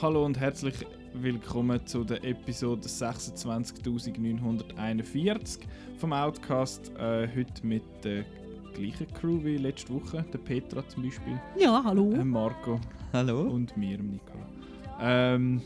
Hallo 0.00 0.24
und 0.24 0.38
herzlich 0.38 0.74
willkommen 1.14 1.84
zu 1.86 2.04
der 2.04 2.22
Episode 2.24 2.86
26.941 2.86 5.58
vom 5.98 6.12
Outcast. 6.12 6.92
Äh, 6.98 7.26
heute 7.34 7.66
mit 7.66 7.82
der 8.04 8.24
gleichen 8.74 9.06
Crew 9.14 9.42
wie 9.42 9.56
letzte 9.56 9.94
Woche. 9.94 10.24
Der 10.32 10.38
Petra 10.38 10.86
zum 10.88 11.02
Beispiel, 11.04 11.40
Ja, 11.58 11.82
hallo. 11.84 12.12
äh, 12.12 12.24
Marco 12.24 12.78
Hallo? 13.12 13.40
und 13.42 13.76
mir, 13.76 13.98
Nicola. 13.98 14.46
Ähm, 15.00 15.60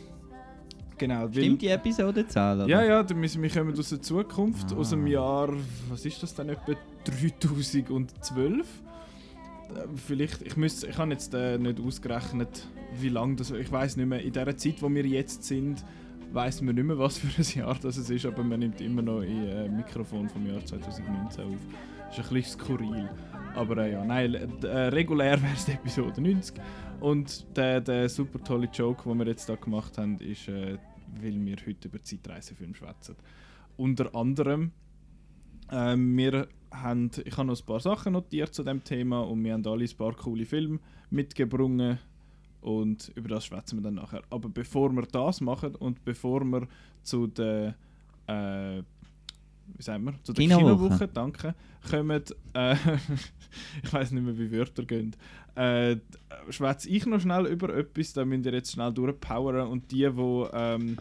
genau. 0.99 1.23
weil- 1.23 1.33
Stimmt 1.33 1.62
die 1.62 1.69
Episodenzahl? 1.69 2.59
Oder? 2.61 2.69
Ja, 2.69 2.83
ja, 2.85 3.09
wir, 3.09 3.17
wir 3.43 3.51
kommen 3.51 3.79
aus 3.79 3.89
der 3.91 4.03
Zukunft, 4.03 4.73
Ah. 4.73 4.77
aus 4.77 4.91
dem 4.91 5.07
Jahr, 5.07 5.49
was 5.89 6.05
ist 6.05 6.23
das 6.23 6.35
dann, 6.35 6.49
etwa 6.51 6.75
3012. 7.05 8.67
Äh, 8.67 8.71
Vielleicht, 9.97 10.43
ich, 10.43 10.57
müsste, 10.57 10.89
ich 10.89 10.99
habe 10.99 11.12
jetzt 11.12 11.33
äh, 11.35 11.57
nicht 11.59 11.79
ausgerechnet, 11.81 12.67
wie 12.98 13.09
lange 13.09 13.36
das, 13.36 13.50
ich 13.50 13.70
weiß 13.70 13.96
nicht 13.96 14.06
mehr, 14.06 14.23
in 14.23 14.33
der 14.33 14.56
Zeit, 14.56 14.83
wo 14.83 14.91
wir 14.91 15.06
jetzt 15.06 15.45
sind, 15.45 15.84
weiß 16.33 16.62
man 16.62 16.74
nicht 16.74 16.84
mehr, 16.84 16.98
was 16.98 17.19
für 17.19 17.28
ein 17.41 17.59
Jahr 17.59 17.78
das 17.80 17.96
ist, 17.96 18.27
aber 18.27 18.42
man 18.45 18.60
nimmt 18.60 18.80
immer 18.80 19.02
noch 19.02 19.20
ein 19.20 19.48
äh, 19.48 19.69
Mikrofon 19.69 20.28
vom 20.28 20.46
Jahr 20.46 20.65
2019 20.65 21.45
auf. 21.45 21.55
Das 22.09 22.18
ist 22.18 22.29
ein 22.29 22.34
bisschen 22.34 22.60
skurril. 22.60 23.09
Aber 23.55 23.79
äh, 23.79 23.92
ja, 23.92 24.05
nein, 24.05 24.34
äh, 24.34 24.66
regulär 24.88 25.41
wäre 25.42 25.55
es 25.55 25.65
die 25.65 25.73
Episode 25.73 26.20
90. 26.20 26.60
Und 27.01 27.56
der, 27.56 27.80
der 27.80 28.09
super 28.09 28.42
tolle 28.42 28.68
Joke, 28.73 29.09
den 29.09 29.18
wir 29.18 29.27
jetzt 29.27 29.48
da 29.48 29.54
gemacht 29.54 29.96
haben, 29.98 30.18
ist, 30.20 30.48
äh, 30.48 30.79
weil 31.20 31.45
wir 31.45 31.57
heute 31.66 31.88
über 31.88 32.02
Zeitreisefilme 32.02 32.74
schwätzen. 32.74 33.16
Unter 33.77 34.15
anderem, 34.15 34.73
ähm, 35.73 36.16
wir 36.16 36.48
haben, 36.70 37.10
ich 37.24 37.37
habe 37.37 37.48
noch 37.48 37.60
ein 37.60 37.66
paar 37.66 37.80
Sachen 37.80 38.12
notiert 38.12 38.54
zu 38.54 38.62
dem 38.62 38.84
Thema 38.84 39.20
und 39.20 39.43
wir 39.43 39.52
haben 39.54 39.66
alle 39.66 39.84
ein 39.84 39.96
paar 39.96 40.15
coole 40.15 40.45
Filme 40.45 40.79
mitgebracht 41.10 41.98
und 42.60 43.10
über 43.14 43.28
das 43.28 43.46
schwätzen 43.46 43.78
wir 43.78 43.82
dann 43.82 43.95
nachher. 43.95 44.23
Aber 44.30 44.48
bevor 44.48 44.91
wir 44.92 45.02
das 45.02 45.41
machen 45.41 45.74
und 45.74 46.05
bevor 46.05 46.45
wir 46.45 46.68
zu 47.02 47.26
der 47.26 47.74
äh, 48.26 48.82
wie 49.76 49.82
sagen 49.82 50.04
wir, 50.04 50.15
zu 50.23 50.32
der 50.32 50.43
Kinowoche. 50.43 50.76
Kinowoche, 50.76 51.09
danke, 51.09 51.54
kommen, 51.88 52.23
äh, 52.54 52.74
ich 53.82 53.93
weiß 53.93 54.10
nicht 54.12 54.24
mehr, 54.24 54.37
wie 54.38 54.51
Wörter 54.52 54.85
gehen, 54.85 55.15
äh, 55.54 55.96
schwätze 56.48 56.88
ich 56.88 57.07
noch 57.07 57.20
schnell 57.20 57.46
über 57.46 57.74
etwas, 57.74 58.12
da 58.12 58.24
müsst 58.24 58.46
ihr 58.46 58.52
jetzt 58.52 58.73
schnell 58.73 58.92
durchpowern 58.92 59.68
und 59.68 59.90
die, 59.90 60.09
die 60.10 60.46
ähm, 60.52 60.96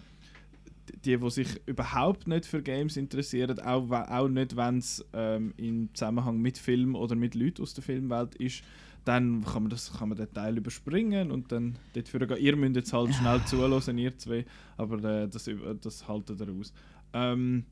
die, 1.05 1.17
die 1.17 1.29
sich 1.29 1.47
überhaupt 1.67 2.27
nicht 2.27 2.45
für 2.45 2.61
Games 2.61 2.97
interessieren, 2.97 3.59
auch, 3.59 3.89
auch 3.91 4.27
nicht, 4.27 4.55
wenn 4.55 4.79
es 4.79 5.05
ähm, 5.13 5.53
im 5.57 5.89
Zusammenhang 5.93 6.41
mit 6.41 6.57
Film 6.57 6.95
oder 6.95 7.15
mit 7.15 7.35
Leuten 7.35 7.61
aus 7.61 7.73
der 7.73 7.83
Filmwelt 7.83 8.35
ist, 8.35 8.63
dann 9.05 9.43
kann 9.43 9.63
man, 9.63 9.69
das, 9.69 9.91
kann 9.93 10.09
man 10.09 10.17
den 10.17 10.31
Teil 10.33 10.57
überspringen 10.57 11.31
und 11.31 11.51
dann 11.51 11.77
dort 11.93 12.11
gehen. 12.11 12.37
Ihr 12.37 12.55
müsst 12.55 12.75
jetzt 12.75 12.93
halt 12.93 13.13
schnell 13.15 13.43
zuhören, 13.45 13.97
ihr 13.97 14.17
zwei, 14.17 14.45
aber 14.77 15.03
äh, 15.23 15.27
das, 15.27 15.47
über- 15.47 15.73
das 15.75 16.07
haltet 16.07 16.39
ihr 16.41 16.49
aus. 16.53 16.73
Ähm, 17.13 17.65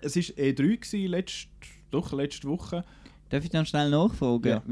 es 0.00 0.16
war 0.16 0.22
E3 0.22 0.54
gewesen, 0.54 1.10
letzt, 1.10 1.48
doch 1.90 2.12
letzte 2.12 2.48
Woche. 2.48 2.84
Darf 3.28 3.44
ich 3.44 3.50
dann 3.50 3.66
schnell 3.66 3.90
nachfragen? 3.90 4.48
Ja. 4.48 4.62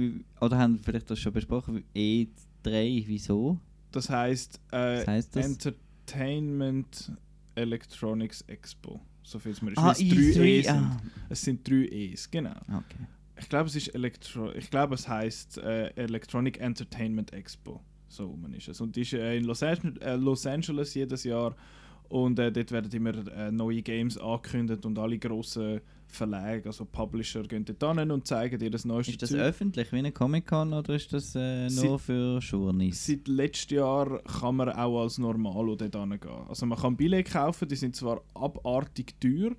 Oder 0.41 0.58
haben 0.58 0.77
wir 0.78 0.83
vielleicht 0.83 1.10
das 1.10 1.18
schon 1.18 1.33
besprochen? 1.33 1.84
E3, 1.94 3.05
wieso? 3.06 3.61
Das 3.92 4.08
heisst 4.11 4.61
äh, 4.72 5.06
heisst 5.06 5.36
das? 5.36 5.46
Entertainment 5.46 7.12
Electronics 7.55 8.42
Expo. 8.42 9.00
So 9.22 9.38
viel 9.38 9.52
es 9.52 9.62
mir 9.62 9.72
ist. 9.72 9.78
Ah, 9.78 9.90
es 9.92 9.98
drei 9.98 10.05
E 10.06 10.61
E3. 10.61 10.64
sind. 10.64 10.68
Ah, 10.77 11.00
Es 11.28 11.42
sind 11.42 11.68
drei 11.68 11.88
E's, 11.90 12.30
genau. 12.30 12.55
okay. 12.68 13.06
Ich 13.39 13.48
glaube, 13.48 13.69
es 13.69 13.77
ist 13.77 13.95
Elektro 13.95 14.53
ich 14.53 14.70
glaube, 14.70 14.95
es 14.95 15.09
heißt 15.09 15.59
äh, 15.59 15.89
Electronic 15.97 16.61
Entertainment 16.61 17.33
Expo. 17.33 17.81
So 18.09 18.27
rum 18.27 18.55
ist 18.55 18.69
es. 18.69 18.81
Und 18.81 18.97
die 18.97 19.03
ist 19.03 19.12
äh, 19.12 19.37
in 19.37 19.45
Los, 19.45 19.62
Angeles, 19.62 19.98
äh, 20.01 20.17
Los 20.17 20.47
Angeles 20.47 20.95
jedes 20.95 21.25
Jahr. 21.25 21.55
Und 22.09 22.39
äh, 22.39 22.53
dort 22.53 22.70
werden 22.70 22.92
immer 22.92 23.14
äh, 23.33 23.51
neue 23.51 23.83
Games 23.83 24.17
angekündigt 24.17 24.87
und 24.87 24.98
alle 24.98 25.19
grossen 25.19 25.81
Verlage, 26.07 26.67
also 26.67 26.85
Publisher, 26.85 27.42
gehen 27.42 27.64
dort 27.64 27.98
hin 27.98 28.13
und 28.13 28.27
zeigen 28.29 28.58
dir 28.58 28.70
das 28.70 28.85
neueste 28.85 29.13
Ist 29.13 29.23
das 29.23 29.30
Zeug. 29.30 29.41
öffentlich 29.41 29.91
wie 29.92 29.98
eine 29.98 30.13
Comic-Con 30.13 30.73
oder 30.73 30.95
ist 30.95 31.13
das 31.13 31.35
äh, 31.35 31.69
nur 31.69 31.98
für 31.98 32.39
Journeys? 32.39 33.05
Seit 33.07 33.27
letztem 33.27 33.79
Jahr 33.79 34.23
kann 34.23 34.55
man 34.55 34.69
auch 34.70 35.02
als 35.02 35.19
Normalo 35.19 35.75
dort 35.75 35.96
hingehen. 35.96 36.30
Also 36.48 36.64
man 36.64 36.79
kann 36.79 36.96
Billette 36.96 37.30
kaufen, 37.30 37.69
die 37.69 37.75
sind 37.75 37.96
zwar 37.96 38.23
abartig 38.35 39.20
teuer 39.20 39.51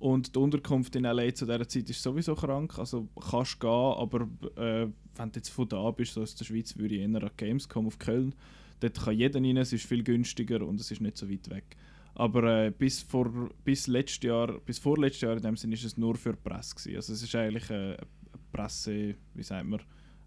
und 0.00 0.34
die 0.34 0.38
Unterkunft 0.38 0.96
in 0.96 1.04
L.A. 1.04 1.32
zu 1.34 1.44
dieser 1.44 1.68
Zeit 1.68 1.90
ist 1.90 2.02
sowieso 2.02 2.34
krank, 2.34 2.78
also 2.78 3.06
kannst 3.30 3.60
gehen, 3.60 3.68
aber 3.68 4.22
äh, 4.56 4.88
wenn 5.14 5.30
du 5.30 5.36
jetzt 5.36 5.50
von 5.50 5.68
da 5.68 5.90
bist, 5.90 6.14
so 6.14 6.22
aus 6.22 6.34
der 6.34 6.46
Schweiz, 6.46 6.76
würde 6.76 6.94
ich 6.94 7.02
eher 7.02 7.22
an 7.22 7.30
Gamescom 7.36 7.86
auf 7.86 7.98
Köln. 7.98 8.34
Dort 8.80 8.98
kann 8.98 9.14
jeder 9.14 9.40
rein, 9.40 9.58
es 9.58 9.74
ist 9.74 9.84
viel 9.84 10.02
günstiger 10.02 10.66
und 10.66 10.80
es 10.80 10.90
ist 10.90 11.02
nicht 11.02 11.18
so 11.18 11.30
weit 11.30 11.50
weg. 11.50 11.76
Aber 12.14 12.64
äh, 12.64 12.70
bis, 12.70 13.02
vor, 13.02 13.50
bis, 13.62 13.86
letztes 13.88 14.22
Jahr, 14.22 14.58
bis 14.60 14.78
vorletztes 14.78 15.20
Jahr 15.20 15.36
in 15.36 15.42
dem 15.42 15.56
Sinne 15.56 15.74
ist 15.74 15.84
es 15.84 15.98
nur 15.98 16.16
für 16.16 16.32
die 16.32 16.48
Presse. 16.48 16.74
Gewesen. 16.74 16.96
Also 16.96 17.12
es 17.12 17.22
ist 17.22 17.34
eigentlich 17.34 17.70
eine, 17.70 17.98
eine 17.98 18.06
Presse, 18.52 19.14
wie 19.34 19.42
sagt 19.42 19.66
man, 19.66 19.80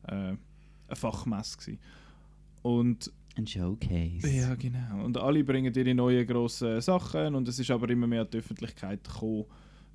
äh, 0.08 0.14
eine 0.14 0.38
Fachmesse. 0.92 1.58
Gewesen. 1.58 1.80
Und 2.62 3.12
Ein 3.36 3.48
Showcase. 3.48 4.30
ja, 4.30 4.54
genau. 4.54 5.04
Und 5.04 5.18
alle 5.18 5.44
bringen 5.44 5.74
ihre 5.74 5.96
neuen 5.96 6.28
grossen 6.28 6.80
Sachen 6.80 7.34
und 7.34 7.48
es 7.48 7.58
ist 7.58 7.72
aber 7.72 7.90
immer 7.90 8.06
mehr 8.06 8.22
an 8.22 8.28
die 8.32 8.38
Öffentlichkeit 8.38 9.04
gekommen, 9.04 9.46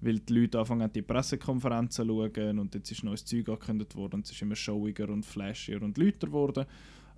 weil 0.01 0.21
die 0.21 0.33
Leute 0.33 0.59
anfangen 0.59 0.93
die 0.93 1.03
Pressekonferenzen 1.03 2.07
zu 2.07 2.13
schauen 2.13 2.59
und 2.59 2.75
jetzt 2.75 2.91
ist 2.91 3.05
neues 3.05 3.25
Zeug 3.25 3.49
angekündigt 3.49 3.97
worden 3.97 4.17
und 4.17 4.27
es 4.27 4.33
ist 4.33 4.43
immer 4.43 4.57
showiger 4.57 5.09
und 5.09 5.25
flashier 5.25 5.83
und 5.83 5.99
lauter 5.99 6.27
geworden. 6.27 6.67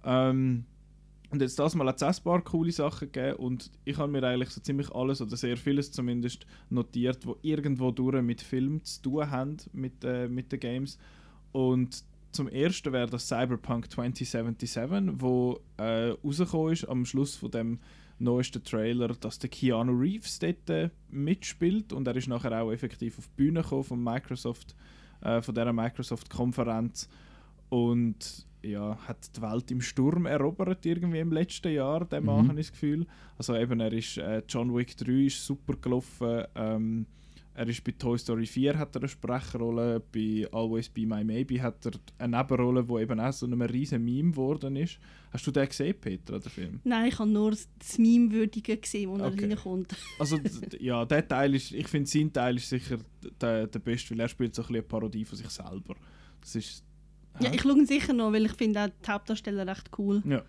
Ähm, 0.05 0.65
und 1.31 1.41
jetzt 1.41 1.59
das 1.61 1.77
mal 1.77 1.87
hat 1.87 2.03
es 2.03 2.21
paar 2.21 2.43
coole 2.43 2.73
Sachen 2.73 3.13
gegeben 3.13 3.37
und 3.37 3.71
ich 3.85 3.97
habe 3.99 4.11
mir 4.11 4.23
eigentlich 4.25 4.51
so 4.51 4.61
ziemlich 4.61 4.91
alles 4.91 5.21
oder 5.21 5.37
sehr 5.37 5.57
vieles 5.57 5.93
zumindest 5.93 6.45
notiert, 6.71 7.25
wo 7.25 7.37
irgendwo 7.43 7.93
durch 7.93 8.21
mit 8.21 8.41
Film 8.41 8.83
zu 8.83 9.03
tun 9.03 9.31
haben, 9.31 9.57
mit, 9.73 10.03
äh, 10.03 10.27
mit 10.27 10.51
den 10.51 10.59
Games. 10.59 10.99
Und 11.53 12.03
zum 12.33 12.49
ersten 12.49 12.93
wäre 12.93 13.09
das 13.09 13.29
Cyberpunk 13.29 13.91
2077, 13.91 15.21
wo 15.21 15.61
äh, 15.77 16.11
rausgekommen 16.25 16.73
ist 16.73 16.85
am 16.89 17.05
Schluss 17.05 17.37
von 17.37 17.51
dem 17.51 17.79
neuesten 18.21 18.63
Trailer, 18.63 19.09
dass 19.09 19.39
der 19.39 19.51
Keanu 19.51 19.93
Reeves 19.99 20.39
dort 20.39 20.69
äh, 20.71 20.91
mitspielt 21.11 21.93
und 21.93 22.07
er 22.07 22.17
ist 22.17 22.29
nachher 22.29 22.63
auch 22.63 22.71
effektiv 22.73 23.19
auf 23.19 23.27
die 23.29 23.35
Bühne 23.45 23.63
gekommen 23.63 23.85
von 23.85 24.03
Microsoft, 24.03 24.75
äh, 25.23 25.41
von 25.43 25.55
dieser 25.55 25.73
Microsoft-Konferenz 25.73 27.09
und 27.69 28.47
ja, 28.63 28.99
hat 29.09 29.35
die 29.37 29.41
Welt 29.43 29.71
im 29.71 29.81
Sturm 29.81 30.27
erobert 30.27 30.85
irgendwie 30.85 31.21
im 31.21 31.33
letzten 31.33 31.73
Jahr, 31.73 32.05
der 32.05 32.21
Mann, 32.21 32.45
Mhm. 32.45 32.49
habe 32.51 32.61
ich 32.61 32.67
das 32.67 32.73
Gefühl. 32.73 33.07
Also 33.39 33.57
eben, 33.57 33.81
er 33.81 33.93
ist, 33.93 34.19
äh, 34.19 34.43
John 34.49 34.75
Wick 34.77 34.97
3 34.99 35.13
ist 35.27 35.45
super 35.47 35.75
gelaufen, 35.81 36.45
ähm, 36.55 37.07
er 37.61 37.69
ist 37.69 37.85
bei 37.85 37.93
Toy 37.93 38.17
Story 38.17 38.47
4 38.47 38.79
hat 38.79 38.95
er 38.97 39.03
eine 39.03 39.09
Sprechrolle, 39.09 40.01
bei 40.01 40.49
Always 40.51 40.89
Be 40.89 41.05
My 41.05 41.23
Maybe 41.23 41.61
hat 41.61 41.85
er 41.85 41.93
eine 42.17 42.39
Nebenrolle, 42.39 42.85
die 42.85 43.03
eben 43.03 43.21
auch 43.21 43.33
so 43.35 43.45
einem 43.45 43.61
riesen 43.61 44.03
Meme 44.03 44.31
geworden 44.31 44.77
ist. 44.77 44.99
Hast 45.31 45.47
du 45.47 45.51
den 45.51 45.69
gesehen, 45.69 45.95
Peter, 46.01 46.41
den 46.41 46.51
Film? 46.51 46.81
Nein, 46.85 47.09
ich 47.11 47.19
habe 47.19 47.29
nur 47.29 47.51
das 47.51 47.99
Meme-Würdige 47.99 48.79
gesehen, 48.79 49.11
wo 49.11 49.23
Okay. 49.23 49.45
er 49.45 49.51
reinkommt. 49.51 49.95
Also 50.19 50.39
ja, 50.79 51.05
der 51.05 51.29
Teil 51.29 51.55
ist, 51.55 51.73
ich 51.73 51.87
finde 51.87 52.09
sein 52.09 52.33
Teil 52.33 52.57
ist 52.57 52.71
sicher 52.71 52.97
der, 53.39 53.67
der 53.67 53.79
beste, 53.79 54.13
weil 54.13 54.21
er 54.21 54.29
spielt 54.29 54.55
so 54.55 54.63
ein 54.63 54.69
bisschen 54.69 54.77
eine 54.77 54.83
Parodie 54.83 55.27
von 55.27 55.37
sich 55.37 55.51
selber. 55.51 55.97
Das 56.41 56.55
ist... 56.57 56.83
Ja, 57.41 57.53
ich 57.53 57.61
schaue 57.61 57.73
ihn 57.79 57.85
sicher 57.87 58.15
noch, 58.15 58.33
weil 58.33 58.47
ich 58.47 58.53
finde 58.53 58.85
auch 58.85 58.89
die 58.89 59.11
Hauptdarsteller 59.11 59.67
recht 59.67 59.91
cool. 59.99 60.23
Ja. 60.25 60.43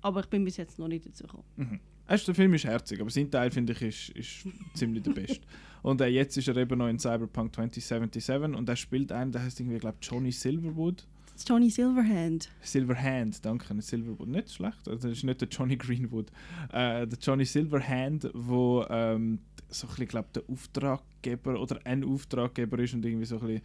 Aber 0.00 0.18
ich 0.20 0.26
bin 0.26 0.44
bis 0.44 0.56
jetzt 0.56 0.80
noch 0.80 0.88
nicht 0.88 1.06
dazu 1.06 1.24
gekommen. 1.28 1.44
Mhm. 1.56 1.80
Erst 2.10 2.26
der 2.26 2.34
Film 2.34 2.52
ist 2.54 2.64
herzig, 2.64 3.00
aber 3.00 3.08
sein 3.08 3.30
Teil 3.30 3.52
finde 3.52 3.72
ich 3.72 3.82
ist, 3.82 4.08
ist 4.10 4.48
ziemlich 4.74 5.04
der 5.04 5.12
beste. 5.12 5.46
Und 5.80 6.00
äh, 6.00 6.08
jetzt 6.08 6.36
ist 6.36 6.48
er 6.48 6.56
eben 6.56 6.76
noch 6.76 6.88
in 6.88 6.98
Cyberpunk 6.98 7.54
2077 7.54 8.58
und 8.58 8.68
er 8.68 8.74
spielt 8.74 9.12
einen, 9.12 9.30
der 9.30 9.44
heißt 9.44 9.60
irgendwie, 9.60 9.78
glaube 9.78 9.98
Johnny 10.02 10.32
Silverwood. 10.32 11.06
Das 11.26 11.42
ist 11.42 11.48
Johnny 11.48 11.70
Silverhand. 11.70 12.50
Silverhand, 12.62 13.44
danke, 13.46 13.72
nicht 13.76 13.86
Silverwood, 13.86 14.26
nicht 14.26 14.52
schlecht. 14.52 14.88
Also 14.88 15.08
das 15.08 15.18
ist 15.18 15.22
nicht 15.22 15.40
der 15.40 15.46
Johnny 15.48 15.76
Greenwood. 15.76 16.32
Äh, 16.72 17.06
der 17.06 17.18
Johnny 17.22 17.44
Silverhand, 17.44 18.28
wo 18.34 18.84
ähm, 18.90 19.38
so 19.68 19.86
ein 19.86 19.90
bisschen, 19.90 20.08
glaub, 20.08 20.32
der 20.32 20.42
Auftraggeber 20.48 21.60
oder 21.60 21.78
ein 21.84 22.02
Auftraggeber 22.02 22.80
ist 22.80 22.92
und 22.92 23.04
irgendwie 23.04 23.26
so 23.26 23.38
ein 23.38 23.46
bisschen 23.46 23.62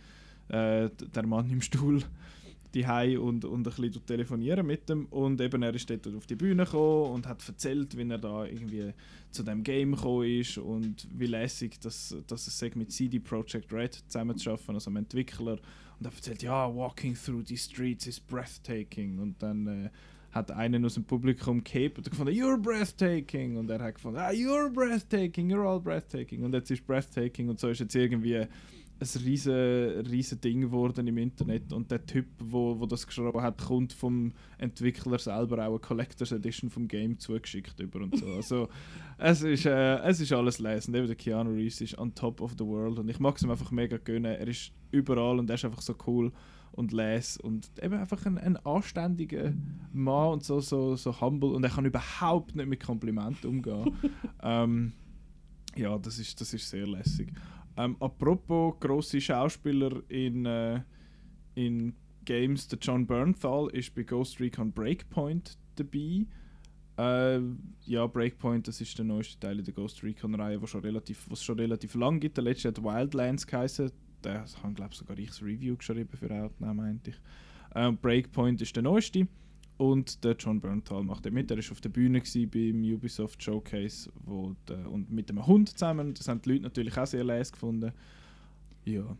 äh, 0.49 0.89
der 1.15 1.25
Mann 1.25 1.49
im 1.49 1.61
Stuhl 1.61 2.03
die 2.75 3.17
und, 3.17 3.45
und 3.45 3.67
ein 3.67 3.73
bisschen 3.73 4.05
telefonieren 4.05 4.65
mit 4.65 4.89
dem. 4.89 5.05
Und 5.07 5.39
eben 5.41 5.63
er 5.63 5.73
ist 5.73 5.89
dort 5.89 6.07
auf 6.13 6.27
die 6.27 6.35
Bühne 6.35 6.65
gekommen 6.65 7.11
und 7.13 7.27
hat 7.27 7.47
erzählt, 7.47 7.97
wie 7.97 8.09
er 8.09 8.17
da 8.17 8.45
irgendwie 8.45 8.93
zu 9.31 9.43
dem 9.43 9.63
Game 9.63 9.95
gekommen 9.95 10.29
ist 10.29 10.57
und 10.57 11.07
wie 11.11 11.27
lässig 11.27 11.79
dass, 11.79 12.15
dass 12.27 12.47
es 12.47 12.75
mit 12.75 12.91
CD 12.91 13.19
Projekt 13.19 13.71
Red 13.71 13.95
zusammenzuarbeiten, 14.07 14.75
also 14.75 14.89
einem 14.89 14.97
Entwickler. 14.97 15.59
Und 15.99 16.05
er 16.05 16.11
erzählt, 16.11 16.43
ja, 16.43 16.73
walking 16.73 17.15
through 17.15 17.43
the 17.47 17.57
streets 17.57 18.05
is 18.07 18.19
breathtaking. 18.19 19.19
Und 19.19 19.41
dann 19.41 19.67
äh, 19.67 19.89
hat 20.31 20.51
einen 20.51 20.83
aus 20.83 20.95
dem 20.95 21.05
Publikum 21.05 21.63
gehabt 21.63 21.97
und 21.97 22.09
gefunden, 22.09 22.33
you're 22.33 22.57
breathtaking. 22.57 23.55
Und 23.55 23.69
er 23.69 23.81
hat 23.81 23.95
gefunden, 23.95 24.19
ah, 24.19 24.29
you're 24.29 24.69
breathtaking, 24.69 25.49
you're 25.49 25.65
all 25.65 25.79
breathtaking. 25.79 26.43
Und 26.43 26.53
jetzt 26.53 26.69
ist 26.69 26.85
breathtaking 26.85 27.47
und 27.47 27.59
so 27.59 27.69
ist 27.69 27.79
jetzt 27.79 27.95
irgendwie 27.95 28.45
ein 28.99 29.21
riesen, 29.23 29.53
riesen 30.07 30.39
Ding 30.39 30.61
geworden 30.61 31.05
im 31.07 31.17
Internet 31.17 31.73
und 31.73 31.91
der 31.91 32.05
Typ, 32.05 32.27
wo, 32.39 32.79
wo 32.79 32.85
das 32.85 33.05
geschrieben 33.05 33.41
hat, 33.41 33.61
kommt 33.61 33.91
vom 33.91 34.31
Entwickler 34.57 35.19
selber 35.19 35.65
auch 35.65 35.71
eine 35.71 35.79
Collectors 35.79 36.31
Edition 36.31 36.69
vom 36.69 36.87
Game 36.87 37.19
zugeschickt 37.19 37.79
über 37.79 38.01
und 38.01 38.17
so. 38.17 38.27
Also 38.27 38.69
es 39.17 39.41
ist, 39.41 39.65
äh, 39.65 39.97
es 39.99 40.21
ist 40.21 40.31
alles 40.31 40.59
lesen. 40.59 40.95
Eben 40.95 41.07
der 41.07 41.15
Keanu 41.15 41.51
Reeves 41.51 41.81
ist 41.81 41.97
on 41.97 42.15
top 42.15 42.39
of 42.39 42.53
the 42.57 42.65
world 42.65 42.97
und 42.97 43.09
ich 43.09 43.19
mag 43.19 43.35
es 43.35 43.43
ihm 43.43 43.51
einfach 43.51 43.71
mega 43.71 43.97
gönnen. 43.97 44.31
Er 44.31 44.47
ist 44.47 44.71
überall 44.91 45.39
und 45.39 45.49
er 45.49 45.55
ist 45.55 45.65
einfach 45.65 45.81
so 45.81 45.95
cool 46.07 46.31
und 46.71 46.91
les 46.91 47.37
und 47.37 47.69
eben 47.81 47.95
einfach 47.95 48.25
ein, 48.25 48.37
ein 48.37 48.57
anständiger 48.57 49.53
Mann 49.91 50.33
und 50.33 50.43
so, 50.43 50.59
so, 50.59 50.95
so 50.95 51.19
humble 51.19 51.49
und 51.49 51.63
er 51.63 51.69
kann 51.69 51.85
überhaupt 51.85 52.55
nicht 52.55 52.67
mit 52.67 52.81
Komplimenten 52.81 53.49
umgehen. 53.49 53.91
ähm, 54.43 54.93
ja, 55.75 55.97
das 55.97 56.19
ist, 56.19 56.39
das 56.39 56.53
ist 56.53 56.69
sehr 56.69 56.87
lässig. 56.87 57.33
Ähm, 57.77 57.97
apropos 57.99 58.75
grosse 58.79 59.19
Schauspieler 59.19 60.01
in, 60.09 60.45
äh, 60.45 60.81
in 61.55 61.93
Games, 62.23 62.67
der 62.67 62.79
John 62.79 63.05
Bernthal 63.05 63.69
ist 63.71 63.93
bei 63.93 64.03
Ghost 64.03 64.39
Recon 64.39 64.71
Breakpoint 64.71 65.57
dabei. 65.75 66.25
Äh, 66.97 67.41
ja, 67.85 68.07
Breakpoint, 68.07 68.67
das 68.67 68.79
ist 68.79 68.97
der 68.97 69.05
neueste 69.05 69.39
Teil 69.39 69.61
der 69.61 69.73
Ghost 69.73 70.01
Recon-Reihe, 70.01 70.61
was 70.61 70.73
es 70.73 71.43
schon 71.43 71.59
relativ 71.59 71.95
lang 71.95 72.19
gibt. 72.19 72.37
Der 72.37 72.43
letzte 72.45 72.69
hat 72.69 72.81
Wildlands 72.81 73.45
geheißen. 73.45 73.91
Der 74.23 74.41
hat, 74.41 74.75
glaube 74.75 74.91
ich, 74.91 74.97
sogar 74.97 75.17
ich 75.19 75.27
das 75.27 75.41
Review 75.41 75.75
geschrieben 75.75 76.09
für 76.17 76.31
Outnow, 76.31 76.73
meinte 76.73 77.11
ich. 77.11 77.17
Äh, 77.75 77.91
Breakpoint 77.91 78.61
ist 78.61 78.75
der 78.75 78.83
neueste. 78.83 79.27
Und 79.77 80.23
der 80.23 80.35
John 80.37 80.61
Bernthal 80.61 81.03
macht 81.03 81.29
mit. 81.31 81.51
Er 81.51 81.57
war 81.57 81.71
auf 81.71 81.81
der 81.81 81.89
Bühne 81.89 82.21
beim 82.21 82.83
Ubisoft 82.83 83.43
Showcase 83.43 84.09
wo 84.23 84.55
der, 84.67 84.89
und 84.89 85.11
mit 85.11 85.29
einem 85.29 85.45
Hund 85.45 85.69
zusammen. 85.69 86.13
Das 86.13 86.27
haben 86.27 86.41
die 86.41 86.49
Leute 86.49 86.63
natürlich 86.63 86.97
auch 86.97 87.07
sehr 87.07 87.23
leise 87.23 87.51
gefunden. 87.51 87.91
Ja. 88.85 89.17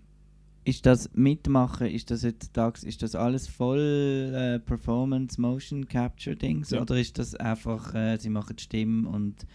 Ist 0.63 0.85
das 0.85 1.11
Mitmachen, 1.13 1.87
ist 1.87 2.09
das 2.09 2.23
heutzutage, 2.23 2.87
ist 2.87 3.03
das 3.03 3.13
alles 3.13 3.47
voll 3.47 4.33
äh, 4.33 4.59
Performance, 4.59 5.39
Motion 5.39 5.87
Capture 5.87 6.35
Dings? 6.35 6.71
Ja. 6.71 6.81
Oder 6.81 6.99
ist 6.99 7.19
das 7.19 7.35
einfach, 7.35 7.93
äh, 7.93 8.17
sie 8.17 8.29
machen 8.29 8.55
die 8.55 8.63
Stimme 8.63 9.07
und 9.07 9.45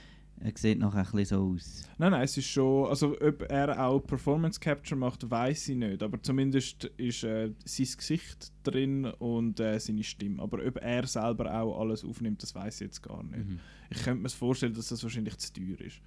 er 0.43 0.53
sieht 0.55 0.79
noch 0.79 0.95
ein 0.95 1.03
bisschen 1.03 1.25
so 1.27 1.53
aus. 1.53 1.85
Nein, 1.99 2.13
nein, 2.13 2.23
es 2.23 2.37
ist 2.37 2.47
schon. 2.47 2.89
Also, 2.89 3.15
ob 3.21 3.43
er 3.51 3.87
auch 3.87 4.01
Performance 4.01 4.59
Capture 4.59 4.99
macht, 4.99 5.31
weiß 5.31 5.69
ich 5.69 5.77
nicht. 5.77 6.03
Aber 6.03 6.23
zumindest 6.23 6.85
ist 6.97 7.25
äh, 7.25 7.53
sein 7.65 7.87
Gesicht 7.97 8.51
drin 8.63 9.05
und 9.05 9.61
äh, 9.61 9.79
seine 9.79 10.03
Stimme. 10.03 10.43
Aber 10.43 10.65
ob 10.67 10.79
er 10.79 11.07
selber 11.07 11.53
auch 11.61 11.79
alles 11.79 12.05
aufnimmt, 12.05 12.43
das 12.43 12.55
weiß 12.55 12.77
ich 12.77 12.87
jetzt 12.87 13.03
gar 13.03 13.23
nicht. 13.23 13.37
Mhm. 13.37 13.61
Ich 13.91 14.03
könnte 14.03 14.23
mir 14.23 14.31
vorstellen, 14.31 14.73
dass 14.73 14.89
das 14.89 15.03
wahrscheinlich 15.03 15.37
zu 15.37 15.53
teuer 15.53 15.79
ist. 15.81 16.01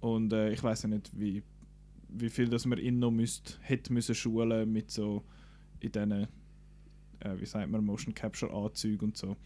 Und 0.00 0.34
äh, 0.34 0.50
ich 0.50 0.62
weiß 0.62 0.82
ja 0.82 0.90
nicht, 0.90 1.10
wie, 1.18 1.42
wie 2.08 2.28
viel 2.28 2.48
das 2.48 2.66
man 2.66 2.78
ihn 2.78 2.98
noch 2.98 3.10
müsst, 3.10 3.58
hätte 3.62 3.94
müssen 3.94 4.14
schulen 4.14 4.70
mit 4.70 4.90
so 4.90 5.24
in 5.80 5.90
diesen, 5.90 6.12
äh, 6.12 6.26
wie 7.38 7.46
sagt 7.46 7.70
man, 7.70 7.82
Motion 7.82 8.12
Capture 8.12 8.52
Anzügen 8.52 9.08
und 9.08 9.16
so. 9.16 9.38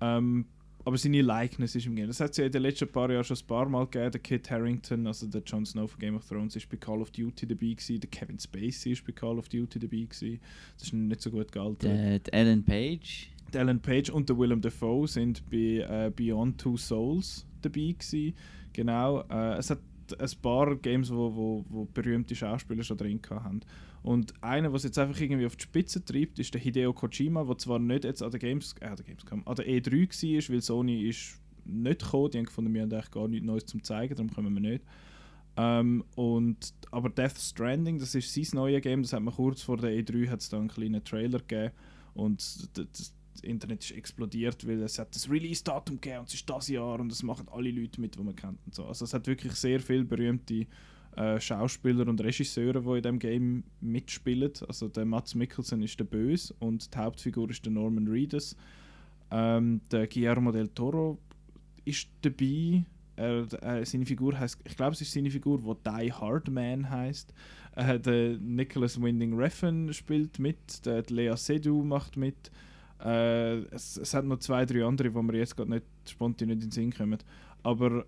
Ähm, 0.00 0.46
aber 0.86 0.96
seine 0.98 1.20
Likeness 1.20 1.74
ist 1.74 1.86
im 1.86 1.96
Game. 1.96 2.06
Das 2.06 2.20
hat 2.20 2.30
es 2.30 2.36
ja 2.36 2.46
in 2.46 2.52
den 2.52 2.62
letzten 2.62 2.86
paar 2.86 3.10
Jahren 3.10 3.24
schon 3.24 3.36
ein 3.36 3.46
paar 3.48 3.68
Mal 3.68 3.86
gegeben. 3.86 4.12
Der 4.12 4.20
Kit 4.20 4.48
Harrington, 4.48 5.04
also 5.08 5.26
der 5.26 5.42
Jon 5.44 5.66
Snow 5.66 5.90
von 5.90 5.98
Game 5.98 6.14
of 6.14 6.24
Thrones, 6.28 6.54
ist 6.54 6.68
bei 6.68 6.76
Call 6.76 7.00
of 7.00 7.10
Duty 7.10 7.44
dabei 7.44 7.72
gewesen. 7.72 7.98
Der 7.98 8.08
Kevin 8.08 8.38
Spacey 8.38 8.92
ist 8.92 9.04
bei 9.04 9.10
Call 9.10 9.36
of 9.36 9.48
Duty 9.48 9.80
dabei 9.80 10.06
gewesen. 10.08 10.38
Das 10.78 10.86
ist 10.86 10.92
nicht 10.92 11.20
so 11.20 11.32
gut 11.32 11.50
gealtert. 11.50 11.90
Der, 11.90 12.20
Alan 12.32 12.62
Page. 12.62 13.30
Der 13.52 13.62
Alan 13.62 13.80
Page 13.80 14.10
und 14.10 14.28
der 14.28 14.38
Willem 14.38 14.60
Dafoe 14.60 15.08
sind 15.08 15.42
bei 15.50 15.56
äh, 15.56 16.12
Beyond 16.14 16.60
Two 16.60 16.76
Souls 16.76 17.44
dabei 17.62 17.96
gewesen. 17.98 18.34
Genau. 18.72 19.24
Äh, 19.28 19.58
es 19.58 19.70
hat 19.70 19.80
ein 20.12 20.30
paar 20.42 20.76
Games, 20.76 21.10
wo, 21.10 21.34
wo, 21.34 21.64
wo 21.68 21.84
berühmte 21.86 22.34
Schauspieler 22.34 22.82
schon 22.82 22.96
drin 22.96 23.20
haben. 23.30 23.60
Und 24.02 24.34
einer, 24.42 24.72
was 24.72 24.84
jetzt 24.84 24.98
einfach 24.98 25.20
irgendwie 25.20 25.46
auf 25.46 25.56
die 25.56 25.64
Spitze 25.64 26.04
treibt, 26.04 26.38
ist 26.38 26.54
der 26.54 26.60
Hideo 26.60 26.92
Kojima, 26.92 27.44
der 27.44 27.58
zwar 27.58 27.78
nicht 27.78 28.04
jetzt 28.04 28.22
an 28.22 28.30
der 28.30 28.40
Games, 28.40 28.74
äh, 28.80 28.94
der 28.94 29.04
Gamescom, 29.04 29.42
an 29.46 29.56
der 29.56 29.66
E3 29.66 29.92
war, 29.92 30.54
weil 30.54 30.62
Sony 30.62 31.08
ist 31.08 31.40
nicht 31.64 32.02
gekommen, 32.02 32.30
die 32.30 32.38
haben 32.38 32.44
gefunden, 32.46 32.74
wir 32.74 32.82
haben 32.82 32.92
eigentlich 32.92 33.10
gar 33.10 33.26
nichts 33.26 33.46
Neues 33.46 33.66
zum 33.66 33.82
zeigen, 33.82 34.14
darum 34.14 34.32
kommen 34.32 34.54
wir 34.54 34.60
nicht. 34.60 34.84
Ähm, 35.56 36.04
und, 36.14 36.74
aber 36.90 37.08
Death 37.08 37.38
Stranding, 37.38 37.98
das 37.98 38.14
ist 38.14 38.32
sein 38.32 38.46
neues 38.52 38.82
Game, 38.82 39.02
das 39.02 39.12
hat 39.12 39.22
man 39.22 39.34
kurz 39.34 39.62
vor 39.62 39.78
der 39.78 39.90
E3 39.90 40.28
hat 40.28 40.40
es 40.40 40.50
da 40.50 40.58
einen 40.58 40.68
kleinen 40.68 41.02
Trailer 41.02 41.38
gegeben 41.38 41.72
und 42.14 42.68
das, 42.78 43.15
Internet 43.40 43.84
ist 43.84 43.92
explodiert, 43.92 44.66
weil 44.66 44.82
es 44.82 44.98
hat 44.98 45.14
das 45.14 45.30
Release-Datum 45.30 46.00
gegeben 46.00 46.20
und 46.20 46.28
es 46.28 46.34
ist 46.34 46.48
das 46.48 46.68
Jahr 46.68 47.00
und 47.00 47.10
es 47.10 47.22
machen 47.22 47.48
alle 47.50 47.70
Leute 47.70 48.00
mit, 48.00 48.16
die 48.16 48.22
man 48.22 48.36
kennt 48.36 48.58
und 48.66 48.74
so. 48.74 48.84
Also 48.84 49.04
es 49.04 49.14
hat 49.14 49.26
wirklich 49.26 49.52
sehr 49.54 49.80
viele 49.80 50.04
berühmte 50.04 50.66
äh, 51.16 51.40
Schauspieler 51.40 52.06
und 52.06 52.20
Regisseure, 52.20 52.82
die 52.82 52.96
in 52.98 53.02
dem 53.02 53.18
Game 53.18 53.64
mitspielen. 53.80 54.52
Also 54.68 54.88
der 54.88 55.04
Mats 55.04 55.34
Mikkelsen 55.34 55.82
ist 55.82 55.98
der 55.98 56.04
Böse 56.04 56.54
und 56.58 56.94
die 56.94 56.98
Hauptfigur 56.98 57.50
ist 57.50 57.64
der 57.64 57.72
Norman 57.72 58.06
Reedus. 58.06 58.56
Ähm, 59.30 59.80
der 59.90 60.06
Guillermo 60.06 60.52
del 60.52 60.68
Toro 60.68 61.18
ist 61.84 62.08
dabei. 62.22 62.84
Er, 63.16 63.46
äh, 63.62 63.84
seine 63.86 64.04
Figur 64.04 64.38
heißt, 64.38 64.60
ich 64.64 64.76
glaube, 64.76 64.92
es 64.92 65.00
ist 65.00 65.12
seine 65.12 65.30
Figur, 65.30 65.58
die 65.58 65.90
Die 65.90 66.12
Hard 66.12 66.50
Man 66.50 66.90
heißt. 66.90 67.32
Äh, 67.76 67.98
der 67.98 68.36
Nicholas 68.38 69.00
Winding 69.00 69.34
Refn 69.34 69.92
spielt 69.92 70.38
mit, 70.38 70.84
der 70.84 71.02
Lea 71.08 71.34
Seydoux 71.36 71.82
macht 71.82 72.16
mit. 72.16 72.50
Äh, 73.04 73.58
es, 73.74 73.96
es 73.96 74.14
hat 74.14 74.24
noch 74.24 74.38
zwei, 74.38 74.64
drei 74.64 74.84
andere, 74.84 75.10
die 75.10 75.22
mir 75.22 75.36
jetzt 75.36 75.56
gerade 75.56 75.70
nicht 75.70 75.84
spontan 76.08 76.48
nicht 76.48 76.56
in 76.56 76.60
den 76.60 76.70
Sinn 76.70 76.92
kommen. 76.92 77.18
Aber 77.62 78.04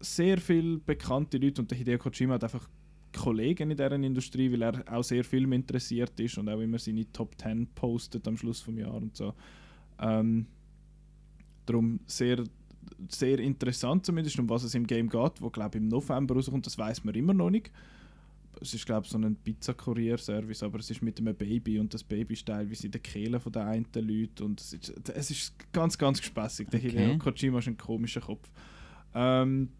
sehr 0.00 0.38
viele 0.38 0.78
bekannte 0.78 1.38
Leute 1.38 1.62
und 1.62 1.70
der 1.70 1.78
Hideo 1.78 1.98
Kojima 1.98 2.34
hat 2.34 2.44
einfach 2.44 2.68
Kollegen 3.12 3.70
in 3.70 3.76
dieser 3.76 3.92
Industrie, 3.92 4.52
weil 4.52 4.62
er 4.62 4.84
auch 4.92 5.02
sehr 5.02 5.24
Film 5.24 5.52
interessiert 5.52 6.18
ist 6.20 6.36
und 6.36 6.48
auch 6.48 6.60
immer 6.60 6.78
seine 6.78 7.10
Top 7.12 7.34
10 7.40 7.68
postet 7.74 8.26
am 8.26 8.36
Schluss 8.36 8.64
des 8.64 8.76
Jahres 8.76 9.02
und 9.02 9.16
so. 9.16 9.34
Ähm, 10.00 10.46
darum 11.64 12.00
sehr, 12.06 12.44
sehr 13.08 13.38
interessant 13.38 14.04
zumindest, 14.04 14.38
um 14.38 14.48
was 14.48 14.64
es 14.64 14.74
im 14.74 14.86
Game 14.86 15.08
geht, 15.08 15.40
wo 15.40 15.48
glaube 15.48 15.78
im 15.78 15.88
November 15.88 16.34
rauskommt, 16.34 16.66
das 16.66 16.76
weiß 16.76 17.04
man 17.04 17.14
immer 17.14 17.34
noch 17.34 17.50
nicht. 17.50 17.70
Es 18.60 18.74
ist 18.74 18.86
glaube 18.86 19.06
so 19.06 19.18
ein 19.18 19.36
Pizza-Kurier-Service, 19.36 20.62
aber 20.62 20.78
es 20.78 20.90
ist 20.90 21.02
mit 21.02 21.18
einem 21.18 21.34
Baby 21.34 21.78
und 21.78 21.92
das 21.92 22.04
Baby 22.04 22.34
ist 22.34 22.46
teilweise 22.46 22.86
in 22.86 22.92
der 22.92 23.00
Kehle 23.00 23.40
von 23.40 23.52
den 23.52 23.62
einen 23.62 23.86
Leuten 23.94 24.44
und 24.44 24.60
es 24.60 24.72
ist, 24.72 25.08
es 25.08 25.30
ist 25.30 25.72
ganz, 25.72 25.98
ganz 25.98 26.20
gespässig. 26.20 26.70
Der 26.70 26.80
okay. 26.80 26.90
Hideo 26.90 27.18
Kojima 27.18 27.58
ist 27.58 27.68
ein 27.68 27.76
komischer 27.76 28.20
Kopf. 28.20 28.50
Ähm, 29.14 29.70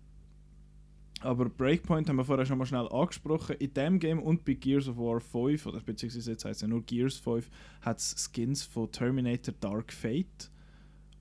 aber 1.25 1.49
Breakpoint 1.49 2.09
haben 2.09 2.17
wir 2.17 2.25
vorher 2.25 2.45
schon 2.45 2.59
mal 2.59 2.67
schnell 2.67 2.87
angesprochen. 2.89 3.57
In 3.57 3.73
dem 3.73 3.99
Game 3.99 4.23
und 4.23 4.45
bei 4.45 4.53
Gears 4.53 4.89
of 4.89 4.99
War 4.99 5.21
5, 5.21 5.67
oder 5.67 5.81
beziehungsweise 5.81 6.33
jetzt 6.33 6.45
heißt 6.45 6.57
es 6.57 6.63
ja 6.63 6.69
nur 6.69 6.83
Gears 6.83 7.17
5, 7.17 7.49
hat 7.81 7.99
es 7.99 8.31
Skins 8.31 8.63
von 8.63 8.93
Terminator 8.93 9.55
Dark 9.59 9.91
Fate, 9.91 10.51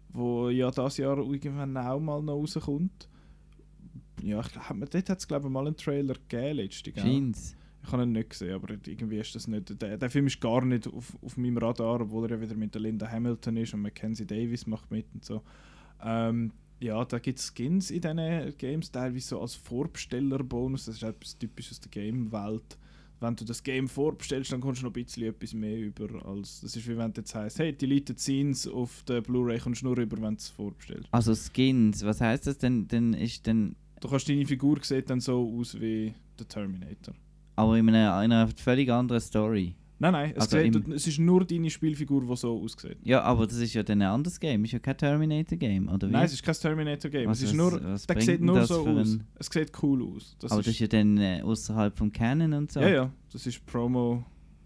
wo 0.09 0.49
ja 0.49 0.69
das 0.71 0.97
Jahr 0.97 1.17
irgendwann 1.19 1.77
auch 1.77 2.01
mal 2.01 2.21
noch 2.21 2.33
rauskommt. 2.33 3.07
Ja, 4.23 4.39
ich 4.39 4.47
dort 4.53 5.09
hat 5.09 5.19
es 5.19 5.27
glaube 5.27 5.47
ich 5.47 5.51
mal 5.51 5.67
einen 5.67 5.75
Trailer 5.75 6.15
gegeben 6.15 6.57
letztes 6.57 6.93
Jeans. 6.93 7.55
Ich 7.85 7.91
habe 7.91 8.03
ihn 8.03 8.13
nicht 8.13 8.29
gesehen, 8.29 8.53
aber 8.53 8.73
irgendwie 8.73 9.17
ist 9.17 9.35
das 9.35 9.47
nicht. 9.47 9.81
Der, 9.81 9.97
der 9.97 10.09
Film 10.09 10.27
ist 10.27 10.39
gar 10.39 10.63
nicht 10.63 10.87
auf, 10.87 11.17
auf 11.21 11.35
meinem 11.35 11.57
Radar, 11.57 11.99
obwohl 11.99 12.25
er 12.25 12.37
ja 12.37 12.41
wieder 12.41 12.55
mit 12.55 12.73
der 12.73 12.81
Linda 12.81 13.09
Hamilton 13.09 13.57
ist 13.57 13.73
und 13.73 13.81
Mackenzie 13.81 14.25
Davis 14.25 14.65
macht 14.65 14.89
mit 14.89 15.05
und 15.13 15.25
so. 15.25 15.41
Ähm, 16.01 16.51
ja, 16.79 17.03
da 17.05 17.19
gibt 17.19 17.39
es 17.39 17.53
Skins 17.53 17.91
in 17.91 18.01
diesen 18.01 18.57
Games, 18.57 18.91
teilweise 18.91 19.27
so 19.27 19.41
als 19.41 19.55
Vorbestellerbonus. 19.55 20.85
Das 20.85 20.95
ist 20.95 21.03
etwas 21.03 21.37
typisch 21.37 21.71
aus 21.71 21.79
der 21.79 21.91
Game-Welt. 21.91 22.77
Wenn 23.19 23.35
du 23.37 23.45
das 23.45 23.63
Game 23.63 23.87
vorbestellst, 23.87 24.51
dann 24.51 24.59
kommst 24.59 24.81
du 24.81 24.85
noch 24.85 24.91
ein 24.91 25.03
bisschen 25.03 25.23
etwas 25.23 25.53
mehr 25.53 25.77
über. 25.77 26.25
Als, 26.25 26.59
das 26.59 26.75
ist 26.75 26.87
wie 26.87 26.97
wenn 26.97 27.13
du 27.13 27.21
jetzt 27.21 27.33
heisst, 27.35 27.59
hey, 27.59 27.71
Deleted 27.71 28.19
Scenes 28.19 28.67
auf 28.67 29.03
der 29.07 29.21
Blu-ray 29.21 29.59
kommst 29.59 29.81
du 29.81 29.87
nur 29.87 29.97
rüber, 29.97 30.17
wenn 30.17 30.35
du 30.35 30.39
es 30.39 30.49
vorbestellst. 30.49 31.07
Also 31.11 31.33
Skins, 31.33 32.03
was 32.03 32.19
heißt 32.19 32.47
das 32.47 32.57
denn? 32.57 32.87
denn 32.87 33.13
ist 33.13 33.47
denn 33.47 33.75
du 34.03 34.09
kannst 34.09 34.29
deine 34.29 34.45
Figur 34.45 34.77
sieht 34.81 35.09
dann 35.09 35.19
so 35.19 35.51
aus 35.59 35.79
wie 35.79 36.13
der 36.37 36.47
Terminator. 36.47 37.13
Aber 37.55 37.77
in 37.77 37.87
einer, 37.89 38.23
in 38.23 38.31
einer 38.31 38.47
völlig 38.47 38.91
anderen 38.91 39.21
Story. 39.21 39.75
Nein, 39.99 40.11
nein, 40.11 40.33
es, 40.35 40.51
also 40.51 40.59
sieht, 40.59 40.87
es 40.89 41.07
ist 41.07 41.19
nur 41.19 41.45
deine 41.45 41.69
Spielfigur, 41.69 42.25
die 42.25 42.35
so 42.35 42.61
aussieht. 42.61 42.97
Ja, 43.03 43.21
aber 43.21 43.47
das 43.47 43.57
ist 43.57 43.73
ja 43.73 43.83
dann 43.83 44.01
ein 44.01 44.09
anderes 44.09 44.37
Game. 44.37 44.65
Ist 44.65 44.73
ja 44.73 44.79
kein 44.79 44.97
Terminator-Game, 44.97 45.87
oder 45.87 46.09
wie? 46.09 46.11
Nein, 46.11 46.25
es 46.25 46.33
ist 46.33 46.43
kein 46.43 46.55
Terminator-Game. 46.55 47.29
Es 47.29 47.41
ist 47.41 47.53
nur, 47.53 47.81
was 47.81 48.05
der 48.05 48.19
sieht 48.19 48.41
nur 48.41 48.65
so 48.65 48.85
aus. 48.85 49.17
Es 49.35 49.47
sieht 49.47 49.71
cool 49.81 50.03
aus. 50.03 50.35
Das 50.39 50.51
aber 50.51 50.59
ist 50.59 50.67
das 50.67 50.73
ist 50.73 50.79
ja 50.81 50.87
dann 50.87 51.17
äh, 51.19 51.41
außerhalb 51.41 51.97
vom 51.97 52.11
Canon 52.11 52.53
und 52.53 52.71
so. 52.71 52.81
Ja, 52.81 52.89
ja, 52.89 53.11
das 53.31 53.47
ist 53.47 53.65
Promo 53.65 54.25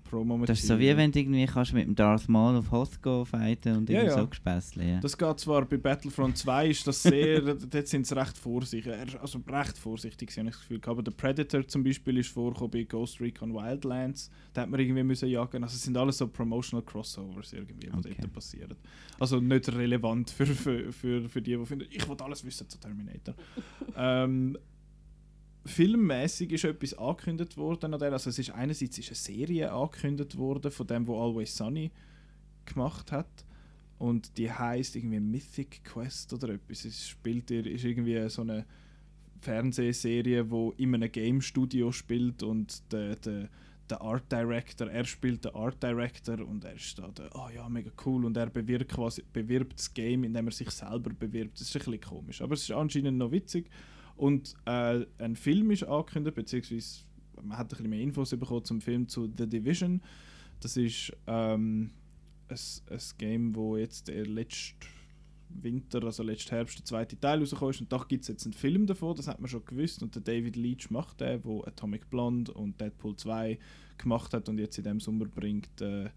promo 0.09 0.45
Das 0.45 0.59
ist 0.59 0.67
so 0.67 0.79
wie 0.79 0.95
wenn 0.95 1.11
du 1.11 1.19
irgendwie 1.19 1.45
kannst 1.45 1.73
mit 1.73 1.85
dem 1.85 1.95
Darth 1.95 2.27
Maul 2.27 2.55
auf 2.57 2.71
Hoth 2.71 3.01
go 3.01 3.25
fighten 3.25 3.77
und 3.77 3.89
ja, 3.89 3.99
irgendwie 3.99 4.15
ja. 4.15 4.21
so 4.21 4.27
gespässeln. 4.27 4.89
Ja. 4.89 4.99
Das 4.99 5.17
geht 5.17 5.39
zwar 5.39 5.65
bei 5.65 5.77
Battlefront 5.77 6.37
2 6.37 6.67
ist 6.67 6.87
das 6.87 7.03
sehr, 7.03 7.41
dort 7.41 7.87
sind 7.87 8.07
sie 8.07 8.15
recht 8.15 8.37
vorsichtig, 8.37 8.91
also 9.19 9.39
recht 9.47 9.77
vorsichtig, 9.77 10.29
habe 10.37 10.49
ich 10.49 10.55
das 10.55 10.61
Gefühl. 10.61 10.81
Aber 10.85 11.03
der 11.03 11.11
Predator 11.11 11.67
zum 11.67 11.83
Beispiel 11.83 12.17
ist 12.17 12.29
vorgekommen 12.29 12.71
bei 12.71 12.83
Ghost 12.83 13.19
Recon 13.21 13.53
Wildlands, 13.53 14.29
da 14.53 14.61
hat 14.61 14.69
man 14.69 14.79
irgendwie 14.79 15.03
müssen 15.03 15.29
jagen. 15.29 15.63
Also 15.63 15.75
es 15.75 15.83
sind 15.83 15.97
alles 15.97 16.17
so 16.17 16.27
Promotional 16.27 16.83
Crossovers 16.83 17.53
irgendwie, 17.53 17.87
die 17.87 17.97
okay. 17.97 18.15
dort 18.19 18.33
passieren. 18.33 18.75
Also 19.19 19.39
nicht 19.39 19.71
relevant 19.71 20.29
für, 20.29 20.45
für, 20.45 20.91
für, 20.91 21.27
für 21.29 21.41
die, 21.41 21.57
die 21.57 21.65
finden, 21.65 21.87
ich 21.89 22.07
will 22.07 22.17
alles 22.19 22.43
wissen 22.43 22.69
zu 22.69 22.79
Terminator. 22.79 23.35
ähm, 23.97 24.57
filmmäßig 25.67 26.51
ist 26.51 26.63
etwas 26.65 26.93
angekündigt 26.93 27.57
worden. 27.57 27.93
an 27.93 27.99
der. 27.99 28.13
Also 28.13 28.29
es 28.29 28.39
ist 28.39 28.51
einerseits 28.51 28.97
ist 28.97 29.09
eine 29.09 29.15
Serie 29.15 29.71
angekündigt 29.71 30.37
worden 30.37 30.71
von 30.71 30.87
dem, 30.87 31.07
wo 31.07 31.21
Always 31.21 31.55
Sunny 31.55 31.91
gemacht 32.65 33.11
hat. 33.11 33.45
Und 33.99 34.37
die 34.37 34.51
heißt 34.51 34.95
irgendwie 34.95 35.19
Mythic 35.19 35.83
Quest 35.83 36.33
oder 36.33 36.49
etwas. 36.49 36.85
Es 36.85 37.07
spielt 37.07 37.49
ist 37.49 37.83
irgendwie 37.83 38.29
so 38.29 38.43
eine 38.43 38.65
Fernsehserie, 39.41 40.49
wo 40.49 40.71
in 40.77 40.93
einem 40.93 41.11
Game 41.11 41.41
Studio 41.41 41.91
spielt 41.91 42.43
und 42.43 42.91
der, 42.91 43.15
der, 43.15 43.49
der 43.89 44.01
Art 44.01 44.31
Director, 44.31 44.89
er 44.89 45.05
spielt 45.05 45.45
den 45.45 45.55
Art 45.55 45.81
Director 45.81 46.39
und 46.45 46.63
er 46.65 46.73
ist 46.73 46.97
da, 46.99 47.07
der, 47.09 47.29
oh 47.35 47.49
ja, 47.53 47.67
mega 47.69 47.91
cool 48.05 48.25
und 48.25 48.35
er 48.37 48.47
bewirbt, 48.47 48.91
quasi, 48.91 49.23
bewirbt 49.31 49.79
das 49.79 49.93
Game, 49.93 50.23
indem 50.23 50.47
er 50.47 50.51
sich 50.51 50.69
selber 50.71 51.11
bewirbt. 51.11 51.59
Das 51.59 51.69
ist 51.69 51.75
ein 51.75 51.91
bisschen 51.91 52.01
komisch, 52.01 52.41
aber 52.41 52.53
es 52.53 52.63
ist 52.63 52.71
anscheinend 52.71 53.17
noch 53.17 53.31
witzig. 53.31 53.69
Und 54.17 54.55
äh, 54.65 55.05
ein 55.19 55.35
Film 55.35 55.71
ist 55.71 55.83
angekündigt, 55.83 56.35
beziehungsweise 56.35 57.03
man 57.41 57.57
hat 57.57 57.67
ein 57.67 57.69
bisschen 57.69 57.89
mehr 57.89 58.01
Infos 58.01 58.31
bekommen 58.31 58.65
zum 58.65 58.81
Film 58.81 59.07
zu 59.07 59.31
The 59.37 59.47
Division. 59.47 60.01
Das 60.59 60.75
ist 60.75 61.13
ähm, 61.27 61.91
ein, 62.49 62.57
ein 62.89 62.99
Game, 63.17 63.55
wo 63.55 63.77
jetzt 63.77 64.07
der 64.07 64.25
letzte 64.25 64.87
Winter, 65.49 66.03
also 66.03 66.23
letzten 66.23 66.49
Herbst, 66.49 66.79
der 66.79 66.85
zweite 66.85 67.19
Teil 67.19 67.39
rausgekommen 67.39 67.73
ist. 67.73 67.81
Und 67.81 67.91
da 67.91 68.03
gibt 68.07 68.23
es 68.23 68.27
jetzt 68.27 68.45
einen 68.45 68.53
Film 68.53 68.85
davon, 68.87 69.15
das 69.15 69.27
hat 69.27 69.39
man 69.39 69.49
schon 69.49 69.63
gewusst. 69.65 70.01
Und 70.01 70.15
der 70.15 70.23
David 70.23 70.55
Leach 70.55 70.89
macht 70.89 71.21
den, 71.21 71.41
der 71.41 71.67
Atomic 71.67 72.09
Blonde 72.09 72.51
und 72.53 72.81
Deadpool 72.81 73.15
2 73.15 73.59
gemacht 73.97 74.33
hat 74.33 74.49
und 74.49 74.57
jetzt 74.57 74.77
in 74.77 74.83
dem 74.83 74.99
Sommer 74.99 75.25
bringt, 75.25 75.81
äh, 75.81 76.09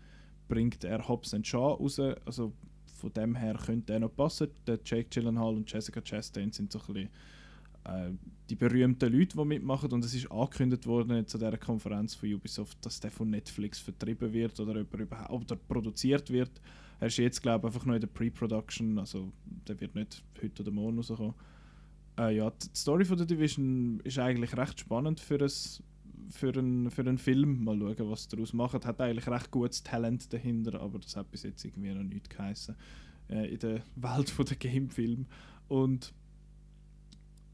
bringt 0.49 0.85
er 0.85 1.07
Hobbs 1.07 1.37
Shaw 1.43 1.75
raus. 1.75 2.01
Also 2.25 2.55
von 2.95 3.13
dem 3.13 3.35
her 3.35 3.55
könnte 3.55 3.93
er 3.93 4.01
noch 4.01 4.15
passen. 4.15 4.49
Der 4.67 4.79
Jake 4.85 5.09
Gyllenhaal 5.11 5.55
und 5.55 5.71
Jessica 5.71 6.01
Chastain 6.01 6.53
sind 6.53 6.73
so 6.73 6.81
ein 6.81 6.87
bisschen 6.87 7.11
äh, 7.85 8.11
die 8.49 8.57
berühmten 8.57 9.13
Leute, 9.13 9.37
die 9.37 9.45
mitmachen. 9.45 9.91
Und 9.93 10.05
es 10.05 10.15
ist 10.15 10.31
angekündigt 10.31 10.87
worden 10.87 11.27
zu 11.27 11.39
dieser 11.39 11.57
Konferenz 11.57 12.15
von 12.15 12.33
Ubisoft, 12.33 12.85
dass 12.85 13.01
der 13.01 13.11
von 13.11 13.31
Netflix 13.31 13.79
vertrieben 13.79 14.33
wird 14.33 14.59
oder, 14.61 14.81
überhaupt, 14.81 15.69
produziert 15.69 16.31
wird. 16.31 16.61
Er 16.99 17.07
ist 17.07 17.17
jetzt, 17.17 17.41
glaube 17.41 17.67
ich, 17.67 17.75
einfach 17.75 17.87
noch 17.87 17.95
in 17.95 18.01
der 18.01 18.09
Pre-Production, 18.09 18.99
also 18.99 19.33
der 19.67 19.81
wird 19.81 19.95
nicht 19.95 20.23
heute 20.43 20.63
oder 20.63 20.71
morgen 20.71 20.99
rauskommen. 20.99 21.35
Äh, 22.19 22.37
ja, 22.37 22.51
die 22.51 22.69
Story 22.75 23.05
von 23.05 23.17
der 23.17 23.27
Division 23.27 24.01
ist 24.05 24.19
eigentlich 24.19 24.55
recht 24.57 24.81
spannend 24.81 25.21
für, 25.21 25.39
ein, 25.39 25.51
für, 26.31 26.53
einen, 26.59 26.91
für 26.91 27.03
einen 27.03 27.17
Film. 27.17 27.65
Mal 27.65 27.79
schauen, 27.79 28.11
was 28.11 28.29
daraus 28.29 28.53
macht. 28.53 28.85
Hat 28.85 29.01
eigentlich 29.01 29.29
recht 29.29 29.51
gutes 29.51 29.83
Talent 29.83 30.31
dahinter, 30.33 30.81
aber 30.81 30.99
das 30.99 31.17
hat 31.17 31.31
bis 31.31 31.45
jetzt 31.45 31.65
irgendwie 31.65 31.95
noch 31.95 32.03
nicht 32.03 32.29
geheißen 32.29 32.77
äh, 33.31 33.51
in 33.51 33.59
der 33.61 33.83
Welt 33.97 34.35
der 34.39 34.57
Gamefilm. 34.57 35.27
Und 35.69 36.13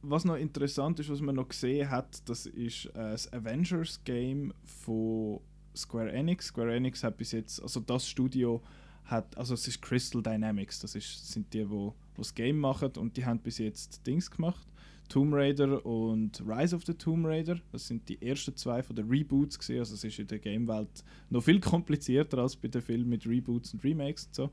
was 0.03 0.25
noch 0.25 0.37
interessant 0.37 1.00
ist, 1.00 1.11
was 1.11 1.21
man 1.21 1.35
noch 1.35 1.49
gesehen 1.49 1.91
hat, 1.91 2.29
das 2.29 2.47
ist 2.47 2.87
äh, 2.87 2.93
das 2.95 3.33
Avengers 3.33 4.00
Game 4.05 4.53
von 4.65 5.41
Square 5.75 6.12
Enix. 6.12 6.47
Square 6.47 6.75
Enix 6.75 7.03
hat 7.03 7.17
bis 7.17 7.33
jetzt, 7.33 7.62
also 7.62 7.81
das 7.81 8.09
Studio 8.09 8.62
hat, 9.05 9.37
also 9.37 9.55
es 9.55 9.67
ist 9.69 9.81
Crystal 9.83 10.23
Dynamics, 10.23 10.81
das 10.81 10.95
ist, 10.95 11.33
sind 11.33 11.53
die, 11.53 11.69
wo, 11.69 11.95
wo 12.15 12.23
das 12.23 12.35
Game 12.35 12.59
machen 12.59 12.93
und 12.97 13.17
die 13.17 13.25
haben 13.25 13.38
bis 13.41 13.59
jetzt 13.59 14.07
Dings 14.07 14.31
gemacht. 14.31 14.67
Tomb 15.09 15.33
Raider 15.35 15.87
und 15.87 16.43
Rise 16.45 16.75
of 16.75 16.85
the 16.85 16.95
Tomb 16.95 17.26
Raider, 17.26 17.61
das 17.71 17.87
sind 17.87 18.09
die 18.09 18.21
ersten 18.21 18.57
zwei 18.57 18.83
von 18.83 18.97
den 18.97 19.09
Reboots 19.09 19.57
gesehen, 19.57 19.79
also 19.79 19.95
es 19.95 20.03
ist 20.03 20.19
in 20.19 20.26
der 20.26 20.41
Gamewelt 20.41 21.05
noch 21.31 21.43
viel 21.43 21.61
komplizierter 21.61 22.38
als 22.38 22.57
bei 22.57 22.69
den 22.69 22.83
Filmen 22.83 23.11
mit 23.11 23.26
Reboots 23.26 23.73
und 23.75 23.85
Remakes 23.85 24.26
und 24.26 24.35
so. 24.35 24.50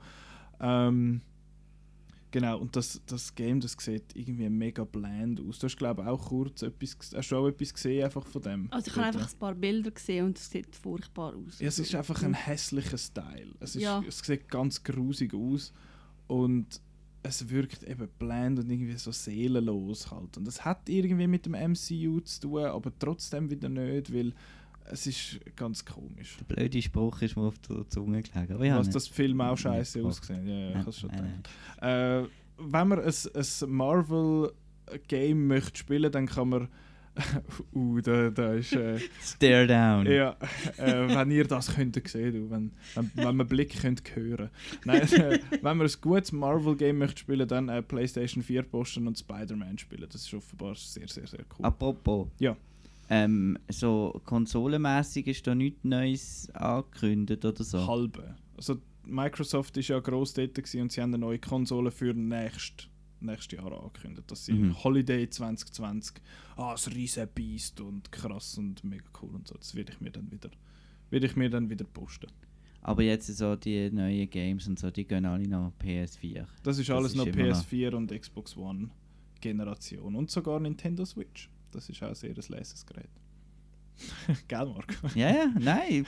Ähm, 0.59 1.21
Genau, 2.33 2.57
und 2.57 2.75
das, 2.75 2.99
das 3.05 3.35
Game, 3.35 3.59
das 3.59 3.77
sieht 3.79 4.15
irgendwie 4.15 4.49
mega 4.49 4.83
bland 4.83 5.39
aus. 5.39 5.59
Du 5.59 5.65
hast, 5.65 5.77
glaube 5.77 6.01
ich, 6.01 6.07
auch 6.07 6.29
kurz 6.29 6.63
etwas, 6.63 6.97
hast 7.15 7.29
du 7.29 7.35
auch 7.37 7.47
etwas 7.47 7.71
gesehen 7.71 8.03
einfach 8.03 8.25
von 8.25 8.41
dem? 8.41 8.71
Also 8.71 8.89
ich 8.89 8.95
habe 8.97 9.05
einfach 9.05 9.31
ein 9.31 9.37
paar 9.37 9.53
Bilder 9.53 9.91
gesehen 9.91 10.25
und 10.25 10.39
es 10.39 10.49
sieht 10.49 10.75
furchtbar 10.75 11.35
aus. 11.35 11.59
Ja, 11.59 11.67
es 11.67 11.77
ist 11.77 11.93
einfach 11.93 12.23
ein 12.23 12.33
hässlicher 12.33 12.97
Style. 12.97 13.53
Es, 13.59 13.75
ist, 13.75 13.83
ja. 13.83 14.03
es 14.07 14.17
sieht 14.17 14.49
ganz 14.49 14.83
grusig 14.83 15.35
aus 15.35 15.73
und 16.25 16.81
es 17.21 17.47
wirkt 17.51 17.83
eben 17.83 18.09
bland 18.17 18.57
und 18.57 18.67
irgendwie 18.67 18.97
so 18.97 19.11
seelenlos 19.11 20.09
halt. 20.09 20.35
Und 20.35 20.47
es 20.47 20.65
hat 20.65 20.89
irgendwie 20.89 21.27
mit 21.27 21.45
dem 21.45 21.51
MCU 21.51 22.19
zu 22.21 22.41
tun, 22.41 22.65
aber 22.65 22.91
trotzdem 22.97 23.51
wieder 23.51 23.69
nicht, 23.69 24.11
weil 24.11 24.33
es 24.91 25.07
ist 25.07 25.39
ganz 25.55 25.83
komisch. 25.85 26.37
Der 26.39 26.55
blöde 26.55 26.81
Spruch 26.81 27.21
ist 27.21 27.35
mir 27.35 27.43
auf 27.43 27.57
der 27.59 27.87
Zunge 27.89 28.21
gelegen. 28.21 28.53
Aber 28.53 28.65
ja, 28.65 28.77
Was 28.77 28.89
das 28.89 29.07
Film 29.07 29.41
auch 29.41 29.57
scheiße 29.57 30.03
ausgesehen. 30.03 30.47
Ja, 30.47 30.69
ja, 30.69 30.85
ich 30.87 30.95
schon 30.97 31.09
Äh, 31.81 32.27
wenn 32.57 32.87
man 32.87 32.99
ein, 32.99 33.13
ein 33.33 33.69
Marvel-Game 33.69 35.47
möchte 35.47 35.79
spielen, 35.79 36.11
dann 36.11 36.27
kann 36.27 36.49
man. 36.49 36.67
uh, 37.75 38.01
da, 38.01 38.31
da 38.31 38.53
ist. 38.53 38.73
Äh, 38.73 38.97
Stare 39.21 39.67
down. 39.67 40.07
Ja, 40.07 40.35
äh, 40.77 41.15
wenn 41.15 41.29
ihr 41.29 41.45
das 41.45 41.75
könnt 41.75 42.07
sehen, 42.07 42.33
du, 42.33 42.49
wenn, 42.49 42.71
wenn, 42.95 43.11
wenn 43.13 43.35
man 43.35 43.47
Blick 43.47 43.79
könnt 43.79 44.03
hören. 44.15 44.49
Nein, 44.83 45.01
äh, 45.13 45.39
wenn 45.61 45.77
man 45.77 45.81
ein 45.81 45.93
gutes 46.01 46.31
Marvel-Game 46.31 46.97
möchte 46.97 47.19
spielen, 47.19 47.47
dann 47.47 47.69
äh, 47.69 47.83
PlayStation 47.83 48.41
4 48.41 48.63
posten 48.63 49.07
und 49.07 49.19
Spider-Man 49.19 49.77
spielen. 49.77 50.07
Das 50.11 50.21
ist 50.21 50.33
offenbar 50.33 50.73
sehr, 50.73 51.07
sehr, 51.07 51.27
sehr 51.27 51.45
cool. 51.59 51.65
Apropos. 51.65 52.29
Ja. 52.39 52.57
Ähm, 53.09 53.57
so 53.69 54.21
konsolenmäßig 54.25 55.27
ist 55.27 55.47
da 55.47 55.55
nichts 55.55 55.83
Neues 55.83 56.49
angekündigt 56.53 57.43
oder 57.45 57.63
so? 57.63 57.85
Halbe. 57.85 58.35
Also 58.55 58.77
Microsoft 59.05 59.75
ist 59.77 59.89
ja 59.89 59.99
gross 59.99 60.33
dort 60.33 60.57
und 60.57 60.91
sie 60.91 61.01
haben 61.01 61.13
eine 61.13 61.17
neue 61.17 61.39
Konsole 61.39 61.91
für 61.91 62.13
nächstes 62.13 62.87
nächstes 63.23 63.57
Jahr 63.57 63.71
angekündigt, 63.71 64.29
dass 64.29 64.45
sie 64.45 64.53
mhm. 64.53 64.83
Holiday 64.83 65.29
2020 65.29 66.17
ah, 66.57 66.71
das 66.71 66.91
riesen 66.91 67.27
Beast 67.33 67.81
und 67.81 68.11
krass 68.11 68.57
und 68.57 68.83
mega 68.83 69.05
cool 69.21 69.35
und 69.35 69.47
so. 69.47 69.55
Das 69.55 69.75
werde 69.75 69.93
ich 69.93 70.01
mir 70.01 70.11
dann 70.11 70.31
wieder, 70.31 70.49
werde 71.09 71.25
ich 71.25 71.35
mir 71.35 71.49
dann 71.49 71.69
wieder 71.69 71.85
posten. 71.85 72.27
Aber 72.81 73.01
jetzt 73.01 73.27
so 73.27 73.55
die 73.55 73.89
neuen 73.89 74.29
Games 74.29 74.67
und 74.67 74.77
so, 74.77 74.91
die 74.91 75.05
gehen 75.05 75.25
alle 75.25 75.47
noch 75.47 75.71
PS4. 75.81 76.45
Das 76.63 76.77
ist 76.77 76.89
alles 76.89 77.13
das 77.13 77.25
ist 77.25 77.35
noch 77.35 77.43
PS4 77.43 77.91
noch 77.91 77.97
und 77.99 78.11
Xbox 78.11 78.57
One 78.57 78.89
Generation 79.39 80.15
und 80.15 80.29
sogar 80.29 80.59
Nintendo 80.59 81.05
Switch. 81.05 81.49
Das 81.73 81.89
ist 81.89 82.01
auch 82.03 82.15
sehr 82.15 82.29
ein 82.29 82.43
leises 82.49 82.85
Gerät. 82.85 83.09
Gell, 84.47 84.65
Marc? 84.65 84.97
ja, 85.15 85.29
ja, 85.29 85.53
nein. 85.59 86.05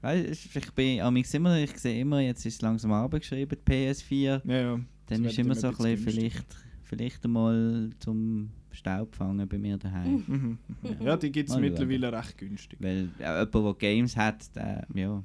Weißt, 0.00 0.56
ich 0.56 0.72
bin 0.72 0.98
immer, 0.98 1.58
ich 1.58 1.76
sehe 1.78 2.00
immer, 2.00 2.20
jetzt 2.20 2.46
ist 2.46 2.54
es 2.54 2.62
langsam 2.62 2.92
abgeschrieben, 2.92 3.58
PS4. 3.66 4.40
Ja, 4.44 4.60
ja. 4.60 4.80
Dann 5.06 5.24
ist 5.24 5.38
immer 5.38 5.54
so 5.54 5.68
ein 5.68 5.76
bisschen 5.76 5.98
vielleicht, 5.98 6.46
vielleicht 6.82 7.24
einmal 7.24 7.90
zum 7.98 8.50
Staubfangen 8.70 9.48
bei 9.48 9.58
mir 9.58 9.76
daheim. 9.76 10.24
Mhm. 10.26 10.34
mhm. 10.34 10.58
Ja. 10.82 11.06
ja, 11.06 11.16
die 11.16 11.32
gibt 11.32 11.50
es 11.50 11.56
mittlerweile 11.56 12.12
recht 12.12 12.38
günstig. 12.38 12.78
Weil 12.80 13.08
äh, 13.18 13.40
jemand, 13.40 13.54
der 13.54 13.74
Games 13.74 14.16
hat, 14.16 14.54
der, 14.54 14.86
ja, 14.94 15.22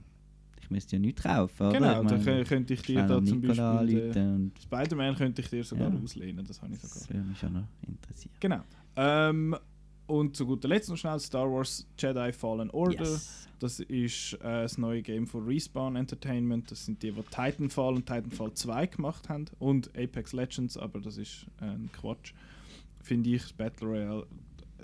ich 0.59 0.71
müsste 0.71 0.95
ja 0.95 0.99
nichts 0.99 1.21
kaufen. 1.21 1.71
Genau, 1.71 2.03
dann 2.03 2.43
könnte 2.45 2.73
ich 2.73 2.81
dir 2.81 3.03
da 3.03 3.23
zum 3.23 3.41
Beispiel. 3.41 4.51
Spider-Man 4.63 5.15
könnte 5.15 5.41
ich 5.43 5.49
dir 5.49 5.63
sogar 5.63 5.93
ja. 5.93 5.99
auslehnen, 5.99 6.43
das 6.45 6.61
habe 6.61 6.73
ich 6.73 6.79
sogar. 6.79 6.95
Das 6.97 7.09
würde 7.09 7.23
mich 7.27 7.37
schon 7.37 7.53
noch 7.53 7.67
interessieren. 7.87 8.33
Genau. 8.39 8.61
Ähm, 8.95 9.55
und 10.07 10.35
zu 10.35 10.45
guter 10.45 10.67
Letzt 10.67 10.89
noch 10.89 10.97
schnell 10.97 11.19
Star 11.19 11.51
Wars 11.51 11.87
Jedi 11.97 12.31
Fallen 12.31 12.69
Order. 12.69 13.03
Yes. 13.03 13.47
Das 13.59 13.79
ist 13.79 14.33
äh, 14.33 14.63
das 14.63 14.77
neue 14.77 15.01
Game 15.01 15.27
von 15.27 15.45
Respawn 15.45 15.95
Entertainment. 15.95 16.69
Das 16.69 16.85
sind 16.85 17.01
die, 17.01 17.11
die 17.11 17.21
Titanfall 17.21 17.95
und 17.95 18.05
Titanfall 18.05 18.53
2 18.53 18.87
gemacht 18.87 19.29
haben. 19.29 19.45
Und 19.59 19.89
Apex 19.97 20.33
Legends, 20.33 20.77
aber 20.77 20.99
das 20.99 21.17
ist 21.17 21.45
äh, 21.61 21.65
ein 21.65 21.89
Quatsch. 21.93 22.33
Finde 23.01 23.29
ich, 23.31 23.55
Battle 23.55 23.87
Royale. 23.87 24.27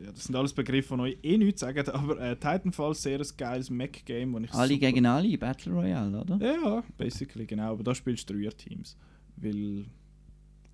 Ja, 0.04 0.12
das 0.12 0.24
sind 0.24 0.36
alles 0.36 0.54
Begriffe, 0.54 0.96
die 0.96 1.02
euch 1.02 1.18
eh 1.22 1.38
nichts 1.38 1.62
sagen, 1.62 1.88
aber 1.90 2.20
äh, 2.20 2.36
Titanfall 2.36 2.92
ist 2.92 3.04
sehr 3.04 3.20
ein 3.20 3.28
geiles 3.38 3.70
Mac-Game. 3.70 4.48
Alle 4.52 4.78
gegen 4.78 5.06
alle, 5.06 5.38
Battle 5.38 5.74
Royale, 5.74 6.22
oder? 6.22 6.38
Ja, 6.38 6.84
basically, 6.98 7.46
genau. 7.46 7.74
Aber 7.74 7.84
da 7.84 7.94
spielst 7.94 8.30
du 8.30 8.34
Dreier-Teams. 8.34 8.96
Weil 9.36 9.86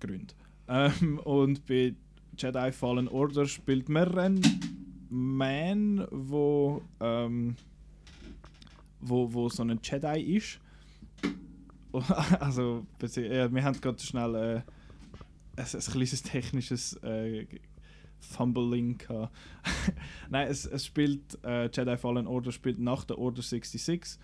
Gründe. 0.00 0.34
Ähm, 0.68 1.18
und 1.24 1.66
bei 1.66 1.94
Jedi 2.38 2.72
Fallen 2.72 3.08
Order 3.08 3.46
spielt 3.46 3.88
man 3.88 4.16
einen 4.16 4.40
Man, 5.10 6.06
wo, 6.10 6.82
ähm, 7.00 7.56
wo, 9.00 9.32
wo 9.32 9.48
so 9.48 9.62
ein 9.64 9.80
Jedi 9.82 10.36
ist. 10.36 10.60
also, 12.40 12.86
wir 13.00 13.64
haben 13.64 13.80
gerade 13.80 13.98
schnell 13.98 14.34
äh, 14.34 14.62
ein, 15.56 15.66
ein 15.74 15.80
kleines 15.80 16.22
technisches 16.22 16.94
äh, 17.02 17.46
Fumbling 18.20 18.98
Nein, 20.30 20.48
es, 20.48 20.66
es 20.66 20.86
spielt, 20.86 21.38
äh, 21.44 21.68
Jedi 21.72 21.96
Fallen 21.96 22.26
Order 22.26 22.52
spielt 22.52 22.78
nach 22.78 23.04
der 23.04 23.18
Order 23.18 23.42
66. 23.42 24.18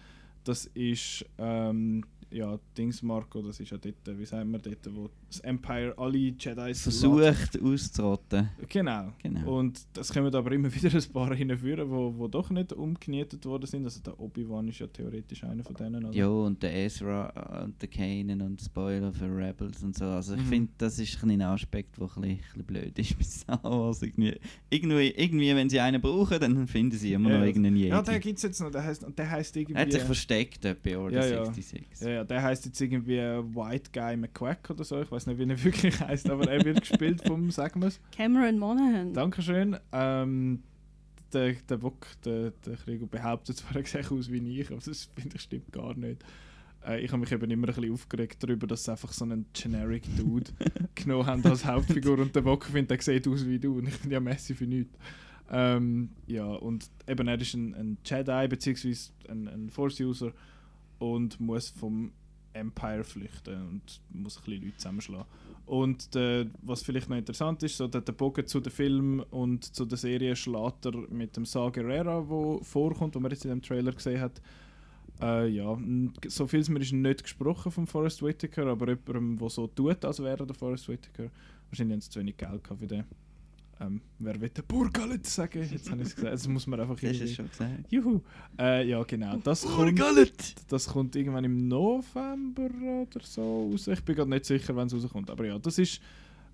Das 0.45 0.67
ist 0.67 1.25
ähm, 1.39 2.05
ja 2.31 2.59
Dings 2.77 3.03
Marco, 3.03 3.41
das 3.43 3.61
ist 3.61 3.71
ja 3.71 3.79
dort, 3.79 4.19
wie 4.19 4.25
sagen 4.25 4.51
wir 4.51 4.59
dort, 4.59 4.95
wo 4.95 5.09
das 5.29 5.41
Empire 5.41 5.95
alle 5.97 6.19
Jedi 6.19 6.75
Versucht 6.75 7.61
auszurotten. 7.63 8.51
Genau. 8.69 9.13
Genau. 9.23 9.59
Und 9.59 9.81
das 9.93 10.13
kommen 10.13 10.33
aber 10.35 10.53
immer 10.53 10.73
wieder 10.75 10.93
ein 10.97 11.13
paar 11.13 11.35
hinführen, 11.35 11.89
wo, 11.91 12.15
wo 12.17 12.29
doch 12.29 12.51
nicht 12.51 12.73
umgenietet 12.73 13.45
worden 13.47 13.67
sind. 13.67 13.85
Also 13.85 14.01
der 14.01 14.19
Obi-Wan 14.19 14.69
ist 14.69 14.79
ja 14.81 14.87
theoretisch 14.87 15.43
einer 15.45 15.63
von 15.65 15.75
denen. 15.77 16.05
Oder? 16.05 16.15
Ja, 16.15 16.29
und 16.29 16.63
der 16.63 16.75
Ezra 16.85 17.63
und 17.65 17.81
der 17.81 17.89
Kanan 17.89 18.43
und 18.43 18.61
Spoiler 18.61 19.13
für 19.13 19.27
Rebels 19.27 19.83
und 19.83 19.97
so. 19.97 20.05
Also 20.05 20.35
ich 20.35 20.41
Mhm. 20.43 20.47
finde, 20.47 20.73
das 20.79 20.99
ist 20.99 21.23
ein 21.23 21.41
Aspekt, 21.43 21.97
der 21.99 22.05
ein 22.05 22.09
bisschen, 22.09 22.25
ein 22.25 22.37
bisschen 22.39 22.65
blöd 22.65 22.99
ist 22.99 23.17
bei 23.19 23.25
Star 23.25 23.63
Wars. 23.65 24.03
Irgendwie, 24.03 24.37
irgendwie, 24.71 25.09
irgendwie, 25.17 25.55
wenn 25.55 25.69
sie 25.71 25.81
einen 25.81 26.01
brauchen, 26.01 26.39
dann 26.41 26.67
finden 26.69 26.97
sie 26.97 27.13
immer 27.13 27.31
Ja, 27.31 27.39
noch 27.39 27.47
irgendeinen 27.47 27.77
Jedi. 27.77 27.89
Ja, 27.91 28.03
der 28.03 28.19
gibt 28.21 28.37
es 28.39 28.43
jetzt 28.45 28.61
noch. 28.61 28.71
Der 28.71 28.85
heißt, 28.85 29.07
der 29.17 29.31
heißt 29.31 29.57
irgendwie. 29.57 29.81
hat 29.81 29.93
sich 29.93 30.03
versteckt 30.03 30.34
dort 30.61 30.83
bei 30.83 30.97
Order 30.97 31.27
Ja, 31.27 31.37
ja. 31.37 31.45
66. 31.45 32.07
Ja, 32.07 32.09
ja, 32.11 32.25
der 32.25 32.43
heißt 32.43 32.67
jetzt 32.67 32.81
irgendwie 32.81 33.19
White 33.19 33.91
Guy 33.93 34.17
McQuack 34.17 34.71
oder 34.71 34.85
so. 34.85 35.03
Ich 35.03 35.11
weiß 35.11 35.27
nicht, 35.27 35.39
wie 35.39 35.49
er 35.49 35.65
wirklich 35.65 36.01
heißt, 36.01 36.31
aber 36.31 36.51
er 36.51 36.65
wird 36.65 36.81
gespielt 36.81 37.23
vom, 37.27 37.51
sagen 37.51 37.83
wir. 37.83 37.93
Cameron 38.17 38.59
Monaghan. 38.59 39.13
Dankeschön. 39.13 39.77
Ähm, 39.93 40.63
der, 41.33 41.55
der 41.69 41.77
Bock, 41.77 42.07
der, 42.25 42.53
der 42.65 42.77
Krieger 42.77 43.07
behauptet 43.07 43.57
zwar, 43.57 43.77
er 43.77 43.85
sieht 43.85 44.11
aus 44.11 44.31
wie 44.31 44.61
ich, 44.61 44.71
aber 44.71 44.81
das 44.85 45.11
finde 45.17 45.37
ich 45.37 45.43
stimmt 45.43 45.73
gar 45.73 45.95
nicht. 45.95 46.25
Äh, 46.87 47.01
ich 47.01 47.11
habe 47.11 47.21
mich 47.21 47.33
eben 47.33 47.51
immer 47.51 47.69
ein 47.69 47.75
bisschen 47.75 47.93
aufgeregt 47.93 48.43
darüber, 48.43 48.67
dass 48.67 48.85
sie 48.85 48.93
einfach 48.93 49.13
so 49.13 49.25
einen 49.25 49.47
generic 49.53 50.05
Dude 50.17 50.51
genommen 50.95 51.27
haben 51.27 51.45
als 51.47 51.65
Hauptfigur 51.65 52.19
und 52.19 52.35
der 52.35 52.43
Bock 52.43 52.65
findet, 52.65 52.91
der 52.91 53.01
sieht 53.01 53.27
aus 53.29 53.47
wie 53.47 53.59
du 53.59 53.79
und 53.79 53.89
ich 53.89 53.95
finde 53.95 54.15
ja 54.15 54.21
Messi 54.21 54.55
für 54.55 54.67
nichts. 54.67 54.97
Ähm, 55.51 56.11
ja, 56.27 56.47
und 56.47 56.91
eben 57.07 57.29
er 57.29 57.41
ist 57.41 57.55
ein, 57.55 57.75
ein 57.75 57.99
Jedi 58.05 58.49
bzw. 58.49 58.95
ein, 59.29 59.49
ein 59.49 59.71
Force-User 59.71 60.33
und 60.99 61.39
muss 61.39 61.69
vom 61.71 62.13
Empire 62.55 63.05
flüchten 63.05 63.55
und 63.69 64.01
muss 64.11 64.39
ein 64.39 64.45
bisschen 64.45 64.63
Leute 64.63 64.77
zusammenschlagen. 64.77 65.27
Und 65.67 66.15
der, 66.15 66.47
was 66.63 66.83
vielleicht 66.83 67.09
noch 67.09 67.17
interessant 67.17 67.63
ist, 67.63 67.77
so 67.77 67.89
der, 67.89 68.01
Bogen 68.01 68.47
zu 68.47 68.61
dem 68.61 68.73
Film 68.73 69.25
und 69.31 69.65
zu 69.65 69.85
der 69.85 69.99
Serie 69.99 70.37
schlägt 70.37 70.87
er 70.87 70.93
mit 71.11 71.37
dem 71.37 71.45
Saw 71.45 71.71
Gerrera, 71.71 72.29
wo 72.29 72.61
vorkommt, 72.63 73.15
wo 73.15 73.21
man 73.21 73.31
jetzt 73.31 73.45
in 73.45 73.51
dem 73.51 73.63
Trailer 73.63 73.93
gesehen 73.93 74.21
hat. 74.21 74.41
Äh, 75.21 75.49
ja, 75.49 75.79
so 76.27 76.47
viel 76.47 76.65
mir 76.69 76.81
ist 76.81 76.93
nicht 76.93 77.23
gesprochen 77.23 77.73
von 77.73 77.87
Forrest 77.87 78.23
Whitaker, 78.23 78.67
aber 78.67 78.89
jemandem, 78.89 79.39
der 79.39 79.49
so 79.49 79.67
tut, 79.67 80.05
als 80.05 80.21
wäre 80.21 80.41
er 80.41 80.47
der 80.47 80.55
Forrest 80.55 80.89
Whitaker. 80.89 81.31
Wahrscheinlich 81.71 81.95
haben 81.95 82.01
sie 82.01 82.11
zu 82.11 82.21
wenig 82.21 82.37
Geld 82.37 82.67
für 82.67 82.87
den. 82.87 83.05
Ähm, 83.87 84.01
wer 84.19 84.41
will 84.41 84.49
den 84.49 84.65
Burgalet 84.67 85.27
sagen? 85.27 85.67
Jetzt 85.71 85.91
habe 85.91 86.03
ich 86.03 86.09
es 86.09 86.15
gesagt. 86.17 86.35
Das 86.35 86.49
muss 86.49 86.67
man 86.67 86.81
einfach 86.81 86.95
Hast 86.95 87.03
du 87.03 87.07
es 87.09 87.15
irgendwie- 87.17 87.35
schon 87.35 87.49
gesagt? 87.49 87.93
Juhu! 87.93 88.21
Äh, 88.59 88.89
ja, 88.89 89.03
genau. 89.03 89.37
Das 89.39 89.63
kommt, 89.65 90.01
das 90.73 90.87
kommt 90.87 91.17
irgendwann 91.17 91.45
im 91.45 91.69
November 91.69 92.71
oder 93.03 93.25
so 93.25 93.71
raus. 93.71 93.89
Ich 93.89 94.03
bin 94.05 94.17
gerade 94.17 94.31
nicht 94.31 94.45
sicher, 94.45 94.75
wann 94.77 94.87
es 94.87 94.95
rauskommt. 94.95 95.31
Aber 95.31 95.45
ja, 95.45 95.59
das 95.59 95.79
ist. 95.79 96.01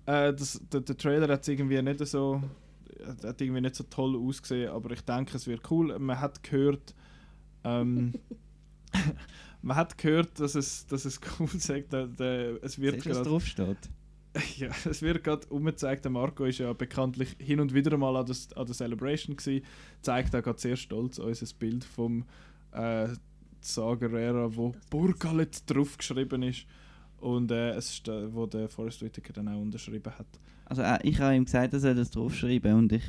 Äh, 0.05 0.33
das, 0.33 0.59
der, 0.71 0.81
der 0.81 0.97
Trailer 0.97 1.27
hat 1.33 1.47
irgendwie 1.47 1.81
nicht 1.81 2.05
so. 2.07 2.41
Hat 3.23 3.41
irgendwie 3.41 3.61
nicht 3.61 3.75
so 3.75 3.83
toll 3.85 4.15
ausgesehen, 4.17 4.69
aber 4.69 4.91
ich 4.91 5.01
denke, 5.01 5.35
es 5.37 5.47
wird 5.47 5.69
cool. 5.71 5.97
Man 5.99 6.19
hat 6.19 6.43
gehört. 6.43 6.93
Ähm, 7.63 8.13
man 9.61 9.77
hat 9.77 9.97
gehört, 9.97 10.39
dass 10.39 10.55
es, 10.55 10.85
dass 10.87 11.05
es 11.05 11.19
cool 11.39 11.47
sagt. 11.57 11.93
Der, 11.93 12.07
der, 12.07 12.63
es 12.63 12.79
wird 12.79 12.95
Siehst 12.95 13.05
gerade 13.07 13.29
drauf 13.29 13.45
steht? 13.45 13.77
ja, 14.57 14.69
es 14.85 15.01
wird 15.01 15.23
gerade 15.23 15.47
umgezeigt. 15.47 16.05
Der 16.05 16.11
Marco 16.11 16.45
ist 16.45 16.59
ja 16.59 16.71
bekanntlich 16.73 17.35
hin 17.39 17.59
und 17.59 17.73
wieder 17.73 17.97
mal 17.97 18.15
an, 18.15 18.25
das, 18.25 18.51
an 18.53 18.65
der 18.65 18.75
Celebration 18.75 19.35
gsi. 19.35 19.63
Zeigt 20.01 20.35
auch 20.35 20.41
gerade 20.41 20.59
sehr 20.59 20.75
stolz 20.75 21.19
unser 21.19 21.47
Bild 21.59 21.83
vom 21.83 22.23
äh, 22.71 23.09
Sagerera, 23.59 24.55
wo 24.55 24.73
Burgalet 24.89 25.69
draufgeschrieben 25.69 26.43
ist. 26.43 26.65
Und 27.19 27.51
äh, 27.51 27.71
es 27.71 27.91
ist, 27.91 28.07
äh, 28.07 28.33
wo 28.33 28.45
der 28.45 28.69
Forrest 28.69 29.01
Whitaker 29.01 29.33
dann 29.33 29.47
auch 29.49 29.61
unterschrieben 29.61 30.11
hat. 30.17 30.27
Also 30.65 30.81
äh, 30.81 30.99
ich 31.03 31.19
habe 31.19 31.35
ihm 31.35 31.45
gesagt, 31.45 31.73
er 31.73 31.79
soll 31.79 31.95
das 31.95 32.11
draufschreiben 32.11 32.73
und 32.73 32.93
ich 32.93 33.03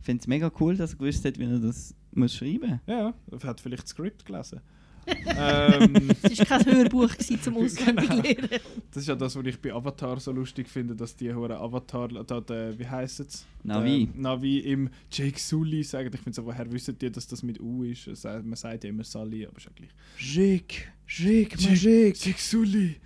finde 0.00 0.20
es 0.20 0.26
mega 0.26 0.52
cool, 0.60 0.76
dass 0.76 0.92
er 0.92 0.98
gewusst 0.98 1.24
hat, 1.24 1.38
wie 1.38 1.44
er 1.44 1.58
das 1.58 1.94
muss 2.12 2.34
schreiben 2.34 2.80
Ja, 2.86 3.14
er 3.30 3.42
hat 3.42 3.60
vielleicht 3.60 3.84
das 3.84 3.90
Skript 3.90 4.24
gelesen. 4.24 4.60
Ähm, 5.06 6.10
Es 6.22 6.38
war 6.38 6.46
kein 6.58 6.66
Hörbuch 6.66 7.08
gewesen 7.12 7.40
zum 7.42 7.56
auswendig 7.64 8.08
Genau. 8.36 8.48
das 8.92 9.02
ist 9.02 9.08
ja 9.08 9.14
das, 9.14 9.36
was 9.36 9.46
ich 9.46 9.60
bei 9.60 9.72
Avatar 9.72 10.20
so 10.20 10.32
lustig 10.32 10.68
finde, 10.68 10.94
dass 10.94 11.16
die 11.16 11.32
hohen 11.32 11.52
Avatar, 11.52 12.08
da, 12.08 12.40
der, 12.40 12.78
wie 12.78 12.86
heisst 12.86 13.20
es? 13.20 13.46
Navi. 13.62 14.08
Der 14.12 14.20
Navi 14.22 14.58
im 14.60 14.88
Jake 15.10 15.38
Sully 15.38 15.82
sagen. 15.82 16.10
Ich 16.14 16.20
finde 16.20 16.36
so, 16.36 16.44
woher 16.46 16.70
wissen 16.72 16.96
die, 16.98 17.10
dass 17.10 17.26
das 17.26 17.42
mit 17.42 17.60
U 17.60 17.84
ist? 17.84 18.08
Man 18.24 18.54
sagt 18.54 18.84
ja 18.84 18.90
immer 18.90 19.04
Sully, 19.04 19.46
aber 19.46 19.56
ist 19.58 19.64
ja 19.66 19.72
gleich. 19.74 19.90
Schick, 20.16 20.92
schick, 21.06 21.56
Jake, 21.60 22.14
Jake 22.18 22.40
Sully! 22.40 22.96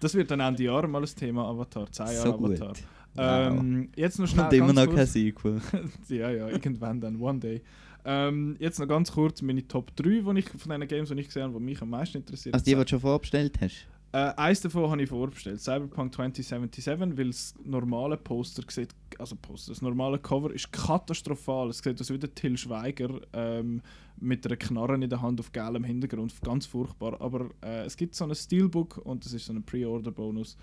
Das 0.00 0.14
wird 0.14 0.30
dann 0.30 0.40
Ende 0.40 0.64
Jahr 0.64 0.86
mal 0.86 1.02
ein 1.02 1.08
Thema 1.16 1.48
Avatar, 1.48 1.90
10 1.90 2.06
Jahre 2.06 2.16
So 2.18 2.36
gut. 2.36 2.60
Avatar. 2.60 2.74
Wow. 3.16 3.58
Ähm, 3.58 3.88
jetzt 3.96 4.18
noch 4.18 4.26
schnell 4.26 4.46
Und 4.46 4.52
immer 4.54 4.72
noch 4.72 4.84
kurz- 4.86 4.96
kein 4.96 5.06
Sequel. 5.06 5.60
ja, 6.08 6.30
ja, 6.30 6.48
irgendwann 6.48 7.00
dann, 7.00 7.20
one 7.20 7.38
day. 7.38 7.62
Ähm, 8.04 8.56
jetzt 8.58 8.78
noch 8.78 8.88
ganz 8.88 9.12
kurz 9.12 9.40
meine 9.42 9.66
Top 9.66 9.94
3 9.96 10.20
die 10.32 10.38
ich, 10.38 10.48
von 10.50 10.70
den 10.70 10.86
Games, 10.88 11.08
die 11.08 11.20
ich 11.20 11.26
gesehen 11.26 11.44
habe, 11.44 11.58
die 11.58 11.64
mich 11.64 11.80
am 11.80 11.90
meisten 11.90 12.18
interessiert. 12.18 12.54
Also 12.54 12.64
die, 12.64 12.74
die 12.74 12.80
du 12.82 12.88
schon 12.88 13.00
vorbestellt 13.00 13.58
hast? 13.60 13.86
Äh, 14.14 14.32
eins 14.36 14.60
davon 14.60 14.88
habe 14.90 15.02
ich 15.02 15.08
vorbestellt, 15.08 15.60
Cyberpunk 15.60 16.14
2077, 16.14 16.86
weil 17.18 17.26
das 17.26 17.52
normale 17.64 18.16
Poster 18.16 18.62
sieht, 18.68 18.94
also 19.18 19.34
Poster, 19.34 19.72
das 19.72 19.82
normale 19.82 20.20
Cover 20.20 20.52
ist 20.52 20.70
katastrophal. 20.70 21.70
Es 21.70 21.78
sieht 21.78 22.00
aus 22.00 22.10
wie 22.10 22.18
der 22.18 22.32
Till 22.32 22.56
Schweiger 22.56 23.20
ähm, 23.32 23.82
mit 24.20 24.46
einer 24.46 24.54
Knarre 24.54 24.94
in 24.94 25.10
der 25.10 25.20
Hand 25.20 25.40
auf 25.40 25.50
gelbem 25.50 25.82
Hintergrund, 25.82 26.32
ganz 26.42 26.64
furchtbar. 26.64 27.20
Aber 27.20 27.50
äh, 27.60 27.86
es 27.86 27.96
gibt 27.96 28.14
so 28.14 28.24
ein 28.24 28.32
Steelbook 28.36 28.98
und 28.98 29.24
das 29.24 29.32
ist 29.32 29.46
so 29.46 29.52
ein 29.52 29.64
Pre-Order-Bonus. 29.64 30.56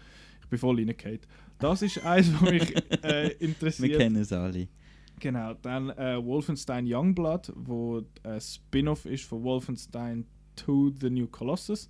Ich 0.44 0.48
bin 0.48 0.58
voll 0.58 0.78
reingefallen. 0.78 1.20
Das 1.60 1.82
ist 1.82 2.06
eins, 2.06 2.32
was 2.34 2.50
mich 2.50 2.74
äh, 3.04 3.36
Wir 3.38 3.42
interessiert. 3.42 4.00
kennen 4.00 4.16
es 4.22 4.32
alle. 4.32 4.70
Genau, 5.22 5.54
dann 5.54 5.92
äh, 5.92 6.18
Wolfenstein 6.26 6.86
Youngblood, 6.88 7.54
wo 7.56 8.02
ein 8.24 8.42
Spin-off 8.42 9.06
ist 9.06 9.24
von 9.26 9.44
Wolfenstein 9.44 10.26
2 10.56 10.94
The 11.00 11.10
New 11.12 11.28
Colossus, 11.28 11.90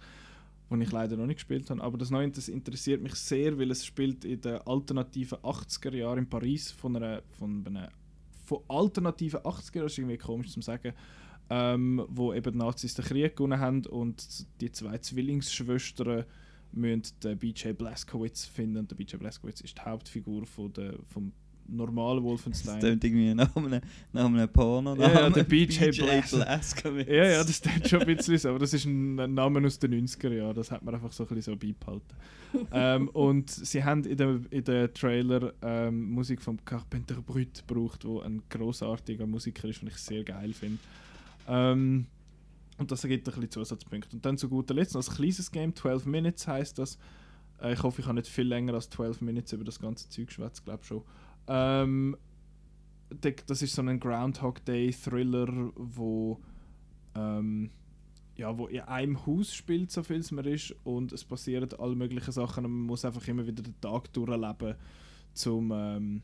wo 0.67 0.75
ich 0.75 0.91
leider 0.91 1.15
noch 1.15 1.27
nicht 1.27 1.37
gespielt 1.37 1.69
habe. 1.69 1.81
Aber 1.81 1.97
das 1.97 2.11
Neue 2.11 2.29
das 2.29 2.49
interessiert 2.49 3.01
mich 3.01 3.15
sehr, 3.15 3.57
weil 3.57 3.71
es 3.71 3.85
spielt 3.85 4.25
in 4.25 4.41
den 4.41 4.57
alternativen 4.67 5.37
80er 5.37 5.95
Jahren 5.95 6.19
in 6.19 6.29
Paris 6.29 6.71
von 6.71 6.97
einer, 6.97 7.21
von 7.39 7.65
einer 7.65 7.89
von 8.43 8.59
alternativen 8.67 9.39
80er 9.39 9.75
Jahren, 9.75 9.85
das 9.85 9.93
ist 9.93 9.97
irgendwie 9.99 10.17
komisch 10.17 10.51
zu 10.51 10.59
sagen, 10.59 10.93
ähm, 11.49 12.05
wo 12.09 12.33
eben 12.33 12.51
die 12.51 12.57
Nazis 12.57 12.95
den 12.95 13.05
Krieg 13.05 13.37
gewonnen 13.37 13.61
haben 13.61 13.85
und 13.85 14.45
die 14.59 14.73
zwei 14.73 14.97
Zwillingsschwestern 14.97 16.25
müssen 16.73 17.03
den 17.23 17.37
BJ 17.37 17.69
Blazkowicz 17.71 18.43
finden. 18.43 18.89
Der 18.89 18.95
BJ 18.97 19.15
Blazkowicz 19.15 19.61
ist 19.61 19.77
die 19.77 19.81
Hauptfigur 19.83 20.45
von 20.45 20.73
der, 20.73 20.95
vom 21.07 21.31
normalen 21.75 22.17
Das 22.17 22.23
Wolfenstein. 22.23 22.79
klingt 22.79 23.03
irgendwie 23.03 23.33
nach 23.33 23.55
einem, 23.55 23.81
nach 24.13 24.25
einem 24.25 24.49
Porno. 24.49 24.95
Ja, 24.95 25.07
ja, 25.09 25.21
Namen. 25.21 25.33
der 25.33 25.43
BJ 25.43 25.89
Blaz- 25.91 26.31
Blazkowicz. 26.31 27.07
Ja, 27.07 27.25
ja, 27.25 27.43
das 27.43 27.57
stimmt 27.57 27.87
schon 27.87 28.01
ein 28.01 28.15
bisschen 28.15 28.37
so, 28.37 28.49
aber 28.49 28.59
das 28.59 28.73
ist 28.73 28.85
ein 28.85 29.15
Name 29.33 29.65
aus 29.65 29.79
den 29.79 29.93
90er 30.07 30.33
Jahren, 30.33 30.55
das 30.55 30.71
hat 30.71 30.83
man 30.83 30.95
einfach 30.95 31.11
so 31.11 31.23
ein 31.25 31.35
bisschen 31.35 31.53
so 31.53 31.67
beibehalten. 31.67 32.15
ähm, 32.73 33.07
und 33.09 33.49
sie 33.49 33.83
haben 33.83 34.03
in 34.03 34.17
den 34.17 34.45
in 34.49 34.63
der 34.65 34.93
Trailer 34.93 35.53
ähm, 35.61 36.11
Musik 36.11 36.41
von 36.41 36.63
Carpenter 36.65 37.15
Brut 37.21 37.63
gebraucht, 37.67 38.03
wo 38.05 38.19
ein 38.19 38.41
großartiger 38.49 39.25
Musiker 39.25 39.67
ist, 39.69 39.81
den 39.81 39.87
ich 39.87 39.95
sehr 39.97 40.23
geil 40.23 40.51
finde. 40.53 40.77
Ähm, 41.47 42.05
und 42.77 42.91
das 42.91 43.03
ergibt 43.03 43.27
ein 43.27 43.33
bisschen 43.35 43.51
Zusatzpunkte. 43.51 44.15
Und 44.15 44.25
dann 44.25 44.37
zu 44.37 44.49
guter 44.49 44.73
Letzt 44.73 44.95
noch 44.95 45.07
ein 45.07 45.15
kleines 45.15 45.51
Game, 45.51 45.75
12 45.75 46.05
Minutes 46.05 46.47
heißt 46.47 46.77
das. 46.79 46.97
Äh, 47.61 47.73
ich 47.73 47.83
hoffe, 47.83 48.01
ich 48.01 48.07
habe 48.07 48.15
nicht 48.17 48.27
viel 48.27 48.45
länger 48.47 48.73
als 48.73 48.89
12 48.89 49.21
Minutes 49.21 49.53
über 49.53 49.63
das 49.63 49.79
ganze 49.79 50.09
Zeug 50.09 50.27
geschwätzt, 50.27 50.63
glaube 50.65 50.83
schon. 50.83 51.03
Ähm, 51.51 52.15
das 53.45 53.61
ist 53.61 53.75
so 53.75 53.81
ein 53.81 53.99
Groundhog 53.99 54.63
Day 54.63 54.91
Thriller, 54.91 55.71
wo 55.75 56.39
ähm, 57.13 57.69
ja, 58.37 58.57
wo 58.57 58.67
in 58.67 58.79
einem 58.81 59.25
Haus 59.25 59.53
spielt, 59.53 59.91
so 59.91 60.01
viel 60.01 60.19
es 60.19 60.31
mir 60.31 60.45
ist, 60.45 60.73
und 60.85 61.11
es 61.11 61.25
passieren 61.25 61.69
alle 61.77 61.95
möglichen 61.95 62.31
Sachen 62.31 62.63
man 62.63 62.71
muss 62.71 63.03
einfach 63.03 63.27
immer 63.27 63.45
wieder 63.45 63.61
den 63.61 63.79
Tag 63.81 64.11
durchleben, 64.13 64.75
zum 65.33 65.71
ähm, 65.71 66.21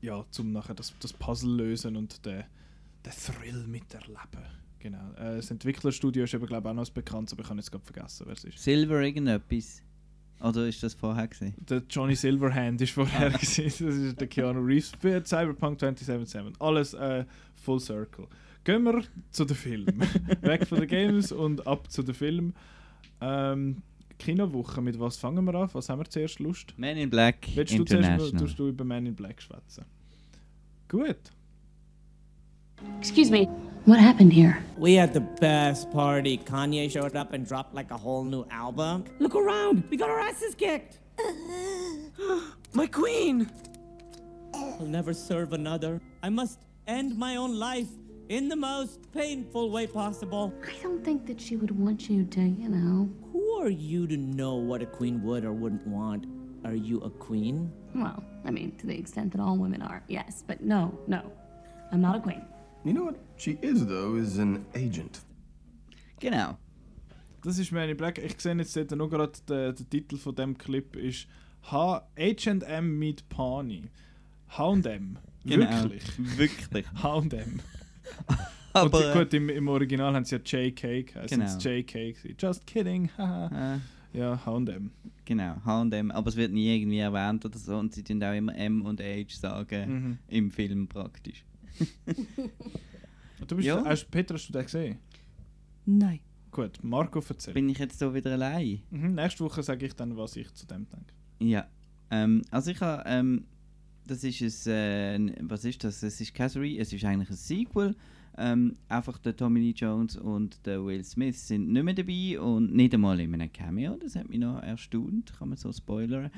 ja, 0.00 0.24
zum 0.30 0.52
nachher 0.52 0.74
das, 0.74 0.92
das 0.98 1.12
Puzzle 1.12 1.56
lösen 1.56 1.96
und 1.96 2.24
den, 2.26 2.42
den 3.04 3.12
Thrill 3.12 3.66
miterleben. 3.68 4.44
Genau. 4.80 5.12
Äh, 5.12 5.36
das 5.36 5.50
Entwicklerstudio 5.50 6.24
ist 6.24 6.34
eben, 6.34 6.46
glaube 6.46 6.68
ich, 6.68 6.70
auch 6.70 6.74
noch 6.74 6.90
bekannt, 6.90 7.30
aber 7.32 7.42
ich 7.42 7.48
habe 7.48 7.60
jetzt 7.60 7.70
gerade 7.70 7.84
vergessen, 7.84 8.24
wer 8.26 8.32
es 8.32 8.44
ist. 8.44 8.58
Silver 8.58 9.00
irgendetwas. 9.02 9.82
Oder 10.42 10.66
ist 10.66 10.82
das 10.82 10.94
vorher 10.94 11.28
gewesen? 11.28 11.54
Der 11.58 11.82
Johnny 11.88 12.14
Silverhand 12.14 12.80
ist 12.80 12.92
vorher 12.92 13.30
gewesen. 13.30 13.64
Das 13.64 13.94
ist 13.94 14.20
der 14.20 14.26
Keanu 14.26 14.60
Reeves 14.60 14.92
für 14.98 15.22
Cyberpunk 15.24 15.78
2077. 15.78 16.60
Alles 16.60 16.94
äh, 16.94 17.24
Full 17.56 17.80
Circle. 17.80 18.26
Gehen 18.64 18.82
wir 18.84 19.02
zu 19.30 19.44
den 19.44 19.56
Filmen. 19.56 20.00
Weg 20.40 20.66
von 20.66 20.80
den 20.80 20.88
Games 20.88 21.32
und 21.32 21.66
ab 21.66 21.90
zu 21.90 22.02
den 22.02 22.14
Filmen. 22.14 22.54
Ähm, 23.20 23.82
Kinowoche, 24.18 24.80
mit 24.80 24.98
was 24.98 25.16
fangen 25.16 25.44
wir 25.44 25.54
an? 25.54 25.68
Was 25.72 25.88
haben 25.88 26.00
wir 26.00 26.08
zuerst 26.08 26.38
Lust? 26.40 26.74
Man 26.78 26.96
in 26.96 27.10
Black 27.10 27.48
Willst 27.54 27.78
du 27.78 27.84
zuerst 27.84 28.58
du 28.58 28.68
über 28.68 28.84
Man 28.84 29.06
in 29.06 29.14
Black 29.14 29.40
schwätzen? 29.40 29.84
Gut. 30.88 31.32
Excuse 32.98 33.30
me, 33.30 33.48
What 33.86 33.98
happened 33.98 34.32
here? 34.32 34.62
We 34.76 34.94
had 34.94 35.14
the 35.14 35.20
best 35.20 35.90
party. 35.90 36.36
Kanye 36.36 36.90
showed 36.90 37.16
up 37.16 37.32
and 37.32 37.46
dropped 37.46 37.74
like 37.74 37.90
a 37.90 37.96
whole 37.96 38.24
new 38.24 38.44
album. 38.50 39.04
Look 39.18 39.34
around. 39.34 39.84
We 39.88 39.96
got 39.96 40.10
our 40.10 40.20
asses 40.20 40.54
kicked. 40.54 40.98
my 42.74 42.86
queen. 42.86 43.50
I'll 44.54 44.86
never 44.86 45.14
serve 45.14 45.54
another. 45.54 46.00
I 46.22 46.28
must 46.28 46.60
end 46.86 47.16
my 47.16 47.36
own 47.36 47.58
life 47.58 47.88
in 48.28 48.48
the 48.48 48.56
most 48.56 49.10
painful 49.12 49.70
way 49.70 49.86
possible. 49.86 50.52
I 50.62 50.82
don't 50.82 51.02
think 51.02 51.26
that 51.26 51.40
she 51.40 51.56
would 51.56 51.70
want 51.70 52.10
you 52.10 52.24
to, 52.24 52.40
you 52.42 52.68
know. 52.68 53.08
Who 53.32 53.52
are 53.62 53.70
you 53.70 54.06
to 54.08 54.16
know 54.16 54.56
what 54.56 54.82
a 54.82 54.86
queen 54.86 55.22
would 55.22 55.44
or 55.44 55.52
wouldn't 55.52 55.86
want? 55.86 56.26
Are 56.66 56.74
you 56.74 57.00
a 57.00 57.10
queen? 57.10 57.72
Well, 57.94 58.22
I 58.44 58.50
mean, 58.50 58.76
to 58.76 58.86
the 58.86 58.98
extent 58.98 59.32
that 59.32 59.40
all 59.40 59.56
women 59.56 59.80
are, 59.80 60.02
yes. 60.06 60.44
But 60.46 60.60
no, 60.60 60.98
no. 61.06 61.32
I'm 61.92 62.02
not 62.02 62.16
a 62.16 62.20
queen. 62.20 62.44
You 62.84 62.92
know 62.92 63.04
what 63.06 63.16
she 63.36 63.58
is, 63.62 63.86
though, 63.86 64.16
is 64.16 64.38
an 64.38 64.64
agent. 64.74 65.20
Genau. 66.18 66.56
Das 67.42 67.58
ist 67.58 67.72
in 67.72 67.96
Black. 67.96 68.18
Ich 68.18 68.38
sehe 68.40 68.54
jetzt 68.56 68.76
dort 68.76 68.90
nur 68.96 69.08
gerade, 69.08 69.32
der, 69.48 69.72
der 69.72 69.88
Titel 69.88 70.16
von 70.16 70.34
dem 70.34 70.56
Clip 70.56 70.96
ist 70.96 71.26
H 71.70 72.02
H&M 72.18 72.98
mit 72.98 73.28
Pani. 73.28 73.84
H&M. 74.48 75.18
Genau. 75.44 75.82
Wirklich. 75.82 76.38
Wirklich. 76.38 76.86
H&M. 77.02 77.60
Aber, 78.72 79.06
und, 79.08 79.12
gut, 79.14 79.34
im, 79.34 79.48
im 79.48 79.68
Original 79.68 80.14
haben 80.14 80.24
sie 80.24 80.36
ja 80.36 80.42
JK 80.42 81.06
geheißen. 81.12 81.38
Genau. 81.40 81.58
JK. 81.58 82.36
Just 82.40 82.66
kidding. 82.66 83.10
haha. 83.18 83.76
äh, 83.76 83.78
ja, 84.18 84.44
H&M. 84.44 84.90
genau, 85.24 85.56
H&M. 85.64 86.10
Aber 86.10 86.28
es 86.28 86.36
wird 86.36 86.52
nie 86.52 86.74
irgendwie 86.76 86.98
erwähnt 86.98 87.44
oder 87.44 87.58
so. 87.58 87.76
Und 87.78 87.94
sie 87.94 88.02
tun 88.02 88.22
auch 88.22 88.34
immer 88.34 88.54
M 88.56 88.82
und 88.82 89.00
H 89.00 89.24
sagen 89.30 89.92
Mhm. 89.92 90.18
im 90.28 90.50
Film 90.50 90.88
praktisch. 90.88 91.44
Du 93.48 93.56
bist, 93.56 93.66
Ja. 93.66 93.82
hast, 93.84 94.10
Peter, 94.10 94.34
hast 94.34 94.48
du 94.48 94.52
den 94.52 94.62
gesehen? 94.62 94.98
Nein. 95.86 96.20
Gut, 96.50 96.78
Marco 96.82 97.20
erzählt. 97.26 97.54
Bin 97.54 97.68
ich 97.68 97.78
jetzt 97.78 97.98
so 97.98 98.12
wieder 98.14 98.32
allein? 98.32 98.82
Mhm, 98.90 99.14
nächste 99.14 99.44
Woche 99.44 99.62
sage 99.62 99.86
ich 99.86 99.94
dann, 99.94 100.16
was 100.16 100.36
ich 100.36 100.52
zu 100.52 100.66
dem 100.66 100.86
denke. 100.88 101.12
Ja. 101.40 101.66
Ähm, 102.10 102.42
also 102.50 102.70
ich 102.70 102.80
habe, 102.80 103.02
ähm, 103.06 103.46
das 104.06 104.24
ist 104.24 104.42
ein, 104.68 105.28
äh, 105.28 105.36
was 105.42 105.64
ist 105.64 105.82
das? 105.84 106.02
Es 106.02 106.20
ist 106.20 106.34
Cassery, 106.34 106.78
es 106.78 106.92
ist 106.92 107.04
eigentlich 107.04 107.30
ein 107.30 107.36
Sequel. 107.36 107.96
Ähm, 108.36 108.76
einfach 108.88 109.18
der 109.18 109.36
Tommy 109.36 109.60
Lee 109.60 109.70
Jones 109.76 110.16
und 110.16 110.64
der 110.66 110.84
Will 110.84 111.02
Smith 111.04 111.46
sind 111.48 111.68
nicht 111.72 111.82
mehr 111.82 111.94
dabei 111.94 112.40
und 112.40 112.74
nicht 112.74 112.92
einmal 112.94 113.20
in 113.20 113.32
einem 113.34 113.52
Cameo. 113.52 113.96
Das 113.96 114.16
hat 114.16 114.28
mich 114.28 114.38
noch 114.38 114.60
erstaunt, 114.62 115.32
kann 115.38 115.48
man 115.48 115.58
so 115.58 115.72
spoilern. 115.72 116.30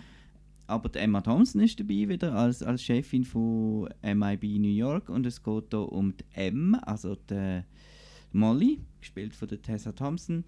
Aber 0.66 0.94
Emma 0.98 1.20
Thompson 1.20 1.60
ist 1.60 1.78
dabei 1.78 2.08
wieder 2.08 2.34
als, 2.34 2.62
als 2.62 2.82
Chefin 2.82 3.24
von 3.24 3.88
MIB 4.02 4.58
New 4.58 4.68
York 4.68 5.08
und 5.08 5.26
es 5.26 5.42
geht 5.42 5.66
hier 5.70 5.92
um 5.92 6.16
die 6.16 6.24
M, 6.34 6.76
also 6.82 7.16
die 7.28 7.62
Molly, 8.32 8.80
gespielt 9.00 9.34
von 9.34 9.48
der 9.48 9.60
Tessa 9.60 9.92
Thompson, 9.92 10.44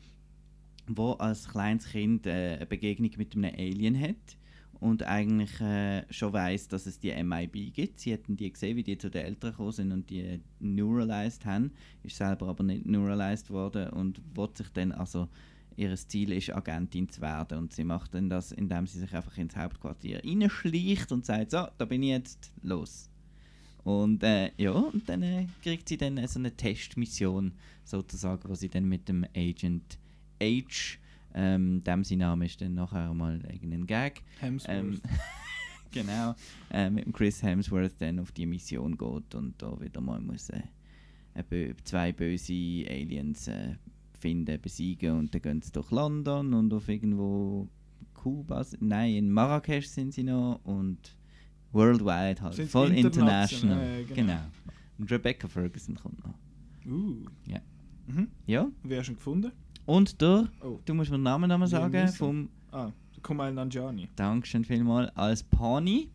wo 0.86 1.12
als 1.12 1.48
kleines 1.48 1.90
Kind 1.90 2.26
äh, 2.26 2.56
eine 2.56 2.66
Begegnung 2.66 3.10
mit 3.16 3.34
einem 3.34 3.54
Alien 3.54 4.00
hat 4.00 4.38
und 4.80 5.02
eigentlich 5.02 5.60
äh, 5.60 6.04
schon 6.12 6.32
weiß, 6.32 6.68
dass 6.68 6.86
es 6.86 6.98
die 6.98 7.10
MIB 7.10 7.72
gibt. 7.72 8.00
Sie 8.00 8.12
hätten 8.12 8.36
die 8.36 8.52
gesehen, 8.52 8.76
wie 8.76 8.82
die 8.82 8.98
zu 8.98 9.10
den 9.10 9.24
Eltern 9.24 9.50
gekommen 9.50 9.72
sind 9.72 9.92
und 9.92 10.10
die 10.10 10.40
neuralized 10.60 11.44
haben, 11.46 11.72
ist 12.02 12.16
selber 12.16 12.48
aber 12.48 12.64
nicht 12.64 12.86
neuralized 12.86 13.50
worden 13.50 13.90
und 13.90 14.20
will 14.34 14.50
sich 14.54 14.68
dann 14.70 14.92
also 14.92 15.28
ihr 15.76 15.94
Ziel 15.94 16.32
ist, 16.32 16.54
Agentin 16.54 17.08
zu 17.08 17.20
werden. 17.20 17.58
Und 17.58 17.72
sie 17.72 17.84
macht 17.84 18.14
dann 18.14 18.28
das, 18.28 18.52
indem 18.52 18.86
sie 18.86 19.00
sich 19.00 19.14
einfach 19.14 19.36
ins 19.38 19.56
Hauptquartier 19.56 20.22
reinschleicht 20.24 21.12
und 21.12 21.24
sagt, 21.24 21.50
so, 21.50 21.66
da 21.78 21.84
bin 21.84 22.02
ich 22.02 22.10
jetzt, 22.10 22.52
los. 22.62 23.10
Und 23.84 24.22
äh, 24.22 24.50
ja, 24.56 24.72
und 24.72 25.08
dann 25.08 25.22
äh, 25.22 25.46
kriegt 25.62 25.88
sie 25.88 25.98
dann 25.98 26.16
äh, 26.16 26.26
so 26.26 26.38
eine 26.38 26.56
Testmission 26.56 27.52
sozusagen, 27.84 28.48
wo 28.48 28.54
sie 28.54 28.70
dann 28.70 28.86
mit 28.86 29.08
dem 29.08 29.26
Agent 29.36 29.98
H, 30.42 30.98
ähm, 31.34 31.84
dem 31.84 32.02
sein 32.04 32.18
Name 32.18 32.46
ist 32.46 32.60
dann 32.60 32.74
nachher 32.74 33.12
mal 33.12 33.40
irgendein 33.44 33.86
Gag, 33.86 34.22
Hemsworth. 34.40 34.74
ähm, 34.74 35.00
genau, 35.92 36.34
äh, 36.70 36.88
mit 36.88 37.04
dem 37.04 37.12
Chris 37.12 37.42
Hemsworth 37.42 37.94
dann 37.98 38.20
auf 38.20 38.32
die 38.32 38.46
Mission 38.46 38.96
geht 38.96 39.34
und 39.34 39.60
da 39.60 39.78
wieder 39.78 40.00
mal 40.00 40.20
muss 40.20 40.48
äh, 40.48 40.62
bö 41.48 41.74
zwei 41.84 42.12
böse 42.12 42.86
Aliens 42.88 43.48
äh, 43.48 43.74
finden, 44.24 44.58
besiegen 44.60 45.18
und 45.18 45.34
dann 45.34 45.42
gehen 45.42 45.60
sie 45.60 45.70
durch 45.72 45.90
London 45.90 46.54
und 46.54 46.72
auf 46.72 46.88
irgendwo 46.88 47.68
Kuba, 48.14 48.64
nein, 48.80 49.14
in 49.16 49.30
Marrakesch 49.30 49.86
sind 49.86 50.14
sie 50.14 50.22
noch 50.22 50.60
und 50.64 50.98
worldwide 51.72 52.40
halt, 52.40 52.54
Sind 52.54 52.70
voll 52.70 52.90
international, 52.92 53.44
international. 53.44 54.00
ja, 54.00 54.06
genau. 54.06 54.14
genau. 54.14 54.40
Und 54.98 55.10
Rebecca 55.12 55.46
Ferguson 55.46 55.94
kommt 55.96 56.24
noch. 56.24 56.34
Uh. 56.86 57.26
Ja. 57.46 57.60
Mhm. 58.06 58.28
Ja, 58.46 58.66
Wie 58.82 58.96
hast 58.96 59.08
du 59.08 59.12
ihn 59.12 59.16
gefunden? 59.16 59.52
und 59.84 60.18
der, 60.22 60.48
Oh. 60.62 60.78
du 60.86 60.94
musst 60.94 61.10
mir 61.10 61.18
den 61.18 61.24
Namen 61.24 61.48
nochmal 61.50 61.68
sagen, 61.68 62.08
vom 62.08 62.48
Ah, 62.72 62.90
Kumail 63.22 63.52
Nanjiani. 63.52 64.08
Dankeschön 64.16 64.64
vielmals, 64.64 65.14
als 65.16 65.42
Pony. 65.42 66.08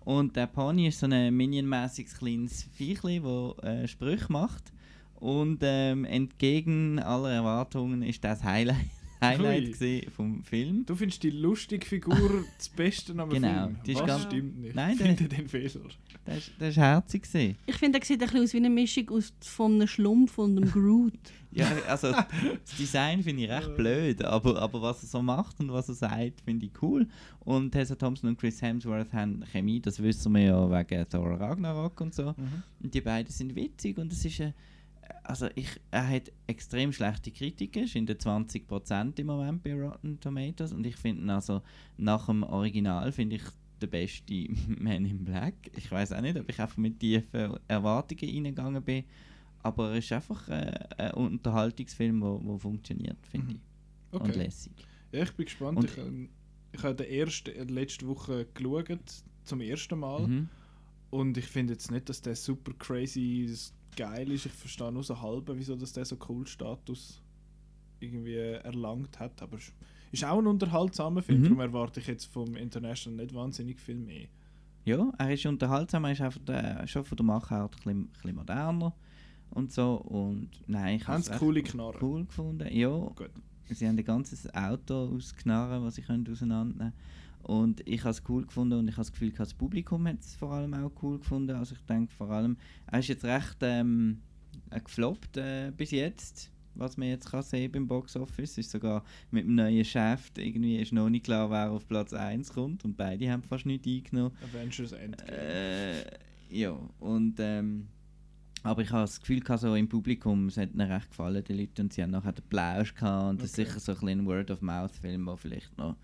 Und 0.00 0.34
der 0.36 0.46
Pony 0.46 0.88
ist 0.88 0.98
so 1.00 1.06
ein 1.06 1.34
minionmäßiges 1.34 2.18
kleines 2.18 2.64
Viechli, 2.78 3.20
das 3.20 3.58
äh, 3.64 3.86
Sprüche 3.88 4.30
macht. 4.32 4.72
Und 5.24 5.60
ähm, 5.62 6.04
entgegen 6.04 6.98
aller 6.98 7.30
Erwartungen 7.32 8.02
ist 8.02 8.22
das 8.24 8.44
Highlight, 8.44 8.76
Highlight 9.22 9.74
vom 10.14 10.42
Film. 10.42 10.84
Du 10.84 10.94
findest 10.94 11.22
die 11.22 11.30
lustige 11.30 11.86
Figur 11.86 12.44
das 12.58 12.68
Beste 12.68 13.12
am 13.18 13.30
Genau, 13.30 13.68
Film? 13.84 13.96
Was 13.96 14.06
ganz- 14.06 14.22
stimmt 14.24 14.58
nicht? 14.60 14.74
Nein, 14.74 14.92
ich 14.92 14.98
der- 14.98 15.06
finde 15.16 15.28
den 15.36 15.48
Fehler. 15.48 15.80
Das 16.26 16.36
ist, 16.38 16.52
das 16.58 16.68
ist 16.70 16.76
herzig. 16.76 17.22
Gewesen. 17.22 17.56
Ich 17.66 17.76
finde, 17.76 17.98
er 18.00 18.04
sieht 18.04 18.20
ein 18.22 18.28
bisschen 18.28 18.42
aus 18.44 18.52
wie 18.52 18.56
eine 18.58 18.68
Mischung 18.70 19.08
aus, 19.10 19.32
von 19.40 19.74
einem 19.74 19.86
Schlumpf 19.88 20.36
und 20.38 20.58
einem 20.58 20.70
Groot. 20.70 21.12
Ja, 21.56 21.68
also 21.88 22.10
das 22.10 22.76
Design 22.76 23.22
finde 23.22 23.44
ich 23.44 23.48
recht 23.48 23.76
blöd, 23.76 24.24
aber, 24.24 24.60
aber 24.60 24.82
was 24.82 25.04
er 25.04 25.08
so 25.08 25.22
macht 25.22 25.60
und 25.60 25.72
was 25.72 25.88
er 25.88 25.94
sagt, 25.94 26.40
finde 26.44 26.66
ich 26.66 26.72
cool. 26.82 27.06
Und 27.44 27.70
Tessa 27.70 27.94
Thompson 27.94 28.30
und 28.30 28.40
Chris 28.40 28.60
Hemsworth 28.60 29.12
haben 29.12 29.44
Chemie, 29.52 29.78
das 29.80 30.02
wissen 30.02 30.34
wir 30.34 30.42
ja 30.42 30.68
wegen 30.68 31.08
Thor 31.08 31.38
Ragnarok 31.38 32.00
und 32.00 32.12
so. 32.12 32.34
Und 32.82 32.92
die 32.92 33.00
beiden 33.00 33.30
sind 33.30 33.54
witzig 33.54 33.98
und 33.98 34.12
es 34.12 34.24
ist 34.24 34.40
ein, 34.40 34.52
also 35.22 35.48
ich, 35.54 35.80
er 35.90 36.08
hat 36.08 36.32
extrem 36.46 36.92
schlechte 36.92 37.30
Kritiken, 37.30 37.84
ist 37.84 37.96
in 37.96 38.06
den 38.06 38.16
20% 38.16 39.18
im 39.18 39.26
Moment 39.26 39.62
bei 39.62 39.74
Rotten 39.74 40.18
Tomatoes 40.20 40.72
und 40.72 40.86
ich 40.86 40.96
finde 40.96 41.32
also 41.34 41.62
nach 41.96 42.26
dem 42.26 42.42
Original 42.42 43.10
finde 43.12 43.36
ich 43.36 43.42
der 43.80 43.86
beste 43.88 44.46
Man 44.78 45.04
in 45.04 45.24
Black. 45.24 45.54
Ich 45.76 45.90
weiß 45.90 46.12
auch 46.12 46.20
nicht, 46.20 46.38
ob 46.38 46.48
ich 46.48 46.60
einfach 46.60 46.76
mit 46.76 47.00
tiefen 47.00 47.54
Erwartungen 47.68 48.30
reingegangen 48.34 48.82
bin, 48.82 49.04
aber 49.62 49.90
er 49.92 49.98
ist 49.98 50.12
einfach 50.12 50.48
äh, 50.48 50.72
ein 50.98 51.12
Unterhaltungsfilm, 51.14 52.20
wo, 52.20 52.40
wo 52.42 52.58
funktioniert, 52.58 53.18
finde 53.26 53.54
ich. 53.54 53.60
Und 54.12 54.20
Okay. 54.30 54.38
lässig. 54.38 54.72
Ja, 55.12 55.22
ich 55.22 55.32
bin 55.32 55.46
gespannt. 55.46 55.78
Und- 55.78 55.90
ich 55.90 55.98
ähm, 55.98 56.28
ich 56.72 56.82
habe 56.82 56.94
den 56.96 57.06
ersten, 57.08 57.50
äh, 57.54 57.62
letzte 57.64 58.06
Woche 58.08 58.46
geschaut, 58.52 58.98
zum 59.44 59.60
ersten 59.60 59.96
Mal. 59.98 60.26
Mhm. 60.26 60.48
Und 61.10 61.36
ich 61.38 61.44
finde 61.46 61.74
jetzt 61.74 61.90
nicht, 61.92 62.08
dass 62.08 62.20
der 62.20 62.34
super 62.34 62.72
crazy 62.78 63.46
s- 63.48 63.72
geil 63.96 64.30
ist. 64.30 64.46
Ich 64.46 64.52
verstehe 64.52 64.92
nur 64.92 65.02
so 65.02 65.20
halb, 65.20 65.50
wieso 65.52 65.76
dass 65.76 65.92
der 65.92 66.04
so 66.04 66.16
cool 66.28 66.46
Status 66.46 67.22
irgendwie 68.00 68.36
erlangt 68.36 69.18
hat. 69.18 69.40
Aber 69.42 69.56
es 69.56 69.72
ist 70.12 70.24
auch 70.24 70.38
ein 70.38 70.46
unterhaltsamer 70.46 71.22
Film. 71.22 71.40
Mhm. 71.40 71.44
Darum 71.44 71.60
erwarte 71.60 72.00
ich 72.00 72.06
jetzt 72.06 72.26
vom 72.26 72.56
International 72.56 73.24
nicht 73.24 73.34
wahnsinnig 73.34 73.80
viel 73.80 73.98
mehr. 73.98 74.28
Ja, 74.84 75.10
er 75.16 75.32
ist 75.32 75.46
unterhaltsam, 75.46 76.04
er 76.04 76.12
ist 76.12 76.20
einfach 76.20 76.40
der, 76.40 76.86
schon 76.86 77.04
von 77.04 77.16
der 77.16 77.24
Machart 77.24 77.74
ein 77.86 78.08
bisschen, 78.12 78.36
moderner 78.36 78.94
und 79.50 79.72
so. 79.72 79.94
Und 79.96 80.50
nein, 80.66 80.96
ich 80.96 81.04
sie 81.04 81.30
echt 81.30 81.38
coole 81.38 81.62
Knarren? 81.62 82.02
cool 82.02 82.24
gefunden. 82.26 82.68
Ja, 82.70 82.90
Gut. 82.90 83.30
sie 83.70 83.88
haben 83.88 83.96
ein 83.96 84.04
ganzes 84.04 84.52
Auto 84.54 85.14
aus 85.14 85.34
Knarren, 85.34 85.84
was 85.84 85.94
sie 85.94 86.02
können 86.02 86.28
auseinandernehmen 86.30 86.92
Und 87.44 87.86
ich 87.86 88.00
habe 88.00 88.10
es 88.10 88.22
cool 88.28 88.44
gefunden 88.46 88.78
und 88.78 88.88
ich 88.88 88.94
habe 88.94 89.02
das 89.02 89.12
Gefühl, 89.12 89.32
das 89.32 89.52
Publikum 89.54 90.06
hat 90.08 90.20
es 90.20 90.34
vor 90.34 90.52
allem 90.52 90.72
auch 90.74 90.90
cool 91.02 91.18
gefunden. 91.18 91.54
Also 91.56 91.74
ich 91.74 91.82
denke 91.82 92.12
vor 92.12 92.30
allem, 92.30 92.56
er 92.90 92.98
ist 93.00 93.08
jetzt 93.08 93.24
recht 93.24 93.58
ähm, 93.60 94.20
äh, 94.70 94.80
gefloppt 94.80 95.36
äh, 95.36 95.70
bis 95.76 95.90
jetzt. 95.90 96.50
Was 96.76 96.96
man 96.96 97.08
jetzt 97.08 97.30
kann 97.30 97.42
sehen 97.42 97.70
beim 97.70 97.86
Box 97.86 98.16
Office 98.16 98.58
ist 98.58 98.70
sogar 98.72 99.04
mit 99.30 99.44
dem 99.44 99.54
neuen 99.54 99.84
Chef 99.84 100.32
irgendwie 100.36 100.78
ist 100.78 100.92
noch 100.92 101.08
nicht 101.08 101.24
klar, 101.26 101.48
wer 101.50 101.70
auf 101.70 101.86
Platz 101.86 102.12
1 102.12 102.52
kommt 102.52 102.84
und 102.84 102.96
beide 102.96 103.30
haben 103.30 103.42
fast 103.44 103.64
nicht 103.66 103.86
eingenommen. 103.86 104.32
Avengers 104.42 104.90
Endgame. 104.92 105.30
Äh, 105.38 106.04
ja, 106.50 106.76
und 106.98 107.34
ähm, 107.38 107.86
aber 108.64 108.82
ich 108.82 108.90
habe 108.90 109.02
das 109.02 109.20
Gefühl, 109.20 109.40
gehabt, 109.40 109.60
so 109.60 109.74
im 109.74 109.88
Publikum, 109.88 110.46
es 110.46 110.56
hat 110.56 110.72
ihnen 110.72 110.90
recht 110.90 111.10
gefallen, 111.10 111.44
die 111.44 111.52
Leute, 111.52 111.82
und 111.82 111.92
sie 111.92 112.02
haben 112.02 112.10
nachher 112.10 112.32
den 112.32 112.44
Plausch 112.48 112.94
gehabt 112.94 113.30
und 113.30 113.42
das 113.42 113.50
ist 113.50 113.58
Okay. 113.58 113.68
sicher 113.68 113.80
so 113.80 113.92
ein, 114.06 114.08
ein 114.20 114.26
Word-of-Mouth-Film, 114.26 115.26
wo 115.26 115.36
vielleicht 115.36 115.76
noch, 115.78 115.96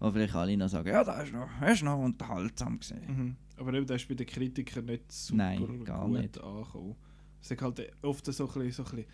wo 0.00 0.10
vielleicht 0.10 0.34
alle 0.34 0.56
noch 0.56 0.68
sagen, 0.68 0.88
ja, 0.88 1.04
das 1.04 1.24
ist 1.26 1.32
noch, 1.32 1.48
das 1.60 1.72
ist 1.74 1.82
noch 1.84 1.98
unterhaltsam 1.98 2.78
gesehen. 2.80 3.02
Mhm. 3.06 3.36
Aber 3.58 3.74
eben, 3.74 3.86
der 3.86 3.96
ist 3.96 4.08
bei 4.08 4.14
den 4.14 4.26
Kritikern 4.26 4.86
nicht 4.86 5.12
super 5.12 5.36
Nein, 5.36 5.84
gar 5.84 6.06
gut 6.06 6.18
nicht. 6.18 6.40
angekommen. 6.40 6.96
Es 7.42 7.50
ist 7.50 7.60
halt 7.62 7.92
oft 8.02 8.24
so 8.26 8.48
ein 8.48 8.52
bisschen, 8.52 8.72
so 8.72 8.82
ein 8.84 8.90
bisschen 8.96 9.06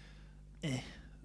äh. 0.63 0.79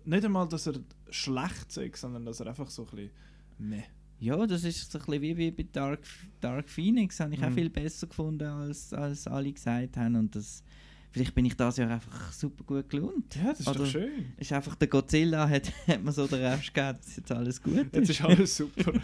Nicht 0.04 0.26
einmal, 0.26 0.48
dass 0.48 0.66
er 0.68 0.74
schlecht 1.12 1.72
sagt, 1.72 1.96
sondern 1.98 2.26
dass 2.26 2.40
er 2.40 2.48
einfach 2.48 2.70
so 2.72 2.84
ein 2.84 2.90
bisschen 2.96 3.12
meh. 3.60 3.84
Ja, 4.20 4.46
das 4.48 4.64
ist 4.64 4.92
so 4.92 4.98
ein 5.00 5.06
bisschen 5.06 5.38
wie, 5.38 5.52
bei 5.52 5.66
Dark, 5.72 6.02
Dark 6.40 6.68
Phoenix, 6.70 7.20
habe 7.20 7.34
ich 7.36 7.44
auch 7.44 7.50
Mhm. 7.50 7.56
viel 7.56 7.70
besser 7.70 8.08
gefunden, 8.08 8.48
als, 8.48 8.94
als 8.94 9.28
alle 9.28 9.52
gesagt 9.54 9.98
haben 9.98 10.16
und 10.16 10.36
das 10.36 10.64
vielleicht 11.12 11.36
bin 11.36 11.46
ich 11.46 11.56
das 11.56 11.78
Jahr 11.78 11.90
einfach 11.92 12.32
super 12.32 12.64
gut 12.64 12.90
gelohnt. 12.90 13.36
Ja, 13.36 13.50
das 13.50 13.60
ist 13.62 13.68
Oder- 13.68 13.80
doch 13.80 13.86
schön. 13.86 14.34
Ist 14.38 14.52
einfach 14.54 14.76
der 14.76 14.88
Godzilla, 14.88 15.48
hat, 15.50 15.72
hat 15.88 16.04
man 16.04 16.14
so 16.14 16.26
den 16.28 16.40
Rest 16.40 16.74
gegeben, 16.74 16.98
dass 17.04 17.16
jetzt 17.16 17.32
alles 17.32 17.62
gut 17.62 17.88
Jetzt 17.94 18.10
ist 18.10 18.22
alles 18.24 18.58
super. 18.58 18.94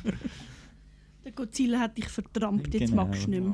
Der 1.23 1.33
Godzilla 1.33 1.79
hat 1.81 1.97
dich 1.97 2.07
vertrampt, 2.07 2.73
jetzt 2.73 2.89
Genau. 2.89 3.03
magst 3.05 3.25
du 3.27 3.29
nicht 3.31 3.43
mehr. 3.43 3.53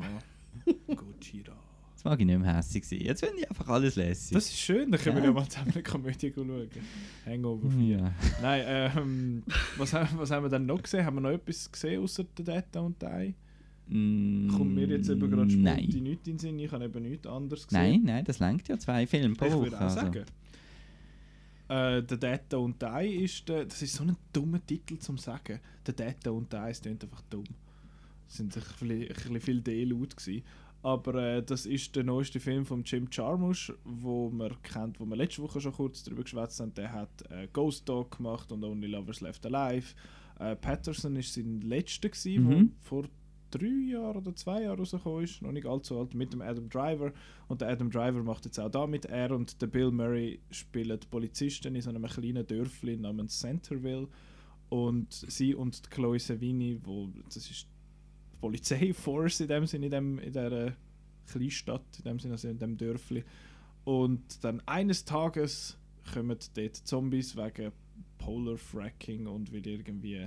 Ah, 0.88 0.94
Gojira. 0.94 1.56
Jetzt 1.92 2.04
mag 2.04 2.20
ich 2.20 2.24
nicht 2.26 2.38
mehr 2.38 2.56
hässlich 2.56 2.86
sein. 2.86 3.00
Jetzt 3.00 3.18
finde 3.24 3.40
ich 3.40 3.50
einfach 3.50 3.66
alles 3.68 3.96
lässig. 3.96 4.32
Das 4.32 4.44
ist 4.44 4.58
schön, 4.60 4.92
dann 4.92 5.00
können 5.00 5.16
wir 5.16 5.22
Ja. 5.24 5.28
ja 5.30 5.34
mal 5.34 5.48
zusammen 5.48 5.72
eine 5.72 5.82
Komödie 5.82 6.32
schauen. 6.32 6.68
Hangover 7.26 7.68
4. 7.70 7.96
ja. 7.98 8.12
Nein, 8.40 8.62
ähm, 8.66 9.42
was, 9.76 9.92
haben- 9.92 10.16
was 10.18 10.30
haben 10.30 10.44
wir 10.44 10.50
dann 10.50 10.66
noch 10.66 10.80
gesehen? 10.80 11.04
Haben 11.04 11.16
wir 11.16 11.20
noch 11.22 11.30
etwas 11.30 11.70
gesehen 11.72 12.00
außer 12.00 12.22
der 12.38 12.44
Data 12.44 12.78
und 12.80 13.02
die? 13.02 13.34
Mm, 13.86 14.48
Kommt 14.48 14.74
mir 14.74 14.86
jetzt 14.86 15.08
eben 15.10 15.30
gerade 15.30 15.50
spontan 15.50 15.76
nichts 15.76 15.94
in 15.96 16.04
den 16.24 16.38
Sinn. 16.38 16.58
Ich 16.58 16.72
habe 16.72 16.84
eben 16.84 17.02
nichts 17.02 17.26
anderes 17.26 17.66
gesehen. 17.66 17.82
Nein, 17.82 18.02
nein, 18.04 18.24
das 18.24 18.38
lenkt 18.38 18.68
ja 18.68 18.78
zwei 18.78 19.06
Filme 19.06 19.34
pro 19.34 19.46
Ich 19.46 19.52
würde 19.52 19.76
auch 19.76 19.80
also. 19.82 19.96
sagen. 20.00 20.24
Äh, 21.68 22.02
der 22.02 22.16
Data 22.18 22.56
und 22.58 22.80
Die 22.80 23.24
ist 23.24 23.48
der, 23.48 23.64
das 23.64 23.80
ist 23.82 23.94
so 23.94 24.04
ein 24.04 24.16
dummer 24.32 24.64
Titel 24.64 24.98
zum 24.98 25.18
sagen. 25.18 25.60
Der 25.86 25.94
Data 25.94 26.30
und 26.30 26.52
Die, 26.52 26.72
klingt 26.80 27.02
einfach 27.04 27.22
dumm. 27.30 27.44
Es 28.28 28.36
sind 28.36 28.56
ein 28.56 28.62
bisschen 28.88 29.40
viel 29.40 29.60
D-Laut 29.60 30.16
gewesen. 30.16 30.42
Aber 30.82 31.14
äh, 31.14 31.42
das 31.42 31.64
ist 31.64 31.96
der 31.96 32.04
neueste 32.04 32.40
Film 32.40 32.66
von 32.66 32.82
Jim 32.84 33.08
Jarmusch, 33.10 33.72
wo 33.84 34.28
man 34.28 34.52
kennt, 34.62 35.00
wo 35.00 35.06
wir 35.06 35.16
letzte 35.16 35.40
Woche 35.42 35.58
schon 35.60 35.72
kurz 35.72 36.02
darüber 36.04 36.22
geschwätzt 36.22 36.60
haben. 36.60 36.74
Der 36.74 36.92
hat 36.92 37.22
äh, 37.30 37.48
Ghost 37.52 37.88
Dog 37.88 38.18
gemacht 38.18 38.52
und 38.52 38.62
Only 38.62 38.88
Lovers 38.88 39.22
Left 39.22 39.46
Alive. 39.46 39.94
Äh, 40.38 40.56
Patterson 40.56 41.16
ist 41.16 41.32
sein 41.32 41.62
letzter 41.62 42.10
gewesen, 42.10 42.44
Mhm. 42.44 42.50
wo 42.50 42.68
vor 42.82 43.04
drei 43.58 43.92
Jahren 43.92 44.16
oder 44.16 44.34
zwei 44.34 44.62
Jahren 44.62 44.78
rausgekommen 44.78 45.24
ist, 45.24 45.42
noch 45.42 45.52
nicht 45.52 45.66
allzu 45.66 45.98
alt, 45.98 46.14
mit 46.14 46.32
dem 46.32 46.42
Adam 46.42 46.68
Driver. 46.68 47.12
Und 47.48 47.60
der 47.60 47.68
Adam 47.68 47.90
Driver 47.90 48.22
macht 48.22 48.44
jetzt 48.44 48.58
auch 48.58 48.70
da 48.70 48.86
mit. 48.86 49.04
Er 49.06 49.30
und 49.30 49.60
der 49.62 49.66
Bill 49.68 49.90
Murray 49.90 50.40
spielen 50.50 50.98
Polizisten 51.10 51.74
in 51.74 51.82
so 51.82 51.90
einem 51.90 52.04
kleinen 52.04 52.46
Dörfli 52.46 52.96
namens 52.96 53.38
Centerville. 53.38 54.08
Und 54.68 55.12
sie 55.12 55.54
und 55.54 55.90
Chloe 55.90 56.18
Savini, 56.18 56.78
wo 56.82 57.08
das 57.26 57.36
ist 57.36 57.66
die 58.32 58.36
Polizeiforce 58.40 59.40
in 59.40 59.48
dem 59.48 59.66
Sinne, 59.66 59.86
in, 59.86 59.92
dem, 59.92 60.18
in 60.18 60.32
dieser 60.32 60.76
Kleinstadt, 61.26 61.98
in 61.98 62.04
dem 62.04 62.18
Sinne, 62.18 62.34
also 62.34 62.48
in 62.48 62.58
dem 62.58 62.76
Dörfli. 62.76 63.24
Und 63.84 64.42
dann 64.42 64.60
eines 64.66 65.04
Tages 65.04 65.78
kommen 66.12 66.38
dort 66.54 66.76
Zombies 66.76 67.36
wegen 67.36 67.72
Polar 68.18 68.56
Fracking 68.56 69.26
und 69.26 69.52
weil 69.52 69.66
irgendwie 69.66 70.26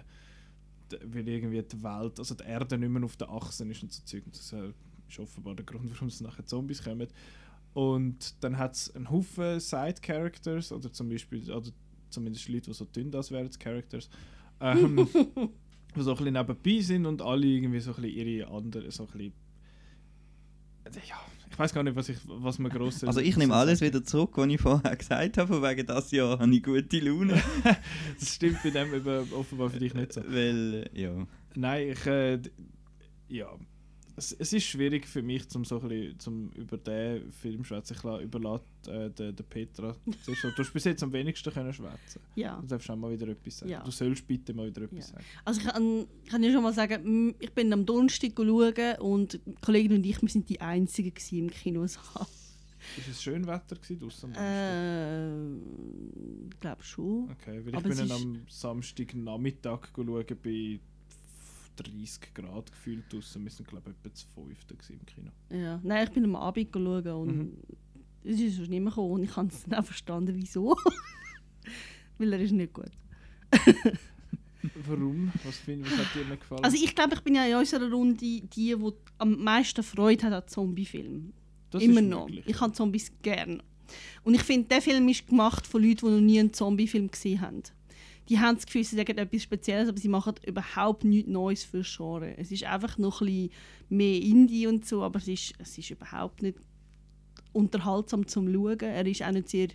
weil 1.06 1.28
irgendwie 1.28 1.62
die 1.62 1.84
Welt, 1.84 2.20
also 2.20 2.36
die 2.36 2.44
Erde 2.44 2.78
nicht 2.78 2.90
mehr 2.90 3.04
auf 3.04 3.18
der 3.18 3.30
Achse 3.30 3.66
ist 3.66 3.84
und 3.84 3.92
so 3.92 4.04
Zeug. 4.04 4.26
Und 4.26 4.36
Das 4.36 4.54
äh, 4.54 4.72
ist 5.08 5.20
offenbar 5.20 5.56
der 5.56 5.66
Grund, 5.66 5.90
warum 5.94 6.08
es 6.08 6.22
nachher 6.22 6.46
Zombies 6.46 6.84
kommen. 6.84 7.08
Und 7.74 8.44
dann 8.44 8.58
hat 8.58 8.74
es 8.74 8.96
einen 8.96 9.10
Haufen 9.10 9.60
Side-Characters, 9.60 10.72
oder 10.72 10.92
zum 10.92 11.10
Beispiel, 11.10 11.52
oder 11.52 11.70
zumindest 12.10 12.48
Leute, 12.50 12.72
die 12.72 12.74
so 12.74 12.86
dünn 12.86 13.12
das 13.12 13.32
wären, 13.32 13.50
Characters, 13.52 14.10
ähm, 14.60 15.08
die 15.96 16.02
so 16.02 16.12
ein 16.12 16.18
bisschen 16.18 16.34
nebenbei 16.34 16.80
sind 16.80 17.06
und 17.06 17.22
alle 17.22 17.46
irgendwie 17.46 17.80
so 17.80 17.92
ein 17.94 18.02
bisschen 18.02 18.28
ihre 18.28 18.48
anderen, 18.48 18.90
so 18.92 19.04
ein 19.04 19.10
bisschen 19.10 19.34
ja, 21.08 21.20
ich 21.50 21.58
weiß 21.58 21.74
gar 21.74 21.84
nicht, 21.84 21.96
was, 21.96 22.10
ich, 22.10 22.18
was 22.26 22.60
man 22.60 22.72
gross 22.72 23.04
Also 23.04 23.20
ich 23.20 23.38
nehme 23.38 23.54
alles 23.54 23.82
wieder 23.82 24.04
zurück, 24.04 24.32
was 24.36 24.48
ich 24.48 24.62
vorher 24.62 24.96
gesagt 24.96 25.38
habe, 25.38 25.54
von 25.54 25.64
wegen 25.64 25.86
das 25.86 26.12
Jahr 26.12 26.40
habe 26.40 26.54
ich 26.54 26.64
gute 26.64 27.00
Laune. 27.00 27.42
Das 28.20 28.36
stimmt 28.36 28.62
bei 28.64 28.70
dem 28.70 28.94
eben 28.94 29.34
offenbar 29.34 29.70
für 29.70 29.80
dich 29.80 29.94
nicht 29.94 30.14
so. 30.14 30.22
Weil, 30.28 30.90
ja. 30.94 31.12
Nein, 31.56 31.90
ich, 31.90 32.06
äh, 32.06 32.40
ja, 33.30 33.48
es, 34.18 34.32
es 34.34 34.52
ist 34.52 34.66
schwierig 34.66 35.06
für 35.08 35.22
mich, 35.22 35.48
zum 35.48 35.64
so 35.64 35.80
ein 35.80 35.88
bisschen, 35.88 36.20
zum 36.20 36.50
über 36.56 36.78
den 36.78 37.32
Film 37.32 37.60
zu 37.60 37.66
schwätzen. 37.66 37.94
Ich 37.96 38.04
la- 38.04 38.20
überlasse 38.20 38.64
äh, 38.88 39.10
der, 39.12 39.32
der 39.32 39.44
Petra. 39.44 39.96
Du 40.26 40.34
hast 40.58 40.74
bis 40.74 40.84
jetzt 40.84 41.04
am 41.04 41.14
wenigsten 41.14 41.54
können 41.54 41.72
schwätzen. 41.72 42.20
Ja. 42.36 42.58
Du 42.60 42.68
darfst 42.68 42.90
auch 42.90 42.96
mal 42.96 43.12
wieder 43.12 43.28
etwas 43.28 43.60
sagen. 43.60 43.72
Ja. 43.72 43.84
Du 43.84 43.92
sollst 43.92 44.28
bitte 44.28 44.54
mal 44.54 44.68
wieder 44.68 44.82
etwas 44.82 45.12
Ja. 45.12 45.16
sagen. 45.16 45.26
Also 45.46 45.62
ich 45.62 45.68
kann, 45.68 46.08
kann 46.30 46.44
ja 46.44 46.52
schon 46.52 46.64
mal 46.64 46.74
sagen, 46.74 47.36
ich 47.40 47.52
bin 47.54 47.72
am 47.72 47.86
Donnerstag 47.86 48.32
schauen 48.36 48.96
und 49.00 49.34
die 49.46 49.56
Kollegin 49.62 49.94
und 49.98 50.06
ich, 50.06 50.22
wir 50.22 50.30
sind 50.30 50.50
die 50.50 50.60
Einzigen 50.60 51.14
im 51.32 51.50
Kinosaal. 51.52 52.26
Ist 52.98 53.08
es 53.10 53.22
schön 53.22 53.46
Wetter 53.46 53.76
Donnerstag? 53.76 54.36
Äh, 54.38 55.56
ich 56.50 56.60
glaube 56.60 56.84
schon. 56.84 57.30
Okay, 57.32 57.60
weil 57.64 57.70
ich 57.70 57.76
aber 57.76 57.90
bin 57.90 58.00
am 58.12 58.42
Samstagnachmittag 58.48 59.90
schauen 59.96 60.26
bei 60.42 60.80
30 61.78 62.34
Grad 62.34 62.72
gefühlt 62.72 63.12
draussen. 63.12 63.44
Wir 63.44 63.52
sind 63.52 63.68
glaube 63.68 63.90
ich 63.92 63.96
etwa 63.98 64.14
zu 64.14 64.26
fünften 64.36 64.78
im 64.94 65.06
Kino. 65.06 65.32
Ja. 65.52 65.80
Nein, 65.84 66.04
ich 66.08 66.12
bin 66.14 66.24
am 66.26 66.36
Abend 66.36 66.70
schauen 66.74 67.08
und 67.08 67.38
Mhm. 67.38 67.54
es 68.24 68.40
ist 68.40 68.56
sonst 68.58 68.70
nicht 68.70 68.82
mehr 68.82 68.90
gekommen 68.92 69.12
und 69.14 69.24
ich 69.24 69.36
habe 69.36 69.48
es 69.50 69.64
auch 69.72 69.86
verstanden, 69.86 70.36
wieso. 70.36 70.76
Weil 72.18 72.34
er 72.34 72.40
ist 72.40 72.52
nicht 72.52 72.74
gut. 72.74 72.92
Warum? 74.88 75.32
Was, 75.44 75.58
find, 75.58 75.86
was 75.86 75.98
hat 75.98 76.16
dir 76.16 76.26
nicht 76.26 76.42
gefallen? 76.42 76.64
Also 76.64 76.78
ich 76.84 76.94
glaube, 76.96 77.14
ich 77.16 77.22
bin 77.22 77.36
ja 77.36 77.46
in 77.46 77.56
unserer 77.56 77.90
Runde 77.90 78.18
die, 78.18 78.42
die 78.42 78.76
am 79.18 79.44
meisten 79.44 79.84
Freude 79.84 80.26
hat 80.26 80.34
an 80.34 80.48
Zombie-Filmen. 80.48 81.34
Immer 81.80 82.02
noch. 82.02 82.28
Ich 82.30 82.60
habe 82.60 82.74
Zombies 82.74 83.12
gern. 83.22 83.62
Und 84.24 84.34
ich 84.34 84.44
finde, 84.44 84.68
der 84.68 84.82
Film 84.82 85.08
ist 85.08 85.28
gemacht 85.28 85.66
von 85.68 85.82
Leuten, 85.82 86.06
die 86.08 86.12
noch 86.12 86.22
nie 86.22 86.40
einen 86.40 86.54
Zombie-Film 86.54 87.10
gesehen 87.10 87.40
haben. 87.42 87.64
Die 88.30 88.40
haben 88.40 88.56
das 88.56 88.66
Gefühl, 88.66 88.84
sie 88.84 88.96
sagen 88.96 89.18
etwas 89.18 89.44
Spezielles, 89.44 89.90
aber 89.90 90.00
sie 90.00 90.10
machen 90.10 90.34
überhaupt 90.46 91.04
nichts 91.04 91.30
Neues 91.30 91.64
für 91.64 91.82
Genre. 91.82 92.38
Es 92.38 92.52
ist 92.52 92.64
einfach 92.64 92.98
noch 92.98 93.22
ein 93.22 93.28
bisschen 93.28 93.52
mehr 93.90 94.22
Indie 94.22 94.68
und 94.68 94.86
so, 94.86 95.04
aber 95.04 95.20
es 95.20 95.28
ist, 95.28 95.54
es 95.60 95.78
ist 95.78 95.92
überhaupt 95.92 96.42
nicht 96.42 96.58
unterhaltsam 97.54 98.28
zum 98.28 98.52
Schauen. 98.52 98.80
Er 98.80 99.06
ist 99.06 99.24
auch 99.24 99.32
nicht 99.32 99.50
sehr... 99.50 99.70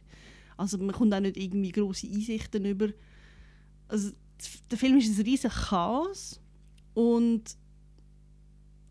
Also 0.56 0.78
man 0.78 0.92
kommt 0.92 1.14
auch 1.14 1.20
nicht 1.20 1.36
irgendwie 1.36 1.72
grosse 1.72 2.06
Einsichten 2.06 2.64
über. 2.66 2.88
Also 3.88 4.10
der 4.70 4.78
Film 4.78 4.98
ist 4.98 5.18
ein 5.18 5.24
riesen 5.24 5.50
Chaos 5.50 6.40
und 6.94 7.56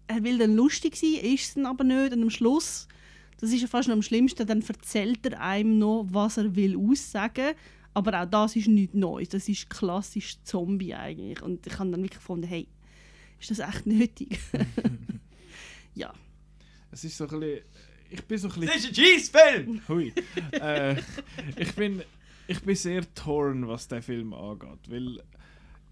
er 0.07 0.23
will 0.23 0.37
dann 0.37 0.55
lustig 0.55 0.95
sein, 0.95 1.15
ist 1.21 1.43
es 1.43 1.53
dann 1.53 1.65
aber 1.65 1.83
nicht. 1.83 2.13
Und 2.13 2.23
am 2.23 2.29
Schluss, 2.29 2.87
das 3.39 3.51
ist 3.51 3.61
ja 3.61 3.67
fast 3.67 3.87
noch 3.87 3.95
am 3.95 4.01
schlimmsten, 4.01 4.45
dann 4.45 4.61
erzählt 4.61 5.25
er 5.25 5.39
einem 5.39 5.77
noch, 5.77 6.07
was 6.09 6.37
er 6.37 6.55
will 6.55 6.77
aussagen. 6.77 7.53
Aber 7.93 8.21
auch 8.21 8.25
das 8.25 8.55
ist 8.55 8.67
nichts 8.67 8.95
Neues. 8.95 9.29
Das 9.29 9.49
ist 9.49 9.69
klassisch 9.69 10.41
Zombie 10.43 10.93
eigentlich. 10.93 11.41
Und 11.41 11.65
ich 11.67 11.77
habe 11.77 11.91
dann 11.91 12.01
wirklich 12.01 12.19
gefunden, 12.19 12.47
hey, 12.47 12.67
ist 13.39 13.51
das 13.51 13.59
echt 13.59 13.85
nötig? 13.85 14.39
ja. 15.95 16.13
Es 16.91 17.03
ist 17.03 17.17
so 17.17 17.27
ein 17.27 17.39
bisschen. 17.39 17.65
Ich 18.09 18.23
bin 18.25 18.37
so 18.37 18.49
ein 18.49 18.59
bisschen. 18.59 18.67
Das 18.67 18.75
ist 18.77 18.87
ein 18.87 18.93
Cheese-Film! 18.93 19.81
Hui. 19.87 20.13
äh, 20.51 20.95
ich, 21.55 21.73
bin, 21.75 22.01
ich 22.47 22.61
bin 22.61 22.75
sehr 22.75 23.13
torn, 23.13 23.67
was 23.67 23.87
der 23.87 24.01
Film 24.01 24.33
angeht. 24.33 24.89
Weil 24.89 25.21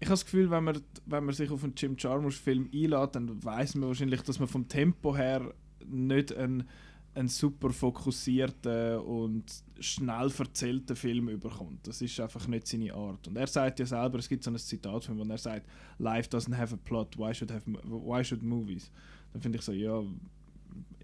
ich 0.00 0.06
habe 0.06 0.12
das 0.12 0.24
Gefühl, 0.24 0.50
wenn 0.50 0.64
man, 0.64 0.82
wenn 1.06 1.24
man 1.24 1.34
sich 1.34 1.50
auf 1.50 1.64
einen 1.64 1.74
Jim 1.76 1.96
Jarmusch-Film 1.98 2.70
einlädt, 2.72 3.14
dann 3.14 3.42
weiß 3.42 3.74
man 3.76 3.88
wahrscheinlich, 3.88 4.22
dass 4.22 4.38
man 4.38 4.48
vom 4.48 4.68
Tempo 4.68 5.16
her 5.16 5.54
nicht 5.86 6.34
einen, 6.34 6.68
einen 7.20 7.28
super 7.28 7.70
fokussierten 7.70 8.98
und 9.00 9.44
schnell 9.78 10.32
erzählten 10.36 10.96
Film 10.96 11.28
überkommt. 11.28 11.86
Das 11.86 12.00
ist 12.02 12.18
einfach 12.18 12.46
nicht 12.48 12.66
seine 12.66 12.94
Art. 12.94 13.28
Und 13.28 13.36
er 13.36 13.46
sagt 13.46 13.78
ja 13.78 13.86
selber, 13.86 14.18
es 14.18 14.28
gibt 14.28 14.42
so 14.42 14.50
ein 14.50 14.58
Zitat 14.58 15.04
von 15.04 15.18
ihm, 15.18 15.28
wo 15.28 15.32
er 15.32 15.38
sagt, 15.38 15.68
Life 15.98 16.28
doesn't 16.28 16.56
have 16.56 16.74
a 16.74 16.78
plot, 16.82 17.16
why 17.18 17.32
should, 17.34 17.52
have, 17.52 17.62
why 17.66 18.24
should 18.24 18.42
movies? 18.42 18.90
Dann 19.32 19.42
finde 19.42 19.58
ich 19.58 19.64
so, 19.64 19.72
ja, 19.72 20.02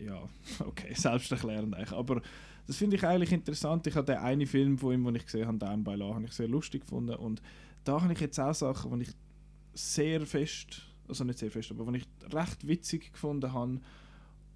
ja, 0.01 0.29
okay, 0.67 0.93
selbsterklärend 0.95 1.75
eigentlich. 1.75 1.93
Aber 1.93 2.23
das 2.67 2.77
finde 2.77 2.97
ich 2.97 3.07
eigentlich 3.07 3.33
interessant. 3.33 3.87
Ich 3.87 3.95
habe 3.95 4.07
den 4.07 4.19
einen 4.19 4.47
Film 4.47 4.79
von 4.79 4.95
ihm, 4.95 5.05
den 5.05 5.17
ich 5.17 5.27
gesehen 5.27 5.47
habe, 5.47 5.59
Down 5.59 5.85
by 5.85 5.95
Law, 5.95 6.15
habe 6.15 6.25
ich 6.25 6.33
sehr 6.33 6.49
lustig 6.49 6.83
gefunden. 6.83 7.15
Und 7.15 7.43
da 7.85 8.01
habe 8.01 8.13
ich 8.13 8.21
jetzt 8.21 8.41
auch 8.41 8.55
Sachen, 8.55 8.99
die 8.99 9.07
ich 9.07 9.15
sehr 9.75 10.25
fest, 10.25 10.83
also 11.09 11.25
nicht 11.25 11.39
sehr 11.39 11.51
fest, 11.51 11.71
aber 11.71 11.93
die 11.93 11.99
ich 11.99 12.35
recht 12.35 12.67
witzig 12.67 13.13
gefunden 13.13 13.53
habe. 13.53 13.81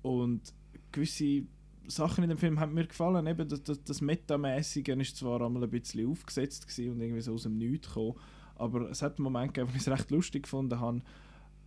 Und 0.02 0.54
gewisse 0.92 1.42
Sachen 1.86 2.22
in 2.24 2.30
dem 2.30 2.38
Film 2.38 2.60
haben 2.60 2.74
mir 2.74 2.86
gefallen. 2.86 3.26
Eben 3.26 3.48
das, 3.48 3.62
das, 3.62 3.82
das 3.82 4.00
Metamäßige 4.00 4.88
ist 4.88 5.16
zwar 5.16 5.40
einmal 5.42 5.64
ein 5.64 5.70
bisschen 5.70 6.08
aufgesetzt 6.10 6.66
und 6.78 7.00
irgendwie 7.00 7.20
so 7.20 7.34
aus 7.34 7.42
dem 7.44 7.56
Nichts 7.58 7.88
gekommen, 7.88 8.14
aber 8.56 8.90
es 8.90 9.02
hat 9.02 9.16
einen 9.18 9.24
Moment 9.24 9.54
gegeben, 9.54 9.72
wo 9.72 9.76
ich 9.76 9.82
es 9.82 9.88
recht 9.88 10.10
lustig 10.10 10.44
gefunden 10.44 10.78
habe. 10.78 11.00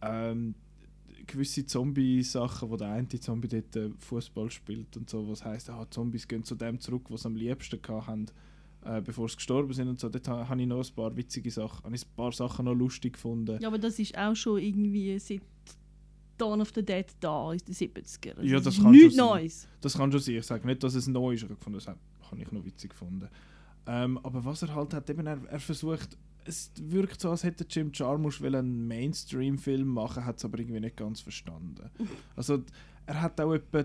Ähm, 0.02 0.56
gewisse 1.28 1.66
Zombie-Sachen, 1.66 2.70
wo 2.70 2.76
der 2.78 2.90
eine 2.92 3.08
Zombie 3.08 3.48
dort 3.48 3.76
äh, 3.76 3.90
Fußball 3.98 4.52
spielt 4.52 4.96
und 4.98 5.10
so, 5.10 5.28
was 5.30 5.44
heißt, 5.46 5.70
ah, 5.70 5.88
Zombies 5.90 6.28
gehen 6.28 6.44
zu 6.44 6.56
dem 6.56 6.80
zurück, 6.80 7.06
was 7.10 7.22
sie 7.22 7.28
am 7.28 7.36
liebsten 7.36 7.80
hatten, 7.88 8.26
äh, 8.84 9.02
bevor 9.02 9.30
sie 9.30 9.38
gestorben 9.38 9.72
sind 9.74 9.88
und 9.88 10.00
so. 10.00 10.10
Dort 10.10 10.28
ha- 10.28 10.48
habe 10.50 10.62
ich 10.62 10.68
noch 10.68 10.86
ein 10.86 10.96
paar 10.96 11.16
witzige 11.16 11.50
Sachen, 11.50 11.86
ein 11.94 12.00
paar 12.18 12.34
Sachen 12.34 12.66
noch 12.66 12.74
lustig 12.74 13.14
gefunden. 13.14 13.58
ja, 13.62 13.68
aber 13.70 13.80
das 13.80 14.00
ist 14.00 14.18
auch 14.18 14.36
schon 14.36 14.60
irgendwie 14.60 15.18
seit 15.20 15.42
Dawn 16.38 16.62
of 16.62 16.72
the 16.74 16.84
Dead 16.84 17.06
da, 17.20 17.52
in 17.52 17.60
den 17.60 17.74
70er. 17.76 18.36
Also 18.38 18.42
Ja, 18.50 18.60
das 18.60 18.76
ist 18.76 18.82
kann 18.82 18.92
nichts 18.92 19.16
schon 19.16 19.28
sein. 19.28 19.28
Neues. 19.42 19.68
Das 19.82 19.98
kann 19.98 20.12
schon 20.12 20.22
sein. 20.22 20.36
Ich 20.36 20.46
sage 20.46 20.66
nicht, 20.68 20.84
dass 20.84 20.96
es 20.96 21.08
neu 21.08 21.34
ist. 21.34 21.44
Ich 21.44 21.50
das 21.50 21.88
habe 21.88 22.42
ich 22.42 22.52
noch 22.52 22.66
witzig 22.66 22.92
gefunden. 22.92 23.30
Ähm, 23.86 24.18
aber 24.24 24.44
was 24.46 24.62
er 24.62 24.74
halt 24.74 24.94
hat, 24.94 25.10
eben 25.10 25.28
er, 25.28 25.40
er 25.50 25.60
versucht, 25.60 26.18
es 26.46 26.72
wirkt 26.82 27.22
so, 27.22 27.30
als 27.30 27.44
hätte 27.44 27.66
Jim 27.70 27.92
Jarmusch 27.94 28.42
einen 28.42 28.88
Mainstream-Film 28.88 29.88
machen, 29.88 30.26
hat 30.26 30.38
es 30.38 30.46
aber 30.46 30.60
irgendwie 30.60 30.80
nicht 30.80 30.98
ganz 30.98 31.22
verstanden. 31.22 31.90
Also 32.36 32.64
er 33.06 33.22
hat 33.22 33.40
auch 33.42 33.54
etwa 33.54 33.84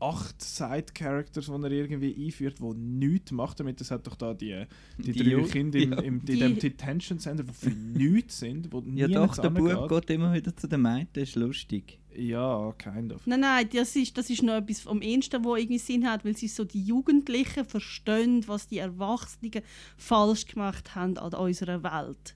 acht 0.00 0.42
Side-Characters, 0.42 1.46
die 1.46 1.52
er 1.52 1.70
irgendwie 1.70 2.26
einführt, 2.26 2.58
die 2.58 2.74
nichts 2.74 3.30
machen 3.32 3.54
damit. 3.58 3.80
Das 3.80 3.90
hat 3.90 4.06
doch 4.06 4.16
da 4.16 4.34
die, 4.34 4.64
die, 4.98 5.12
Die 5.12 5.30
drei 5.30 5.42
Kinder 5.42 5.78
im, 5.78 5.92
ja. 5.92 5.98
im, 6.00 6.20
in 6.26 6.38
dem 6.38 6.58
Detention 6.58 7.18
Center, 7.18 7.44
die 7.44 7.52
für 7.52 7.70
nichts 7.70 8.38
sind, 8.40 8.72
wo 8.72 8.82
Ja 8.94 9.08
doch, 9.08 9.36
der 9.36 9.50
Bub 9.50 9.88
geht 9.88 10.10
immer 10.10 10.32
wieder 10.32 10.56
zu 10.56 10.66
den 10.68 10.82
Mädchen, 10.82 11.08
das 11.12 11.22
ist 11.24 11.34
lustig. 11.36 11.98
Ja, 12.16 12.72
kind 12.76 13.12
of. 13.12 13.24
Nein, 13.26 13.40
nein, 13.40 13.68
das 13.72 13.94
ist, 13.94 14.18
das 14.18 14.28
ist 14.30 14.42
noch 14.42 14.54
etwas 14.54 14.86
am 14.86 15.00
ehesten, 15.00 15.44
wo 15.44 15.54
irgendwie 15.54 15.78
Sinn 15.78 16.08
hat, 16.08 16.24
weil 16.24 16.36
sie 16.36 16.48
so 16.48 16.64
die 16.64 16.82
Jugendlichen 16.82 17.64
verstehen, 17.64 18.42
was 18.48 18.66
die 18.66 18.78
Erwachsenen 18.78 19.62
falsch 19.96 20.46
gemacht 20.46 20.94
haben 20.96 21.16
an 21.18 21.34
unserer 21.34 21.82
Welt. 21.84 22.34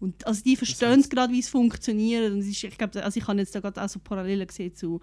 Und 0.00 0.26
also 0.26 0.42
die 0.42 0.56
verstehen 0.56 1.00
heißt- 1.00 1.08
gerade, 1.10 1.32
wie 1.32 1.38
es 1.38 1.48
funktioniert. 1.48 2.30
Und 2.32 2.40
es 2.40 2.48
ist, 2.48 2.64
ich 2.64 2.76
glaube, 2.76 3.02
also 3.02 3.18
ich 3.18 3.26
habe 3.26 3.38
jetzt 3.38 3.54
da 3.54 3.60
gerade 3.60 3.82
auch 3.82 3.88
so 3.88 3.98
Parallelen 3.98 4.46
gesehen 4.46 4.74
zu 4.74 5.00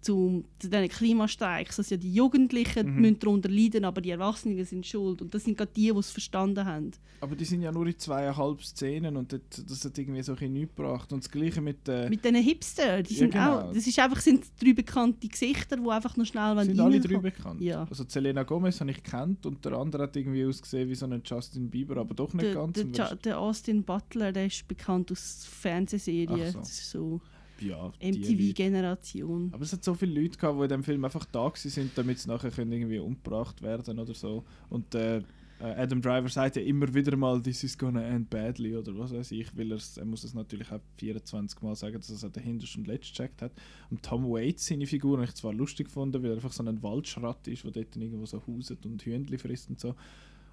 zu, 0.00 0.44
zu 0.58 0.68
diesen 0.70 0.88
Klimastreiks, 0.88 1.76
dass 1.76 1.90
ja 1.90 1.96
die 1.96 2.12
Jugendlichen 2.12 2.94
Mhm. 2.94 3.00
müssen 3.00 3.18
darunter 3.18 3.48
leiden, 3.48 3.84
aber 3.84 4.00
die 4.00 4.10
Erwachsenen 4.10 4.64
sind 4.64 4.86
schuld. 4.86 5.22
Und 5.22 5.34
das 5.34 5.44
sind 5.44 5.56
gerade 5.56 5.70
die, 5.74 5.90
die 5.92 5.98
es 5.98 6.10
verstanden 6.10 6.64
haben. 6.64 6.90
Aber 7.20 7.34
die 7.34 7.44
sind 7.44 7.62
ja 7.62 7.72
nur 7.72 7.86
in 7.86 7.98
zweieinhalb 7.98 8.62
Szenen 8.62 9.16
und 9.16 9.32
das, 9.32 9.40
das 9.66 9.84
hat 9.84 9.96
irgendwie 9.98 10.22
so 10.22 10.32
ein 10.32 10.36
bisschen 10.38 10.52
nichts 10.52 10.76
gebracht. 10.76 11.12
Und 11.12 11.24
das 11.24 11.30
gleiche 11.30 11.60
mit 11.60 11.88
äh, 11.88 12.08
Mit 12.08 12.24
diesen 12.24 12.36
Hipster, 12.36 13.02
die 13.02 13.14
Ja, 13.14 13.18
sind 13.20 13.32
genau. 13.32 13.58
auch, 13.60 13.72
das 13.72 13.86
ist 13.86 13.98
einfach, 13.98 14.20
sind 14.20 14.44
drei 14.62 14.72
bekannte 14.72 15.26
Gesichter, 15.26 15.76
die 15.76 15.88
einfach 15.90 16.16
noch 16.16 16.26
schnell 16.26 16.64
sind 16.64 16.78
alle 16.80 17.00
drei 17.00 17.18
bekannt. 17.18 17.60
Ja. 17.60 17.86
Also 17.88 18.04
Selena 18.06 18.42
Gomez 18.42 18.80
habe 18.80 18.90
ich 18.90 19.02
kennt 19.02 19.46
und 19.46 19.64
der 19.64 19.72
andere 19.72 20.04
hat 20.04 20.16
irgendwie 20.16 20.44
ausgesehen 20.44 20.88
wie 20.88 20.94
so 20.94 21.06
ein 21.06 21.22
Justin 21.24 21.70
Bieber, 21.70 21.96
aber 21.96 22.14
doch 22.14 22.32
nicht 22.34 22.46
Der, 22.46 22.54
ganz. 22.54 22.74
der, 22.92 23.16
der 23.16 23.38
Austin 23.40 23.82
Butler, 23.82 24.32
der 24.32 24.46
ist 24.46 24.68
bekannt 24.68 25.10
aus 25.10 25.46
Fernsehserien. 25.50 26.52
So. 26.52 26.60
So 26.62 27.20
ja. 27.60 27.92
MTV-Generation. 28.00 29.50
Aber 29.52 29.62
es 29.62 29.72
hat 29.72 29.84
so 29.84 29.94
viele 29.94 30.20
Leute 30.20 30.38
gehabt, 30.38 30.58
die 30.58 30.62
in 30.64 30.68
dem 30.68 30.84
Film 30.84 31.04
einfach 31.04 31.24
da 31.26 31.52
sind, 31.54 31.92
damit 31.96 32.18
sie 32.18 32.28
nachher 32.28 32.50
können 32.50 32.72
irgendwie 32.72 32.98
umgebracht 32.98 33.62
werden 33.62 33.98
oder 33.98 34.14
so. 34.14 34.44
Und 34.68 34.94
äh, 34.94 35.22
äh, 35.58 35.64
Adam 35.64 36.02
Driver 36.02 36.28
sagt 36.28 36.56
ja 36.56 36.62
immer 36.62 36.92
wieder 36.92 37.16
mal, 37.16 37.40
this 37.40 37.64
is 37.64 37.78
gonna 37.78 38.02
end 38.02 38.28
badly 38.28 38.76
oder 38.76 38.96
was 38.98 39.12
weiß 39.12 39.32
ich, 39.32 39.56
weil 39.56 39.72
er 39.72 40.04
muss 40.04 40.24
es 40.24 40.34
natürlich 40.34 40.70
auch 40.70 40.80
24 40.98 41.62
Mal 41.62 41.74
sagen, 41.74 41.94
dass 41.94 42.22
er 42.22 42.30
der 42.30 42.42
hintersten 42.42 42.82
und 42.82 42.88
letzt 42.88 43.16
gecheckt 43.16 43.40
hat. 43.40 43.52
Und 43.90 44.02
Tom 44.02 44.24
Waits, 44.30 44.66
seine 44.66 44.86
Figur, 44.86 45.16
habe 45.16 45.26
ich 45.26 45.34
zwar 45.34 45.54
lustig 45.54 45.86
gefunden, 45.86 46.22
weil 46.22 46.30
er 46.30 46.36
einfach 46.36 46.52
so 46.52 46.62
ein 46.62 46.82
Waldschratt 46.82 47.48
ist, 47.48 47.64
der 47.64 47.70
dort 47.70 47.96
irgendwo 47.96 48.26
so 48.26 48.42
hauset 48.46 48.84
und 48.84 49.02
Hühnchen 49.02 49.38
frisst 49.38 49.70
und 49.70 49.80
so. 49.80 49.94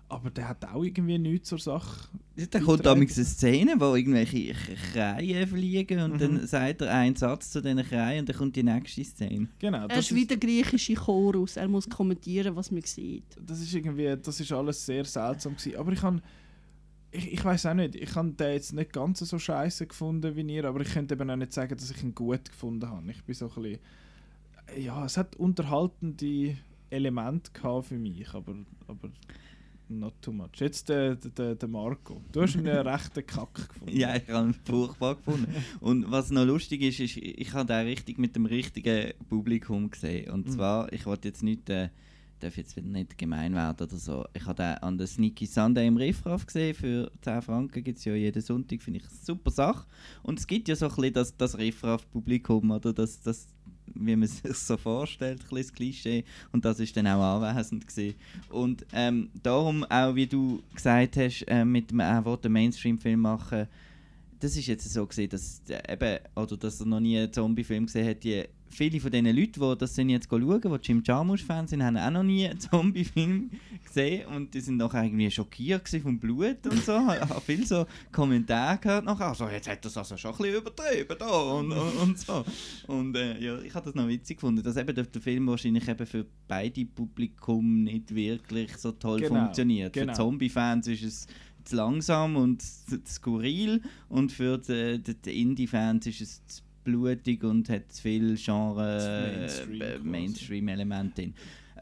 Aber 0.09 0.29
der 0.29 0.47
hat 0.49 0.63
auch 0.65 0.83
irgendwie 0.83 1.17
nichts 1.17 1.49
zur 1.49 1.57
Sache. 1.57 2.07
Da 2.51 2.59
kommt 2.59 2.85
damals 2.85 3.15
eine 3.17 3.25
Szene, 3.25 3.75
wo 3.79 3.95
irgendwelche 3.95 4.53
Kreien 4.91 5.47
fliegen 5.47 5.99
und 6.01 6.13
Mhm. 6.13 6.19
dann 6.19 6.47
sagt 6.47 6.81
er 6.81 6.93
einen 6.93 7.15
Satz 7.15 7.49
zu 7.51 7.61
diesen 7.61 7.83
Kreien 7.83 8.19
und 8.19 8.29
dann 8.29 8.35
kommt 8.37 8.55
die 8.55 8.61
nächste 8.63 9.03
Szene. 9.03 9.47
Genau, 9.59 9.79
Er 9.83 9.87
das 9.87 9.99
ist 10.11 10.15
wie 10.15 10.25
der 10.27 10.37
griechische 10.37 10.93
Chorus. 10.93 11.57
Er 11.57 11.67
muss 11.67 11.89
kommentieren, 11.89 12.55
was 12.55 12.69
man 12.69 12.81
sieht. 12.83 13.23
das 13.39 13.59
ist 13.61 13.73
irgendwie, 13.73 14.15
das 14.21 14.39
ist 14.39 14.51
alles 14.51 14.85
sehr 14.85 15.05
seltsam 15.05 15.55
gewesen. 15.55 15.77
Aber 15.77 15.91
ich 15.91 15.99
kann, 16.01 16.21
ich, 17.11 17.33
ich 17.33 17.43
weiß 17.43 17.65
auch 17.67 17.73
nicht, 17.73 17.95
ich 17.95 18.13
habe 18.15 18.31
den 18.33 18.53
jetzt 18.53 18.73
nicht 18.73 18.93
ganz 18.93 19.19
so 19.19 19.39
scheiße 19.39 19.87
gefunden 19.87 20.35
wie 20.35 20.41
ihr, 20.53 20.65
aber 20.65 20.81
ich 20.81 20.89
könnte 20.93 21.15
eben 21.15 21.29
auch 21.29 21.35
nicht 21.35 21.53
sagen, 21.53 21.75
dass 21.75 21.89
ich 21.89 22.03
ihn 22.03 22.13
gut 22.13 22.51
gefunden 22.51 22.87
habe. 22.87 23.09
Ich 23.09 23.23
bin 23.23 23.33
so 23.33 23.49
ein 23.49 23.61
bisschen, 23.63 23.79
ja, 24.77 25.05
es 25.05 25.17
hat 25.17 25.35
unterhaltende 25.37 26.57
Elemente 26.91 27.51
gehabt 27.51 27.87
für 27.87 27.97
mich, 27.97 28.31
aber, 28.33 28.55
aber 28.87 29.09
not 29.99 30.13
too 30.21 30.31
much. 30.31 30.49
Jetzt 30.55 30.89
der, 30.89 31.15
der, 31.15 31.55
der 31.55 31.69
Marco, 31.69 32.21
du 32.31 32.41
hast 32.41 32.55
einen 32.57 32.67
rechten 32.87 33.25
Kack 33.25 33.53
gefunden. 33.69 33.97
Ja, 33.97 34.15
ich 34.15 34.27
habe 34.29 34.47
ihn 34.49 34.53
furchtbar 34.65 35.15
gefunden. 35.15 35.53
Und 35.79 36.09
was 36.11 36.29
noch 36.31 36.45
lustig 36.45 36.81
ist, 36.81 36.99
ist, 36.99 37.17
ich 37.17 37.53
habe 37.53 37.65
den 37.65 37.85
richtig 37.87 38.17
mit 38.17 38.35
dem 38.35 38.45
richtigen 38.45 39.13
Publikum 39.29 39.89
gesehen. 39.89 40.31
Und 40.31 40.47
Mhm. 40.47 40.51
zwar, 40.51 40.91
ich 40.93 41.05
wollte 41.05 41.27
jetzt 41.29 41.43
nicht, 41.43 41.69
äh, 41.69 41.89
darf 42.39 42.57
jetzt 42.57 42.75
wieder 42.75 42.89
nicht 42.89 43.17
gemein 43.17 43.53
werden 43.55 43.87
oder 43.87 43.95
so. 43.95 44.25
Ich 44.33 44.45
habe 44.45 44.55
den 44.61 44.77
an 44.79 44.97
der 44.97 45.07
Sneaky 45.07 45.45
Sunday 45.45 45.87
im 45.87 45.95
Riffraff 45.95 46.45
gesehen. 46.45 46.73
Für 46.75 47.09
10 47.21 47.41
Franken 47.41 47.81
gibt 47.85 47.99
es 47.99 48.03
ja 48.05 48.15
jeden 48.15 48.41
Sonntag, 48.41 48.81
finde 48.81 48.99
ich 48.99 49.05
eine 49.07 49.15
super 49.15 49.49
Sache. 49.49 49.85
Und 50.23 50.39
es 50.39 50.45
gibt 50.47 50.67
ja 50.67 50.75
so 50.75 50.87
ein 50.89 50.95
bisschen 50.95 51.13
das, 51.13 51.37
das 51.37 51.57
Riffraff-Publikum, 51.57 52.69
oder? 52.71 52.91
Das, 52.91 53.21
das, 53.21 53.47
wie 53.95 54.15
man 54.15 54.27
sich 54.27 54.53
so 54.53 54.77
vorstellt, 54.77 55.41
ein 55.41 55.47
das 55.49 55.73
Klischee. 55.73 56.23
Und 56.51 56.65
das 56.65 56.79
ist 56.79 56.95
dann 56.95 57.07
auch 57.07 57.41
anwesend 57.41 57.87
gewesen. 57.87 58.15
Und 58.49 58.85
ähm, 58.93 59.29
darum 59.41 59.83
auch, 59.85 60.15
wie 60.15 60.27
du 60.27 60.61
gesagt 60.73 61.17
hast, 61.17 61.43
äh, 61.47 61.65
mit 61.65 61.91
dem, 61.91 61.99
einen 61.99 62.53
Mainstream-Film 62.53 63.19
machen, 63.19 63.67
das 64.43 64.57
ist 64.57 64.67
jetzt 64.67 64.91
so 64.91 65.05
gesehen, 65.07 65.29
dass 65.29 65.61
äh, 65.69 65.93
eben, 65.93 66.19
oder 66.35 66.57
dass 66.57 66.79
er 66.81 66.85
noch 66.85 66.99
nie 66.99 67.17
einen 67.17 67.31
Zombie-Film 67.31 67.85
gesehen 67.85 68.07
hat, 68.09 68.23
die, 68.23 68.43
viele 68.69 68.99
von 68.99 69.09
diesen 69.11 69.25
Leuten, 69.27 69.61
die 69.61 69.77
das 69.77 69.95
sind 69.95 70.09
jetzt 70.09 70.27
schauen, 70.29 70.61
die 70.61 70.79
Jim 70.87 71.01
Jarmusch-Fans 71.05 71.69
sind, 71.69 71.81
haben 71.83 71.95
auch 71.95 72.11
noch 72.11 72.23
nie 72.23 72.47
einen 72.49 72.59
Zombie-Film 72.59 73.51
gesehen 73.85 74.27
und 74.27 74.53
die 74.53 74.59
sind 74.59 74.77
nachher 74.77 75.03
irgendwie 75.03 75.31
schockiert 75.31 75.87
vom 75.87 76.19
Blut 76.19 76.65
und 76.69 76.83
so. 76.83 76.93
Ich 77.13 77.21
habe 77.21 77.39
viel 77.41 77.65
so 77.65 77.85
Kommentare 78.11 78.79
gehört 78.79 79.05
nachher, 79.05 79.27
also 79.27 79.47
jetzt 79.47 79.69
hat 79.69 79.85
es 79.85 79.95
also 79.95 80.17
schon 80.17 80.31
ein 80.31 80.37
bisschen 80.37 80.55
übertrieben 80.57 81.15
da 81.17 81.25
und, 81.27 81.71
und, 81.71 81.97
und 81.97 82.19
so. 82.19 82.43
Und 82.87 83.15
äh, 83.15 83.39
ja, 83.39 83.59
ich 83.61 83.73
habe 83.73 83.85
das 83.85 83.95
noch 83.95 84.07
witzig 84.09 84.37
gefunden, 84.37 84.61
dass 84.61 84.75
eben 84.75 84.93
der, 84.93 85.05
der 85.05 85.21
Film 85.21 85.47
wahrscheinlich 85.47 85.87
eben 85.87 86.05
für 86.05 86.25
beide 86.47 86.85
Publikum 86.85 87.83
nicht 87.83 88.13
wirklich 88.13 88.75
so 88.77 88.91
toll 88.91 89.21
Genau, 89.21 89.35
funktioniert. 89.35 89.93
genau. 89.93 90.11
Für 90.13 90.17
Zombie-Fans 90.17 90.87
ist 90.87 91.03
es 91.03 91.27
zu 91.65 91.75
langsam 91.75 92.35
und 92.35 92.61
zu, 92.61 93.03
zu 93.03 93.13
skurril 93.13 93.81
und 94.09 94.31
für 94.31 94.57
die, 94.57 95.01
die, 95.01 95.15
die 95.15 95.41
Indie-Fans 95.41 96.05
ist 96.07 96.21
es 96.21 96.47
zu 96.47 96.63
blutig 96.83 97.43
und 97.43 97.69
hat 97.69 97.91
zu 97.91 98.01
viel 98.01 98.35
Genre 98.35 98.99
Zu 98.99 99.65
Mainstream 99.67 99.81
äh. 99.81 99.99
Mainstream-Elemente 99.99 101.21
drin. 101.21 101.33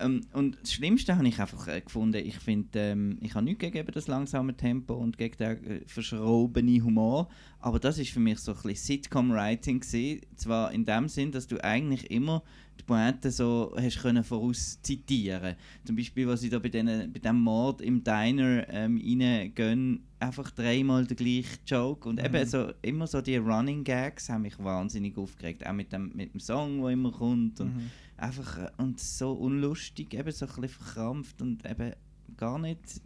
Ähm, 0.01 0.21
und 0.33 0.57
das 0.61 0.73
Schlimmste 0.73 1.15
habe 1.15 1.27
ich 1.27 1.39
einfach 1.39 1.67
äh, 1.67 1.81
gefunden, 1.81 2.25
ich 2.25 2.37
finde, 2.39 2.79
ähm, 2.79 3.17
ich 3.21 3.35
habe 3.35 3.45
nichts 3.45 3.59
gegen 3.59 3.85
das 3.85 4.07
langsame 4.07 4.55
Tempo 4.55 4.95
und 4.95 5.17
gegen 5.17 5.37
den 5.37 5.65
äh, 5.65 5.81
verschrobenen 5.85 6.83
Humor, 6.83 7.29
aber 7.59 7.79
das 7.79 7.97
ist 7.97 8.11
für 8.11 8.19
mich 8.19 8.39
so 8.39 8.51
ein 8.53 8.57
bisschen 8.63 9.03
Sitcom-Writing 9.03 9.79
gewesen. 9.79 10.21
zwar 10.35 10.71
in 10.71 10.85
dem 10.85 11.07
Sinn, 11.07 11.31
dass 11.31 11.47
du 11.47 11.63
eigentlich 11.63 12.09
immer 12.11 12.43
die 12.79 12.83
Pointe 12.83 13.29
so 13.29 13.73
hast 13.77 14.01
können 14.01 14.23
vorauszitieren. 14.23 15.55
Zum 15.85 15.95
Beispiel, 15.95 16.27
was 16.27 16.41
sie 16.41 16.49
da 16.49 16.57
bei, 16.57 16.69
denen, 16.69 17.11
bei 17.13 17.19
dem 17.19 17.39
Mord 17.39 17.81
im 17.81 18.03
Diner 18.03 18.67
ähm, 18.69 18.97
reingehen, 18.97 20.03
einfach 20.19 20.51
dreimal 20.51 21.05
der 21.05 21.17
gleiche 21.17 21.57
Joke 21.65 22.07
und 22.07 22.23
eben 22.23 22.45
so 22.47 22.71
immer 22.81 23.07
so 23.07 23.21
die 23.21 23.37
Running 23.37 23.83
Gags 23.83 24.29
haben 24.29 24.43
mich 24.43 24.57
wahnsinnig 24.59 25.17
aufgeregt, 25.17 25.65
auch 25.65 25.73
mit 25.73 25.91
dem, 25.91 26.11
mit 26.15 26.33
dem 26.33 26.39
Song, 26.39 26.81
der 26.81 26.91
immer 26.91 27.11
kommt 27.11 27.59
und 27.59 27.75
Mhm. 27.75 27.91
Einfach 28.21 28.57
äh, 28.57 28.69
und 28.77 28.99
so 28.99 29.33
unlustig, 29.33 30.13
eben 30.13 30.31
so 30.31 30.45
ein 30.45 30.61
bisschen 30.61 30.69
verkrampft 30.69 31.41
und 31.41 31.65
eben 31.69 31.93
gar 32.37 32.59
nicht 32.59 33.01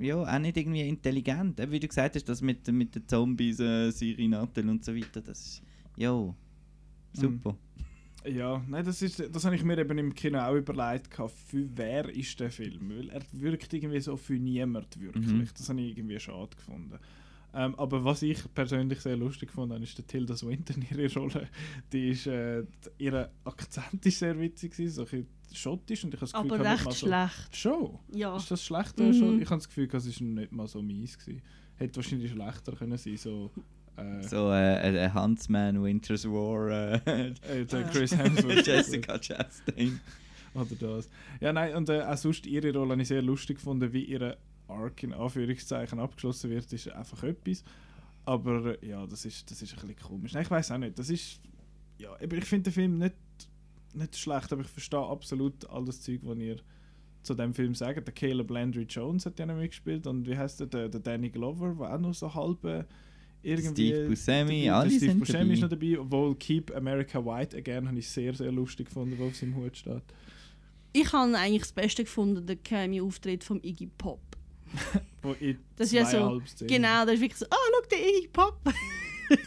ja, 0.00 0.16
auch 0.16 0.38
nicht 0.38 0.56
irgendwie 0.56 0.88
intelligent. 0.88 1.58
Eben, 1.58 1.72
wie 1.72 1.80
du 1.80 1.88
gesagt 1.88 2.14
hast, 2.14 2.28
das 2.28 2.40
mit, 2.40 2.66
mit 2.68 2.94
den 2.94 3.08
Zombies, 3.08 3.58
äh, 3.60 3.90
Siri 3.90 4.28
Nattel 4.28 4.68
und 4.68 4.84
so 4.84 4.94
weiter, 4.94 5.20
das 5.20 5.40
ist, 5.40 5.62
ja, 5.96 6.34
super. 7.12 7.56
Ja, 8.24 8.62
nein, 8.68 8.84
das, 8.84 9.00
ist, 9.00 9.22
das 9.32 9.44
habe 9.44 9.54
ich 9.54 9.64
mir 9.64 9.78
eben 9.78 9.96
im 9.96 10.14
Kino 10.14 10.38
auch 10.38 10.54
überlegt, 10.54 11.14
für 11.14 11.68
wer 11.76 12.08
ist 12.08 12.38
der 12.40 12.50
Film? 12.50 12.90
Weil 12.90 13.08
er 13.10 13.22
wirkt 13.32 13.72
irgendwie 13.72 14.00
so 14.00 14.16
für 14.16 14.34
niemand 14.34 15.00
wirklich. 15.00 15.26
Mhm. 15.26 15.48
Das 15.56 15.68
habe 15.68 15.80
ich 15.80 15.96
irgendwie 15.96 16.18
schade 16.18 16.54
gefunden. 16.56 16.98
Ähm, 17.54 17.74
aber 17.76 18.04
was 18.04 18.22
ich 18.22 18.38
persönlich 18.54 19.00
sehr 19.00 19.16
lustig 19.16 19.50
fand, 19.50 19.72
ist 19.82 19.96
der 19.96 20.06
Tilda 20.06 20.36
Swinton, 20.36 20.84
ihre 20.90 21.12
Rolle. 21.14 21.48
Die 21.92 22.10
ist, 22.10 22.26
äh, 22.26 22.62
ihr 22.98 23.30
Akzent 23.44 24.04
ist 24.04 24.18
sehr 24.18 24.38
witzig, 24.38 24.72
gewesen, 24.72 24.92
so 24.92 25.02
ein 25.02 25.06
bisschen 25.08 25.26
schottisch 25.54 26.04
und 26.04 26.14
ich 26.14 26.20
habe 26.20 26.30
das 26.30 26.32
Gefühl, 26.34 26.52
Aber 26.60 26.70
recht 26.70 26.84
mal 26.84 26.94
schlecht. 26.94 27.56
So, 27.56 27.98
schon? 28.10 28.18
Ja. 28.18 28.36
Ist 28.36 28.50
das 28.50 28.62
schlecht? 28.62 28.98
Mhm. 28.98 29.14
Schon? 29.14 29.40
Ich 29.40 29.46
habe 29.48 29.56
das 29.58 29.68
Gefühl, 29.68 29.88
es 29.92 30.06
ist 30.06 30.20
nicht 30.20 30.52
mal 30.52 30.66
so 30.68 30.82
mies 30.82 31.18
gewesen. 31.18 31.42
Hätte 31.76 31.96
wahrscheinlich 31.96 32.32
schlechter 32.32 32.72
können 32.72 32.98
sein, 32.98 33.16
so... 33.16 33.50
Äh, 33.96 34.22
So 34.22 34.50
äh, 34.50 35.04
ein 35.06 35.14
Huntsman, 35.14 35.82
Winter's 35.82 36.26
War, 36.26 36.68
äh, 36.68 37.28
äh, 37.28 37.64
der 37.64 37.84
Chris 37.84 38.16
Hemsworth. 38.16 38.66
Jessica 38.66 39.18
Chastain. 39.18 40.00
Oder 40.54 40.74
das. 40.78 41.08
Ja, 41.40 41.52
nein, 41.52 41.74
und 41.74 41.88
äh, 41.88 42.02
auch 42.02 42.16
sonst 42.16 42.46
ihre 42.46 42.72
Rolle 42.72 42.92
habe 42.92 43.02
ich 43.02 43.08
sehr 43.08 43.22
lustig 43.22 43.56
gefunden, 43.56 43.92
wie 43.92 44.04
ihre 44.04 44.36
Arc 44.68 45.02
in 45.02 45.12
Anführungszeichen 45.12 45.98
abgeschlossen 45.98 46.50
wird, 46.50 46.72
ist 46.72 46.88
einfach 46.90 47.22
etwas. 47.24 47.64
Aber 48.24 48.78
äh, 48.82 48.86
ja, 48.88 49.06
das 49.06 49.24
ist, 49.24 49.50
das 49.50 49.62
ist 49.62 49.72
ein 49.72 49.88
bisschen 49.88 49.96
komisch. 50.08 50.32
Nein, 50.34 50.42
ich 50.42 50.50
weiß 50.50 50.70
auch 50.72 50.78
nicht. 50.78 50.98
Das 50.98 51.10
ist. 51.10 51.40
Ja, 51.98 52.10
ich 52.20 52.44
finde 52.44 52.64
den 52.70 52.72
Film 52.72 52.98
nicht, 52.98 53.14
nicht 53.94 54.16
schlecht, 54.16 54.52
aber 54.52 54.62
ich 54.62 54.68
verstehe 54.68 55.00
absolut 55.00 55.68
all 55.68 55.84
das 55.84 56.00
Zeug, 56.00 56.20
was 56.22 56.38
ihr 56.38 56.56
zu 57.22 57.34
dem 57.34 57.52
Film 57.52 57.74
sagt. 57.74 58.06
Der 58.06 58.14
Caleb 58.14 58.50
Landry 58.50 58.84
Jones 58.88 59.26
hat 59.26 59.38
ja 59.38 59.46
noch 59.46 59.56
mitgespielt 59.56 60.06
und 60.06 60.26
wie 60.28 60.36
heißt 60.36 60.60
der, 60.60 60.66
der, 60.68 60.88
der 60.88 61.00
Danny 61.00 61.28
Glover, 61.30 61.74
der 61.78 61.94
auch 61.94 61.98
noch 61.98 62.14
so 62.14 62.32
halb 62.32 62.64
äh, 62.64 62.84
irgendwie. 63.42 63.88
Steve 63.88 64.08
Buscemi, 64.08 64.64
dabei- 64.66 64.72
alle 64.78 64.88
der 64.90 64.96
Steve 64.96 65.10
sind 65.12 65.18
Buscemi 65.20 65.52
ist 65.54 65.60
noch 65.62 65.68
dabei. 65.70 65.90
dabei, 65.90 66.00
obwohl 66.00 66.34
Keep 66.36 66.76
America 66.76 67.24
White 67.24 67.56
Again 67.56 67.88
habe 67.88 67.98
ich 67.98 68.08
sehr, 68.08 68.32
sehr 68.34 68.52
lustig 68.52 68.86
gefunden, 68.86 69.16
wo 69.18 69.26
auf 69.26 69.34
seinem 69.36 69.56
Hut 69.56 69.76
steht. 69.76 70.02
Ich 70.92 71.12
habe 71.12 71.36
eigentlich 71.36 71.62
das 71.62 71.72
Beste 71.72 72.04
gefunden, 72.04 72.46
den 72.46 72.62
Cameo-Auftritt 72.62 73.42
von 73.42 73.60
Iggy 73.62 73.88
Pop. 73.98 74.20
Das 75.76 75.88
ist 75.88 75.92
ja 75.92 76.06
so. 76.06 76.40
Genau, 76.60 77.04
das 77.04 77.14
ist 77.14 77.20
wirklich 77.20 77.38
so, 77.38 77.46
oh, 77.50 77.54
schau, 77.54 77.88
der 77.90 77.98
Iggy 77.98 78.28
Pop. 78.28 78.58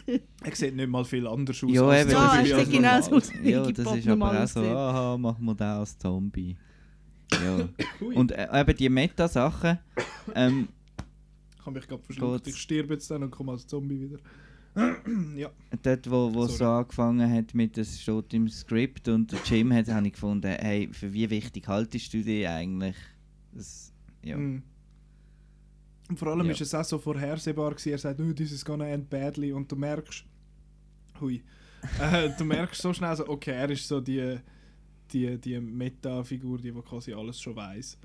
er 0.44 0.54
sieht 0.54 0.76
nicht 0.76 0.88
mal 0.88 1.04
viel 1.04 1.26
anders 1.26 1.64
aus. 1.64 1.72
Ja, 1.72 1.88
als 1.88 2.02
eben, 2.02 2.10
Ja, 2.12 2.42
das 2.42 2.52
er 2.52 2.62
ist 2.62 2.70
genau 2.70 2.80
normal. 2.80 3.02
so 3.02 3.16
aus. 3.16 3.32
wie 3.32 3.50
Ja, 3.50 3.62
Iggy 3.62 3.72
das 3.72 3.84
Pop 3.84 3.96
ist 3.96 4.08
aber 4.08 4.42
auch 4.42 4.46
so, 4.46 4.60
aha, 4.60 5.18
machen 5.18 5.44
wir 5.44 5.54
den 5.54 5.66
als 5.66 5.98
Zombie. 5.98 6.56
Ja. 7.32 7.68
Und 8.14 8.32
äh, 8.32 8.60
eben 8.60 8.76
die 8.76 8.88
Meta-Sachen, 8.88 9.78
ähm, 10.34 10.68
ich 11.58 11.66
habe 11.66 11.78
mich 11.78 11.88
gerade 11.88 12.02
verschluckt. 12.02 12.46
Ich 12.48 12.56
sterbe 12.56 12.94
jetzt 12.94 13.10
dann 13.10 13.22
und 13.22 13.30
komme 13.30 13.52
als 13.52 13.66
Zombie 13.66 14.00
wieder. 14.00 14.18
ja. 15.36 15.50
dort 15.82 16.10
wo, 16.10 16.32
wo 16.32 16.44
es 16.44 16.58
so 16.58 16.64
angefangen 16.64 17.30
hat 17.30 17.54
mit 17.54 17.76
das 17.76 18.00
steht 18.00 18.32
im 18.32 18.48
Skript 18.48 19.06
und 19.08 19.30
der 19.30 19.38
Jim 19.44 19.72
hat, 19.72 19.86
habe 19.88 20.06
ich 20.06 20.14
gefunden, 20.14 20.50
hey, 20.50 20.88
für 20.92 21.12
wie 21.12 21.28
wichtig 21.28 21.68
haltest 21.68 22.12
du 22.14 22.22
die 22.22 22.46
eigentlich? 22.46 22.96
Das, 23.52 23.92
ja. 24.22 24.38
Mm. 24.38 24.62
Und 26.12 26.18
vor 26.18 26.28
allem 26.28 26.44
Ja. 26.44 26.52
ist 26.52 26.60
es 26.60 26.74
auch 26.74 26.84
so 26.84 26.98
vorhersehbar 26.98 27.70
gewesen. 27.70 27.92
Er 27.92 27.96
sagt, 27.98 28.20
oh, 28.20 28.34
this 28.34 28.52
is 28.52 28.62
gonna 28.62 28.86
end 28.86 29.08
badly. 29.08 29.50
Und 29.50 29.72
du 29.72 29.76
merkst, 29.76 30.26
hui, 31.18 31.42
äh, 32.02 32.28
du 32.36 32.44
merkst 32.44 32.82
so 32.82 32.92
schnell 32.92 33.16
so, 33.16 33.26
okay, 33.26 33.52
er 33.52 33.70
ist 33.70 33.88
so 33.88 33.98
die, 33.98 34.36
die, 35.10 35.38
die 35.38 35.58
Meta-Figur, 35.58 36.58
die, 36.58 36.70
die 36.70 36.82
quasi 36.82 37.14
alles 37.14 37.40
schon 37.40 37.56
weiß. 37.56 37.96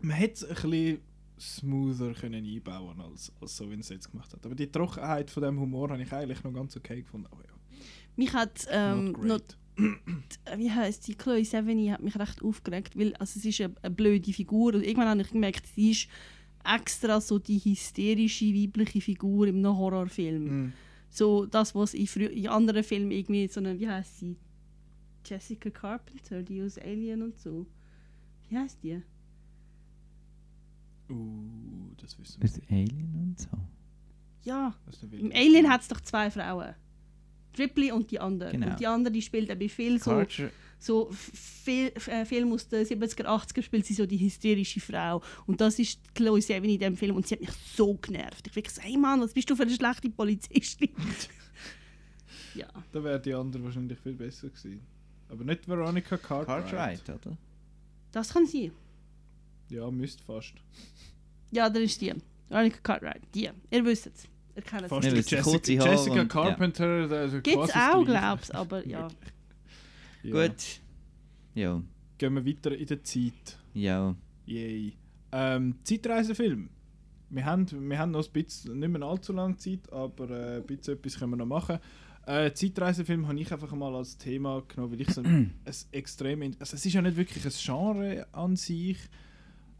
Man 0.00 0.16
hätte 0.16 0.32
es 0.32 0.44
ein 0.44 0.70
bisschen 0.70 0.98
smoother 1.38 2.14
können 2.14 2.42
einbauen 2.42 2.98
als, 3.02 3.30
als 3.38 3.54
so, 3.54 3.68
wie 3.68 3.74
er 3.74 3.80
es 3.80 3.90
jetzt 3.90 4.10
gemacht 4.10 4.32
hat. 4.32 4.46
Aber 4.46 4.54
die 4.54 4.72
Trockenheit 4.72 5.30
von 5.30 5.42
dem 5.42 5.60
Humor 5.60 5.90
habe 5.90 6.02
ich 6.02 6.10
eigentlich 6.10 6.42
noch 6.42 6.54
ganz 6.54 6.74
okay 6.74 7.02
gefunden. 7.02 7.26
Aber 7.30 7.42
ja, 7.42 7.52
Mich 8.16 8.32
hat 8.32 8.66
ähm, 8.70 9.12
not 9.20 9.58
noch, 9.76 9.86
wie 10.56 10.70
heißt 10.70 11.06
die 11.06 11.16
Chloe 11.16 11.44
Sevigny 11.44 11.88
hat 11.88 12.00
mich 12.02 12.18
recht 12.18 12.42
aufgeregt, 12.42 12.98
weil 12.98 13.14
also 13.16 13.38
es 13.38 13.44
ist 13.44 13.60
eine, 13.60 13.74
eine 13.82 13.94
blöde 13.94 14.32
Figur 14.32 14.72
und 14.74 14.84
irgendwann 14.84 15.08
habe 15.08 15.20
ich 15.20 15.30
gemerkt, 15.30 15.66
sie 15.66 15.90
ist 15.90 16.08
extra 16.64 17.20
so 17.20 17.38
die 17.38 17.58
hysterische 17.58 18.46
weibliche 18.46 19.00
Figur 19.00 19.46
im 19.46 19.56
einem 19.56 19.76
Horrorfilm. 19.76 20.66
Mm. 20.66 20.72
So 21.10 21.46
das, 21.46 21.74
was 21.74 21.94
in, 21.94 22.06
in 22.06 22.48
anderen 22.48 22.82
Filmen 22.82 23.10
irgendwie 23.10 23.46
so 23.48 23.60
eine, 23.60 23.78
wie 23.78 23.88
heißt 23.88 24.18
sie? 24.18 24.36
Jessica 25.24 25.70
Carpenter, 25.70 26.42
die 26.42 26.62
aus 26.62 26.78
Alien 26.78 27.22
und 27.22 27.38
so. 27.38 27.66
Wie 28.48 28.58
heißt 28.58 28.82
die? 28.82 29.00
Uh, 31.10 31.92
das 31.96 32.18
wissen 32.18 32.42
wir. 32.42 32.48
Das 32.48 32.60
Alien 32.68 33.14
und 33.14 33.38
so. 33.38 33.48
Ja, 34.42 34.74
im 35.12 35.32
Alien 35.32 35.70
hat 35.70 35.82
es 35.82 35.88
doch 35.88 36.00
zwei 36.00 36.30
Frauen. 36.30 36.74
Ripley 37.58 37.92
und 37.92 38.10
die 38.10 38.20
andere. 38.20 38.50
Genau. 38.50 38.70
Und 38.70 38.80
die 38.80 38.86
andere, 38.86 39.12
die 39.12 39.22
spielt 39.22 39.50
eben 39.50 39.68
viel 39.68 39.98
so, 39.98 40.10
Carter, 40.10 40.50
so 40.84 41.10
viel, 41.12 41.92
äh, 42.06 42.24
Film 42.24 42.52
aus 42.52 42.68
den 42.68 42.84
70er, 42.84 43.24
80er 43.24 43.62
spielt 43.62 43.86
sie 43.86 43.94
so 43.94 44.06
die 44.06 44.18
hysterische 44.18 44.80
Frau. 44.80 45.22
Und 45.46 45.60
das 45.60 45.78
ist 45.78 45.98
Chloe 46.14 46.40
Sevigny 46.40 46.74
in 46.74 46.80
dem 46.80 46.96
Film 46.96 47.16
und 47.16 47.26
sie 47.26 47.34
hat 47.34 47.40
mich 47.40 47.50
so 47.74 47.94
genervt. 47.94 48.46
Ich 48.46 48.54
wirklich 48.54 48.74
so, 48.74 48.82
hey 48.82 48.96
Mann, 48.96 49.20
was 49.20 49.32
bist 49.32 49.48
du 49.50 49.56
für 49.56 49.62
eine 49.62 49.74
schlechte 49.74 50.10
Polizistin? 50.10 50.90
ja. 52.54 52.66
Da 52.92 53.02
wäre 53.02 53.20
die 53.20 53.34
andere 53.34 53.64
wahrscheinlich 53.64 53.98
viel 53.98 54.14
besser 54.14 54.48
gewesen. 54.48 54.86
Aber 55.28 55.44
nicht 55.44 55.66
Veronica 55.66 56.16
Cartwright. 56.16 56.70
Cartwright, 56.70 57.10
oder? 57.10 57.36
Das 58.12 58.32
kann 58.32 58.46
sie. 58.46 58.70
Ja, 59.70 59.90
müsste 59.90 60.22
fast. 60.22 60.54
Ja, 61.50 61.68
dann 61.70 61.82
ist 61.82 62.00
die. 62.00 62.12
Veronica 62.48 62.78
Cartwright. 62.82 63.22
Die. 63.34 63.50
Ihr 63.70 63.84
wisst 63.84 64.06
es. 64.06 64.28
Ihr 64.54 64.62
kennt 64.62 64.82
es. 64.82 64.88
Fast 64.88 65.04
Jessica, 65.06 65.90
Jessica 65.90 66.24
Carpenter. 66.26 67.08
Also 67.10 67.40
Gibt 67.40 67.64
es 67.64 67.70
auch, 67.70 68.04
Gleiche. 68.04 68.04
glaub's, 68.04 68.50
aber 68.50 68.86
ja. 68.86 69.08
Ja. 70.24 70.46
Gut. 70.46 70.80
Ja, 71.54 71.82
Gehen 72.18 72.34
wir 72.34 72.46
weiter 72.46 72.76
in 72.76 72.86
der 72.86 73.02
Zeit. 73.04 73.58
ja. 73.74 74.14
Yay. 74.46 74.92
Ähm, 75.32 75.76
Zeitreisefilm. 75.84 76.68
Wir 77.30 77.44
haben, 77.46 77.66
wir 77.88 77.98
haben 77.98 78.10
noch 78.10 78.26
ein 78.26 78.32
bisschen, 78.32 78.78
nicht 78.78 78.88
mehr 78.90 79.02
allzu 79.02 79.32
lange 79.32 79.56
Zeit, 79.56 79.90
aber 79.90 80.28
äh, 80.30 80.56
ein 80.58 80.66
bisschen 80.66 80.94
etwas 80.94 81.18
können 81.18 81.32
wir 81.32 81.36
noch 81.38 81.46
machen. 81.46 81.78
Äh, 82.26 82.52
Zeitreisefilm 82.52 83.26
habe 83.26 83.40
ich 83.40 83.50
einfach 83.52 83.72
mal 83.72 83.94
als 83.94 84.16
Thema 84.18 84.62
genommen, 84.68 84.92
weil 84.92 85.00
ich 85.00 85.10
so 85.10 85.22
ein, 85.22 85.54
ein 85.64 85.74
extrem... 85.92 86.42
Also 86.42 86.76
es 86.76 86.86
ist 86.86 86.92
ja 86.92 87.02
nicht 87.02 87.16
wirklich 87.16 87.44
ein 87.44 87.52
Genre 87.52 88.26
an 88.32 88.56
sich, 88.56 88.98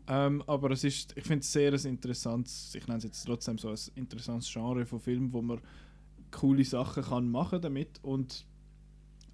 ähm, 0.08 0.42
aber 0.46 0.70
es 0.72 0.84
ist, 0.84 1.16
ich 1.16 1.24
finde 1.24 1.40
es 1.40 1.52
sehr 1.52 1.72
ein 1.72 1.84
interessantes, 1.84 2.74
ich 2.74 2.86
nenne 2.86 2.98
es 2.98 3.04
jetzt 3.04 3.24
trotzdem 3.24 3.58
so 3.58 3.68
ein 3.68 3.78
interessantes 3.94 4.50
Genre 4.52 4.84
von 4.86 5.00
Filmen, 5.00 5.32
wo 5.32 5.40
man 5.40 5.60
coole 6.30 6.64
Sachen 6.64 7.02
kann 7.02 7.30
machen 7.30 7.60
damit 7.60 8.00
und 8.02 8.44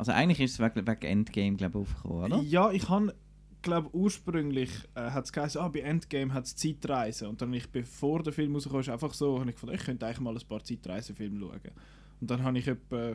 Also 0.01 0.13
eigentlich 0.13 0.41
ist 0.41 0.53
es 0.53 0.61
wegen, 0.61 0.87
wegen 0.87 1.03
Endgame, 1.03 1.57
glaube 1.57 1.79
ich, 1.79 1.83
aufgekommen, 1.83 2.33
oder? 2.33 2.41
Ja, 2.41 2.73
ich 2.73 2.89
habe, 2.89 3.15
glaube 3.61 3.95
ursprünglich 3.95 4.71
äh, 4.95 5.11
hat 5.11 5.27
es 5.27 5.33
geheißen, 5.35 5.61
ah, 5.61 5.69
bei 5.69 5.81
Endgame 5.81 6.33
hat 6.33 6.47
es 6.47 6.57
Zeitreisen. 6.57 7.29
Und 7.29 7.43
dann, 7.43 7.53
ich, 7.53 7.69
bevor 7.69 8.23
der 8.23 8.33
Film 8.33 8.55
rauskam, 8.55 8.91
einfach 8.91 9.13
so, 9.13 9.39
habe 9.39 9.51
ich 9.51 9.57
gefunden, 9.57 9.75
ich 9.75 9.85
könnte 9.85 10.07
eigentlich 10.07 10.21
mal 10.21 10.35
ein 10.35 10.49
paar 10.49 10.65
Zeitreisefilme 10.65 11.39
schauen. 11.39 11.61
Und 12.19 12.31
dann 12.31 12.43
habe 12.43 12.59
ich 12.59 12.67
etwa, 12.67 13.15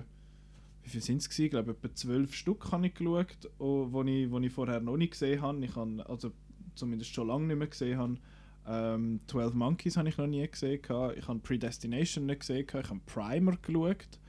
wie 0.83 0.89
viel 0.89 1.01
sind 1.01 1.23
es 1.23 1.27
gewesen? 1.27 1.45
Ich 1.45 1.49
glaube, 1.49 1.71
etwa 1.71 1.95
zwölf 1.95 2.35
Stück 2.35 2.71
habe 2.71 2.85
ich 2.85 2.93
geschaut, 2.93 3.49
oh, 3.57 3.87
wo 3.89 4.03
ich, 4.03 4.29
wo 4.29 4.37
ich 4.37 4.51
vorher 4.51 4.79
noch 4.79 4.97
nicht 4.97 5.13
gesehen 5.13 5.41
habe. 5.41 5.65
Ich 5.65 5.75
habe, 5.75 6.07
also 6.07 6.33
zumindest 6.75 7.15
schon 7.15 7.29
lange 7.29 7.47
nicht 7.47 7.57
mehr 7.57 7.67
gesehen 7.67 7.97
habe. 7.97 8.17
Ähm, 8.67 9.21
12 9.25 9.55
Monkeys 9.55 9.97
habe 9.97 10.07
ich 10.07 10.17
noch 10.17 10.27
nie 10.27 10.47
gesehen. 10.47 10.79
Ich 10.83 11.27
habe 11.27 11.39
Predestination 11.39 12.27
nicht 12.27 12.41
gesehen. 12.41 12.63
Ich 12.67 12.73
habe 12.75 13.01
Primer 13.07 13.57
geschaut. 13.57 14.19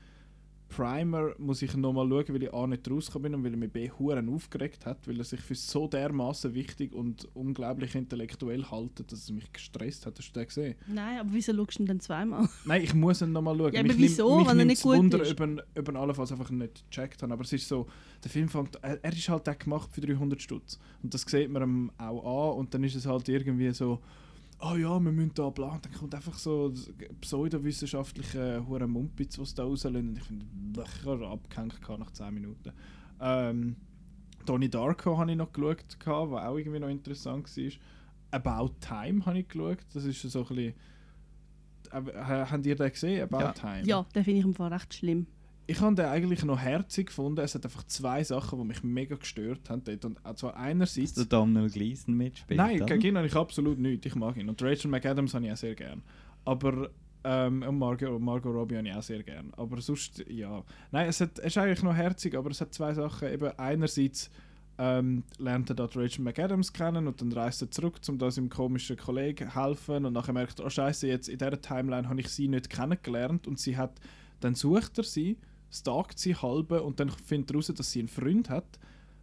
Primer 0.69 1.31
muss 1.37 1.61
ich 1.61 1.75
nochmal 1.75 2.07
schauen, 2.09 2.25
weil 2.33 2.43
ich 2.43 2.53
A 2.53 2.67
nicht 2.67 2.89
rausgekommen 2.89 3.31
bin 3.31 3.35
und 3.39 3.43
weil 3.45 3.51
er 3.53 3.57
mich 3.57 3.71
B 3.71 3.89
Huren 3.97 4.29
aufgeregt 4.33 4.85
hat, 4.85 5.07
weil 5.07 5.17
er 5.17 5.23
sich 5.23 5.39
für 5.39 5.55
so 5.55 5.87
dermaßen 5.87 6.53
wichtig 6.53 6.93
und 6.93 7.27
unglaublich 7.33 7.95
intellektuell 7.95 8.63
haltet, 8.65 9.11
dass 9.11 9.19
es 9.23 9.31
mich 9.31 9.51
gestresst 9.51 10.05
hat. 10.05 10.17
Hast 10.19 10.29
du 10.35 10.39
den 10.39 10.47
gesehen? 10.47 10.75
Nein, 10.87 11.19
aber 11.19 11.29
wieso 11.31 11.53
schaust 11.53 11.79
du 11.79 11.83
ihn 11.83 11.87
dann 11.87 11.99
zweimal? 11.99 12.47
Nein, 12.65 12.83
ich 12.83 12.93
muss 12.93 13.21
ihn 13.21 13.31
nochmal 13.31 13.57
schauen. 13.57 13.73
Ja, 13.73 13.79
aber 13.79 13.87
Mich 13.89 13.97
wieso, 13.97 14.27
nimmt- 14.29 14.39
mich 14.39 14.49
wenn 14.51 14.59
er 14.59 14.65
nicht 14.65 14.81
gut 14.83 14.97
Wunder, 14.97 15.21
ist? 15.21 15.31
ob 15.31 15.39
er, 15.39 15.63
ob 15.79 15.87
er 15.87 15.95
allenfalls 15.95 16.31
einfach 16.31 16.49
nicht 16.49 16.83
gecheckt 16.91 17.23
hat. 17.23 17.31
Aber 17.31 17.43
es 17.43 17.53
ist 17.53 17.67
so, 17.67 17.87
der 18.23 18.29
Film 18.31 18.49
fängt, 18.49 18.75
er, 18.81 19.03
er 19.03 19.13
ist 19.13 19.29
halt 19.29 19.47
auch 19.47 19.57
gemacht 19.57 19.89
für 19.93 20.01
300 20.01 20.41
Stutz. 20.41 20.79
Und 21.01 21.13
das 21.13 21.21
sieht 21.21 21.49
man 21.49 21.63
ihm 21.63 21.91
auch 21.97 22.51
an 22.53 22.59
und 22.59 22.73
dann 22.73 22.83
ist 22.83 22.95
es 22.95 23.05
halt 23.05 23.27
irgendwie 23.29 23.71
so, 23.71 23.99
ah 24.59 24.75
ja, 24.75 24.99
wir 24.99 25.11
müssen 25.11 25.33
da. 25.33 25.43
Und 25.45 25.57
dann 25.57 25.93
kommt 25.93 26.15
einfach 26.15 26.37
so 26.37 26.73
pseudowissenschaftliche 27.21 28.65
hure 28.67 28.87
Mumpitz, 28.87 29.37
was 29.39 29.53
da 29.53 29.63
rauslösen. 29.63 30.09
Und 30.09 30.17
ich 30.17 30.23
finde, 30.23 30.45
ich 30.83 31.05
habe 31.05 31.27
abgehängt 31.27 31.79
nach 31.99 32.11
10 32.11 32.33
Minuten. 32.33 32.71
Ähm, 33.19 33.75
Donnie 34.45 34.69
Darko 34.69 35.17
habe 35.17 35.31
ich 35.31 35.37
noch 35.37 35.51
geschaut, 35.51 35.85
was 36.05 36.43
auch 36.43 36.57
irgendwie 36.57 36.79
noch 36.79 36.89
interessant 36.89 37.55
war. 37.55 37.71
About 38.31 38.75
Time 38.79 39.25
habe 39.25 39.39
ich 39.39 39.47
geschaut. 39.47 39.79
Das 39.93 40.05
ist 40.05 40.21
so 40.21 40.39
ein 40.39 40.47
bisschen... 40.47 40.73
Äh, 41.91 42.45
habt 42.45 42.65
ihr 42.65 42.75
den 42.75 42.91
gesehen, 42.91 43.23
About 43.23 43.39
Ja. 43.39 43.51
Time? 43.53 43.83
Ja, 43.85 44.05
den 44.15 44.23
finde 44.23 44.39
ich 44.39 44.45
im 44.45 44.53
Fall 44.53 44.73
recht 44.73 44.93
schlimm. 44.93 45.27
Ich 45.67 45.81
habe 45.81 45.95
den 45.95 46.05
eigentlich 46.05 46.43
noch 46.43 46.59
herzig 46.59 47.07
gefunden. 47.07 47.41
Es 47.41 47.53
hat 47.53 47.65
einfach 47.65 47.83
zwei 47.83 48.23
Sachen, 48.23 48.57
die 48.57 48.65
mich 48.65 48.83
mega 48.83 49.15
gestört 49.15 49.69
haben. 49.69 49.83
Dort. 49.83 50.05
Und 50.05 50.37
zwar 50.37 50.55
einerseits... 50.55 51.13
Dass 51.13 51.27
der 51.27 51.39
Domhnall 51.39 51.69
Gleeson 51.69 52.15
mitspielt. 52.15 52.57
Nein, 52.57 52.85
gegen 52.85 53.01
ihn 53.01 53.17
habe 53.17 53.27
ich 53.27 53.35
absolut 53.35 53.77
nichts. 53.77 54.05
Ich 54.05 54.15
mag 54.15 54.37
ihn. 54.37 54.47
Und 54.49 54.61
Rachel 54.63 54.89
McAdams 54.89 55.33
habe 55.33 55.45
ich 55.45 55.51
auch 55.51 55.57
sehr 55.57 55.75
gern. 55.75 56.01
Aber... 56.45 56.89
Ähm, 57.23 57.63
und 57.63 57.77
Margot, 57.77 58.21
Margot 58.21 58.53
Robbie 58.53 58.77
habe 58.77 58.87
ich 58.87 58.93
auch 58.93 59.03
sehr 59.03 59.21
gern. 59.21 59.53
Aber 59.57 59.81
sonst, 59.81 60.23
ja... 60.29 60.63
Nein, 60.91 61.09
es, 61.09 61.19
hat, 61.19 61.37
es 61.39 61.47
ist 61.47 61.57
eigentlich 61.57 61.83
noch 61.83 61.95
herzig, 61.95 62.35
aber 62.35 62.49
es 62.49 62.61
hat 62.61 62.73
zwei 62.73 62.93
Sachen. 62.93 63.27
Eben 63.27 63.51
einerseits 63.57 64.31
ähm, 64.77 65.23
lernt 65.37 65.69
er 65.69 65.75
dort 65.75 65.97
Rachel 65.97 66.23
McAdams 66.23 66.71
kennen 66.71 67.07
und 67.07 67.21
dann 67.21 67.31
reist 67.31 67.61
er 67.61 67.71
zurück, 67.71 67.95
um 68.07 68.17
da 68.17 68.29
seinem 68.29 68.49
komischen 68.49 68.97
Kollegen 68.97 69.53
helfen 69.53 70.05
und 70.05 70.13
nachher 70.13 70.33
merkt 70.33 70.59
er, 70.59 70.65
oh 70.65 70.69
scheiße, 70.69 71.07
jetzt 71.07 71.29
in 71.29 71.39
dieser 71.39 71.59
Timeline 71.61 72.07
habe 72.07 72.19
ich 72.19 72.29
sie 72.29 72.47
nicht 72.47 72.69
kennengelernt 72.69 73.47
und 73.47 73.59
sie 73.59 73.75
hat, 73.75 73.99
dann 74.39 74.55
sucht 74.55 74.97
er 74.99 75.03
sie, 75.03 75.37
stalkt 75.71 76.19
sie 76.19 76.35
halbe 76.35 76.81
und 76.83 76.99
dann 76.99 77.09
findet 77.09 77.51
er 77.51 77.55
raus, 77.55 77.71
dass 77.75 77.91
sie 77.91 77.99
einen 77.99 78.07
Freund 78.07 78.49
hat. 78.49 78.79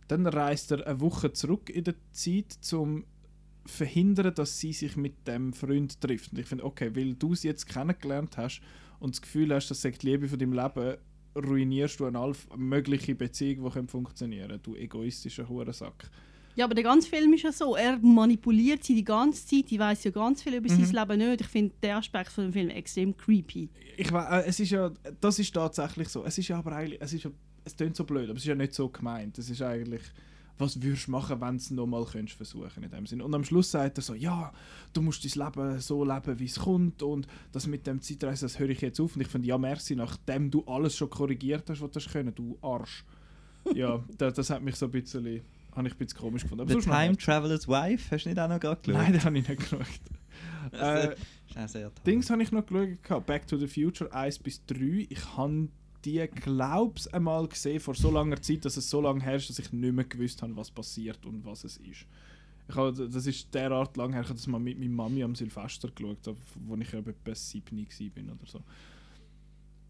Dann 0.09 0.27
reist 0.27 0.71
er 0.71 0.87
eine 0.87 1.01
Woche 1.01 1.33
zurück 1.33 1.71
in 1.71 1.85
der 1.85 1.95
Zeit, 2.13 2.59
um 2.73 3.05
verhindern, 3.67 4.35
dass 4.35 4.61
sie 4.61 4.73
sich 4.73 4.97
mit 4.97 5.27
dem 5.27 5.53
Freund 5.53 6.01
trifft. 6.01 6.33
Und 6.33 6.39
ich 6.39 6.47
finde, 6.47 6.65
okay, 6.65 6.95
weil 6.95 7.15
du 7.15 7.35
sie 7.35 7.49
jetzt 7.49 7.67
kennengelernt 7.67 8.37
hast 8.37 8.61
und 9.01 9.15
das 9.15 9.23
Gefühl 9.23 9.55
hast, 9.55 9.71
das 9.71 9.81
sagt 9.81 10.03
die 10.03 10.11
Liebe 10.11 10.29
von 10.29 10.39
deinem 10.39 10.53
Leben, 10.53 10.99
ruinierst 11.37 11.99
du 12.01 12.07
eine 12.07 12.33
mögliche 12.57 13.15
Beziehung, 13.15 13.73
die 13.73 13.89
funktionieren 13.89 14.61
Du 14.63 14.77
egoistischer 14.77 15.49
Hurensack. 15.49 16.11
Ja, 16.57 16.65
aber 16.67 16.75
der 16.75 16.85
ganze 16.85 17.09
Film 17.09 17.33
ist 17.33 17.43
ja 17.43 17.53
so. 17.53 17.75
Er 17.77 17.99
manipuliert 17.99 18.85
sie 18.85 18.95
die 18.95 19.05
ganze 19.05 19.45
Zeit. 19.47 19.71
Ich 19.73 19.79
weiß 19.79 20.05
ja 20.05 20.11
ganz 20.13 20.43
viel 20.43 20.55
über 20.55 20.73
Mhm. 20.73 20.85
sein 20.85 21.09
Leben 21.09 21.29
nicht. 21.31 21.41
Ich 21.41 21.47
finde 21.49 21.75
den 21.83 21.91
Aspekt 21.93 22.31
von 22.31 22.45
dem 22.45 22.53
Film 22.53 22.69
extrem 22.71 23.17
creepy. 23.17 23.69
Ich 23.97 24.13
we- 24.13 24.19
äh, 24.31 24.45
es 24.47 24.61
ist 24.61 24.71
ja, 24.71 24.91
das 25.21 25.39
ist 25.39 25.53
tatsächlich 25.53 26.09
so. 26.09 26.25
Es 26.25 26.39
ist 26.39 26.49
ja 26.49 26.59
aber 26.59 26.73
eigentlich, 26.73 27.01
es 27.01 27.13
ist 27.13 27.25
ja, 27.25 27.31
es 27.65 27.77
klingt 27.77 27.97
so 27.97 28.05
blöd, 28.05 28.25
aber 28.29 28.37
es 28.37 28.45
ist 28.45 28.49
ja 28.49 28.55
nicht 28.55 28.73
so 28.75 28.89
gemeint. 28.89 29.37
Es 29.39 29.51
ist 29.51 29.63
eigentlich, 29.63 30.03
was 30.59 30.81
würdest 30.81 31.09
du 31.09 31.11
machen, 31.11 31.41
wenn 31.41 31.51
du 31.53 31.57
es 31.57 31.71
nochmal 31.73 32.05
versuchen 32.07 32.85
in 32.85 32.91
dem 32.91 33.07
Sinn. 33.07 33.21
Und 33.21 33.35
am 33.35 33.43
Schluss 33.43 33.73
sagt 33.73 33.99
er 33.99 34.03
so, 34.03 34.15
ja, 34.15 34.53
du 34.93 35.03
musst 35.03 35.25
dein 35.25 35.45
Leben 35.47 35.81
so 35.81 36.05
leben, 36.05 36.39
wie 36.39 36.45
es 36.45 36.61
kommt 36.61 37.03
und 37.03 37.27
das 37.51 37.67
mit 37.67 37.85
dem 37.89 38.01
Zeitreisen, 38.01 38.45
das 38.45 38.61
höre 38.61 38.69
ich 38.71 38.81
jetzt 38.81 39.01
auf. 39.01 39.17
Und 39.17 39.23
ich 39.23 39.29
finde, 39.29 39.49
ja, 39.49 39.59
merci, 39.59 39.97
nachdem 39.97 40.53
du 40.53 40.63
alles 40.67 40.97
schon 40.97 41.11
korrigiert 41.11 41.69
hast, 41.69 41.81
was 41.81 41.91
du 41.91 42.01
können, 42.13 42.33
du 42.33 42.57
Arsch. 42.63 43.05
ja, 43.75 44.05
das, 44.19 44.35
das 44.35 44.51
hat 44.51 44.63
mich 44.63 44.77
so 44.77 44.87
ein 44.87 44.93
bisschen, 44.93 45.41
habe 45.75 45.89
ich 45.89 45.95
ein 45.95 45.99
bisschen 45.99 46.19
komisch 46.19 46.43
gefunden. 46.43 46.63
Aber 46.63 46.81
The 46.81 46.87
Time. 46.87 47.17
Traveler's 47.17 47.69
Wife, 47.69 48.11
hast 48.11 48.25
du 48.25 48.29
nicht 48.29 48.39
auch 48.39 48.49
noch 48.49 48.61
gerade 48.61 48.81
geschaut? 48.81 49.03
Nein, 49.03 49.13
den 49.13 49.25
habe 49.25 49.39
ich 49.39 49.49
nicht 49.49 49.61
geschaut. 49.61 49.81
äh, 50.73 51.15
ist 51.15 51.57
auch 51.57 51.69
sehr 51.69 51.95
toll. 51.95 52.05
Dings 52.07 52.31
habe 52.31 52.43
ich 52.43 52.53
noch 52.53 52.65
geschaut, 52.67 53.27
Back 53.27 53.47
to 53.47 53.57
the 53.57 53.67
Future 53.67 54.13
1 54.13 54.39
bis 54.39 54.65
3. 54.67 55.07
Ich 55.09 55.37
habe 55.37 55.69
die, 56.05 56.27
glaub's 56.27 57.07
einmal 57.09 57.49
gesehen, 57.49 57.81
vor 57.81 57.95
so 57.95 58.11
langer 58.11 58.41
Zeit, 58.41 58.65
dass 58.65 58.77
es 58.77 58.89
so 58.89 59.01
lange 59.01 59.23
her 59.23 59.37
ist, 59.37 59.49
dass 59.49 59.59
ich 59.59 59.73
nicht 59.73 59.95
mehr 59.95 60.05
gewusst 60.05 60.43
habe, 60.43 60.57
was 60.57 60.71
passiert 60.71 61.25
und 61.25 61.45
was 61.45 61.65
es 61.65 61.79
ist. 61.79 62.07
Ich 62.69 62.77
habe, 62.77 63.09
das 63.09 63.27
ist 63.27 63.55
derart 63.55 63.97
lang 63.97 64.13
her, 64.13 64.23
ich 64.23 64.29
habe 64.29 64.39
das 64.39 64.47
mal 64.47 64.59
mit 64.59 64.79
meiner 64.79 64.93
Mami 64.93 65.23
am 65.23 65.35
Silvester 65.35 65.89
geschaut, 65.91 66.27
als 66.29 66.37
ich 66.81 66.95
etwa 66.95 67.35
7 67.35 67.87
war 67.87 68.35
oder 68.35 68.47
so. 68.47 68.63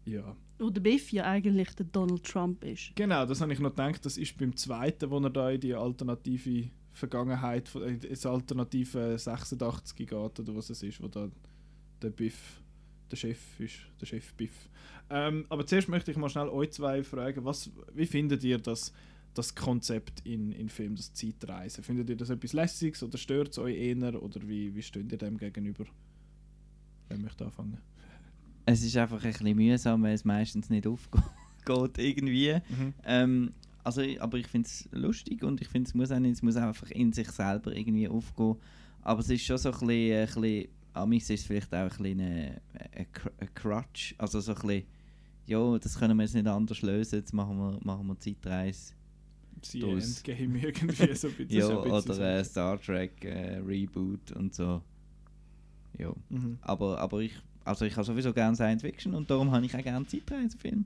Ja. 0.05 0.35
Wo 0.59 0.69
der 0.69 0.81
Biff 0.81 1.11
ja 1.11 1.25
eigentlich 1.25 1.69
der 1.75 1.85
Donald 1.87 2.23
Trump 2.23 2.63
ist. 2.63 2.95
Genau, 2.95 3.25
das 3.25 3.41
habe 3.41 3.51
ich 3.51 3.59
noch 3.59 3.71
gedacht, 3.71 4.05
das 4.05 4.17
ist 4.17 4.37
beim 4.37 4.55
zweiten, 4.55 5.09
wo 5.09 5.19
er 5.19 5.29
da 5.29 5.49
in 5.49 5.59
die 5.59 5.73
alternative 5.73 6.69
Vergangenheit, 6.93 7.73
äh, 7.75 7.93
ins 8.07 8.25
alternative 8.25 9.17
86 9.17 10.07
geht, 10.07 10.13
oder 10.13 10.55
was 10.55 10.69
es 10.69 10.81
ist, 10.81 11.01
wo 11.01 11.07
da 11.07 11.29
der 12.01 12.09
Biff 12.09 12.61
der 13.11 13.17
Chef 13.17 13.59
ist, 13.59 13.75
der 13.99 14.05
Chef 14.05 14.33
Biff. 14.33 14.69
Ähm, 15.09 15.45
aber 15.49 15.65
zuerst 15.65 15.89
möchte 15.89 16.11
ich 16.11 16.17
mal 16.17 16.29
schnell 16.29 16.47
euch 16.49 16.71
zwei 16.71 17.03
fragen, 17.03 17.45
was, 17.45 17.69
wie 17.93 18.05
findet 18.05 18.43
ihr 18.43 18.57
das, 18.57 18.93
das 19.33 19.53
Konzept 19.53 20.25
in, 20.25 20.51
in 20.51 20.69
Film, 20.69 20.95
das 20.95 21.13
Zeitreisen? 21.13 21.83
Findet 21.83 22.09
ihr 22.09 22.15
das 22.15 22.29
etwas 22.29 22.53
Lässiges 22.53 23.03
oder 23.03 23.17
stört 23.17 23.49
es 23.49 23.59
euch 23.59 23.75
eher 23.75 24.21
oder 24.21 24.47
wie, 24.47 24.73
wie 24.73 24.81
steht 24.81 25.11
ihr 25.11 25.17
dem 25.17 25.37
gegenüber? 25.37 25.85
Wer 27.09 27.19
möchte 27.19 27.45
anfangen? 27.45 27.79
Es 28.65 28.83
ist 28.83 28.97
einfach 28.97 29.23
ein 29.23 29.31
bisschen 29.31 29.55
mühsam, 29.55 30.03
weil 30.03 30.13
es 30.15 30.25
meistens 30.25 30.69
nicht 30.69 30.87
aufgeht 30.87 31.21
irgendwie. 31.97 32.53
Mhm. 32.69 32.93
Ähm, 33.05 33.53
also, 33.83 34.01
aber 34.19 34.37
ich 34.39 34.47
finde 34.47 34.67
es 34.67 34.89
lustig 34.91 35.43
und 35.43 35.61
ich 35.61 35.67
finde 35.67 35.87
es 35.87 35.93
muss 35.93 36.11
auch 36.11 36.19
nicht, 36.19 36.33
es 36.33 36.41
muss 36.41 36.55
einfach 36.55 36.89
in 36.91 37.13
sich 37.13 37.29
selber 37.29 37.75
irgendwie 37.75 38.07
aufgehen. 38.07 38.55
Aber 39.01 39.19
es 39.19 39.29
ist 39.29 39.45
schon 39.45 39.57
so 39.59 39.69
ein 39.71 39.79
bisschen, 39.79 40.19
ein 40.19 40.25
bisschen 40.25 40.67
Amis 40.93 41.29
ist 41.29 41.41
es 41.41 41.45
vielleicht 41.45 41.73
auch 41.73 41.77
ein 41.81 41.89
bisschen 41.89 42.19
ein, 42.21 42.59
ein, 42.93 43.05
Cr- 43.13 43.31
ein 43.39 43.49
Crutch, 43.53 44.15
also 44.17 44.39
so 44.39 44.53
ein 44.55 44.61
bisschen, 44.61 44.83
ja, 45.45 45.77
das 45.77 45.99
können 45.99 46.17
wir 46.17 46.23
jetzt 46.23 46.33
nicht 46.33 46.47
anders 46.47 46.81
lösen, 46.81 47.19
jetzt 47.19 47.33
machen 47.33 47.57
wir, 47.57 47.77
machen 47.83 48.07
wir 48.07 48.19
Zeitreise. 48.19 48.93
Sie 49.61 49.79
Das- 49.81 50.17
Endgame 50.25 50.59
irgendwie 50.63 51.13
so 51.15 51.27
bisschen. 51.29 51.49
Ja, 51.49 51.67
so 51.67 51.83
oder 51.83 52.39
äh. 52.39 52.43
Star 52.43 52.81
Trek 52.81 53.23
äh, 53.25 53.57
Reboot 53.57 54.31
und 54.31 54.55
so. 54.55 54.81
Ja. 55.99 56.11
Mhm. 56.29 56.57
Aber, 56.61 56.99
aber 56.99 57.19
ich, 57.21 57.33
also 57.65 57.83
ich 57.85 57.93
habe 57.95 58.05
sowieso 58.05 58.31
gerne 58.33 58.55
Science 58.55 58.81
Fiction 58.83 59.13
und 59.13 59.29
darum 59.29 59.51
habe 59.51 59.65
ich 59.65 59.75
auch 59.75 59.83
gerne 59.83 60.05
Zeitreisefilme. 60.07 60.85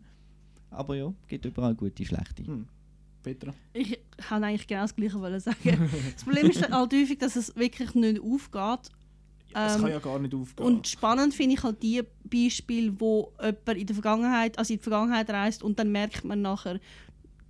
Aber 0.72 0.96
ja, 0.96 1.14
gibt 1.28 1.46
überall 1.46 1.76
gute, 1.76 2.06
schlechte. 2.06 2.46
Hm. 2.46 2.68
Petra? 3.22 3.54
Ich 3.74 4.00
kann 4.18 4.44
eigentlich 4.44 4.66
genau 4.68 4.82
das 4.82 4.96
Gleiche 4.96 5.20
wollen 5.20 5.40
sagen. 5.40 5.90
das 6.14 6.24
Problem 6.24 6.50
ist 6.50 6.62
halt 6.72 6.94
häufig, 6.94 7.18
dass 7.18 7.36
es 7.36 7.56
wirklich 7.56 7.94
nicht 7.96 8.22
aufgeht. 8.22 8.92
Es 9.52 9.76
Ähm, 9.76 9.82
kann 9.82 9.92
ja 9.92 10.00
gar 10.00 10.20
nicht 10.20 10.34
aufgehen. 10.34 10.66
Und 10.66 10.88
spannend 10.88 11.34
finde 11.34 11.56
ich 11.56 11.64
halt 11.64 11.82
die 11.84 12.02
Beispiele, 12.24 13.00
wo 13.00 13.34
jemand 13.42 13.68
in 13.80 13.88
der 13.88 13.96
Vergangenheit, 13.96 14.58
also 14.58 14.74
in 14.74 14.80
die 14.80 14.84
Vergangenheit 14.84 15.30
reist 15.30 15.64
und 15.64 15.80
dann 15.80 15.92
merkt 15.92 16.24
man 16.24 16.42
nachher, 16.42 16.80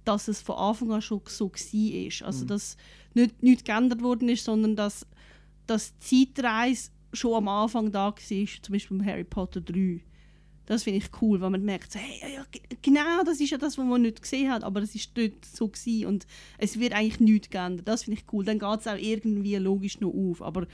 dass 0.05 0.27
es 0.27 0.41
von 0.41 0.55
Anfang 0.55 0.91
an 0.93 1.01
schon 1.01 1.21
so 1.25 1.51
war. 1.51 2.27
Also 2.27 2.43
Mhm. 2.45 2.47
dass 2.47 2.77
nicht, 3.13 3.43
nichts 3.43 3.63
geändert 3.63 4.01
worden 4.01 4.29
ist, 4.29 4.45
sondern 4.45 4.75
dass, 4.75 5.05
dass 5.67 5.93
die 5.99 6.33
Zeitreise 6.33 6.89
schon 7.13 7.33
am 7.35 7.47
Anfang 7.47 7.91
da 7.91 8.07
war, 8.07 8.15
zum 8.17 8.73
Beispiel 8.73 8.97
bei 8.97 9.05
Harry 9.05 9.23
Potter 9.23 9.61
3. 9.61 10.01
Das 10.65 10.83
finde 10.83 10.99
ich 10.99 11.09
cool, 11.21 11.41
weil 11.41 11.49
man 11.49 11.63
merkt, 11.65 11.95
hey, 11.95 12.19
ja, 12.21 12.27
ja, 12.27 12.45
ge- 12.51 12.61
genau, 12.83 13.23
das 13.25 13.39
ist 13.41 13.49
ja 13.49 13.57
das, 13.57 13.75
was 13.77 13.85
man 13.85 14.03
nicht 14.03 14.21
gesehen 14.21 14.51
hat, 14.51 14.63
aber 14.63 14.81
es 14.83 14.93
ist 14.93 15.17
dort 15.17 15.43
so 15.43 15.67
gewesen 15.67 16.05
und 16.05 16.27
es 16.59 16.79
wird 16.79 16.93
eigentlich 16.93 17.19
nichts 17.19 17.49
geändert. 17.49 17.87
Das 17.87 18.03
finde 18.03 18.19
ich 18.19 18.31
cool. 18.31 18.45
Dann 18.45 18.59
geht 18.59 18.79
es 18.79 18.87
auch 18.87 18.95
irgendwie 18.97 19.55
logisch 19.55 19.99
noch 19.99 20.11
auf. 20.13 20.43
Aber 20.43 20.67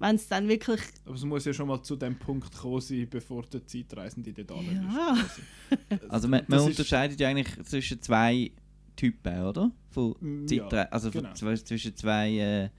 wenn 0.00 0.16
es 0.16 0.26
dann 0.26 0.48
wirklich 0.48 0.80
Aber 1.04 1.14
es 1.14 1.24
muss 1.24 1.44
ja 1.44 1.52
schon 1.54 1.68
mal 1.68 1.80
zu 1.80 1.94
dem 1.94 2.18
Punkt 2.18 2.52
kommen 2.56 2.80
sein, 2.80 3.06
bevor 3.08 3.44
der 3.44 3.64
Zeitreisende 3.64 4.32
dort 4.32 4.50
Ja. 4.50 5.10
anlässt. 5.10 5.40
Also 6.08 6.26
man, 6.26 6.42
man 6.48 6.58
ist- 6.58 6.66
unterscheidet 6.66 7.20
ja 7.20 7.28
eigentlich 7.28 7.48
zwischen 7.66 8.02
zwei 8.02 8.50
Typen, 8.96 9.42
oder? 9.44 9.70
Von 9.90 10.16
Mm, 10.20 10.46
ja, 10.48 10.66
also 10.66 11.10
genau. 11.12 11.32
zwischen 11.34 11.94
zwei 11.94 12.70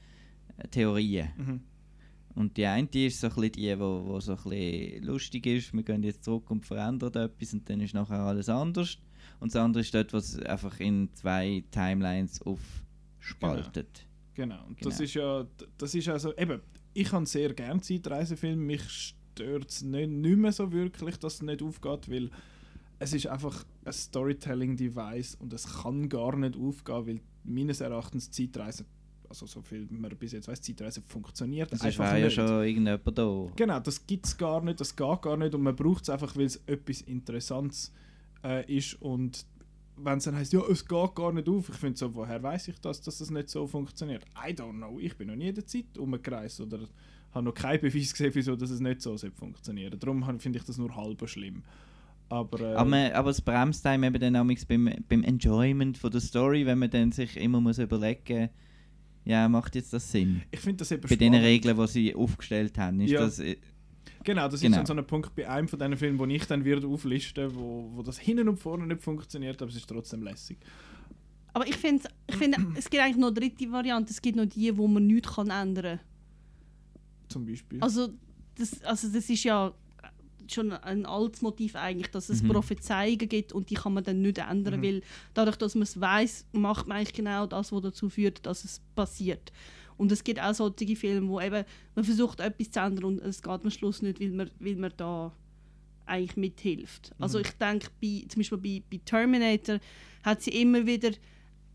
äh, 0.58 0.68
Theorien. 0.72 1.30
Mhm. 1.38 1.62
Und 2.38 2.56
die 2.56 2.68
eine 2.68 2.88
die 2.88 3.08
ist 3.08 3.20
so 3.20 3.28
ein 3.28 3.34
bisschen 3.34 3.52
die, 3.54 3.80
wo, 3.80 4.04
wo 4.06 4.20
so 4.20 4.34
ein 4.34 4.38
bisschen 4.44 5.04
lustig 5.04 5.46
ist, 5.48 5.74
wir 5.74 5.82
gehen 5.82 6.04
jetzt 6.04 6.24
zurück 6.24 6.52
und 6.52 6.64
verändern 6.68 7.12
etwas 7.16 7.54
und 7.54 7.68
dann 7.68 7.82
ist 7.82 7.96
nachher 7.96 8.20
alles 8.20 8.48
anders. 8.48 9.00
Und 9.40 9.54
das 9.54 9.60
andere 9.60 9.82
ist 9.82 9.92
dort, 9.94 10.14
was 10.14 10.38
einfach 10.40 10.80
in 10.80 11.10
zwei 11.16 11.64
Timelines 11.72 12.40
aufspaltet. 12.44 14.06
Genau. 14.36 14.64
Und 14.68 14.86
das 14.86 14.98
Genau. 14.98 15.04
ist 15.06 15.14
ja, 15.16 15.48
das 15.80 15.96
ist 15.96 16.08
also, 16.10 16.36
eben, 16.38 16.62
ich 16.94 17.12
habe 17.12 17.26
sehr 17.26 17.54
gerne 17.56 17.82
Zeitreisefilme, 17.82 18.62
mich 18.62 18.84
stört 18.88 19.70
es 19.72 19.82
nicht, 19.82 20.10
nicht 20.10 20.38
mehr 20.38 20.52
so 20.52 20.72
wirklich, 20.72 21.18
dass 21.18 21.36
es 21.36 21.42
nicht 21.42 21.64
aufgeht, 21.64 22.10
weil 22.10 22.30
es 23.00 23.14
ist 23.14 23.26
einfach 23.26 23.66
ein 23.84 23.94
Storytelling-Device 23.94 25.36
und 25.36 25.54
es 25.54 25.82
kann 25.82 26.08
gar 26.08 26.36
nicht 26.36 26.56
aufgehen, 26.56 27.08
weil 27.08 27.22
meines 27.44 27.82
Erachtens 27.82 28.30
Zeitreise, 28.30 28.86
also 29.30 29.46
so 29.46 29.62
viel 29.62 29.88
man 29.90 30.16
bis 30.18 30.32
jetzt 30.34 30.48
weiß, 30.48 30.62
Zeitreise 30.62 31.02
funktioniert 31.08 31.72
Das 31.72 31.82
einfach 31.82 32.06
wäre 32.06 32.20
ja 32.20 32.26
nicht. 32.26 32.36
schon 32.36 32.48
irgendjemand 32.48 33.18
da. 33.18 33.48
Genau, 33.56 33.80
das 33.80 34.06
gibt 34.06 34.26
es 34.26 34.38
gar 34.38 34.64
nicht, 34.64 34.80
das 34.80 34.96
geht 34.96 35.22
gar 35.22 35.38
nicht 35.38 35.54
und 35.54 35.62
man 35.62 35.76
braucht 35.76 36.04
es 36.04 36.10
einfach, 36.10 36.36
weil 36.36 36.46
es 36.46 36.58
etwas 36.68 37.02
Interessantes 37.02 37.94
äh, 38.44 38.66
ist 38.74 39.02
und 39.02 39.46
wenn 40.00 40.20
es 40.20 40.26
dann 40.26 40.36
heisst, 40.36 40.54
ja, 40.54 40.62
es 40.70 40.88
geht 40.88 41.16
gar 41.16 41.34
nicht 41.34 41.50
auf, 41.50 41.70
ich 41.70 41.76
finde 41.76 41.98
so, 41.98 42.14
woher 42.14 42.42
weiß 42.42 42.68
ich 42.68 42.80
das, 42.80 43.02
dass 43.02 43.18
das 43.18 43.32
nicht 43.32 43.50
so 43.50 43.66
funktioniert? 43.66 44.24
I 44.36 44.52
don't 44.52 44.74
know, 44.74 45.00
ich 45.00 45.18
bin 45.18 45.28
noch 45.28 45.36
nie 45.36 45.50
in 45.50 45.56
der 45.56 45.66
Zeit 45.66 45.98
umgereist 45.98 46.62
oder 46.62 46.80
habe 47.34 47.46
noch 47.46 47.54
keinen 47.54 47.82
Beweis 47.82 48.12
gesehen, 48.12 48.32
wieso 48.34 48.56
dass 48.56 48.70
es 48.70 48.80
nicht 48.80 49.02
so 49.02 49.18
sollte 49.18 49.36
funktionieren. 49.36 49.98
Darum 50.00 50.24
finde 50.40 50.60
ich 50.60 50.66
das 50.66 50.78
nur 50.78 50.96
halb 50.96 51.28
schlimm. 51.28 51.64
Aber, 52.30 52.60
äh, 52.60 52.76
Aber, 52.76 52.90
man, 52.90 53.12
aber 53.14 53.30
es 53.30 53.42
bremst 53.42 53.86
einem 53.86 54.04
eben 54.04 54.20
dann 54.20 54.36
amigs 54.36 54.66
beim, 54.66 54.90
beim 55.08 55.24
Enjoyment 55.24 55.98
von 55.98 56.12
der 56.12 56.22
Story, 56.22 56.66
wenn 56.66 56.80
man 56.80 56.90
dann 56.90 57.12
sich 57.12 57.38
immer 57.38 57.62
muss 57.62 57.80
überlegen 57.80 58.50
ja, 59.28 59.48
macht 59.50 59.76
jetzt 59.76 59.92
das 59.94 60.12
Sinn? 60.12 60.42
ich 60.52 60.60
finde 60.60 60.78
das 60.78 60.92
eben 60.92 61.02
Bei 61.02 61.16
den 61.16 61.34
spannend. 61.34 61.44
Regeln, 61.46 61.78
die 61.78 61.88
sie 61.88 62.16
aufgestellt 62.16 62.78
haben, 62.78 63.00
ist 63.02 63.12
Ja. 63.12 63.22
das... 63.22 63.40
äh, 63.40 63.58
Genau, 64.24 64.48
das 64.50 64.60
Genau. 64.60 64.82
ist 64.82 64.88
so 64.88 64.94
ein 64.94 65.06
Punkt 65.08 65.34
bei 65.36 65.48
einem 65.48 65.68
von 65.70 65.80
diesen 65.80 65.96
Filmen, 65.96 66.20
wo 66.20 66.26
ich 66.26 66.46
dann 66.46 66.66
wieder 66.66 66.86
aufliste, 66.86 67.54
wo, 67.56 67.90
wo 67.94 68.04
das 68.04 68.18
hinten 68.20 68.50
und 68.50 68.58
vorne 68.58 68.86
nicht 68.86 69.02
funktioniert, 69.02 69.62
aber 69.62 69.70
es 69.72 69.78
ist 69.78 69.88
trotzdem 69.88 70.22
lässig. 70.22 70.58
Aber 71.54 71.66
ich 71.66 71.76
finde, 71.78 72.10
ich 72.28 72.36
find, 72.36 72.58
es 72.76 72.90
gibt 72.90 73.02
eigentlich 73.02 73.16
noch 73.18 73.28
eine 73.28 73.36
dritte 73.40 73.72
Variante. 73.72 74.12
Es 74.12 74.22
gibt 74.22 74.36
noch 74.36 74.46
die, 74.46 74.76
wo 74.78 74.86
man 74.88 75.08
nichts 75.08 75.34
kann 75.34 75.50
ändern 75.50 76.00
Zum 77.30 77.46
Beispiel. 77.46 77.80
kann. 77.80 77.84
Also 77.88 78.10
das, 78.56 78.82
also 78.84 79.08
das 79.08 79.30
ist 79.30 79.44
ja 79.44 79.74
schon 80.54 80.72
ein 80.72 81.06
altes 81.06 81.42
Motiv 81.42 81.76
eigentlich, 81.76 82.12
dass 82.12 82.30
es 82.30 82.42
Mhm. 82.44 82.50
Prophezeiungen 82.50 83.30
gibt 83.30 83.54
und 83.54 83.70
die 83.70 83.76
kann 83.76 83.94
man 83.94 84.04
dann 84.04 84.22
nicht 84.22 84.38
ändern, 84.38 84.80
Mhm. 84.80 84.84
weil 84.84 85.02
dadurch, 85.34 85.56
dass 85.58 85.76
man 85.76 85.84
es 85.84 86.00
weiß, 86.00 86.46
macht 86.54 86.88
man 86.88 86.98
eigentlich 86.98 87.14
genau 87.14 87.46
das, 87.46 87.72
was 87.72 87.82
dazu 87.82 88.10
führt, 88.10 88.46
dass 88.46 88.64
es 88.64 88.82
passiert. 88.96 89.52
Und 89.98 90.12
es 90.12 90.24
gibt 90.24 90.40
auch 90.40 90.54
solche 90.54 90.96
Filme, 90.96 91.28
wo 91.28 91.40
eben 91.42 91.64
man 91.96 92.06
versucht 92.06 92.40
etwas 92.40 92.70
zu 92.72 92.80
ändern 92.80 93.04
und 93.06 93.20
es 93.22 93.42
geht 93.42 93.52
am 93.64 93.70
Schluss 93.72 94.02
nicht, 94.02 94.20
weil 94.20 94.30
man, 94.30 94.50
weil 94.60 94.76
man 94.76 94.92
da 94.96 95.32
eigentlich 96.06 96.38
mithilft. 96.38 97.14
Also 97.20 97.38
Mhm. 97.40 97.44
ich 97.46 97.52
denke, 97.54 97.88
bei, 98.02 98.24
zum 98.30 98.40
Beispiel 98.40 98.58
bei, 98.58 98.84
bei 98.90 99.02
Terminator 99.04 99.80
hat 100.24 100.42
sie 100.42 100.52
immer 100.52 100.86
wieder 100.86 101.12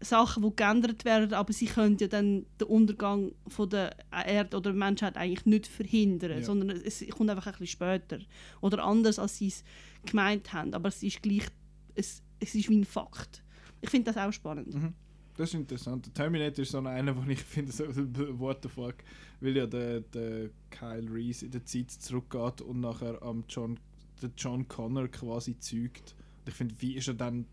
Sachen, 0.03 0.43
die 0.43 0.55
geändert 0.57 1.05
werden, 1.05 1.33
aber 1.35 1.53
sie 1.53 1.67
können 1.67 1.97
ja 1.99 2.09
dann 2.09 2.45
den 2.61 2.69
Untergang 2.69 3.33
von 3.49 3.69
der 3.71 3.97
Erde 4.11 4.57
oder 4.57 4.71
der 4.71 4.79
Menschheit 4.79 5.17
eigentlich 5.17 5.47
nicht 5.47 5.67
verhindern, 5.67 6.39
Ja. 6.39 6.43
sondern 6.43 6.71
es 6.71 7.05
kommt 7.11 7.31
einfach 7.31 7.47
ein 7.47 7.53
bisschen 7.53 7.67
später. 7.69 8.19
Oder 8.61 8.85
anders, 8.85 9.19
als 9.19 9.39
sie 9.39 9.49
es 9.49 9.65
gemeint 10.05 10.53
haben. 10.53 10.75
Aber 10.75 10.89
es 10.89 11.03
ist 11.03 11.23
gleich, 11.23 11.47
es, 11.95 12.23
es 12.41 12.55
ist 12.55 12.69
wie 12.69 12.79
ein 12.79 12.85
Fakt. 12.85 13.43
Ich 13.81 13.91
finde 13.91 14.13
das 14.13 14.17
auch 14.23 14.33
spannend. 14.33 14.75
Mhm. 14.75 14.93
Das 15.37 15.49
ist 15.49 15.55
interessant. 15.55 16.07
Der 16.07 16.13
Terminator 16.15 16.63
ist 16.63 16.73
so 16.73 16.79
einer, 16.79 17.17
wo 17.17 17.29
ich 17.31 17.41
finde, 17.43 17.73
so, 17.73 17.85
what 18.39 18.59
the 18.63 18.69
fuck, 18.69 18.97
weil 19.41 19.57
ja 19.57 19.67
der, 19.67 20.01
der 20.01 20.51
Kyle 20.71 21.11
Reese 21.11 21.47
in 21.47 21.53
der 21.53 21.65
Zeit 21.65 21.91
zurückgeht 21.91 22.61
und 22.61 22.81
nachher 22.81 23.21
am 23.23 23.45
John, 23.49 23.79
der 24.21 24.31
John 24.37 24.69
Connor 24.69 25.09
quasi 25.09 25.59
zeugt. 25.59 26.15
Und 26.41 26.49
ich 26.49 26.55
finde, 26.55 26.75
wie 26.81 26.97
ist 26.97 27.09
er 27.09 27.15
dann, 27.15 27.47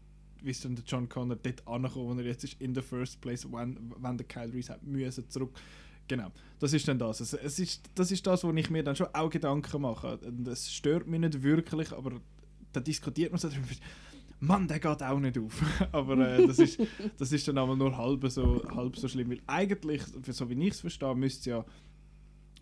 wie 0.43 0.51
ist 0.51 0.63
denn 0.63 0.75
der 0.75 0.83
John 0.85 1.07
Connor 1.09 1.37
dort 1.37 1.67
angekommen, 1.67 2.17
wo 2.17 2.19
er 2.19 2.27
jetzt 2.27 2.43
ist, 2.43 2.61
in 2.61 2.73
the 2.73 2.81
first 2.81 3.21
place, 3.21 3.45
wenn, 3.51 3.93
wenn 3.97 4.17
der 4.17 4.27
Kyle 4.27 4.51
Reese 4.53 4.73
hat 4.73 4.83
müssen 4.83 5.29
zurück. 5.29 5.59
Genau, 6.07 6.31
das 6.59 6.73
ist 6.73 6.87
dann 6.87 6.97
das. 6.97 7.19
Es, 7.19 7.33
es 7.33 7.59
ist, 7.59 7.89
das 7.93 8.11
ist 8.11 8.25
das, 8.25 8.43
wo 8.43 8.51
ich 8.51 8.69
mir 8.69 8.83
dann 8.83 8.95
schon 8.95 9.07
auch 9.13 9.29
Gedanken 9.29 9.81
mache. 9.81 10.19
Es 10.49 10.73
stört 10.73 11.07
mich 11.07 11.19
nicht 11.19 11.43
wirklich, 11.43 11.91
aber 11.91 12.19
da 12.73 12.79
diskutiert 12.79 13.31
man 13.31 13.39
so 13.39 13.47
darüber. 13.47 13.67
Mann, 14.39 14.67
der 14.67 14.79
geht 14.79 15.03
auch 15.03 15.19
nicht 15.19 15.37
auf. 15.37 15.61
aber 15.91 16.17
äh, 16.17 16.47
das, 16.47 16.59
ist, 16.59 16.79
das 17.17 17.31
ist 17.31 17.47
dann 17.47 17.57
aber 17.57 17.75
nur 17.75 17.95
halb 17.95 18.27
so, 18.31 18.63
halb 18.75 18.97
so 18.97 19.07
schlimm. 19.07 19.29
Weil 19.29 19.41
eigentlich, 19.47 20.01
so 20.31 20.49
wie 20.49 20.67
ich 20.67 20.73
es 20.73 20.81
verstehe, 20.81 21.13
müsste 21.13 21.49
ja 21.49 21.65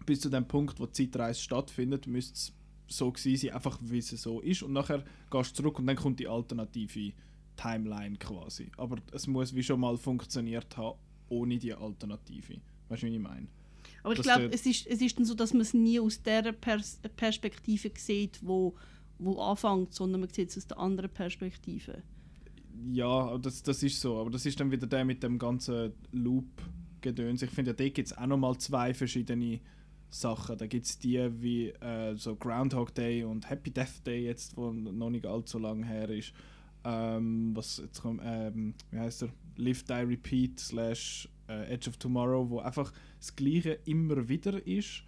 bis 0.05 0.21
zu 0.21 0.29
dem 0.29 0.47
Punkt, 0.47 0.79
wo 0.79 0.85
die 0.85 1.09
Zeitreise 1.09 1.39
stattfindet, 1.39 2.07
müsste 2.07 2.33
es 2.33 2.53
so 2.87 3.11
gewesen 3.11 3.47
sein, 3.47 3.55
einfach 3.55 3.77
wie 3.81 3.99
es 3.99 4.09
so 4.09 4.41
ist. 4.41 4.63
Und 4.63 4.73
nachher 4.73 5.03
gehst 5.29 5.51
du 5.51 5.55
zurück 5.55 5.79
und 5.79 5.87
dann 5.87 5.95
kommt 5.95 6.19
die 6.19 6.27
alternative 6.27 7.13
Timeline 7.57 8.17
quasi. 8.17 8.71
Aber 8.77 8.97
es 9.11 9.27
muss 9.27 9.53
wie 9.53 9.63
schon 9.63 9.79
mal 9.79 9.97
funktioniert 9.97 10.77
haben, 10.77 10.97
ohne 11.29 11.57
die 11.57 11.73
Alternative. 11.73 12.61
Weißt 12.87 13.03
du, 13.03 13.07
wie 13.07 13.15
ich 13.15 13.21
meine? 13.21 13.47
Aber 14.03 14.13
ich 14.13 14.21
glaube, 14.21 14.49
es 14.51 14.65
ist, 14.65 14.87
es 14.87 15.01
ist 15.01 15.17
dann 15.17 15.25
so, 15.25 15.33
dass 15.33 15.51
man 15.51 15.61
es 15.61 15.73
nie 15.73 15.99
aus 15.99 16.21
der 16.23 16.53
Pers 16.53 16.99
Perspektive 17.17 17.91
sieht, 17.97 18.39
wo, 18.41 18.75
wo 19.19 19.39
anfängt, 19.41 19.93
sondern 19.93 20.21
man 20.21 20.29
sieht 20.29 20.49
es 20.49 20.57
aus 20.57 20.67
der 20.67 20.79
anderen 20.79 21.11
Perspektive. 21.11 22.03
Ja, 22.91 23.37
das, 23.37 23.63
das 23.63 23.83
ist 23.83 23.99
so. 23.99 24.17
Aber 24.17 24.29
das 24.29 24.45
ist 24.45 24.59
dann 24.59 24.71
wieder 24.71 24.87
der 24.87 25.03
mit 25.03 25.23
dem 25.23 25.37
ganzen 25.39 25.93
Loop-Gedöns. 26.11 27.41
Ich 27.41 27.49
finde, 27.49 27.71
ja, 27.71 27.75
da 27.75 27.83
gibt 27.89 28.07
es 28.07 28.17
auch 28.17 28.27
nochmal 28.27 28.57
zwei 28.57 28.93
verschiedene 28.93 29.59
Sachen. 30.09 30.57
Da 30.57 30.67
gibt 30.67 30.85
es 30.85 30.99
die 30.99 31.29
wie 31.41 31.69
äh, 31.69 32.15
so 32.15 32.35
Groundhog 32.35 32.93
Day 32.93 33.23
und 33.23 33.49
Happy 33.49 33.71
Death 33.71 34.05
Day 34.05 34.25
jetzt, 34.25 34.55
wo 34.55 34.71
noch 34.71 35.09
nicht 35.09 35.25
allzu 35.25 35.59
lang 35.59 35.83
her 35.83 36.09
ist. 36.09 36.33
Ähm, 36.89 37.51
was 37.53 37.79
jetzt 37.79 38.01
kommt, 38.01 38.21
ähm, 38.23 38.73
wie 38.91 38.99
heißt 38.99 39.23
er? 39.23 39.29
Live 39.57 39.83
Die 39.83 39.93
Repeat 39.93 40.57
slash 40.57 41.27
äh, 41.49 41.73
Edge 41.73 41.89
of 41.89 41.97
Tomorrow, 41.97 42.49
wo 42.49 42.59
einfach 42.59 42.93
das 43.19 43.35
Gleiche 43.35 43.79
immer 43.83 44.29
wieder 44.29 44.65
ist. 44.65 45.03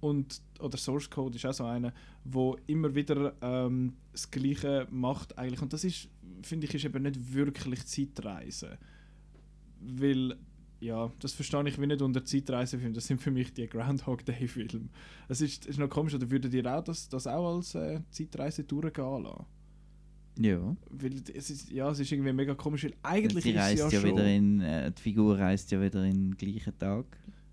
Und, 0.00 0.40
oder 0.60 0.78
Source 0.78 1.10
Code 1.10 1.34
ist 1.34 1.44
auch 1.44 1.52
so 1.52 1.64
einer, 1.64 1.92
wo 2.22 2.56
immer 2.68 2.94
wieder 2.94 3.34
ähm, 3.40 3.94
das 4.12 4.30
Gleiche 4.30 4.86
macht 4.92 5.36
eigentlich. 5.36 5.60
Und 5.60 5.72
das 5.72 5.82
ist, 5.82 6.08
finde 6.42 6.68
ich, 6.68 6.74
ist 6.74 6.84
eben 6.84 7.02
nicht 7.02 7.34
wirklich 7.34 7.84
Zeitreise. 7.84 8.78
Weil, 9.80 10.36
ja, 10.78 11.10
das 11.18 11.32
verstehe 11.32 11.68
ich 11.68 11.80
wie 11.80 11.86
nicht 11.88 12.00
unter 12.00 12.24
Zeitreisefilm. 12.24 12.94
Das 12.94 13.08
sind 13.08 13.20
für 13.20 13.32
mich 13.32 13.52
die 13.52 13.66
Groundhog 13.66 14.24
Day-Filme. 14.24 14.88
Es 15.26 15.40
ist, 15.40 15.66
ist 15.66 15.80
noch 15.80 15.90
komisch, 15.90 16.14
oder 16.14 16.30
würdet 16.30 16.54
ihr 16.54 16.66
auch 16.72 16.84
das, 16.84 17.08
das 17.08 17.26
auch 17.26 17.56
als 17.56 17.74
äh, 17.74 18.02
Zeitreise 18.10 18.62
durchgehen 18.62 19.24
lassen? 19.24 19.57
Ja. 20.38 20.76
Weil 20.90 21.22
es 21.34 21.50
ist, 21.50 21.70
ja, 21.70 21.90
es 21.90 21.98
ist 21.98 22.12
irgendwie 22.12 22.32
mega 22.32 22.54
komisch, 22.54 22.84
weil 22.84 22.94
eigentlich 23.02 23.42
sie 23.44 23.50
ist 23.50 23.56
es 23.56 23.62
reist 23.62 23.78
ja, 23.78 23.88
ja, 23.88 24.00
schon... 24.00 24.10
wieder 24.10 24.26
in, 24.26 24.60
äh, 24.60 24.92
die 24.92 25.02
Figur 25.02 25.38
reist 25.38 25.70
ja 25.70 25.82
wieder 25.82 26.04
in 26.04 26.30
den 26.30 26.36
gleichen 26.36 26.78
Tag. 26.78 27.04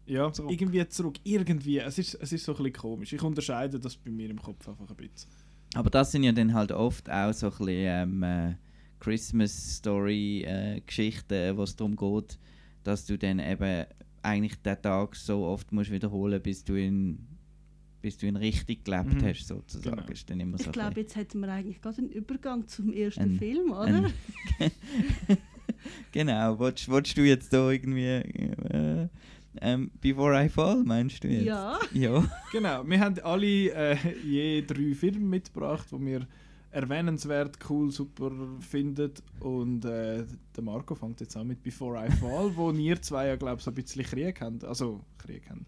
Ja, 0.06 0.32
zurück. 0.32 0.52
irgendwie 0.52 0.88
zurück. 0.88 1.16
Irgendwie. 1.24 1.80
Es 1.80 1.98
ist, 1.98 2.14
es 2.16 2.32
ist 2.32 2.46
so 2.46 2.54
ein 2.54 2.58
bisschen 2.58 2.74
komisch. 2.74 3.12
Ich 3.14 3.24
unterscheide 3.24 3.80
das 3.80 3.98
bei 3.98 4.12
mir 4.12 4.30
im 4.30 4.40
Kopf 4.40 4.70
einfach 4.70 4.88
ein 4.88 4.96
bisschen. 4.96 5.32
Aber 5.74 5.90
das 5.90 6.12
sind 6.12 6.22
ja 6.24 6.32
dann 6.32 6.54
halt 6.54 6.72
oft 6.72 7.10
auch 7.10 7.34
so 7.34 7.48
ein 7.48 7.58
bisschen 7.58 7.70
ähm, 7.70 8.22
äh, 8.24 8.54
Christmas-Story-Geschichten, 9.00 11.58
wo 11.58 11.64
es 11.64 11.76
darum 11.76 11.96
geht, 11.96 12.38
dass 12.84 13.08
du 13.08 13.18
dann 13.18 13.40
eben 13.40 13.86
eigentlich 14.22 14.62
den 14.62 14.80
Tag 14.82 15.16
so 15.16 15.46
oft 15.46 15.72
musst 15.72 15.92
wiederholen 15.92 16.42
bis 16.42 16.64
du 16.64 16.76
ihn 16.76 17.35
bis 18.06 18.18
du 18.20 18.28
ihn 18.28 18.36
richtig 18.36 18.86
gelebt 18.86 19.16
Mhm. 19.16 19.26
hast, 19.26 19.48
sozusagen. 19.48 19.96
Genau. 19.98 20.12
Ist 20.12 20.30
dann 20.30 20.40
immer 20.40 20.60
so 20.60 20.66
Ich 20.66 20.72
glaube, 20.74 21.00
jetzt 21.02 21.16
hätten 21.16 21.40
wir 21.40 21.48
eigentlich 21.52 21.82
gerade 21.82 21.98
einen 21.98 22.10
Übergang 22.12 22.68
zum 22.68 22.94
ersten 22.94 23.22
Ein- 23.24 23.40
Film, 23.40 23.72
oder? 23.72 23.86
ein- 23.86 24.14
genau, 26.12 26.60
willst, 26.60 26.88
willst 26.88 27.18
du 27.18 27.22
jetzt 27.24 27.52
da 27.52 27.72
irgendwie 27.72 28.06
äh, 28.06 29.08
ähm, 29.62 29.90
Before 30.02 30.44
I 30.46 30.50
Fall, 30.50 30.84
meinst 30.84 31.24
du 31.24 31.30
jetzt? 31.30 31.46
ja. 31.46 31.80
Ja. 31.94 32.24
Genau, 32.52 32.88
wir 32.88 33.00
haben 33.00 33.18
alle 33.24 33.72
äh, 33.74 33.98
je 34.24 34.62
drei 34.62 34.94
Filme 34.94 35.26
mitgebracht, 35.26 35.88
die 35.92 36.06
wir 36.06 36.28
erwähnenswert, 36.72 37.58
cool, 37.70 37.90
super 37.90 38.32
finden. 38.60 39.12
Und 39.40 39.84
äh, 39.86 40.26
der 40.56 40.64
Marco 40.64 40.94
fängt 40.94 41.22
jetzt 41.22 41.36
an 41.38 41.48
mit 41.48 41.64
Before 41.64 42.06
I 42.06 42.12
Fall, 42.12 42.56
wo 42.56 42.70
ihr 42.72 43.02
zwei 43.02 43.28
ja, 43.28 43.36
glaube 43.36 43.56
ich, 43.58 43.64
so 43.64 43.72
ein 43.72 43.76
bisschen 43.76 44.04
Krieg 44.04 44.42
habt. 44.42 44.64
Also, 44.64 45.02
Krieg 45.18 45.44
habt. 45.50 45.62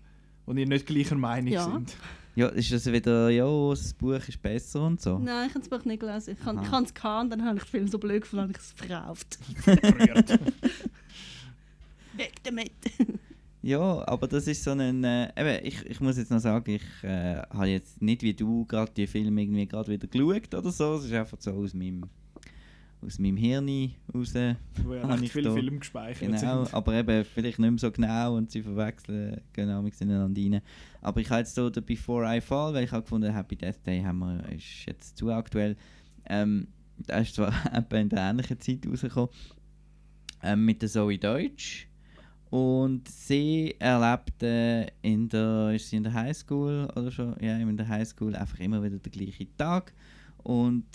Wo 0.45 0.53
ihr 0.53 0.67
nicht 0.67 0.85
gleicher 0.85 1.15
Meinung 1.15 1.51
Ja. 1.51 1.63
sind. 1.63 1.95
Ja, 2.37 2.47
ist 2.49 2.71
das 2.71 2.85
wieder, 2.85 3.29
ja, 3.31 3.69
das 3.71 3.95
Buch 3.95 4.21
ist 4.27 4.39
besser 4.39 4.85
und 4.85 5.01
so? 5.01 5.17
Nein, 5.17 5.47
ich 5.47 5.55
habe 5.55 5.67
das 5.67 5.69
Buch 5.69 5.83
nicht 5.85 6.01
gelesen. 6.01 6.37
Ich 6.39 6.45
habe 6.45 6.59
Aha. 6.59 6.81
es 6.85 6.93
gehabt 6.93 7.23
und 7.23 7.31
dann 7.31 7.43
habe 7.43 7.57
ich 7.57 7.63
den 7.63 7.69
Film 7.69 7.87
so 7.87 7.97
blöd 7.97 8.21
gefunden, 8.21 8.43
habe 8.43 8.51
ich 8.51 8.59
es 8.59 8.73
verkauft. 8.73 9.39
Weg 12.15 12.33
damit. 12.43 12.71
Ja, 13.63 14.07
aber 14.07 14.27
das 14.27 14.47
ist 14.47 14.63
so 14.63 14.71
ein. 14.71 15.03
Äh, 15.03 15.29
eben, 15.35 15.65
ich, 15.65 15.83
ich 15.87 15.99
muss 15.99 16.15
jetzt 16.17 16.31
noch 16.31 16.39
sagen, 16.39 16.75
ich 16.75 17.03
äh, 17.03 17.41
habe 17.49 17.65
jetzt 17.65 18.01
nicht 18.01 18.21
wie 18.21 18.33
du 18.33 18.65
gerade 18.65 18.93
die 18.95 19.07
Filme 19.07 19.41
irgendwie 19.41 19.67
gerade 19.67 19.91
wieder 19.91 20.07
geschaut 20.07 20.53
oder 20.53 20.71
so. 20.71 20.95
Es 20.95 21.05
ist 21.05 21.11
einfach 21.11 21.37
so 21.41 21.51
aus 21.51 21.73
meinem, 21.73 22.05
aus 23.01 23.19
meinem 23.19 23.37
Hirn 23.37 23.69
raus. 24.13 24.33
wo 24.83 24.93
ja 24.95 25.05
recht 25.07 25.23
ich 25.23 25.31
viele 25.31 25.49
da. 25.49 25.53
Filme 25.55 25.79
gespeichert 25.79 26.19
Genau, 26.39 26.63
sind. 26.65 26.73
aber 26.73 26.93
eben 26.95 27.23
vielleicht 27.25 27.59
nicht 27.59 27.69
mehr 27.69 27.77
so 27.79 27.91
genau 27.91 28.35
und 28.35 28.51
sie 28.51 28.61
verwechseln 28.61 29.41
genau 29.53 29.83
ineinander 29.85 30.41
rein. 30.41 30.61
Aber 31.01 31.21
ich 31.21 31.29
habe 31.29 31.39
jetzt 31.39 31.55
so 31.55 31.69
den 31.69 31.85
Before 31.85 32.25
I 32.25 32.41
Fall, 32.41 32.73
weil 32.73 32.83
ich 32.85 32.91
habe 32.91 33.03
gefunden, 33.03 33.31
Happy 33.33 33.55
Death 33.55 33.85
Day 33.85 34.01
haben 34.01 34.19
wir, 34.19 34.43
ist 34.51 34.85
jetzt 34.87 35.17
zu 35.17 35.31
aktuell. 35.31 35.75
Ähm, 36.25 36.67
der 36.97 37.21
ist 37.21 37.35
zwar 37.35 37.53
etwa 37.73 37.97
in 37.97 38.09
der 38.09 38.29
ähnlichen 38.29 38.59
Zeit 38.59 38.85
rausgekommen, 38.87 39.29
ähm, 40.43 40.65
mit 40.65 40.81
der 40.81 40.89
Zoe 40.89 41.17
Deutsch. 41.17 41.87
Und 42.49 43.07
sie 43.09 43.75
erlebt 43.77 44.41
äh, 44.41 44.87
in 45.01 45.27
der, 45.27 45.73
ist 45.73 45.89
sie 45.89 45.97
in 45.97 46.03
der 46.03 46.13
Highschool 46.13 46.87
oder 46.95 47.11
schon? 47.11 47.35
Ja, 47.41 47.57
in 47.57 47.75
der 47.77 47.87
Highschool 47.87 48.35
einfach 48.35 48.59
immer 48.59 48.81
wieder 48.81 48.97
den 48.97 49.11
gleichen 49.11 49.55
Tag. 49.57 49.93
Und 50.43 50.85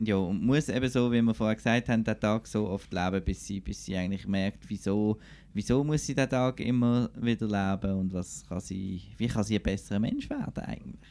ja, 0.00 0.16
und 0.16 0.42
muss 0.44 0.68
eben 0.68 0.88
so, 0.88 1.10
wie 1.10 1.20
wir 1.22 1.34
vorher 1.34 1.56
gesagt 1.56 1.88
haben, 1.88 2.04
den 2.04 2.20
Tag 2.20 2.46
so 2.46 2.68
oft 2.68 2.92
leben, 2.92 3.24
bis 3.24 3.44
sie, 3.46 3.60
bis 3.60 3.84
sie 3.84 3.96
eigentlich 3.96 4.26
merkt, 4.28 4.68
wieso, 4.68 5.18
wieso 5.54 5.82
muss 5.82 6.06
sie 6.06 6.14
den 6.14 6.28
Tag 6.28 6.60
immer 6.60 7.10
wieder 7.20 7.46
leben 7.46 7.94
und 7.98 8.12
was 8.12 8.46
kann 8.46 8.60
sie, 8.60 9.02
wie 9.16 9.26
kann 9.26 9.42
sie 9.44 9.56
ein 9.56 9.62
besserer 9.62 9.98
Mensch 9.98 10.30
werden 10.30 10.64
eigentlich. 10.64 11.10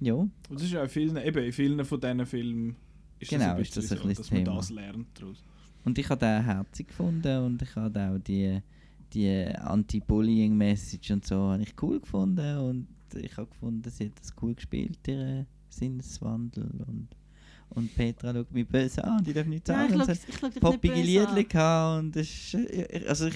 Ja, 0.00 0.14
Und 0.14 0.30
das 0.50 0.62
ist 0.62 0.72
ja 0.72 0.82
in 0.82 0.88
vielen, 0.88 1.16
eben 1.16 1.42
in 1.44 1.52
vielen 1.52 1.84
von 1.84 2.00
diesen 2.00 2.26
Filmen 2.26 2.76
ist 3.18 3.30
Genau, 3.30 3.44
das 3.46 3.54
ein 3.56 3.62
ist 3.62 3.76
das 3.76 3.88
bisschen 3.88 3.98
ein 3.98 4.02
so, 4.02 4.08
bisschen 4.08 4.22
dass 4.22 4.30
man 4.30 4.44
Thema. 4.44 4.56
das 4.56 4.70
lernt 4.70 5.06
daraus. 5.20 5.44
und 5.84 5.98
ich 5.98 6.08
habe 6.10 6.20
den 6.20 6.44
herzig 6.44 6.88
gefunden 6.88 7.44
und 7.44 7.62
ich 7.62 7.74
habe 7.76 8.00
auch 8.00 8.18
die, 8.18 8.60
die 9.14 9.46
Anti-Bullying-Message 9.56 11.10
und 11.12 11.26
so 11.26 11.36
habe 11.50 11.62
ich 11.62 11.74
cool 11.82 11.98
gefunden 12.00 12.58
und 12.58 12.86
ich 13.20 13.36
habe 13.36 13.48
gefunden, 13.48 13.88
sie 13.90 14.06
hat 14.06 14.20
das 14.20 14.34
cool 14.42 14.54
gespielt, 14.54 14.98
ihren 15.08 15.46
Sinneswandel 15.68 16.68
und 16.86 17.08
und 17.70 17.94
Petra 17.94 18.32
schaut 18.32 18.52
mich 18.52 18.66
böse 18.66 19.04
an, 19.04 19.22
die 19.24 19.32
darf 19.32 19.46
nicht 19.46 19.66
Nein, 19.68 19.90
sagen. 19.90 20.00
ich 20.00 20.00
und 20.00 20.06
schaue 20.06 20.14
ich 20.28 20.38
schaue 20.38 20.50
dich 20.50 20.54
nicht 20.54 20.60
poppige 20.60 20.94
böse 20.94 21.04
Liedli 21.06 21.58
an. 21.58 21.98
und 21.98 22.16
das 22.16 22.26
ist, 22.26 22.54
äh, 22.54 23.04
also 23.08 23.26
ich 23.26 23.34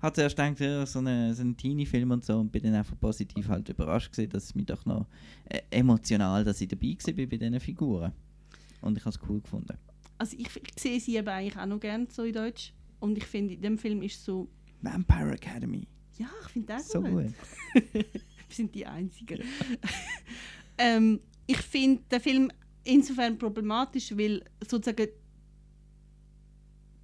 hatte 0.00 0.22
erst 0.22 0.36
gedacht, 0.36 0.60
ja, 0.60 0.86
so 0.86 0.98
einen 0.98 1.34
so 1.34 1.42
ein 1.42 1.56
Teenie-Film 1.56 2.10
und 2.10 2.24
so 2.24 2.38
und 2.38 2.52
bin 2.52 2.62
dann 2.62 2.74
einfach 2.74 2.98
positiv 2.98 3.48
halt 3.48 3.68
überrascht 3.68 4.12
gewesen, 4.12 4.30
dass 4.30 4.44
es 4.44 4.54
mich 4.54 4.66
doch 4.66 4.84
noch 4.84 5.06
äh, 5.48 5.60
emotional, 5.70 6.44
dass 6.44 6.60
ich 6.60 6.68
dabei 6.68 6.96
war 7.04 7.26
bei 7.26 7.36
diesen 7.36 7.60
Figuren. 7.60 8.12
Und 8.82 8.96
ich 8.96 9.04
habe 9.04 9.16
es 9.16 9.20
cool 9.28 9.40
gefunden. 9.40 9.76
Also 10.18 10.36
ich, 10.38 10.48
ich 10.54 10.80
sehe 10.82 11.00
sie 11.00 11.16
eben 11.16 11.28
eigentlich 11.28 11.56
auch 11.56 11.66
noch 11.66 11.80
gerne 11.80 12.06
so 12.10 12.24
in 12.24 12.32
Deutsch. 12.32 12.72
Und 13.00 13.16
ich 13.18 13.24
finde, 13.24 13.54
in 13.54 13.62
dem 13.62 13.78
Film 13.78 14.02
ist 14.02 14.24
so... 14.24 14.48
Vampire 14.82 15.32
Academy. 15.32 15.86
Ja, 16.18 16.28
ich 16.42 16.48
finde 16.52 16.68
das 16.68 16.88
So 16.88 17.00
gut. 17.00 17.10
gut. 17.10 17.34
Wir 17.92 18.04
sind 18.54 18.74
die 18.74 18.86
Einzigen. 18.86 19.40
ähm, 20.78 21.20
ich 21.46 21.58
finde 21.58 22.02
den 22.10 22.20
Film 22.20 22.50
insofern 22.86 23.38
problematisch, 23.38 24.16
weil 24.16 24.42
sozusagen 24.66 25.08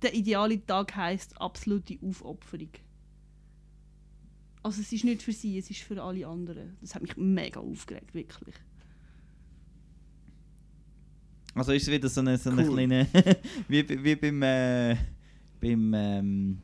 der 0.02 0.14
ideale 0.14 0.64
Tag 0.64 0.96
heißt 0.96 1.40
absolute 1.40 1.98
Aufopferung. 2.02 2.70
Also 4.64 4.80
es 4.80 4.92
ist 4.92 5.04
nicht 5.04 5.22
für 5.22 5.32
sie, 5.32 5.58
es 5.58 5.70
ist 5.70 5.80
für 5.80 6.00
alle 6.02 6.26
anderen. 6.26 6.76
Das 6.80 6.94
hat 6.94 7.02
mich 7.02 7.16
mega 7.16 7.60
aufgeregt, 7.60 8.14
wirklich. 8.14 8.54
Also 11.54 11.72
ist 11.72 11.82
es 11.82 11.90
wieder 11.90 12.08
so 12.08 12.20
eine, 12.20 12.38
so 12.38 12.50
eine 12.50 12.66
Cool. 12.66 12.74
kleine, 12.74 13.06
wie, 13.68 13.86
wie 14.04 14.16
beim, 14.16 14.42
äh, 14.42 14.96
beim 15.60 15.92
ähm, 15.94 16.58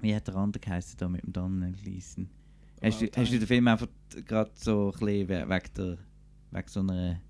wie 0.00 0.14
hat 0.14 0.26
der 0.26 0.36
andere 0.36 0.60
geheißen 0.60 0.96
da 0.98 1.08
mit 1.08 1.22
dem 1.22 1.32
Donald 1.32 1.82
Gleason? 1.82 2.28
Hast, 2.82 3.00
du, 3.00 3.06
hast 3.14 3.32
du 3.32 3.38
den 3.38 3.46
Film 3.46 3.68
einfach 3.68 3.88
gerade 4.24 4.50
so 4.54 4.92
ein 4.92 4.98
bisschen 4.98 5.28
we- 5.28 5.48
wegen, 5.48 5.74
der, 5.76 5.98
wegen 6.52 6.68
so 6.68 6.80
einer... 6.80 7.20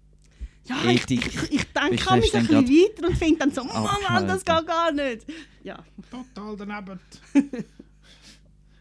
Ja, 0.68 0.90
ich, 0.90 1.02
Ethik. 1.02 1.26
ich, 1.26 1.52
ich 1.52 1.64
denke 1.72 1.90
Bist- 1.90 2.10
mich 2.10 2.34
ein 2.34 2.46
bisschen 2.46 2.68
weiter 2.68 3.08
und 3.08 3.16
finde 3.16 3.38
dann 3.38 3.50
so, 3.52 3.64
Mann, 3.64 3.84
Mann, 4.08 4.26
das 4.26 4.44
geht 4.44 4.66
gar 4.66 4.92
nicht. 4.92 5.26
Ja, 5.62 5.84
Total 6.10 6.56
daneben. 6.56 7.00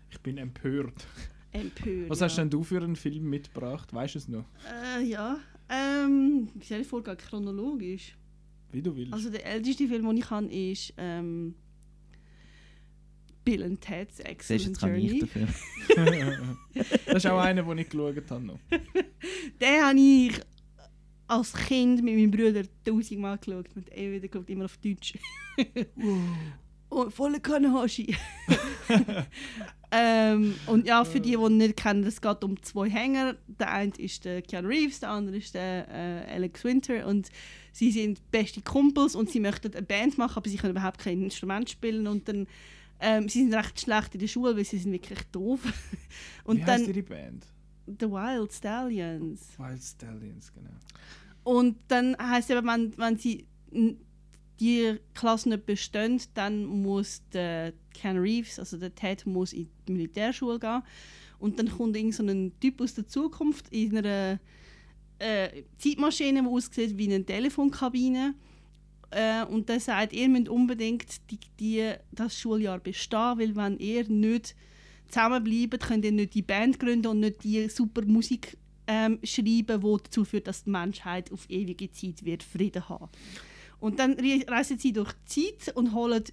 ich 0.10 0.20
bin 0.20 0.38
empört. 0.38 1.08
empört. 1.52 2.10
Was 2.10 2.20
ja. 2.20 2.26
hast 2.26 2.38
denn 2.38 2.50
du 2.50 2.64
für 2.64 2.82
einen 2.82 2.96
Film 2.96 3.30
mitgebracht? 3.30 3.94
Weißt 3.94 4.16
du 4.16 4.20
es 4.20 4.28
noch? 4.28 4.46
Äh, 4.98 5.04
ja. 5.04 5.38
Ähm, 5.70 6.50
wie 6.54 6.66
soll 6.66 6.82
ich 6.82 6.88
vorgehen? 6.88 7.18
Chronologisch. 7.18 8.16
Wie 8.72 8.82
du 8.82 8.96
willst. 8.96 9.14
Also 9.14 9.30
der 9.30 9.46
älteste 9.46 9.88
Film, 9.88 10.08
den 10.08 10.18
ich 10.18 10.26
kann, 10.26 10.50
ist 10.50 10.94
ähm, 10.98 11.56
Bill 13.44 13.64
and 13.64 13.80
Ted's 13.80 14.20
Excellent 14.20 14.82
Journey. 14.82 15.20
dafür. 15.20 15.48
das 17.06 17.16
ist 17.16 17.28
auch 17.28 17.40
einer, 17.40 17.64
den 17.64 17.78
ich 17.78 17.90
geschaut 17.90 18.30
habe. 18.32 18.44
Noch. 18.44 18.60
Den 19.62 19.84
habe 19.84 20.00
ich 20.00 20.34
als 21.28 21.54
Kind 21.54 22.04
mit 22.04 22.16
meinem 22.16 22.32
Bruder 22.32 22.64
tausendmal 22.84 23.38
geschaut. 23.38 23.68
Und 23.76 23.90
immer 23.90 24.14
wieder 24.14 24.28
geschaut, 24.28 24.50
immer 24.50 24.66
auf 24.66 24.78
Deutsch. 24.78 25.14
oh, 26.90 27.10
volle 27.10 27.40
Kanahashi. 27.40 28.16
ähm, 29.92 30.56
und 30.68 30.86
ja, 30.86 31.04
für 31.04 31.20
die, 31.20 31.38
die 31.38 31.50
nicht 31.50 31.78
kennen, 31.78 32.04
es 32.04 32.22
geht 32.22 32.44
um 32.44 32.62
zwei 32.62 32.90
Hänger. 32.90 33.36
Der 33.48 33.72
eine 33.72 33.94
ist 33.98 34.26
der 34.26 34.42
Keanu 34.42 34.68
Reeves, 34.68 35.00
der 35.00 35.10
andere 35.10 35.38
ist 35.38 35.54
der 35.54 35.88
äh, 35.90 36.34
Alex 36.34 36.64
Winter. 36.64 37.08
Und 37.08 37.30
sie 37.72 37.92
sind 37.92 38.20
beste 38.32 38.62
Kumpels 38.62 39.16
und 39.16 39.30
sie 39.30 39.40
möchten 39.40 39.74
eine 39.74 39.86
Band 39.86 40.18
machen, 40.18 40.38
aber 40.38 40.50
sie 40.50 40.58
können 40.58 40.72
überhaupt 40.72 41.00
kein 41.00 41.22
Instrument 41.24 41.70
spielen. 41.70 42.08
Und 42.08 42.28
dann 42.28 42.48
Ähm, 43.00 43.28
sie 43.28 43.42
sind 43.42 43.54
recht 43.54 43.82
schlecht 43.82 44.14
in 44.14 44.22
der 44.22 44.28
Schule, 44.28 44.56
weil 44.56 44.64
sie 44.64 44.78
sind 44.78 44.92
wirklich 44.92 45.20
doof. 45.32 45.60
Und 46.46 46.62
Wie 46.62 46.64
dann 46.66 46.86
ihre 46.86 47.04
Band? 47.04 47.46
The 47.88 48.10
Wild 48.10 48.52
Stallions. 48.52 49.58
Wild 49.58 49.84
Stallions, 49.84 50.52
genau. 50.54 50.70
Und 51.44 51.78
dann 51.88 52.18
heisst 52.18 52.50
es 52.50 52.58
eben, 52.58 52.68
wenn, 52.68 52.98
wenn 52.98 53.18
sie 53.18 53.46
die 54.60 55.00
Klasse 55.14 55.50
nicht 55.50 55.66
bestehen, 55.66 56.22
dann 56.34 56.66
muss 56.66 57.22
der 57.32 57.74
Ken 57.94 58.18
Reeves, 58.18 58.58
also 58.60 58.78
der 58.78 58.94
Ted, 58.96 59.26
muss 59.26 59.54
in 59.54 59.70
die 59.88 59.92
Militärschule 59.92 60.60
gehen. 60.60 60.82
Und 61.40 61.60
dann 61.60 61.70
kommt 61.70 61.96
irgend 61.96 62.16
so 62.16 62.24
ein 62.24 62.52
Typ 62.60 62.82
aus 62.82 62.96
der 62.96 63.08
Zukunft 63.08 63.70
in 63.70 63.98
einer 63.98 64.40
äh, 65.20 65.64
Zeitmaschine, 65.78 66.42
die 66.42 66.48
aussieht 66.48 66.98
wie 66.98 67.14
eine 67.14 67.24
Telefonkabine. 67.24 68.34
Äh, 69.12 69.46
und 69.46 69.70
der 69.70 69.80
sagt, 69.80 70.14
ihr 70.14 70.30
müsst 70.30 70.50
unbedingt 70.50 71.30
die, 71.30 71.40
die, 71.60 71.94
das 72.12 72.40
Schuljahr 72.40 72.80
bestehen, 72.80 73.38
weil 73.38 73.56
wenn 73.56 73.78
ihr 73.78 74.08
nicht 74.08 74.56
zusammenbleibt, 75.08 75.82
könnt 75.82 76.06
ihr 76.06 76.12
nicht 76.12 76.34
die 76.34 76.42
Band 76.42 76.80
gründen 76.80 77.08
und 77.08 77.20
nicht 77.20 77.44
die 77.44 77.70
super 77.70 78.04
Musik 78.06 78.58
ähm, 78.88 79.20
schreiben, 79.24 79.82
die 79.82 79.98
dazu 80.04 80.26
führt, 80.26 80.48
dass 80.48 80.64
die 80.64 80.70
Menschheit 80.70 81.32
auf 81.32 81.50
ewige 81.50 81.92
Zeit 81.92 82.24
wird 82.24 82.44
Frieden 82.44 82.88
haben. 82.88 83.10
Und 83.80 84.00
dann 84.00 84.14
re- 84.14 84.46
reisen 84.48 84.78
sie 84.78 84.94
durch 84.94 85.14
die 85.36 85.58
Zeit 85.58 85.76
und 85.76 85.94
holen 85.94 86.24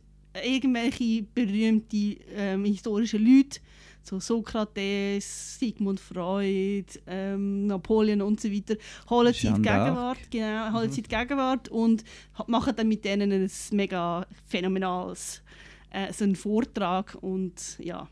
irgendwelche 0.45 1.23
berühmte 1.35 2.17
ähm, 2.35 2.65
historische 2.65 3.19
Leute, 3.19 3.61
so 4.03 4.19
Sokrates, 4.19 5.59
Sigmund 5.59 6.01
Freud, 6.01 6.87
ähm, 7.07 7.67
Napoleon 7.67 8.23
und 8.23 8.41
so 8.41 8.51
weiter, 8.51 8.77
holen 9.11 9.33
sie 9.35 9.49
in 9.49 9.57
die 9.57 9.63
Jeanne 9.63 9.91
d'Arc. 9.91 10.19
Gegenwart, 10.31 10.31
genau, 10.31 10.73
holen 10.73 10.91
sie 10.91 11.01
in 11.01 11.05
die 11.05 11.17
Gegenwart 11.17 11.69
und 11.69 12.05
machen 12.47 12.75
dann 12.75 12.89
mit 12.89 13.05
denen 13.05 13.31
ein 13.31 13.51
mega 13.73 14.27
phänomenales 14.47 15.43
äh, 15.91 16.13
so 16.13 16.25
einen 16.25 16.35
Vortrag 16.37 17.17
und 17.21 17.79
ja, 17.79 18.09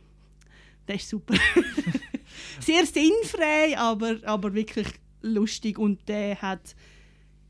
das 0.90 1.02
ist 1.02 1.08
super. 1.10 1.34
Sehr 2.60 2.84
sinnfrei, 2.86 3.76
aber, 3.78 4.16
aber 4.24 4.52
wirklich 4.54 4.86
lustig 5.22 5.78
und 5.78 6.06
der 6.08 6.40
hat 6.40 6.74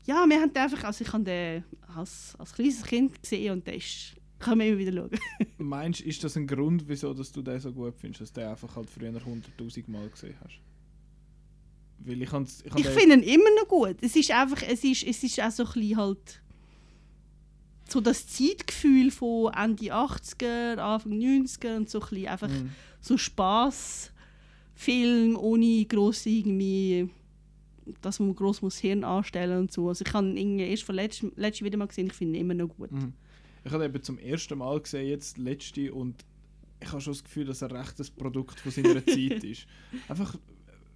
ja, 0.05 0.25
wir 0.27 0.41
haben 0.41 0.51
einfach, 0.55 0.83
also 0.83 1.03
ich 1.03 1.13
habe 1.13 1.23
den 1.23 1.63
als, 1.95 2.33
als 2.39 2.53
kleines 2.53 2.81
Kind 2.83 3.21
gesehen 3.21 3.53
und 3.53 3.67
der 3.67 3.75
ist, 3.75 4.15
kann 4.39 4.57
man 4.57 4.65
immer 4.67 4.79
wieder 4.79 4.91
schauen. 4.93 5.11
Meinst 5.59 5.99
du, 5.99 6.05
ist 6.05 6.23
das 6.23 6.35
ein 6.35 6.47
Grund, 6.47 6.85
wieso 6.87 7.13
dass 7.13 7.31
du 7.31 7.43
den 7.43 7.59
so 7.59 7.71
gut 7.71 7.93
findest, 7.99 8.21
dass 8.21 8.33
du 8.33 8.41
den 8.41 8.49
einfach 8.49 8.75
halt 8.75 8.89
früher 8.89 9.11
100'000 9.11 9.83
Mal 9.91 10.09
gesehen 10.09 10.35
hast? 10.43 10.59
Weil 11.99 12.19
ich, 12.23 12.31
hans- 12.31 12.63
ich, 12.65 12.75
Ich 12.75 12.87
finde 12.87 13.17
ihn 13.17 13.21
immer 13.23 13.49
noch 13.59 13.67
gut. 13.67 13.97
Es 14.01 14.15
ist 14.15 14.31
einfach, 14.31 14.63
es 14.63 14.83
ist, 14.83 15.03
es 15.03 15.21
ist 15.23 15.39
auch 15.39 15.51
so 15.51 15.65
ein 15.65 15.71
bisschen 15.73 15.97
halt 15.97 16.41
so 17.87 18.01
das 18.01 18.25
Zeitgefühl 18.27 19.11
von 19.11 19.53
Ende 19.53 19.93
80er, 19.93 20.77
Anfang 20.77 21.11
90er 21.13 21.75
und 21.77 21.89
so 21.91 21.99
ein 22.01 22.09
bisschen 22.09 22.27
einfach 22.27 22.47
Mhm. 22.49 22.71
So 23.01 23.17
Spaß 23.17 24.11
Film 24.73 25.35
ohne 25.35 25.85
gross 25.85 26.25
irgendwie 26.25 27.09
dass 28.01 28.19
man 28.19 28.35
gross 28.35 28.61
muss 28.61 28.77
Hirn 28.77 29.03
anstellen 29.03 29.59
und 29.59 29.71
so. 29.71 29.87
Also 29.89 30.05
ich 30.05 30.13
habe 30.13 30.27
ihn 30.27 30.59
erst 30.59 30.83
vor 30.83 30.95
letztem, 30.95 31.31
letztem 31.35 31.65
wieder 31.65 31.77
mal 31.77 31.87
gesehen, 31.87 32.07
ich 32.07 32.13
finde 32.13 32.37
ihn 32.37 32.41
immer 32.41 32.53
noch 32.53 32.69
gut. 32.69 32.91
Mhm. 32.91 33.13
Ich 33.63 33.71
habe 33.71 33.85
eben 33.85 34.01
zum 34.01 34.17
ersten 34.17 34.57
Mal 34.57 34.79
gesehen, 34.79 35.07
jetzt 35.07 35.37
letzte, 35.37 35.93
und 35.93 36.25
ich 36.79 36.91
habe 36.91 37.01
schon 37.01 37.13
das 37.13 37.23
Gefühl, 37.23 37.45
dass 37.45 37.61
er 37.61 37.71
recht 37.71 37.99
ein 37.99 38.07
Produkt 38.17 38.59
von 38.59 38.71
seiner 38.71 39.05
Zeit 39.05 39.43
ist. 39.43 39.67
Einfach, 40.07 40.35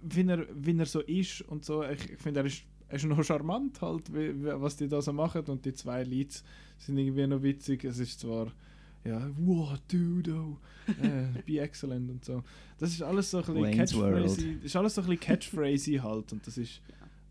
wie 0.02 0.26
er, 0.26 0.46
wie 0.52 0.76
er 0.76 0.86
so 0.86 1.00
ist 1.00 1.42
und 1.42 1.64
so. 1.64 1.84
Ich, 1.84 2.10
ich 2.10 2.18
finde, 2.18 2.40
er 2.40 2.46
ist, 2.46 2.62
er 2.88 2.96
ist 2.96 3.04
noch 3.04 3.22
charmant 3.22 3.80
halt, 3.80 4.12
wie, 4.12 4.44
was 4.44 4.76
die 4.76 4.88
da 4.88 5.00
so 5.00 5.12
machen. 5.12 5.44
Und 5.46 5.64
die 5.64 5.74
zwei 5.74 6.02
Leads 6.02 6.42
sind 6.78 6.98
irgendwie 6.98 7.26
noch 7.26 7.42
witzig. 7.42 7.84
Es 7.84 7.98
ist 7.98 8.20
zwar, 8.20 8.52
ja, 9.06 9.30
wow, 9.38 9.78
dude, 9.88 10.56
äh, 11.02 11.42
be 11.44 11.60
excellent 11.60 12.10
und 12.10 12.24
so. 12.24 12.42
Das 12.78 12.90
ist 12.90 13.02
alles 13.02 13.30
so 13.30 13.38
ein 13.38 13.44
bisschen 13.44 13.62
Wayne's. 13.62 13.94
World. 13.94 14.24
Das 14.24 14.38
ist 14.38 14.76
alles 14.76 14.94
so 14.94 15.00
ein 15.02 15.06
bisschen 15.06 15.20
Catchphrase 15.20 16.02
halt. 16.02 16.32
Und 16.32 16.46
das 16.46 16.58
ist, 16.58 16.80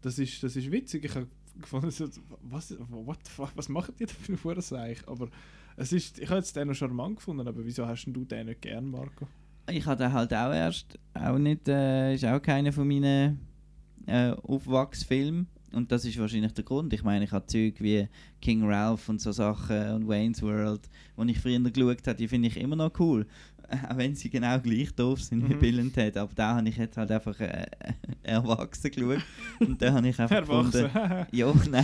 das 0.02 0.20
ist, 0.20 0.42
das 0.42 0.56
ist 0.56 0.72
witzig. 0.72 1.06
Ich 1.06 1.16
habe 1.16 1.28
gefunden, 1.60 1.92
so, 1.92 2.08
was, 2.42 2.76
what 2.90 3.20
the 3.24 3.32
fuck, 3.32 3.52
was 3.56 3.70
macht 3.70 4.00
ihr 4.00 4.08
da 4.08 4.14
für 4.14 4.34
ein 4.34 4.44
Hurenseich? 4.44 5.08
Aber 5.08 5.30
es 5.78 5.92
ist, 5.92 6.20
ich 6.20 6.30
habe 6.30 6.40
jetzt 6.40 6.56
den 6.56 6.68
noch 6.68 6.76
charmant 6.76 7.18
gefunden, 7.18 7.48
aber 7.48 7.66
wieso 7.66 7.86
hast 7.86 8.06
denn 8.06 8.14
du 8.14 8.26
den 8.26 8.48
nicht 8.48 8.62
gern, 8.62 8.90
Marco? 8.90 9.28
Ich 9.70 9.86
hatte 9.86 10.04
den 10.04 10.14
halt 10.14 10.34
auch 10.34 10.54
erst, 10.54 11.00
auch 11.14 11.38
nicht, 11.38 11.68
äh, 11.68 12.14
ist 12.14 12.26
auch 12.26 12.42
keiner 12.42 12.72
von 12.72 12.88
meinen 12.88 13.40
äh, 14.06 14.32
Aufwachsfilmen. 14.32 15.48
Und 15.76 15.92
das 15.92 16.06
ist 16.06 16.18
wahrscheinlich 16.18 16.54
der 16.54 16.64
Grund. 16.64 16.94
Ich 16.94 17.04
meine, 17.04 17.26
ich 17.26 17.32
habe 17.32 17.46
Zeug 17.48 17.76
wie 17.80 18.08
King 18.42 18.64
Ralph 18.66 19.10
und 19.10 19.20
so 19.20 19.32
Sachen 19.32 19.90
und 19.92 20.08
Wayne's 20.08 20.42
World, 20.42 20.82
die 21.18 21.32
ich 21.32 21.40
früher 21.40 21.60
geschaut 21.60 22.08
habe, 22.08 22.16
die 22.18 22.28
finde 22.28 22.48
ich 22.48 22.58
immer 22.58 22.76
noch 22.78 22.98
cool. 23.00 23.26
Auch 23.90 23.98
wenn 23.98 24.14
sie 24.16 24.30
genau 24.30 24.60
gleich 24.60 24.94
doof 24.96 25.22
sind 25.22 25.50
wie 25.50 25.56
Mhm. 25.56 25.60
Bill 25.60 25.80
und 25.80 25.94
Ted. 25.94 26.16
Aber 26.18 26.32
da 26.36 26.56
habe 26.56 26.70
ich 26.70 26.78
jetzt 26.78 26.96
halt 26.98 27.12
einfach 27.12 27.38
äh, 27.40 27.66
erwachsen 28.24 28.92
geschaut. 28.92 29.24
Und 29.60 29.82
da 29.82 29.92
habe 29.94 30.08
ich 30.08 30.20
einfach 30.20 30.40
gefunden... 30.42 30.90
Ja, 31.32 31.52
nein. 31.70 31.84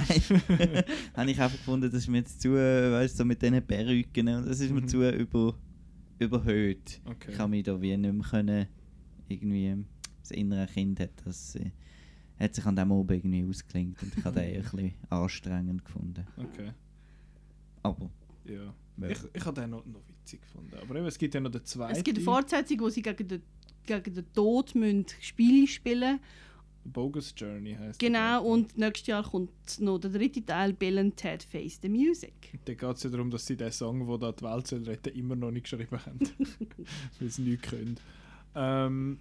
habe 1.16 1.32
ich 1.32 1.42
einfach 1.42 1.58
gefunden, 1.58 1.90
das 1.92 2.02
ist 2.02 2.08
mir 2.08 2.20
jetzt 2.20 2.42
zu, 2.42 2.52
weißt 2.54 3.16
du, 3.16 3.18
so 3.18 3.26
mit 3.26 3.42
diesen 3.42 3.62
Perücken 3.66 4.28
und 4.30 4.46
das 4.48 4.60
ist 4.60 4.72
mir 4.72 4.82
Mhm. 4.82 4.88
zu 4.88 5.10
über, 5.10 5.56
überhöht. 6.20 7.02
okay. 7.06 7.32
Ich 7.34 7.40
habe 7.40 7.50
mich 7.50 7.64
da 7.64 7.82
wie 7.82 7.98
nicht 7.98 8.14
mehr 8.14 8.26
können, 8.30 8.68
irgendwie, 9.28 9.76
das 10.22 10.32
innere 10.32 10.68
Kind 10.68 11.00
hat 11.00 11.10
das, 11.26 11.56
äh, 11.56 11.72
hat 12.42 12.56
sich 12.56 12.66
an 12.66 12.76
dem 12.76 12.92
oben 12.92 13.14
irgendwie 13.14 13.46
ausgelinkt 13.48 14.02
und 14.04 14.18
ich 14.18 14.26
habe 14.26 14.40
den 14.40 14.50
eher 14.50 14.60
ein 14.64 14.72
bisschen 14.72 14.94
anstrengend 15.10 15.86
gefunden. 15.86 16.26
okay. 16.38 16.72
Aber, 17.84 18.10
Ja. 18.46 18.74
Ich, 19.10 19.18
ich 19.34 19.46
habe 19.46 19.60
den 19.60 19.72
noch, 19.72 19.86
noch 19.86 20.02
witzig 20.08 20.42
gefunden. 20.42 20.76
Aber 20.80 20.96
eben, 20.96 21.08
es 21.08 21.18
gibt 21.18 21.34
ja 21.34 21.40
noch 21.40 21.50
den 21.50 21.66
zweiten. 21.66 21.98
Es 21.98 22.04
gibt 22.04 22.18
eine 22.18 22.26
Fortsetzung, 22.26 22.82
wo 22.82 22.90
sie 22.90 23.02
gegen 23.02 23.28
den, 23.28 23.42
gegen 23.86 24.14
den 24.14 24.34
Tod 24.34 24.76
müssen 24.76 25.06
Spiele 25.20 25.66
spielen 25.68 26.20
Bogus 26.84 27.34
Journey 27.36 27.76
heißt 27.76 28.00
Genau, 28.00 28.44
und 28.44 28.78
nächstes 28.78 29.08
Jahr 29.08 29.24
kommt 29.24 29.52
noch 29.80 30.00
der 30.00 30.12
dritte 30.12 30.44
Teil, 30.44 30.74
Bill 30.74 30.98
and 30.98 31.16
Ted 31.16 31.44
Face 31.44 31.80
the 31.82 31.90
Music. 31.90 32.34
Da 32.66 32.74
geht 32.74 32.96
es 32.96 33.04
ja 33.04 33.10
darum, 33.10 33.30
dass 33.30 33.46
sie 33.46 33.56
den 33.56 33.72
Song, 33.72 34.08
der 34.08 34.18
da 34.18 34.32
die 34.32 34.44
Welt 34.44 34.68
soll 34.68 34.84
retten 34.84 35.14
immer 35.14 35.36
noch 35.36 35.52
nicht 35.52 35.64
geschrieben 35.64 36.00
haben. 36.06 36.20
Weil 37.20 37.30
sie 37.30 37.44
nicht 37.44 37.64
können. 37.64 37.98
Ähm, 38.56 39.20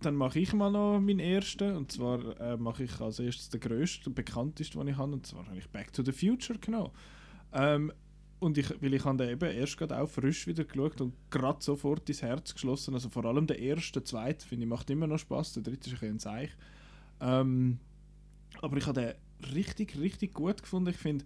dann 0.00 0.16
mache 0.16 0.40
ich 0.40 0.52
mal 0.52 0.70
noch 0.70 1.00
meinen 1.00 1.20
ersten. 1.20 1.76
Und 1.76 1.92
zwar 1.92 2.40
äh, 2.40 2.56
mache 2.56 2.84
ich 2.84 3.00
als 3.00 3.18
erstes 3.18 3.48
den 3.48 3.60
grössten 3.60 4.08
und 4.08 4.14
bekanntesten, 4.14 4.78
den 4.78 4.88
ich 4.88 4.96
habe. 4.96 5.12
Und 5.12 5.26
zwar 5.26 5.46
habe 5.46 5.58
ich 5.58 5.68
Back 5.68 5.92
to 5.92 6.02
the 6.02 6.12
Future 6.12 6.58
genommen. 6.58 6.90
Ähm, 7.52 7.92
und 8.40 8.58
ich, 8.58 8.70
weil 8.82 8.92
ich 8.92 9.04
habe 9.04 9.16
den 9.16 9.30
eben 9.30 9.50
erst 9.50 9.78
gerade 9.78 9.98
auch 9.98 10.08
frisch 10.08 10.46
wieder 10.46 10.64
geschaut 10.64 11.00
und 11.00 11.14
gerade 11.30 11.62
sofort 11.62 12.08
ins 12.08 12.22
Herz 12.22 12.52
geschlossen. 12.52 12.94
Also 12.94 13.08
vor 13.08 13.24
allem 13.24 13.46
der 13.46 13.58
erste, 13.58 14.02
zweite, 14.02 14.46
finde 14.46 14.64
ich, 14.64 14.68
macht 14.68 14.90
immer 14.90 15.06
noch 15.06 15.18
Spaß. 15.18 15.54
Der 15.54 15.62
dritte 15.62 15.90
ist 15.90 16.02
ein 16.02 16.10
ein 16.10 16.18
Seich. 16.18 16.50
Ähm, 17.20 17.78
aber 18.60 18.76
ich 18.76 18.86
habe 18.86 19.00
den 19.00 19.54
richtig, 19.54 19.98
richtig 19.98 20.34
gut 20.34 20.62
gefunden. 20.62 20.90
Ich 20.90 20.96
finde, 20.96 21.24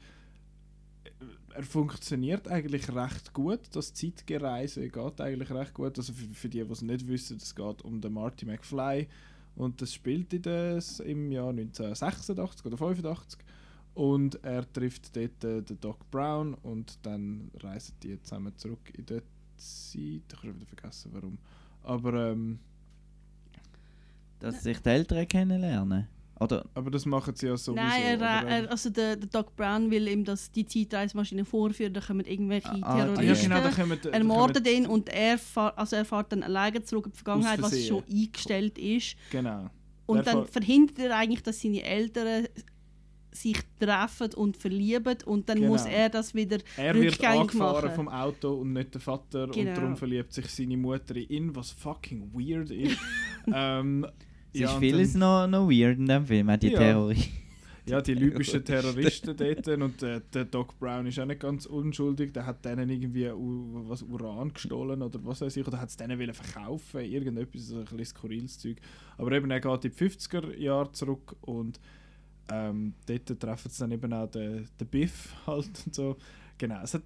er 1.54 1.64
funktioniert 1.64 2.46
eigentlich 2.48 2.94
recht 2.94 3.32
gut. 3.32 3.60
Das 3.72 3.92
Zeitgereise 3.92 4.88
geht 4.88 5.20
eigentlich 5.20 5.50
recht 5.50 5.74
gut. 5.74 5.98
Also 5.98 6.12
für, 6.12 6.32
für 6.32 6.48
die, 6.48 6.64
die 6.64 6.72
es 6.72 6.82
nicht 6.82 7.06
wissen, 7.08 7.38
es 7.38 7.54
geht 7.54 7.82
um 7.82 8.00
den 8.00 8.12
Marty 8.12 8.46
McFly 8.46 9.08
und 9.56 9.82
das 9.82 9.92
spielt 9.92 10.32
in 10.32 10.42
des, 10.42 11.00
im 11.00 11.32
Jahr 11.32 11.50
1986 11.50 12.64
oder 12.64 12.78
85 12.78 13.40
und 13.94 14.42
er 14.44 14.72
trifft 14.72 15.16
dort 15.16 15.42
äh, 15.42 15.62
den 15.62 15.80
Doc 15.80 16.08
Brown 16.10 16.54
und 16.54 16.98
dann 17.04 17.50
reisen 17.60 17.96
die 18.02 18.20
zusammen 18.22 18.56
zurück 18.56 18.92
in 18.96 19.04
die 19.04 19.20
Zeit. 19.56 20.22
Ich 20.32 20.38
habe 20.38 20.54
wieder 20.54 20.66
vergessen, 20.66 21.10
warum. 21.12 21.38
Aber, 21.82 22.30
ähm, 22.30 22.60
dass 24.38 24.62
sich 24.62 24.78
die 24.78 24.88
Eltern 24.88 25.26
kennenlernen. 25.26 26.06
Oder, 26.40 26.64
aber 26.74 26.90
das 26.90 27.04
machen 27.04 27.34
sie 27.34 27.46
ja 27.48 27.56
sowieso. 27.56 27.82
Nein, 27.84 28.20
er, 28.20 28.46
er, 28.46 28.70
also 28.70 28.90
der, 28.90 29.16
der 29.16 29.28
Doc 29.28 29.56
Brown 29.56 29.90
will 29.90 30.06
ihm 30.06 30.24
das, 30.24 30.50
die 30.52 30.64
Zeitreisemaschine 30.64 31.44
vorführen, 31.44 31.92
da 31.92 32.00
kommen 32.00 32.24
irgendwelche 32.26 32.68
Ah, 32.68 32.78
ah, 32.82 32.92
ah, 32.92 32.98
ja, 32.98 33.14
Terroristen. 33.14 33.48
genau, 33.50 33.62
da 33.62 33.70
kommen, 33.70 33.98
da 34.02 34.10
ermorden 34.10 34.64
ihn 34.64 34.86
und 34.86 35.08
er, 35.08 35.36
fahr, 35.38 35.76
also 35.76 35.96
er 35.96 36.04
fährt 36.04 36.30
dann 36.32 36.42
alleine 36.44 36.82
zurück 36.84 37.06
in 37.06 37.12
die 37.12 37.16
Vergangenheit, 37.16 37.60
was 37.60 37.84
schon 37.86 38.04
eingestellt 38.08 38.78
ist. 38.78 39.16
Genau. 39.30 39.68
Und 40.06 40.18
Er 40.18 40.22
dann 40.22 40.46
verhindert 40.46 40.98
er 41.00 41.16
eigentlich, 41.16 41.42
dass 41.42 41.60
seine 41.60 41.82
Eltern 41.82 42.46
sich 43.30 43.58
treffen 43.78 44.32
und 44.34 44.56
verlieben 44.56 45.16
und 45.26 45.48
dann 45.48 45.58
Genau. 45.58 45.72
muss 45.72 45.84
er 45.86 46.08
das 46.08 46.34
wieder 46.34 46.58
Er 46.76 46.94
wird 46.94 47.14
rückgängig 47.14 47.40
angefahren 47.40 47.84
machen. 47.84 47.94
vom 47.94 48.08
Auto 48.08 48.54
und 48.54 48.72
nicht 48.72 48.94
der 48.94 49.00
Vater 49.00 49.48
Genau. 49.48 49.70
und 49.70 49.76
darum 49.76 49.96
verliebt 49.96 50.32
sich 50.32 50.46
seine 50.46 50.76
Mutter 50.76 51.14
in 51.16 51.28
ihn, 51.28 51.56
was 51.56 51.70
fucking 51.72 52.30
weird 52.32 52.70
ist. 52.70 52.96
ähm, 53.54 54.06
ja, 54.60 54.72
ist 54.72 54.78
vieles 54.78 55.12
dann- 55.12 55.20
noch, 55.20 55.46
noch 55.46 55.68
weird 55.70 55.98
in 55.98 56.06
dem 56.06 56.24
Film, 56.26 56.50
auch 56.50 56.56
die 56.56 56.68
Ja. 56.70 56.78
Theorie. 56.78 57.24
Ja, 57.86 58.02
die 58.02 58.12
libyschen 58.12 58.62
Terroristen 58.66 59.34
dort 59.34 59.66
und 59.68 60.02
äh, 60.02 60.20
der 60.34 60.44
Doc 60.44 60.78
Brown 60.78 61.06
ist 61.06 61.18
auch 61.18 61.24
nicht 61.24 61.40
ganz 61.40 61.64
unschuldig. 61.64 62.32
Der 62.34 62.44
hat 62.44 62.62
denen 62.62 62.90
irgendwie 62.90 63.30
U 63.30 63.84
was 63.88 64.02
Uran 64.02 64.52
gestohlen 64.52 65.00
oder 65.00 65.18
was 65.24 65.40
weiß 65.40 65.56
ich, 65.56 65.66
oder 65.66 65.80
hat 65.80 65.88
es 65.88 65.96
denen 65.96 66.18
wollen 66.18 66.34
verkaufen, 66.34 67.00
irgendetwas, 67.00 67.68
so 67.68 67.78
ein 67.78 67.84
bisschen 67.84 68.04
skurriles 68.04 68.58
Zeug. 68.58 68.76
Aber 69.16 69.32
eben, 69.32 69.50
er 69.50 69.60
geht 69.60 69.84
in 69.86 69.90
die 69.90 69.96
50er 69.96 70.54
Jahre 70.58 70.92
zurück 70.92 71.34
und 71.40 71.80
ähm, 72.50 72.92
dort 73.06 73.40
treffen 73.40 73.70
sie 73.70 73.78
dann 73.80 73.90
eben 73.92 74.12
auch 74.12 74.30
den, 74.30 74.68
den 74.78 74.86
Biff 74.88 75.34
halt 75.46 75.70
und 75.86 75.94
so. 75.94 76.16
Genau, 76.58 76.80
es 76.82 76.92
hat, 76.92 77.02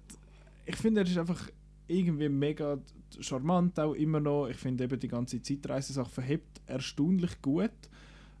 ich 0.65 0.75
finde, 0.75 0.99
er 1.01 1.07
ist 1.07 1.17
einfach 1.17 1.49
irgendwie 1.87 2.29
mega 2.29 2.79
charmant 3.19 3.79
auch 3.79 3.93
immer 3.93 4.19
noch. 4.19 4.47
Ich 4.47 4.57
finde 4.57 4.83
eben 4.85 4.99
die 4.99 5.07
ganze 5.07 5.41
Zeitreise-Sache 5.41 6.09
verhebt 6.09 6.61
erstaunlich 6.65 7.41
gut. 7.41 7.71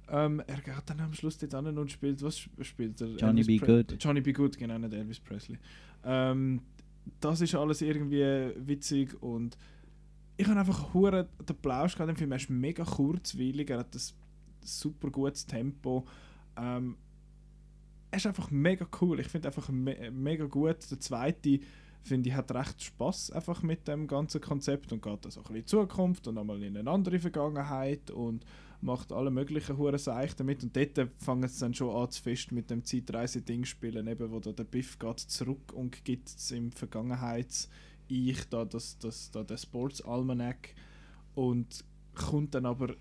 Ähm, 0.09 0.41
er 0.47 0.59
geht 0.61 0.83
dann 0.87 0.99
am 0.99 1.13
Schluss 1.13 1.37
dort 1.37 1.53
an 1.55 1.77
und 1.77 1.91
spielt, 1.91 2.21
was 2.21 2.37
sp- 2.43 2.61
spielt 2.63 2.99
er? 3.01 3.07
Johnny 3.15 3.41
Elvis 3.41 3.47
B. 3.47 3.59
Pre- 3.59 3.83
Good. 3.83 4.03
Johnny 4.03 4.21
B. 4.21 4.33
Good, 4.33 4.57
genau, 4.57 4.77
nicht 4.77 4.93
Elvis 4.93 5.19
Presley. 5.19 5.57
Ähm, 6.03 6.61
das 7.19 7.41
ist 7.41 7.55
alles 7.55 7.81
irgendwie 7.81 8.51
witzig 8.57 9.21
und 9.21 9.57
ich 10.35 10.47
habe 10.47 10.59
einfach 10.59 10.93
hure 10.93 11.29
den 11.47 11.55
Plausch 11.57 11.93
gehabt. 11.93 12.09
Der 12.09 12.15
Film 12.15 12.31
Er 12.31 12.37
ist 12.37 12.49
mega 12.49 12.83
kurzweilig, 12.83 13.69
er 13.69 13.79
hat 13.79 13.93
das 13.95 14.13
super 14.61 15.09
gutes 15.09 15.45
Tempo. 15.45 16.05
Ähm, 16.57 16.97
er 18.11 18.17
ist 18.17 18.25
einfach 18.27 18.51
mega 18.51 18.87
cool. 19.01 19.19
Ich 19.19 19.27
finde 19.27 19.47
einfach 19.49 19.69
me 19.69 20.11
mega 20.11 20.45
gut. 20.45 20.77
Der 20.91 20.99
zweite 20.99 21.59
finde 22.03 22.29
ich 22.29 22.35
hat 22.35 22.53
recht 22.53 22.83
Spaß 22.83 23.31
einfach 23.31 23.63
mit 23.63 23.87
dem 23.87 24.07
ganzen 24.07 24.41
Konzept 24.41 24.91
und 24.91 25.01
geht 25.01 25.25
das 25.25 25.37
auch 25.37 25.49
in 25.49 25.55
die 25.55 25.65
Zukunft 25.65 26.27
und 26.27 26.37
einmal 26.37 26.61
in 26.61 26.77
eine 26.77 26.89
andere 26.89 27.19
Vergangenheit 27.19 28.11
und 28.11 28.45
macht 28.81 29.13
alle 29.13 29.31
möglichen 29.31 29.77
hure 29.77 29.97
Seich 29.97 30.35
damit. 30.35 30.63
Und 30.63 30.75
dort 30.75 31.09
fangen 31.17 31.47
sie 31.47 31.59
dann 31.61 31.73
schon 31.73 31.95
an 31.95 32.11
zu 32.11 32.21
fest 32.21 32.51
mit 32.51 32.69
dem 32.69 32.83
Zeitreise-Ding 32.83 33.63
spielen, 33.65 34.07
eben 34.07 34.31
wo 34.31 34.39
da 34.39 34.51
der 34.51 34.65
Biff 34.65 34.99
geht 34.99 35.19
zurück 35.19 35.71
und 35.73 36.03
gibt 36.03 36.27
es 36.27 36.51
im 36.51 36.71
Vergangenheits-Ich 36.71 38.49
da, 38.49 38.65
das, 38.65 38.97
das, 38.99 39.31
da 39.31 39.43
der 39.43 39.57
Sports-Almanac 39.57 40.75
und 41.35 41.85
kommt 42.13 42.53
dann 42.53 42.65
aber 42.65 42.95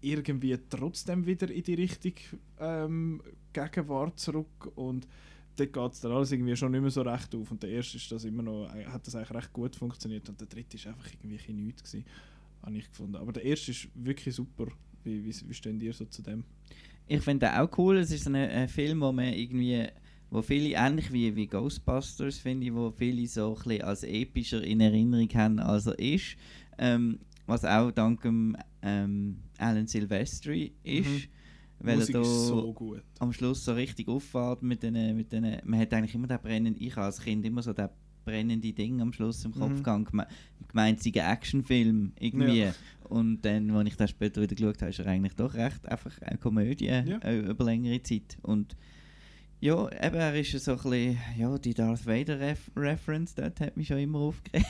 irgendwie 0.00 0.56
trotzdem 0.68 1.26
wieder 1.26 1.50
in 1.50 1.62
die 1.62 1.74
Richtung 1.74 2.14
ähm, 2.60 3.22
Gegenwart 3.52 4.18
zurück 4.20 4.70
und 4.74 5.08
dort 5.56 5.72
geht 5.72 5.92
es 5.92 6.00
dann 6.00 6.12
alles 6.12 6.32
irgendwie 6.32 6.56
schon 6.56 6.72
nicht 6.72 6.80
mehr 6.80 6.90
so 6.90 7.02
recht 7.02 7.34
auf 7.34 7.50
und 7.50 7.62
der 7.62 7.70
erste 7.70 7.96
ist 7.96 8.10
das 8.10 8.24
immer 8.24 8.42
noch, 8.42 8.74
äh, 8.74 8.84
hat 8.86 9.06
das 9.06 9.14
eigentlich 9.14 9.34
recht 9.34 9.52
gut 9.52 9.76
funktioniert 9.76 10.28
und 10.28 10.40
der 10.40 10.48
dritte 10.48 10.76
ist 10.76 10.86
einfach 10.86 11.06
irgendwie 11.12 11.52
nichts 11.52 11.82
gewesen, 11.82 12.04
habe 12.62 12.76
ich 12.76 12.88
gefunden. 12.88 13.16
Aber 13.16 13.32
der 13.32 13.44
erste 13.44 13.70
ist 13.70 13.88
wirklich 13.94 14.34
super. 14.34 14.66
Wie, 15.02 15.24
wie, 15.24 15.34
wie 15.48 15.54
stehen 15.54 15.80
ihr 15.80 15.92
so 15.92 16.06
zu 16.06 16.22
dem? 16.22 16.44
Ich 17.06 17.22
finde 17.22 17.46
den 17.46 17.56
auch 17.56 17.78
cool. 17.78 17.98
Es 17.98 18.10
ist 18.10 18.26
ein, 18.26 18.34
ein 18.36 18.68
Film, 18.68 19.00
wo 19.02 19.12
man 19.12 19.26
irgendwie, 19.26 19.86
wo 20.30 20.40
viele 20.40 20.74
ähnlich 20.74 21.12
wie, 21.12 21.36
wie 21.36 21.46
Ghostbusters 21.46 22.38
finde 22.38 22.66
ich, 22.66 22.74
wo 22.74 22.90
viele 22.90 23.26
so 23.26 23.56
ein 23.66 23.82
als 23.82 24.02
epischer 24.02 24.62
in 24.64 24.80
Erinnerung 24.80 25.28
haben, 25.34 25.58
als 25.58 25.86
er 25.86 25.98
ist. 25.98 26.36
Ähm, 26.78 27.18
was 27.46 27.64
auch 27.64 27.90
dank 27.90 28.22
dem, 28.22 28.56
ähm, 28.80 29.36
Alan 29.58 29.86
Silvestri 29.86 30.72
ist. 30.82 31.06
Mhm. 31.06 31.22
Weil 31.86 31.96
Musik 31.98 32.14
er 32.14 32.20
da 32.22 32.24
so 32.24 32.96
am 33.18 33.32
Schluss 33.32 33.64
so 33.64 33.72
richtig 33.74 34.08
auffährt 34.08 34.62
mit 34.62 34.82
den, 34.82 35.16
mit 35.16 35.32
den 35.32 35.58
man 35.64 35.78
hat 35.80 35.92
eigentlich 35.92 36.14
immer 36.14 36.26
den 36.26 36.38
brennenden, 36.40 36.82
ich 36.82 36.96
als 36.96 37.20
Kind 37.20 37.44
immer 37.44 37.62
so 37.62 37.72
den 37.72 37.88
brennende 38.24 38.72
Ding 38.72 39.00
am 39.02 39.12
Schluss 39.12 39.44
im 39.44 39.52
Kopf 39.52 39.70
Mhm. 39.78 39.82
gehabt, 39.82 40.08
geme- 40.10 40.26
gemeint 40.68 41.04
ein 41.04 41.12
Actionfilm 41.32 42.12
irgendwie. 42.18 42.60
Ja. 42.62 42.74
Und 43.10 43.42
dann, 43.44 43.70
als 43.70 43.88
ich 43.88 43.96
das 43.96 44.10
später 44.10 44.40
wieder 44.40 44.54
geschaut 44.54 44.80
habe, 44.80 44.90
ist 44.90 44.98
er 44.98 45.06
eigentlich 45.06 45.34
doch 45.34 45.52
recht 45.54 45.86
einfach 45.86 46.20
eine 46.22 46.38
Komödie 46.38 46.86
Ja. 46.86 47.00
äh, 47.02 47.40
über 47.40 47.64
längere 47.64 48.02
Zeit. 48.02 48.38
Und 48.42 48.76
ja, 49.64 49.88
eben, 49.92 50.16
er 50.16 50.34
ist 50.38 50.50
so 50.62 50.72
ein 50.72 50.76
bisschen, 50.76 51.18
ja, 51.38 51.56
die 51.56 51.72
Darth 51.72 52.04
Vader 52.06 52.38
Ref 52.38 52.70
Reference, 52.76 53.34
dort 53.34 53.58
hat 53.60 53.78
mich 53.78 53.86
schon 53.88 53.96
immer 53.98 54.18
aufgeregt. 54.18 54.66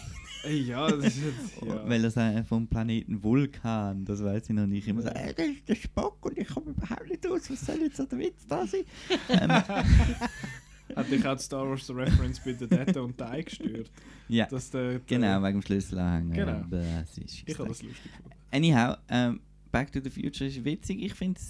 Ja, 0.49 0.88
das 0.88 1.16
ist 1.16 1.24
jetzt, 1.24 1.62
ja. 1.66 1.88
Weil 1.88 2.05
er 2.05 2.11
sagt, 2.12 2.47
vom 2.47 2.68
Planeten 2.68 3.20
Vulkan, 3.20 4.05
das 4.05 4.22
weiß 4.22 4.51
ich 4.51 4.55
noch 4.55 4.66
nicht. 4.68 4.86
Immer 4.86 5.03
so, 5.03 5.09
äh, 5.09 5.34
das 5.34 5.47
ist 5.47 5.68
der 5.68 5.74
Spock 5.74 6.24
und 6.24 6.38
ich 6.38 6.47
komme 6.47 6.70
überhaupt 6.70 7.09
nicht 7.09 7.26
aus, 7.26 7.51
was 7.51 7.66
soll 7.66 7.80
jetzt 7.80 7.97
so 7.97 8.05
der 8.05 8.18
Witz 8.20 8.47
da 8.47 8.64
sein? 8.66 8.82
ähm, 9.30 9.51
Hat 10.97 11.11
dich 11.11 11.26
auch 11.26 11.34
die 11.36 11.42
Star 11.42 11.68
Wars 11.68 11.90
Reference 11.90 12.38
bei 12.45 12.53
der 12.53 12.68
Data 12.68 13.01
und 13.01 13.18
Die 13.18 13.45
gestört? 13.45 13.90
ja, 14.28 14.47
Dass 14.47 14.70
der, 14.70 14.90
der, 14.90 15.01
genau, 15.01 15.42
wegen 15.42 15.61
dem 15.61 15.62
Schlüsselanhänger. 15.62 16.34
Genau. 16.36 16.59
Aber 16.59 16.78
das 16.78 17.18
ist 17.18 17.42
Ich 17.47 17.59
habe 17.59 17.68
das 17.68 17.82
lustig 17.82 18.01
gefunden. 18.12 18.30
Anyhow, 18.53 18.97
ähm, 19.09 19.40
Back 19.72 19.90
to 19.90 19.99
the 20.05 20.11
Future 20.11 20.49
ist 20.49 20.64
witzig. 20.64 21.03
Ich 21.03 21.14
finde, 21.14 21.40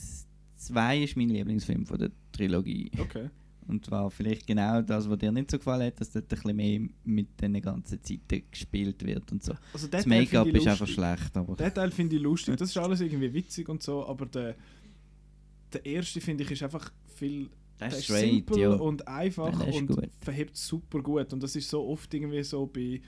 2 0.64 1.02
ist 1.04 1.16
mein 1.16 1.28
Lieblingsfilm 1.28 1.86
von 1.86 1.98
der 1.98 2.10
Trilogie. 2.32 2.90
Okay. 2.98 3.30
Und 3.66 3.84
zwar 3.86 4.10
vielleicht 4.10 4.46
genau 4.46 4.82
das, 4.82 5.08
was 5.08 5.18
dir 5.18 5.32
nicht 5.32 5.50
so 5.50 5.58
gefallen 5.58 5.86
hat, 5.86 6.00
dass 6.00 6.10
dort 6.10 6.24
ein 6.24 6.28
bisschen 6.28 6.56
mehr 6.56 6.80
mit 7.04 7.40
den 7.40 7.60
ganzen 7.62 8.02
Zeiten 8.02 8.42
gespielt 8.50 9.04
wird 9.04 9.32
und 9.32 9.42
so. 9.42 9.54
Also 9.72 9.88
Das 9.88 10.04
Make-up 10.04 10.48
ist 10.48 10.66
einfach 10.66 10.86
schlecht, 10.86 11.36
aber... 11.36 11.56
Den 11.56 11.72
Teil 11.72 11.90
finde 11.90 12.16
ich 12.16 12.22
lustig. 12.22 12.56
Das 12.56 12.68
ist 12.68 12.76
alles 12.78 13.00
irgendwie 13.00 13.32
witzig 13.32 13.68
und 13.68 13.82
so, 13.82 14.06
aber 14.06 14.26
der, 14.26 14.54
der 15.72 15.86
erste 15.86 16.20
finde 16.20 16.44
ich 16.44 16.50
ist 16.50 16.62
einfach 16.62 16.92
viel 17.14 17.48
Das 17.78 17.90
der 17.90 17.98
ist 17.98 18.04
straight, 18.04 18.30
simpel 18.30 18.58
ja. 18.58 18.70
und 18.74 19.08
einfach 19.08 19.66
und 19.66 19.86
gut. 19.86 20.10
verhebt 20.20 20.56
super 20.56 21.00
gut. 21.02 21.32
Und 21.32 21.42
das 21.42 21.56
ist 21.56 21.68
so 21.68 21.86
oft 21.86 22.12
irgendwie 22.12 22.42
so 22.42 22.66
bei, 22.66 23.00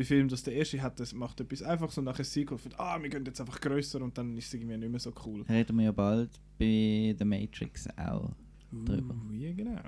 bei 0.00 0.04
Filmen, 0.06 0.30
dass 0.30 0.42
der 0.42 0.54
erste 0.54 0.80
hat, 0.80 0.98
das 0.98 1.12
macht 1.12 1.40
etwas 1.42 1.62
einfach 1.62 1.90
so 1.90 2.00
nachher 2.00 2.24
Sequel 2.24 2.56
von, 2.56 2.72
ah, 2.78 2.98
wir 3.02 3.10
gehen 3.10 3.22
jetzt 3.26 3.38
einfach 3.38 3.60
grösser 3.60 4.00
und 4.00 4.16
dann 4.16 4.34
ist 4.38 4.46
es 4.46 4.54
irgendwie 4.54 4.78
nicht 4.78 4.90
mehr 4.90 4.98
so 4.98 5.12
cool. 5.26 5.42
Reden 5.42 5.76
wir 5.76 5.84
ja 5.84 5.92
bald 5.92 6.30
bei 6.58 7.14
The 7.18 7.24
Matrix 7.26 7.86
auch 7.98 8.30
drüber. 8.72 9.14
Uh, 9.14 9.32
ja, 9.34 9.52
genau. 9.52 9.78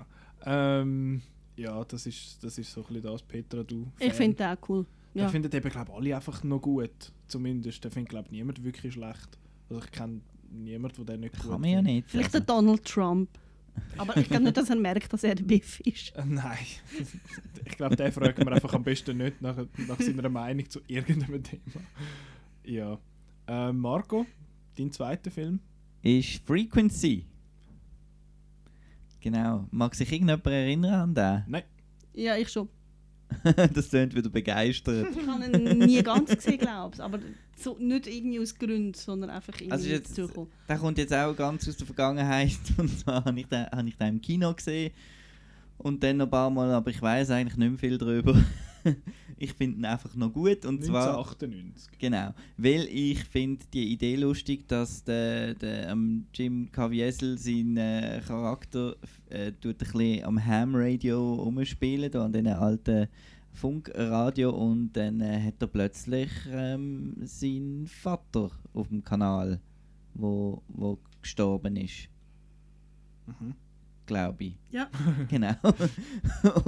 Ähm, 0.45 1.23
ja, 1.57 1.83
das 1.85 2.05
ist, 2.05 2.45
das 2.45 2.59
ist 2.59 2.71
so 2.71 2.83
ein 2.83 2.87
bisschen 2.89 3.03
das, 3.05 3.23
Petra, 3.23 3.63
du. 3.63 3.91
Ich 3.99 4.09
Fan. 4.09 4.17
finde 4.17 4.37
den 4.37 4.47
auch 4.49 4.69
cool. 4.69 4.87
Den 5.15 5.21
Ja. 5.23 5.29
finden 5.29 5.51
eben, 5.55 5.71
glaube 5.71 5.93
alle 5.95 6.15
einfach 6.17 6.45
noch 6.45 6.61
gut. 6.61 7.13
Zumindest. 7.27 7.83
Den 7.83 7.91
findet, 7.91 8.11
glaube 8.11 8.29
niemand 8.31 8.63
wirklich 8.63 8.93
schlecht. 8.93 9.39
Also 9.71 9.83
ich 9.83 9.91
kenne 9.93 10.21
niemanden, 10.51 11.07
der 11.07 11.17
den 11.17 11.21
nicht 11.21 11.35
gut 11.41 11.51
Kann 11.53 11.61
man 11.63 11.71
ja 11.71 11.77
findet. 11.79 11.95
nicht. 11.95 12.11
Vielleicht 12.11 12.35
der. 12.35 12.41
Donald 12.43 12.85
Trump. 12.85 13.31
Aber 13.97 14.17
ich 14.17 14.29
glaube 14.29 14.45
nicht, 14.45 14.57
dass 14.57 14.71
er 14.71 14.77
merkt, 14.77 15.13
dass 15.13 15.25
er 15.25 15.35
der 15.35 15.45
Biff 15.45 15.81
ist. 15.81 16.15
Äh, 16.17 16.25
nein. 16.27 16.57
ich 17.65 17.77
glaube, 17.77 17.97
den 17.97 18.13
fragen 18.13 18.45
wir 18.45 18.53
einfach 18.53 18.73
am 18.73 18.83
besten 18.83 19.19
nicht 19.19 19.41
nach, 19.41 19.57
nach 19.89 20.01
seiner 20.01 20.29
Meinung 20.29 20.69
zu 20.69 20.81
irgendeinem 20.87 21.43
Thema. 21.43 21.81
Ja. 22.65 22.99
Äh, 23.47 23.73
Marco, 23.73 24.27
dein 24.77 24.91
zweiter 24.93 25.31
Film? 25.31 25.61
Ist 26.03 26.45
Frequency. 26.47 27.27
Genau. 29.21 29.69
Mag 29.71 29.95
sich 29.95 30.11
irgendjemand 30.11 30.47
erinnern 30.47 30.95
an 30.95 31.15
den? 31.15 31.45
Nein. 31.47 31.63
Ja, 32.15 32.37
ich 32.37 32.49
schon. 32.49 32.69
das 33.75 33.89
klingt 33.89 34.15
wieder 34.15 34.29
begeistert. 34.29 35.09
Ich 35.17 35.27
habe 35.27 35.45
ihn 35.45 35.79
nie 35.79 36.03
ganz 36.03 36.35
gesehen, 36.35 36.59
glaube 36.59 36.95
ich. 36.95 37.01
Aber 37.01 37.19
so, 37.63 37.77
nicht 37.79 38.07
irgendwie 38.07 38.41
aus 38.41 38.55
Gründen, 38.55 38.95
sondern 38.95 39.31
einfach 39.31 39.55
irgendwie 39.55 39.73
Also 39.73 39.89
jetzt- 39.89 40.11
dazugekommen. 40.19 40.51
Der 40.69 40.79
kommt 40.79 40.99
jetzt 40.99 41.15
auch 41.15 41.35
ganz 41.37 41.69
aus 41.69 41.77
der 41.77 41.87
Vergangenheit. 41.87 42.59
Und 42.77 42.99
zwar 42.99 43.25
habe 43.25 43.39
ich 43.41 43.47
den, 43.47 43.67
habe 43.67 43.89
ich 43.89 43.97
den 43.97 44.09
im 44.09 44.21
Kino 44.21 44.53
gesehen. 44.55 44.93
Und 45.79 46.03
dann 46.03 46.19
noch 46.19 46.27
ein 46.27 46.31
paar 46.31 46.51
Mal, 46.51 46.71
aber 46.71 46.91
ich 46.91 47.01
weiß 47.03 47.31
eigentlich 47.31 47.57
nicht 47.57 47.71
mehr 47.71 47.79
viel 47.79 47.99
darüber. 47.99 48.41
ich 49.37 49.53
finde 49.55 49.79
ihn 49.79 49.85
einfach 49.85 50.15
noch 50.15 50.33
gut. 50.33 50.65
Und 50.65 50.85
zwar. 50.85 51.19
1998. 51.19 51.99
Genau, 51.99 52.33
weil 52.57 52.87
ich 52.89 53.25
finde 53.25 53.65
die 53.73 53.93
Idee 53.93 54.17
lustig, 54.17 54.69
dass 54.69 55.03
der, 55.05 55.55
der 55.55 55.89
ähm, 55.89 56.27
Jim 56.35 56.71
Caviezel 56.71 57.39
seinen 57.39 57.77
äh, 57.77 58.21
Charakter 58.27 58.97
äh, 59.31 59.53
tut 59.53 59.73
ein 59.73 59.79
bisschen 59.79 60.25
am 60.25 60.45
Ham-Radio 60.45 61.35
umspielen, 61.35 62.11
da 62.11 62.25
an 62.25 62.33
diesen 62.33 62.47
alten 62.49 63.09
Funkradio 63.53 64.51
und 64.51 64.93
dann 64.95 65.21
äh, 65.21 65.41
hat 65.41 65.61
er 65.61 65.67
plötzlich 65.69 66.31
ähm, 66.51 67.15
seinen 67.23 67.87
Vater 67.87 68.51
auf 68.73 68.89
dem 68.89 69.05
Kanal, 69.05 69.61
wo, 70.15 70.63
wo 70.69 70.99
gestorben 71.21 71.77
ist, 71.77 72.09
Mhm. 73.27 73.55
glaube 74.07 74.45
ich. 74.45 74.57
Ja. 74.71 74.89
Genau. 75.29 75.55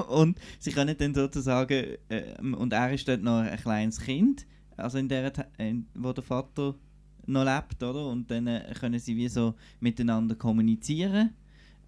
und 0.09 0.39
sie 0.61 0.70
können 0.70 0.97
dann 0.97 1.14
sozusagen, 1.14 1.97
äh, 2.09 2.41
und 2.41 2.72
er 2.72 2.93
ist 2.93 3.09
dort 3.09 3.22
noch 3.22 3.41
ein 3.41 3.57
kleines 3.59 4.01
Kind, 4.01 4.47
also 4.76 4.99
in 4.99 5.09
der, 5.09 5.32
in, 5.59 5.87
wo 5.95 6.12
der 6.12 6.22
Vater 6.22 6.74
noch 7.26 7.45
lebt, 7.45 7.82
oder? 7.82 8.07
Und 8.07 8.30
dann 8.30 8.47
äh, 8.47 8.72
können 8.78 9.01
sie 9.01 9.16
wie 9.16 9.28
so 9.28 9.55
miteinander 9.80 10.35
kommunizieren 10.37 11.30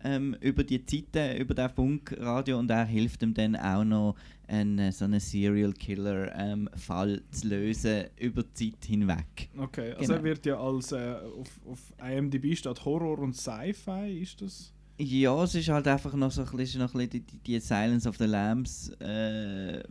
ähm, 0.06 0.36
über 0.40 0.62
die 0.64 0.84
Zeiten, 0.84 1.36
über 1.38 1.54
den 1.54 1.68
Funkradio 1.70 2.58
und 2.58 2.70
er 2.70 2.84
hilft 2.84 3.22
ihm 3.22 3.34
dann 3.34 3.56
auch 3.56 3.84
noch, 3.84 4.14
einen, 4.48 4.92
so 4.92 5.04
einen 5.04 5.18
Serial 5.20 5.72
Killer 5.72 6.32
ähm, 6.36 6.68
Fall 6.76 7.20
zu 7.30 7.48
lösen 7.48 8.04
über 8.16 8.44
die 8.44 8.70
Zeit 8.72 8.84
hinweg. 8.84 9.48
Okay, 9.58 9.92
also 9.92 10.12
Genau. 10.12 10.14
er 10.14 10.24
wird 10.24 10.46
ja 10.46 10.60
als 10.60 10.92
äh, 10.92 11.16
auf, 11.38 11.60
auf 11.66 11.92
IMDb 12.00 12.56
steht 12.56 12.84
Horror 12.84 13.18
und 13.18 13.34
Sci-Fi, 13.34 14.20
ist 14.20 14.40
das? 14.40 14.72
Ja, 14.98 15.42
es 15.42 15.54
ist 15.54 15.68
halt 15.68 15.88
einfach 15.88 16.14
noch 16.14 16.30
so 16.30 16.42
ein 16.42 16.56
bisschen, 16.56 16.80
noch 16.80 16.94
ein 16.94 17.08
bisschen 17.08 17.26
die, 17.26 17.38
die 17.38 17.60
Silence 17.60 18.08
of 18.08 18.16
the 18.18 18.24
Lambs 18.24 18.88
äh, 19.00 19.82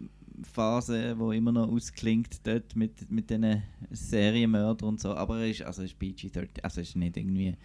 Phase, 0.41 1.17
wo 1.17 1.31
immer 1.31 1.51
noch 1.51 1.69
ausklingt 1.69 2.39
dort 2.43 2.75
mit, 2.75 3.09
mit 3.11 3.29
diesen 3.29 3.61
Serienmördern 3.91 4.89
und 4.89 4.99
so. 4.99 5.13
Aber 5.15 5.39
er 5.39 5.49
ist, 5.49 5.61
also 5.61 5.83
ist 5.83 5.99
PG-13, 5.99 6.61
also 6.63 6.81
es 6.81 6.89
ist 6.89 6.95
nicht 6.95 7.17
irgendwie 7.17 7.55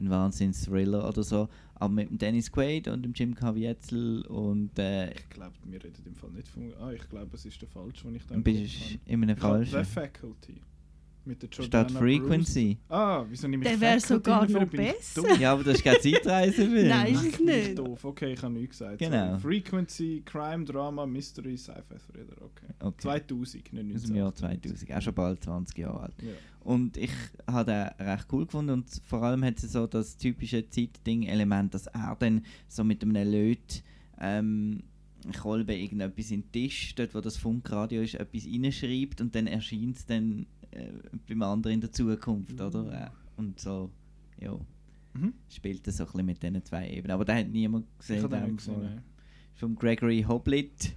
ein 0.00 0.10
Wahnsinns-Thriller 0.10 1.06
oder 1.08 1.22
so. 1.22 1.48
Aber 1.74 1.92
mit 1.94 2.10
dem 2.10 2.18
Dennis 2.18 2.50
Quaid 2.52 2.88
und 2.88 3.02
dem 3.02 3.12
Jim 3.14 3.34
Caviezel 3.34 4.22
und 4.26 4.78
äh, 4.78 5.12
Ich 5.12 5.28
glaube, 5.30 5.54
wir 5.64 5.82
reden 5.82 6.02
im 6.06 6.14
Fall 6.14 6.30
nicht 6.30 6.48
von. 6.48 6.72
Ah, 6.80 6.92
ich 6.92 7.08
glaube, 7.08 7.30
es 7.34 7.44
ist 7.46 7.60
der 7.62 7.68
falsche, 7.68 8.04
den 8.04 8.16
ich 8.16 8.26
da 8.26 8.36
bist 8.36 8.98
in 9.06 9.22
einem 9.22 9.36
Ich 9.36 9.42
habe 9.42 9.64
The 9.64 9.70
falschen. 9.70 9.84
Faculty. 9.92 10.60
Mit 11.24 11.42
der 11.42 11.50
Jordana 11.50 11.88
Statt 11.88 11.98
Frequency. 11.98 12.78
Bruce. 12.88 12.98
Ah, 12.98 13.24
wieso 13.28 13.46
nehme 13.46 13.64
ich 13.64 13.70
Der 13.70 13.80
wäre 13.80 14.00
sogar 14.00 14.48
noch 14.48 14.62
ich 14.62 14.70
besser. 14.70 15.38
Ja, 15.38 15.52
aber 15.52 15.64
das 15.64 15.74
ist 15.76 15.84
kein 15.84 16.00
Zeitreisefilm. 16.00 16.88
Nein, 16.88 17.14
ist 17.14 17.20
es 17.20 17.26
ich 17.26 17.40
nicht. 17.40 17.78
doof. 17.78 18.04
Okay, 18.04 18.32
ich 18.32 18.42
habe 18.42 18.54
nichts 18.54 18.78
gesagt. 18.78 18.98
Genau. 18.98 19.38
Sorry. 19.38 19.40
Frequency, 19.40 20.22
Crime, 20.24 20.64
Drama, 20.64 21.06
Mystery, 21.06 21.56
Sci-Fi 21.56 21.96
Thriller. 22.10 22.36
Okay. 22.42 22.72
Okay. 22.80 23.02
2000, 23.02 23.72
nicht 23.72 23.96
Aus 23.96 24.02
dem 24.04 24.16
Jahr 24.16 24.28
1998. 24.28 24.88
2000, 24.88 24.92
auch 24.96 25.02
schon 25.02 25.14
bald 25.14 25.44
20 25.44 25.78
Jahre 25.78 26.00
alt. 26.00 26.14
Ja. 26.22 26.32
Und 26.62 26.96
ich 26.96 27.12
habe 27.46 27.92
den 27.98 28.06
recht 28.06 28.26
cool 28.32 28.46
gefunden 28.46 28.70
und 28.72 28.86
vor 29.06 29.22
allem 29.22 29.44
hat 29.44 29.62
es 29.62 29.72
so 29.72 29.86
das 29.86 30.16
typische 30.16 30.68
Zeitding-Element, 30.68 31.74
dass 31.74 31.86
er 31.86 32.16
dann 32.18 32.44
so 32.68 32.84
mit 32.84 33.02
einem 33.02 33.30
Löt 33.30 33.82
ähm, 34.20 34.82
Kolbe 35.40 35.74
irgendetwas 35.74 36.30
in 36.30 36.42
den 36.42 36.52
Tisch, 36.52 36.94
dort 36.94 37.14
wo 37.14 37.20
das 37.20 37.36
Funkradio 37.36 38.02
ist, 38.02 38.14
etwas 38.14 38.46
reinschreibt 38.46 39.20
und 39.20 39.34
dann 39.34 39.46
erscheint 39.46 39.98
es 39.98 40.06
dann 40.06 40.46
äh, 40.72 40.92
beim 41.28 41.42
anderen 41.42 41.74
in 41.74 41.80
der 41.80 41.92
Zukunft, 41.92 42.60
oder? 42.60 43.06
Äh, 43.06 43.10
und 43.40 43.58
so, 43.60 43.90
ja, 44.40 44.58
Mhm. 45.12 45.34
spielt 45.48 45.84
das 45.86 45.96
so 45.96 46.04
ein 46.04 46.06
bisschen 46.12 46.26
mit 46.26 46.42
diesen 46.42 46.64
zwei 46.64 46.88
Ebenen. 46.88 47.10
Aber 47.12 47.24
da 47.24 47.34
hat 47.34 47.48
niemand 47.48 47.86
Ich 47.92 47.98
gesehen. 48.06 48.22
habe 48.22 48.36
den 48.40 48.56
gesehen. 48.56 48.82
Nein. 48.82 49.02
Vom 49.54 49.74
Gregory 49.74 50.24
Hoblit, 50.26 50.94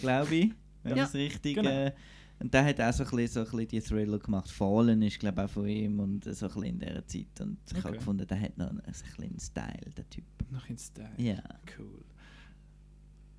glaube 0.00 0.34
ich, 0.36 0.52
wenn 0.84 0.96
Ja. 0.96 1.02
ich 1.02 1.08
es 1.08 1.14
richtig... 1.14 1.56
Genau. 1.56 1.68
Äh, 1.70 1.92
und 2.38 2.52
der 2.52 2.64
hat 2.66 2.78
auch 2.80 2.92
so 2.92 3.02
ein 3.02 3.10
bisschen, 3.10 3.28
so 3.28 3.40
ein 3.40 3.44
bisschen 3.56 3.68
die 3.68 3.80
Thriller 3.80 4.18
gemacht. 4.18 4.50
Fallen 4.50 5.00
ist, 5.02 5.18
glaube 5.18 5.40
ich, 5.40 5.46
auch 5.46 5.50
von 5.50 5.66
ihm 5.66 5.98
und 6.00 6.22
so 6.24 6.30
ein 6.30 6.52
bisschen 6.52 6.62
in 6.64 6.78
dieser 6.78 7.06
Zeit. 7.06 7.40
Und 7.40 7.58
ich 7.70 7.78
habe 7.78 7.88
Okay. 7.88 7.96
gefunden, 7.98 8.26
der 8.26 8.40
hat 8.40 8.58
noch 8.58 8.68
einen, 8.68 8.80
so 8.80 8.86
ein 8.86 8.92
bisschen 8.92 9.24
einen 9.24 9.40
Style, 9.40 9.90
der 9.96 10.10
Typ. 10.10 10.24
Noch 10.50 10.68
in 10.68 10.76
Style. 10.78 11.10
Ja. 11.16 11.42
Cool. 11.78 12.04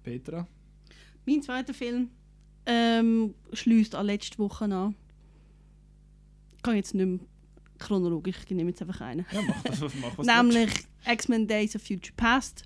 Petra? 0.03 0.47
Mein 1.25 1.41
zweiter 1.41 1.73
Film 1.73 2.09
ähm, 2.65 3.33
schließt 3.53 3.95
an 3.95 4.05
letzte 4.07 4.39
Woche 4.39 4.65
an. 4.65 4.95
Ich 6.67 6.69
kann 6.69 6.75
jetzt 6.75 6.93
nicht 6.95 7.05
mehr 7.05 7.19
chronologisch, 7.79 8.35
ich 8.43 8.51
nehme 8.51 8.71
jetzt 8.71 8.81
einfach 8.81 8.99
einen. 8.99 9.25
Ja, 9.31 9.41
mach 9.41 9.63
das, 9.63 9.79
mach 10.01 10.17
was 10.17 10.27
Nämlich 10.27 10.69
X-Men 11.05 11.47
Days 11.47 11.77
of 11.77 11.81
Future 11.81 12.11
Past, 12.17 12.63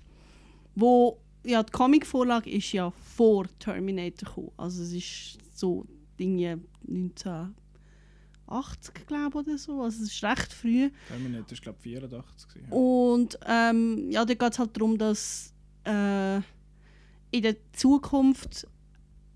wo 0.74 1.20
ja, 1.44 1.62
die 1.62 1.70
Comicvorlage 1.70 2.50
ist 2.50 2.72
ja 2.72 2.90
vor 2.90 3.46
Terminator 3.60 4.28
gekommen. 4.28 4.50
Also 4.56 4.82
es 4.82 4.92
ist 4.92 5.38
so 5.56 5.86
Dinge 6.18 6.58
1980, 6.88 9.06
glaube 9.06 9.28
ich, 9.28 9.36
oder 9.46 9.56
so. 9.56 9.82
Also 9.82 10.02
es 10.02 10.12
ist 10.12 10.24
recht 10.24 10.52
früh. 10.52 10.90
Terminator 11.06 11.52
ist, 11.52 11.62
glaube 11.62 11.78
ich, 11.78 11.84
84. 11.92 12.48
Gewesen, 12.48 12.66
ja. 12.68 12.76
Und 12.76 13.38
ähm, 13.46 14.10
ja, 14.10 14.24
da 14.24 14.34
geht 14.34 14.52
es 14.52 14.58
halt 14.58 14.76
darum, 14.76 14.98
dass 14.98 15.54
äh, 15.84 16.38
in 16.38 17.42
der 17.42 17.54
Zukunft 17.72 18.66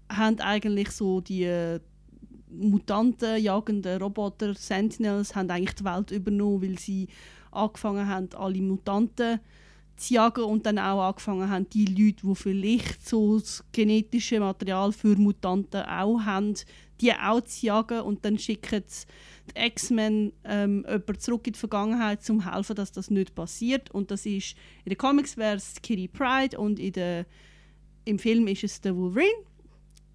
haben 0.08 0.40
eigentlich 0.40 0.90
so 0.90 1.20
die 1.20 1.78
Mutanten, 2.58 3.42
jagenden 3.42 4.00
Roboter, 4.00 4.54
Sentinels, 4.54 5.34
haben 5.34 5.50
eigentlich 5.50 5.74
die 5.74 5.84
Welt 5.84 6.10
übernommen, 6.10 6.62
weil 6.62 6.78
sie 6.78 7.08
angefangen 7.50 8.08
haben, 8.08 8.28
alle 8.36 8.60
Mutanten 8.60 9.40
zu 9.96 10.14
jagen 10.14 10.44
und 10.44 10.66
dann 10.66 10.78
auch 10.78 11.08
angefangen 11.08 11.48
haben, 11.48 11.68
die 11.70 11.86
Leute, 11.86 12.26
die 12.26 12.34
vielleicht 12.34 13.06
so 13.06 13.38
das 13.38 13.64
genetische 13.72 14.40
Material 14.40 14.92
für 14.92 15.16
Mutanten 15.16 15.82
auch 15.82 16.20
haben, 16.20 16.54
die 17.00 17.12
auch 17.12 17.40
zu 17.42 17.66
jagen 17.66 18.00
und 18.00 18.24
dann 18.24 18.38
schicken 18.38 18.82
die 18.84 19.66
X-Men 19.66 20.32
ähm, 20.44 20.84
jemanden 20.86 21.20
zurück 21.20 21.46
in 21.46 21.52
die 21.52 21.58
Vergangenheit, 21.58 22.28
um 22.30 22.40
zu 22.40 22.52
helfen, 22.52 22.76
dass 22.76 22.92
das 22.92 23.10
nicht 23.10 23.34
passiert. 23.34 23.90
Und 23.90 24.10
das 24.10 24.26
ist, 24.26 24.56
in 24.84 24.90
den 24.90 24.98
Comics 24.98 25.36
wäre 25.36 25.56
es 25.56 25.74
Kitty 25.82 26.08
Pride 26.08 26.58
und 26.58 26.78
in 26.78 26.92
der, 26.92 27.26
im 28.04 28.18
Film 28.18 28.46
ist 28.48 28.64
es 28.64 28.80
der 28.80 28.96
Wolverine. 28.96 29.44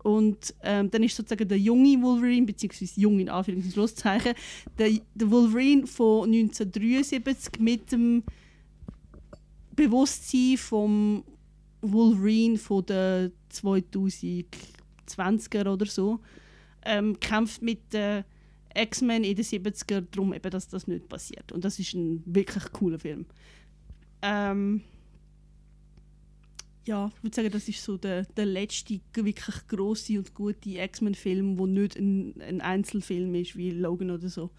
Und 0.04 0.54
ähm, 0.64 0.90
dann 0.90 1.04
ist 1.04 1.16
sozusagen 1.16 1.48
der 1.48 1.60
junge 1.60 2.02
Wolverine, 2.02 2.46
beziehungsweise 2.46 3.00
jung 3.00 3.20
in 3.20 3.30
Anführungs- 3.30 3.66
und 3.66 3.74
Schlusszeichen, 3.74 4.34
der, 4.78 4.90
der 5.14 5.30
Wolverine 5.30 5.86
von 5.86 6.24
1973 6.24 7.60
mit 7.60 7.92
dem 7.92 8.24
Bewusstsein 9.76 10.58
vom 10.58 11.24
Wolverine 11.82 12.58
von 12.58 12.86
der 12.86 13.32
2020er 13.52 15.68
oder 15.68 15.86
so 15.86 16.20
ähm, 16.84 17.20
kämpft 17.20 17.62
mit 17.62 17.94
den 17.94 18.24
X-Men 18.76 19.24
in 19.24 19.36
den 19.36 19.46
70er 19.46 20.02
darum, 20.12 20.34
eben, 20.34 20.50
dass 20.50 20.68
das 20.68 20.88
nicht 20.88 21.08
passiert. 21.10 21.52
Und 21.52 21.66
das 21.66 21.80
ist 21.80 21.94
ein 21.94 22.24
wirklich 22.26 22.72
cooler 22.72 23.00
Film. 23.00 23.26
Ähm, 24.22 24.82
ja, 26.86 27.12
ich 27.16 27.24
würde 27.24 27.36
sagen, 27.36 27.52
das 27.52 27.68
ist 27.68 27.84
so 27.84 27.98
der, 27.98 28.24
der 28.24 28.46
letzte 28.46 29.00
wirklich 29.14 29.68
große 29.68 30.18
und 30.18 30.34
gute 30.34 30.70
X-Men-Film, 30.70 31.60
wo 31.60 31.68
nicht 31.68 31.96
ein, 31.98 32.40
ein 32.42 32.62
Einzelfilm 32.62 33.36
ist 33.36 33.56
wie 33.56 33.72
Logan 33.72 34.12
oder 34.12 34.30
so. 34.30 34.50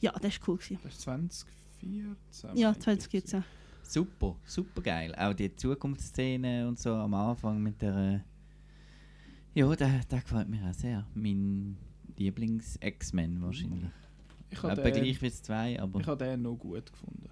Ja, 0.00 0.12
das 0.12 0.40
war 0.40 0.48
cool. 0.48 0.58
Gewesen. 0.58 0.78
Das 0.82 0.92
ist 0.92 1.00
2014. 1.02 2.56
Ja, 2.56 2.70
meine 2.70 2.72
ich. 2.72 2.78
2014. 2.78 3.44
Super, 3.82 4.36
super 4.44 4.82
geil. 4.82 5.14
Auch 5.16 5.32
die 5.32 5.54
Zukunftsszene 5.54 6.68
und 6.68 6.78
so 6.78 6.92
am 6.92 7.14
Anfang 7.14 7.62
mit 7.62 7.80
der. 7.80 7.96
Äh 7.96 8.20
ja, 9.58 9.74
der, 9.74 10.00
der 10.10 10.20
gefällt 10.20 10.48
mir 10.48 10.68
auch 10.68 10.74
sehr. 10.74 11.06
Mein 11.14 11.78
Lieblings-X-Men 12.18 13.40
wahrscheinlich. 13.40 13.90
Ich 14.50 14.62
habe 14.62 14.80
den, 14.82 14.92
gleich 14.92 15.22
wie 15.22 15.30
zwei, 15.30 15.80
aber. 15.80 16.00
ich 16.00 16.06
habe 16.06 16.24
den 16.24 16.42
noch 16.42 16.56
gut 16.56 16.92
gefunden. 16.92 17.30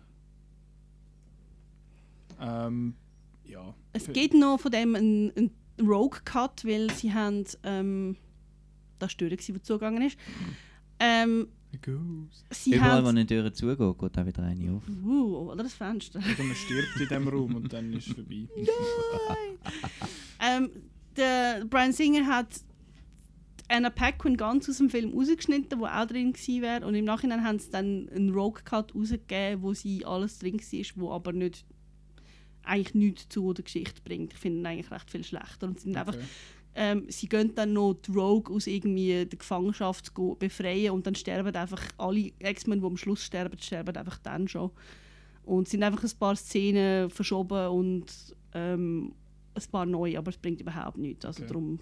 Ähm, 2.41 2.95
ja. 3.49 3.75
Es 3.93 4.13
gibt 4.13 4.35
noch 4.35 4.61
von 4.61 4.71
dem 4.71 4.95
einen, 4.95 5.33
einen 5.37 5.51
Rogue-Cut, 5.81 6.65
weil 6.65 6.91
sie 6.91 7.13
haben. 7.13 7.45
Ähm, 7.63 8.17
das 8.99 9.13
war 9.13 9.29
die 9.29 9.37
Tür, 9.37 9.55
die 9.55 9.63
zugegangen 9.63 10.03
ist. 10.03 10.19
Ähm, 10.99 11.49
Überall, 11.85 13.03
wo 13.03 13.09
haben. 13.09 13.09
eine 13.09 13.27
Tür 13.27 13.53
zugeht, 13.53 13.79
geht 13.79 14.19
auch 14.19 14.27
wieder 14.27 14.43
eine 14.43 14.73
auf. 14.73 14.83
Uh, 15.05 15.51
oder 15.51 15.63
das 15.63 15.75
Fenster. 15.75 16.19
Oder 16.19 16.45
man 16.45 16.57
stirbt 16.57 16.89
in 16.95 17.09
diesem 17.09 17.29
Raum 17.29 17.57
und 17.57 17.73
dann 17.73 17.93
ist 17.93 18.09
es 18.09 18.15
vorbei. 18.15 18.49
ähm, 20.41 20.71
der 21.17 21.65
Brian 21.67 21.93
Singer 21.93 22.27
hat 22.27 22.49
Anna 23.69 23.91
Paquin 23.91 24.37
ganz 24.37 24.69
aus 24.69 24.79
dem 24.79 24.91
Film 24.91 25.13
rausgeschnitten, 25.13 25.79
wo 25.81 25.87
auch 25.87 26.07
drin 26.07 26.33
gewesen 26.33 26.63
wäre. 26.63 26.87
Und 26.87 26.95
im 26.95 27.05
Nachhinein 27.05 27.45
haben 27.45 27.59
sie 27.59 27.71
dann 27.71 28.09
einen 28.09 28.31
Rogue 28.31 28.63
Cut 28.65 28.95
rausgegeben, 28.95 29.63
wo 29.63 29.75
sie 29.75 30.05
alles 30.05 30.39
drin 30.39 30.59
war, 30.61 30.85
wo 30.97 31.13
aber 31.13 31.33
nicht 31.33 31.65
eigentlich 32.67 32.95
nichts 32.95 33.29
zu 33.29 33.53
der 33.53 33.65
Geschichte 33.65 34.01
bringt. 34.03 34.33
Ich 34.33 34.39
finde 34.39 34.59
ihn 34.61 34.67
eigentlich 34.67 34.91
recht 34.91 35.11
viel 35.11 35.25
schlechter. 35.25 35.67
Und 35.69 35.79
sie, 35.81 35.85
sind 35.89 35.97
einfach, 35.97 36.15
Okay. 36.15 36.25
ähm, 36.75 37.05
sie 37.09 37.29
gehen 37.29 37.55
dann 37.55 37.73
noch 37.73 37.95
die 37.95 38.11
Rogue 38.13 38.55
aus 38.55 38.67
irgendwie 38.67 39.25
der 39.25 39.39
Gefangenschaft 39.39 40.13
befreien 40.39 40.93
und 40.93 41.07
dann 41.07 41.15
sterben 41.15 41.55
einfach 41.55 41.83
alle 41.99 42.33
X-Men, 42.39 42.81
die 42.81 42.87
am 42.87 42.97
Schluss 42.97 43.23
sterben, 43.23 43.59
sterben 43.59 43.97
einfach 43.97 44.19
dann 44.19 44.47
schon. 44.49 44.71
Und 45.45 45.67
es 45.67 45.71
sind 45.71 45.83
einfach 45.85 46.03
ein 46.03 46.19
paar 46.19 46.37
Szenen 46.37 47.09
verschoben 47.09 47.69
und 47.69 48.07
ähm, 48.53 49.13
ein 49.55 49.71
paar 49.71 49.87
neue, 49.87 50.19
aber 50.19 50.31
es 50.31 50.37
bringt 50.37 50.61
überhaupt 50.61 50.99
nichts. 50.99 51.25
Also 51.25 51.45
Okay. 51.45 51.53
darum, 51.53 51.81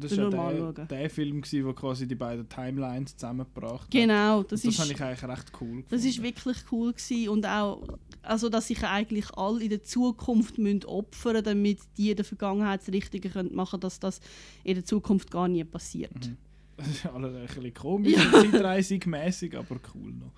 Das 0.00 0.16
war 0.16 0.30
mal 0.30 0.54
ja 0.56 0.72
der, 0.72 0.74
schauen. 0.74 0.88
der 0.88 1.10
Film, 1.10 1.42
der 1.42 1.72
quasi 1.74 2.06
die 2.08 2.14
beiden 2.14 2.48
Timelines 2.48 3.16
zusammengebracht 3.16 3.82
hat. 3.84 3.90
genau, 3.90 4.42
das, 4.42 4.62
Das, 4.62 4.62
das 4.62 4.74
ist, 4.74 4.80
habe 4.80 4.92
ich 4.92 5.02
eigentlich 5.02 5.38
recht 5.38 5.52
cool 5.60 5.84
das 5.88 6.04
ist 6.04 6.16
gefunden. 6.16 6.22
wirklich 6.24 6.56
cool 6.72 6.92
gewesen. 6.92 7.28
und 7.30 7.46
auch, 7.46 7.82
also 8.22 8.48
dass 8.48 8.66
sich 8.68 8.82
eigentlich 8.84 9.30
alle 9.36 9.62
in 9.62 9.70
der 9.70 9.82
Zukunft 9.82 10.58
müssen 10.58 10.84
opfern 10.84 11.42
damit 11.44 11.78
die 11.96 12.10
in 12.10 12.16
der 12.16 12.24
Vergangenheit 12.24 12.80
das 12.80 12.92
Richtige 12.92 13.28
können 13.30 13.54
machen 13.54 13.80
dass 13.80 13.98
das 14.00 14.20
in 14.64 14.74
der 14.74 14.84
Zukunft 14.84 15.30
gar 15.30 15.48
nie 15.48 15.64
passiert. 15.64 16.12
Mhm. 16.26 16.36
Das 16.78 16.88
ist 16.88 17.06
alles 17.06 17.34
ein 17.34 17.46
bisschen 17.46 17.72
komisch, 17.72 18.14
und 18.16 18.52
zeitreisig-mäßig, 18.52 19.56
aber 19.56 19.80
cool 19.94 20.12
noch. 20.12 20.32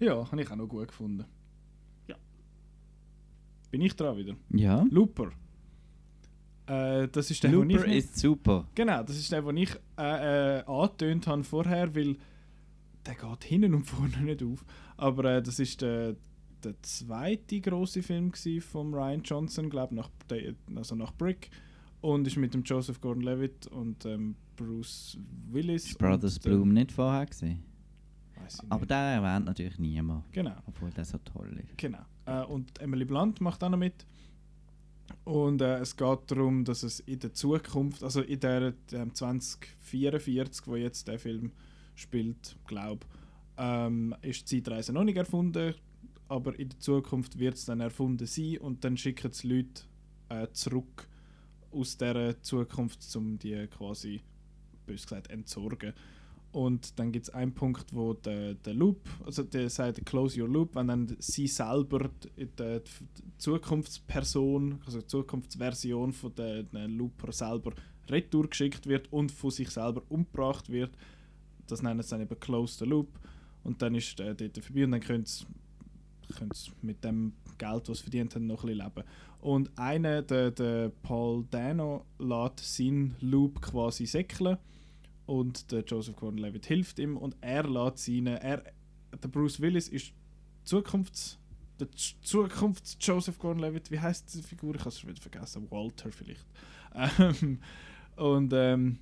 Ja, 0.00 0.30
habe 0.30 0.40
ich 0.40 0.50
auch 0.50 0.56
noch 0.56 0.66
gut 0.68 0.88
gefunden. 0.88 1.26
Ja. 2.08 2.16
Bin 3.70 3.82
ich 3.82 3.94
dran 3.94 4.16
wieder? 4.16 4.36
Ja. 4.54 4.86
Looper. 4.90 5.32
Äh, 6.66 7.08
das 7.08 7.30
ist 7.30 7.42
der, 7.42 7.52
Looper 7.52 7.86
ich 7.86 8.04
ist 8.04 8.18
super. 8.18 8.66
Genau, 8.74 9.02
das 9.02 9.16
ist 9.16 9.30
der, 9.30 9.42
den 9.42 9.56
ich 9.56 9.70
äh, 9.98 10.58
äh, 10.58 10.64
angetönt 10.64 11.26
habe 11.26 11.44
vorher, 11.44 11.94
weil 11.94 12.16
der 13.06 13.14
geht 13.14 13.44
hinten 13.44 13.74
und 13.74 13.84
vorne 13.86 14.20
nicht 14.22 14.42
auf. 14.42 14.64
Aber 14.96 15.36
äh, 15.36 15.42
das 15.42 15.58
ist 15.58 15.80
der, 15.82 16.16
der 16.64 16.74
zweite 16.82 17.60
große 17.60 18.02
Film 18.02 18.32
von 18.60 18.92
Ryan 18.92 19.22
Johnson, 19.22 19.70
glaube 19.70 19.94
nach, 19.94 20.10
also 20.74 20.94
nach 20.96 21.12
Brick. 21.12 21.50
Und 22.00 22.26
ist 22.26 22.36
mit 22.36 22.52
dem 22.54 22.62
Joseph 22.62 23.00
Gordon-Levitt 23.00 23.68
und 23.68 24.04
ähm, 24.04 24.36
Bruce 24.56 25.18
Willis. 25.50 25.86
Ist 25.86 25.98
Brothers 25.98 26.36
und, 26.36 26.46
äh, 26.46 26.48
Bloom 26.48 26.72
nicht 26.72 26.92
vorher 26.92 27.26
gesehen. 27.26 27.62
Aber 28.68 28.80
nicht. 28.80 28.90
der 28.90 28.98
erwähnt 28.98 29.46
natürlich 29.46 29.78
niemand. 29.78 30.24
Genau. 30.32 30.54
Obwohl 30.66 30.90
der 30.90 31.04
so 31.04 31.18
toll 31.18 31.58
ist. 31.62 31.78
Genau. 31.78 32.04
Äh, 32.26 32.42
und 32.44 32.80
Emily 32.80 33.04
Blunt 33.04 33.40
macht 33.40 33.62
auch 33.64 33.70
noch 33.70 33.78
mit. 33.78 34.06
Und 35.24 35.60
äh, 35.60 35.78
es 35.78 35.96
geht 35.96 36.18
darum, 36.28 36.64
dass 36.64 36.82
es 36.82 37.00
in 37.00 37.18
der 37.18 37.32
Zukunft, 37.32 38.02
also 38.02 38.20
in 38.22 38.40
der 38.40 38.74
ähm, 38.92 39.14
2044, 39.14 40.66
wo 40.66 40.76
jetzt 40.76 41.08
der 41.08 41.18
Film 41.18 41.52
spielt, 41.94 42.56
glaube 42.66 43.06
ähm, 43.56 44.14
ist 44.22 44.50
die 44.50 44.62
Zeitreise 44.62 44.92
noch 44.92 45.04
nicht 45.04 45.16
erfunden, 45.16 45.74
aber 46.28 46.58
in 46.58 46.68
der 46.68 46.78
Zukunft 46.78 47.38
wird 47.38 47.54
es 47.54 47.64
dann 47.64 47.80
erfunden 47.80 48.26
sein 48.26 48.58
und 48.58 48.84
dann 48.84 48.96
schicken 48.96 49.30
es 49.30 49.44
Leute 49.44 49.82
äh, 50.28 50.48
zurück 50.52 51.08
aus 51.70 51.96
dieser 51.96 52.40
Zukunft, 52.42 53.04
um 53.16 53.38
die 53.38 53.66
quasi, 53.68 54.20
bös 54.86 55.02
gesagt, 55.02 55.30
entsorgen. 55.30 55.92
Und 56.52 56.98
dann 56.98 57.12
gibt 57.12 57.28
es 57.28 57.34
einen 57.34 57.52
Punkt, 57.52 57.92
wo 57.92 58.14
der, 58.14 58.54
der 58.54 58.72
Loop, 58.72 59.00
also 59.24 59.42
der 59.42 59.68
sagt 59.68 60.06
Close 60.06 60.40
Your 60.40 60.48
Loop, 60.48 60.74
wenn 60.74 60.88
dann 60.88 61.16
sie 61.18 61.46
selber 61.46 62.08
die, 62.38 62.46
die, 62.46 62.80
Zukunftsperson, 63.36 64.80
also 64.86 65.00
die 65.00 65.06
Zukunftsversion 65.06 66.12
von 66.12 66.34
der, 66.34 66.62
der 66.62 66.88
Looper 66.88 67.30
selber 67.32 67.72
retour 68.08 68.48
geschickt 68.48 68.86
wird 68.86 69.12
und 69.12 69.32
von 69.32 69.50
sich 69.50 69.68
selber 69.68 70.02
umgebracht 70.08 70.70
wird. 70.70 70.96
Das 71.66 71.82
nennen 71.82 72.02
sie 72.02 72.10
dann 72.10 72.22
eben 72.22 72.40
Close 72.40 72.78
the 72.78 72.84
Loop. 72.86 73.18
Und 73.62 73.82
dann 73.82 73.94
ist 73.94 74.18
äh, 74.20 74.34
dort 74.34 74.64
vorbei 74.64 74.84
und 74.84 74.92
dann 74.92 75.00
können 75.00 75.26
sie 75.26 75.44
mit 76.82 77.04
dem 77.04 77.34
Geld, 77.58 77.88
das 77.88 77.98
sie 77.98 78.04
verdient 78.04 78.34
haben, 78.34 78.46
noch 78.46 78.64
ein 78.64 78.68
bisschen 78.68 78.86
leben. 78.86 79.08
Und 79.40 79.78
einer, 79.78 80.22
der, 80.22 80.52
der 80.52 80.90
Paul 81.02 81.44
Dano, 81.50 82.06
lässt 82.18 82.76
seinen 82.76 83.14
Loop 83.20 83.60
quasi 83.60 84.06
säckeln 84.06 84.56
und 85.26 85.70
der 85.72 85.84
Joseph 85.84 86.16
Gordon-Levitt 86.16 86.66
hilft 86.66 86.98
ihm 86.98 87.16
und 87.16 87.36
er 87.40 87.64
lässt 87.64 87.98
seine, 87.98 88.40
er, 88.42 88.62
der 89.12 89.28
Bruce 89.28 89.60
Willis 89.60 89.88
ist 89.88 90.12
Zukunfts, 90.64 91.38
der 91.78 91.88
Zukunfts 91.90 92.96
Joseph 93.00 93.38
Gordon-Levitt, 93.38 93.90
wie 93.90 94.00
heißt 94.00 94.32
diese 94.32 94.42
Figur? 94.42 94.74
Ich 94.74 94.80
habe 94.80 94.90
es 94.90 95.00
schon 95.00 95.10
wieder 95.10 95.20
vergessen, 95.20 95.70
Walter 95.70 96.10
vielleicht. 96.10 96.46
Ähm, 96.94 97.58
und 98.16 98.52
ähm, 98.54 98.98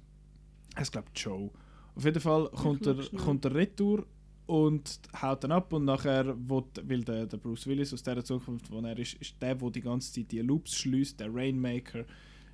ich 0.81 0.91
glaube 0.91 1.09
Joe. 1.15 1.51
Auf 1.95 2.05
jeden 2.05 2.21
Fall 2.21 2.49
kommt 2.51 2.87
er, 2.87 2.97
kommt 3.17 3.45
er 3.45 3.55
retour 3.55 4.05
und 4.47 5.01
haut 5.21 5.45
dann 5.45 5.53
ab 5.53 5.73
und 5.73 5.85
nachher 5.85 6.27
will, 6.27 6.65
will 6.83 7.05
der, 7.05 7.27
der 7.27 7.37
Bruce 7.37 7.67
Willis 7.67 7.95
aus 7.95 8.03
der 8.03 8.25
Zukunft, 8.25 8.71
wo 8.71 8.81
er 8.81 8.99
ist, 8.99 9.15
ist 9.15 9.41
der, 9.41 9.55
der 9.55 9.71
die 9.71 9.81
ganze 9.81 10.13
Zeit 10.13 10.33
die 10.33 10.41
Loops 10.41 10.75
schließt, 10.77 11.21
der 11.21 11.33
Rainmaker. 11.33 12.05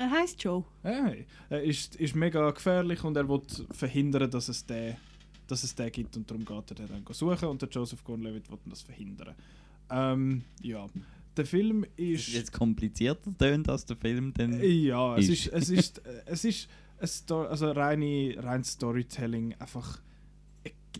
Er 0.00 0.10
heißt 0.10 0.42
Joe. 0.42 0.64
Ja, 0.82 1.12
er 1.50 1.62
ist, 1.62 1.94
ist 1.96 2.16
mega 2.16 2.50
gefährlich 2.52 3.04
und 3.04 3.14
er 3.18 3.28
will 3.28 3.42
verhindern, 3.70 4.30
dass 4.30 4.48
es 4.48 4.64
den, 4.64 4.96
dass 5.46 5.62
es 5.62 5.74
den 5.74 5.92
gibt 5.92 6.16
und 6.16 6.30
darum 6.30 6.42
geht 6.42 6.70
er 6.70 6.86
dann 6.86 7.04
suchen 7.10 7.48
und 7.48 7.60
der 7.60 7.68
Joseph 7.68 8.02
Gordon-Levitt 8.02 8.50
will 8.50 8.58
das 8.64 8.80
verhindern. 8.80 9.34
Ähm, 9.90 10.44
ja, 10.62 10.86
der 11.36 11.44
Film 11.44 11.84
ist... 11.96 12.28
ist 12.28 12.34
jetzt 12.34 12.52
komplizierter 12.54 13.36
tönt 13.36 13.68
als 13.68 13.84
der 13.84 13.98
Film 13.98 14.32
dann 14.32 14.58
Ja, 14.62 15.18
es 15.18 15.28
ist, 15.28 15.48
es 15.48 15.68
ist, 15.68 16.00
es 16.24 16.44
ist, 16.46 16.70
es 16.96 17.16
ist 17.16 17.30
also 17.30 17.70
reine, 17.70 18.36
rein 18.38 18.64
Storytelling 18.64 19.54
einfach 19.58 20.00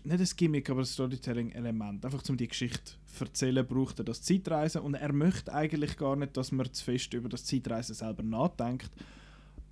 nicht 0.03 0.19
ein 0.19 0.37
Gimmick, 0.37 0.69
aber 0.69 0.81
ein 0.81 0.85
Storytelling-Element. 0.85 2.05
Einfach 2.05 2.23
um 2.29 2.37
die 2.37 2.47
Geschichte 2.47 2.93
zu 3.05 3.25
erzählen, 3.25 3.65
braucht 3.65 3.99
er 3.99 4.05
das 4.05 4.21
Zeitreisen. 4.21 4.81
Und 4.81 4.95
er 4.95 5.13
möchte 5.13 5.53
eigentlich 5.53 5.97
gar 5.97 6.15
nicht, 6.15 6.35
dass 6.37 6.51
man 6.51 6.71
zu 6.71 6.83
fest 6.83 7.13
über 7.13 7.29
das 7.29 7.45
Zeitreisen 7.45 7.95
selber 7.95 8.23
nachdenkt. 8.23 8.91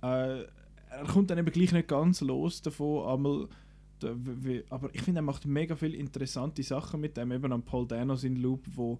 Äh, 0.02 0.42
er 0.42 1.04
kommt 1.06 1.30
dann 1.30 1.38
eben 1.38 1.50
gleich 1.50 1.72
nicht 1.72 1.88
ganz 1.88 2.20
los 2.20 2.62
davon. 2.62 3.06
Einmal, 3.06 3.48
aber 4.70 4.94
ich 4.94 5.02
finde, 5.02 5.20
er 5.20 5.22
macht 5.22 5.46
mega 5.46 5.76
viele 5.76 5.96
interessante 5.96 6.62
Sachen 6.62 7.00
mit 7.00 7.16
dem. 7.16 7.32
Eben 7.32 7.52
an 7.52 7.62
Paul 7.62 7.86
Dano 7.86 8.14
in 8.22 8.36
Loop, 8.36 8.64
wo 8.74 8.98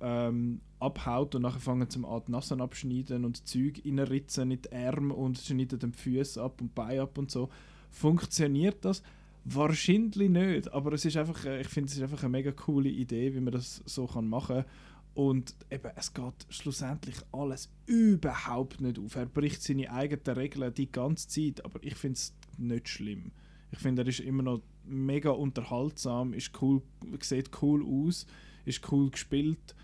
ähm, 0.00 0.60
abhaut 0.80 1.34
und 1.34 1.42
nachher 1.42 1.60
fangen 1.60 1.90
zum 1.90 2.04
Art 2.04 2.28
Nassen 2.28 2.60
abschneiden 2.60 3.24
und 3.24 3.46
Zeug 3.46 3.82
reinritzen 3.84 4.50
in 4.50 4.62
die 4.62 4.72
Arme 4.72 5.14
und 5.14 5.38
schneiden 5.38 5.78
den 5.78 5.92
Füße 5.92 6.42
ab 6.42 6.60
und 6.60 6.74
Beine 6.74 7.02
ab 7.02 7.18
und 7.18 7.30
so. 7.30 7.48
Funktioniert 7.90 8.84
das? 8.84 9.02
Wahrscheinlich 9.50 10.28
nicht, 10.28 10.72
aber 10.72 10.92
es 10.92 11.04
ist 11.04 11.16
einfach, 11.16 11.44
äh, 11.44 11.60
ich 11.60 11.68
finde 11.68 11.88
es 11.88 11.96
ist 11.96 12.02
einfach 12.02 12.22
eine 12.22 12.30
mega 12.30 12.52
coole 12.52 12.90
Idee, 12.90 13.34
wie 13.34 13.40
man 13.40 13.52
das 13.52 13.82
so 13.86 14.06
machen 14.20 14.56
kann. 14.56 14.64
Und 15.14 15.54
eben, 15.70 15.90
es 15.96 16.12
geht 16.12 16.46
schlussendlich 16.48 17.16
alles 17.32 17.70
überhaupt 17.86 18.80
nicht 18.80 18.98
auf. 18.98 19.16
Er 19.16 19.26
bricht 19.26 19.62
seine 19.62 19.90
eigenen 19.90 20.36
Regeln 20.36 20.72
die 20.74 20.92
ganze 20.92 21.28
Zeit, 21.28 21.64
aber 21.64 21.82
ich 21.82 21.94
finde 21.94 22.18
es 22.18 22.34
nicht 22.56 22.88
schlimm. 22.88 23.32
Ich 23.72 23.78
finde, 23.78 24.02
er 24.02 24.08
ist 24.08 24.20
immer 24.20 24.42
noch 24.42 24.62
mega 24.84 25.30
unterhaltsam, 25.30 26.34
ist 26.34 26.52
cool, 26.62 26.82
sieht 27.20 27.50
cool 27.62 27.84
aus, 27.84 28.26
ist 28.64 28.92
cool 28.92 29.10
gespielt 29.10 29.74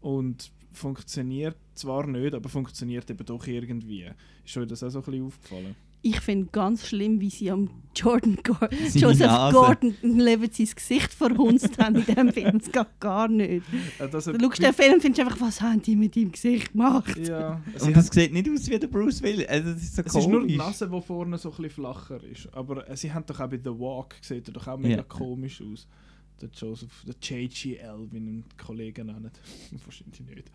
und 0.00 0.50
funktioniert 0.72 1.56
zwar 1.74 2.06
nicht, 2.06 2.34
aber 2.34 2.48
funktioniert 2.48 3.10
eben 3.10 3.24
doch 3.24 3.46
irgendwie. 3.46 4.10
Ist 4.44 4.56
euch 4.56 4.66
das 4.66 4.82
auch 4.82 4.90
so 4.90 4.98
ein 5.00 5.04
bisschen 5.04 5.26
aufgefallen? 5.26 5.76
Ich 6.02 6.20
finde 6.20 6.48
ganz 6.50 6.86
schlimm, 6.86 7.20
wie 7.20 7.30
sie 7.30 7.50
am 7.50 7.68
Jordan 7.94 8.38
Go 8.42 8.56
Joseph 8.94 9.26
Nase. 9.26 9.54
Gordon 9.54 9.94
Levitt 10.02 10.54
sein 10.54 10.68
Gesicht 10.74 11.12
verhunzt 11.12 11.78
haben 11.78 11.96
in 11.96 12.04
diesem 12.04 12.32
Film. 12.32 12.58
Das 12.58 12.70
geht 12.70 13.00
gar 13.00 13.28
nicht. 13.28 13.64
Ja, 13.98 14.06
du 14.06 14.20
schaust 14.20 14.62
den 14.62 14.72
Film 14.72 14.94
und 14.94 15.02
findest 15.02 15.20
einfach, 15.20 15.40
was 15.40 15.60
haben 15.60 15.82
die 15.82 15.96
mit 15.96 16.16
deinem 16.16 16.32
Gesicht 16.32 16.72
gemacht? 16.72 17.16
Ja, 17.18 17.60
und 17.80 17.96
das 17.96 18.06
sieht 18.08 18.32
nicht 18.32 18.48
aus 18.48 18.68
wie 18.68 18.78
der 18.78 18.86
Bruce 18.86 19.22
Willis. 19.22 19.46
Also 19.48 19.72
das 19.72 19.82
ist 19.82 19.96
so 19.96 20.02
es 20.02 20.12
komisch. 20.12 20.26
ist 20.26 20.30
nur 20.30 20.46
die 20.46 20.56
Nase, 20.56 20.88
die 20.88 21.02
vorne 21.02 21.38
so 21.38 21.50
ein 21.50 21.56
bisschen 21.56 21.70
flacher 21.70 22.22
ist. 22.24 22.48
Aber 22.52 22.88
äh, 22.88 22.96
sie 22.96 23.12
haben 23.12 23.26
doch 23.26 23.40
auch 23.40 23.48
bei 23.48 23.58
The 23.58 23.70
Walk 23.70 24.20
gesehen, 24.20 24.44
doch 24.52 24.66
auch 24.66 24.78
mega 24.78 24.96
ja. 24.96 25.02
komisch 25.02 25.60
aus. 25.60 25.86
Der 26.40 26.48
Joseph, 26.48 27.04
der 27.06 27.14
JGL, 27.20 28.08
wie 28.10 28.16
ihn 28.16 28.44
Kollegen 28.56 29.08
nennen. 29.08 29.30
Wahrscheinlich 29.84 30.20
nicht. 30.20 30.50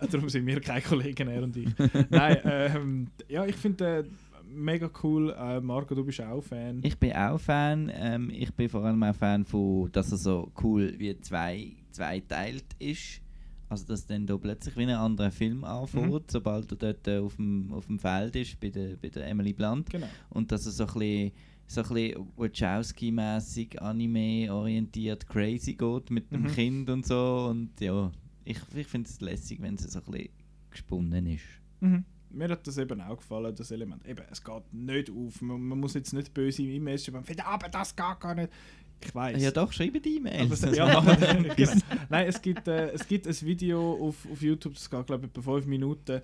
Darum 0.12 0.28
sind 0.30 0.46
wir 0.46 0.58
keine 0.60 0.80
Kollegen, 0.80 1.28
er 1.28 1.42
und 1.42 1.54
ich. 1.54 1.68
Nein, 2.08 2.38
ähm, 2.44 3.06
ja, 3.28 3.44
ich 3.44 3.56
finde... 3.56 4.08
Mega 4.50 4.90
cool. 5.02 5.34
Äh, 5.38 5.60
Marco, 5.60 5.94
du 5.94 6.04
bist 6.04 6.20
auch 6.20 6.42
Fan. 6.42 6.80
Ich 6.82 6.98
bin 6.98 7.12
auch 7.12 7.38
Fan. 7.38 7.90
Ähm, 7.94 8.30
ich 8.30 8.52
bin 8.54 8.68
vor 8.68 8.84
allem 8.84 9.02
auch 9.02 9.14
Fan 9.14 9.44
von, 9.44 9.90
dass 9.92 10.12
er 10.12 10.18
so 10.18 10.52
cool 10.62 10.94
wie 10.98 11.18
zwei, 11.20 11.72
zweiteilt 11.90 12.64
ist. 12.78 13.20
Also 13.68 13.86
dass 13.86 14.06
dann 14.06 14.26
da 14.26 14.36
plötzlich 14.36 14.76
wie 14.76 14.84
ein 14.84 14.90
anderer 14.90 15.30
Film 15.30 15.62
anfängt, 15.62 16.10
mhm. 16.10 16.20
sobald 16.28 16.72
er 16.72 16.76
dort 16.76 17.06
äh, 17.06 17.18
auf, 17.18 17.36
dem, 17.36 17.70
auf 17.72 17.86
dem 17.86 17.98
Feld 17.98 18.34
ist, 18.36 18.58
bei 18.58 18.70
der, 18.70 18.96
bei 18.96 19.08
der 19.08 19.26
Emily 19.26 19.52
Blunt. 19.52 19.90
Genau. 19.90 20.06
Und 20.30 20.50
dass 20.50 20.64
er 20.64 20.72
so 20.72 20.86
ein 20.86 20.94
bisschen 20.94 21.32
so 21.66 21.82
ein 21.82 21.88
bisschen 21.88 22.28
Wachowski-mäßig, 22.38 23.78
Anime-orientiert 23.78 25.28
crazy 25.28 25.74
geht 25.74 26.10
mit 26.10 26.32
dem 26.32 26.44
mhm. 26.44 26.46
Kind 26.46 26.90
und 26.90 27.04
so. 27.04 27.48
Und 27.50 27.78
ja, 27.78 28.10
ich, 28.44 28.58
ich 28.74 28.86
finde 28.86 29.06
es 29.06 29.20
lässig, 29.20 29.60
wenn 29.60 29.74
es 29.74 29.82
so 29.82 29.98
ein 29.98 30.04
bisschen 30.10 30.28
gesponnen 30.70 31.26
ist. 31.26 31.44
Mhm 31.80 32.04
mir 32.30 32.48
hat 32.48 32.66
das 32.66 32.78
eben 32.78 33.00
auch 33.00 33.16
gefallen, 33.16 33.54
das 33.54 33.70
Element. 33.70 34.06
Eben, 34.06 34.24
es 34.30 34.42
geht 34.42 34.72
nicht 34.72 35.10
auf. 35.10 35.40
Man, 35.40 35.60
man 35.62 35.80
muss 35.80 35.94
jetzt 35.94 36.12
nicht 36.12 36.32
böse 36.34 36.62
E-Mails 36.62 37.04
schreiben, 37.04 37.24
finden, 37.24 37.42
aber 37.42 37.68
das 37.68 37.94
geht 37.94 38.20
gar 38.20 38.34
nicht. 38.34 38.52
Ich 39.00 39.14
weiß. 39.14 39.40
Ja 39.40 39.50
doch, 39.50 39.72
schreiben 39.72 40.02
die 40.02 40.16
E-Mails. 40.16 40.60
Ja, 40.74 41.00
genau. 41.00 41.16
Nein, 42.08 42.26
es 42.26 42.42
gibt, 42.42 42.66
äh, 42.66 42.90
es 42.90 43.06
gibt 43.06 43.26
ein 43.26 43.40
Video 43.42 43.92
auf, 43.92 44.26
auf 44.30 44.42
YouTube, 44.42 44.74
das 44.74 44.90
geht 44.90 45.06
glaube 45.06 45.26
ich 45.26 45.30
etwa 45.30 45.52
5 45.52 45.66
Minuten, 45.66 46.20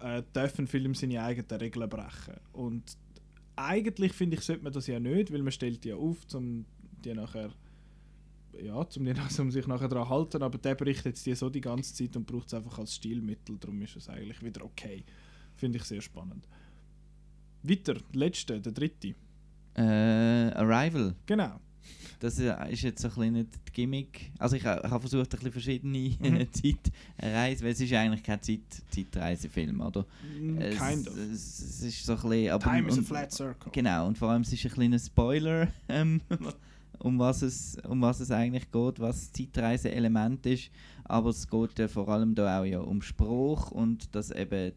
äh, 0.00 0.22
darf 0.32 0.58
ein 0.58 0.66
Film 0.66 0.94
seine 0.94 1.22
eigenen 1.22 1.60
Regeln 1.60 1.88
brechen. 1.88 2.34
Und 2.52 2.96
eigentlich 3.56 4.12
finde 4.12 4.36
ich, 4.36 4.42
sollte 4.42 4.64
man 4.64 4.72
das 4.72 4.86
ja 4.86 4.98
nicht, 4.98 5.32
weil 5.32 5.42
man 5.42 5.52
stellt 5.52 5.84
die 5.84 5.90
ja 5.90 5.96
auf, 5.96 6.16
um 6.32 6.64
die 7.04 7.14
nachher 7.14 7.50
ja, 8.62 8.88
zum, 8.88 9.06
um 9.06 9.50
sich 9.50 9.66
nachher 9.66 9.88
daran 9.88 10.08
halten, 10.08 10.42
aber 10.42 10.58
der 10.58 10.74
bricht 10.74 11.04
jetzt 11.04 11.26
die 11.26 11.34
so 11.34 11.50
die 11.50 11.60
ganze 11.60 11.94
Zeit 11.94 12.16
und 12.16 12.26
braucht 12.26 12.46
es 12.48 12.54
einfach 12.54 12.78
als 12.78 12.94
Stilmittel, 12.94 13.58
darum 13.58 13.80
ist 13.82 13.96
es 13.96 14.08
eigentlich 14.08 14.42
wieder 14.42 14.64
okay. 14.64 15.04
Finde 15.56 15.78
ich 15.78 15.84
sehr 15.84 16.00
spannend. 16.00 16.46
Weiter, 17.62 17.96
letzte, 18.12 18.60
der 18.60 18.72
dritte. 18.72 19.14
Äh, 19.76 19.82
Arrival. 19.82 21.14
Genau. 21.26 21.60
Das 22.20 22.38
ist 22.38 22.82
jetzt 22.82 23.02
so 23.02 23.08
ein 23.08 23.14
bisschen 23.14 23.32
nicht 23.34 23.48
die 23.68 23.72
Gimmick. 23.72 24.32
Also 24.38 24.56
ich, 24.56 24.64
habe 24.64 25.00
versucht, 25.00 25.26
ein 25.26 25.28
bisschen 25.28 25.52
verschiedene 25.52 26.16
mhm. 26.18 26.48
Zeitreisen, 26.52 27.64
weil 27.64 27.72
es 27.72 27.80
ist 27.80 27.92
eigentlich 27.92 28.22
kein 28.22 28.40
Zeit, 28.40 28.60
Zeitreisefilm, 28.88 29.80
oder? 29.80 30.06
Mm, 30.40 30.58
kind 30.58 31.08
of. 31.08 31.16
Es, 31.16 31.60
es, 31.60 31.82
ist 31.82 32.06
so 32.06 32.14
ein 32.14 32.22
bisschen... 32.22 32.50
Aber, 32.50 32.64
Time 32.64 32.88
is 32.88 32.98
a 32.98 33.02
flat 33.02 33.32
circle. 33.32 33.70
Genau, 33.72 34.06
und 34.06 34.16
vor 34.16 34.30
allem 34.30 34.42
es 34.42 34.52
ist 34.52 34.64
ein 34.64 34.72
kleiner 34.72 34.98
Spoiler, 34.98 35.68
ähm, 35.88 36.22
um, 37.00 37.18
was 37.18 37.42
es, 37.42 37.76
um 37.86 38.00
was 38.00 38.20
es 38.20 38.30
eigentlich 38.30 38.70
geht, 38.70 39.00
was 39.00 39.32
Zeitreise-Element 39.32 40.46
ist. 40.46 40.70
Aber 41.04 41.28
es 41.30 41.46
geht 41.46 41.78
ja 41.78 41.88
vor 41.88 42.08
allem 42.08 42.34
da 42.34 42.60
auch 42.60 42.64
ja 42.64 42.80
um 42.80 43.02
Spruch 43.02 43.70
und 43.70 44.14
dass 44.14 44.30
eben 44.30 44.72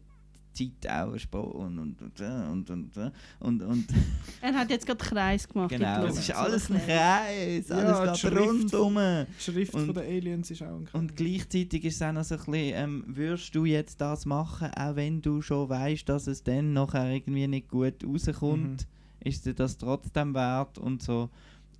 Zeit 0.58 0.90
auch 0.90 1.12
und 1.32 1.78
und 1.78 2.02
und 2.02 2.20
und 2.20 2.70
und 2.70 3.12
und, 3.40 3.62
und 3.62 3.86
Er 4.40 4.54
hat 4.54 4.70
jetzt 4.70 4.86
gerade 4.86 5.04
Kreis 5.04 5.48
gemacht. 5.48 5.70
Genau, 5.70 6.04
es 6.04 6.18
ist 6.18 6.30
alles 6.32 6.70
ein 6.70 6.78
Kreis, 6.78 7.70
alles 7.70 8.22
ja, 8.22 8.30
geht 8.30 8.38
rundum. 8.38 8.94
Die 8.94 9.42
Schrift 9.42 9.74
und, 9.74 9.86
von 9.86 9.94
den 9.94 10.04
Aliens 10.04 10.50
ist 10.50 10.62
auch 10.62 10.76
ein 10.76 10.84
Kreis. 10.84 10.94
Und 10.94 11.16
gleichzeitig 11.16 11.84
ist 11.84 11.96
es 11.96 12.02
auch 12.02 12.12
noch 12.12 12.24
so 12.24 12.34
ein 12.34 12.40
bisschen, 12.40 12.72
ähm, 12.74 13.04
würdest 13.06 13.54
du 13.54 13.64
jetzt 13.64 14.00
das 14.00 14.26
machen, 14.26 14.70
auch 14.74 14.96
wenn 14.96 15.22
du 15.22 15.42
schon 15.42 15.68
weißt, 15.68 16.08
dass 16.08 16.26
es 16.26 16.42
dann 16.42 16.72
nachher 16.72 17.10
irgendwie 17.10 17.46
nicht 17.46 17.68
gut 17.68 18.04
rauskommt, 18.04 18.86
mhm. 18.86 19.28
ist 19.28 19.46
dir 19.46 19.54
das 19.54 19.78
trotzdem 19.78 20.34
wert 20.34 20.78
und 20.78 21.02
so. 21.02 21.30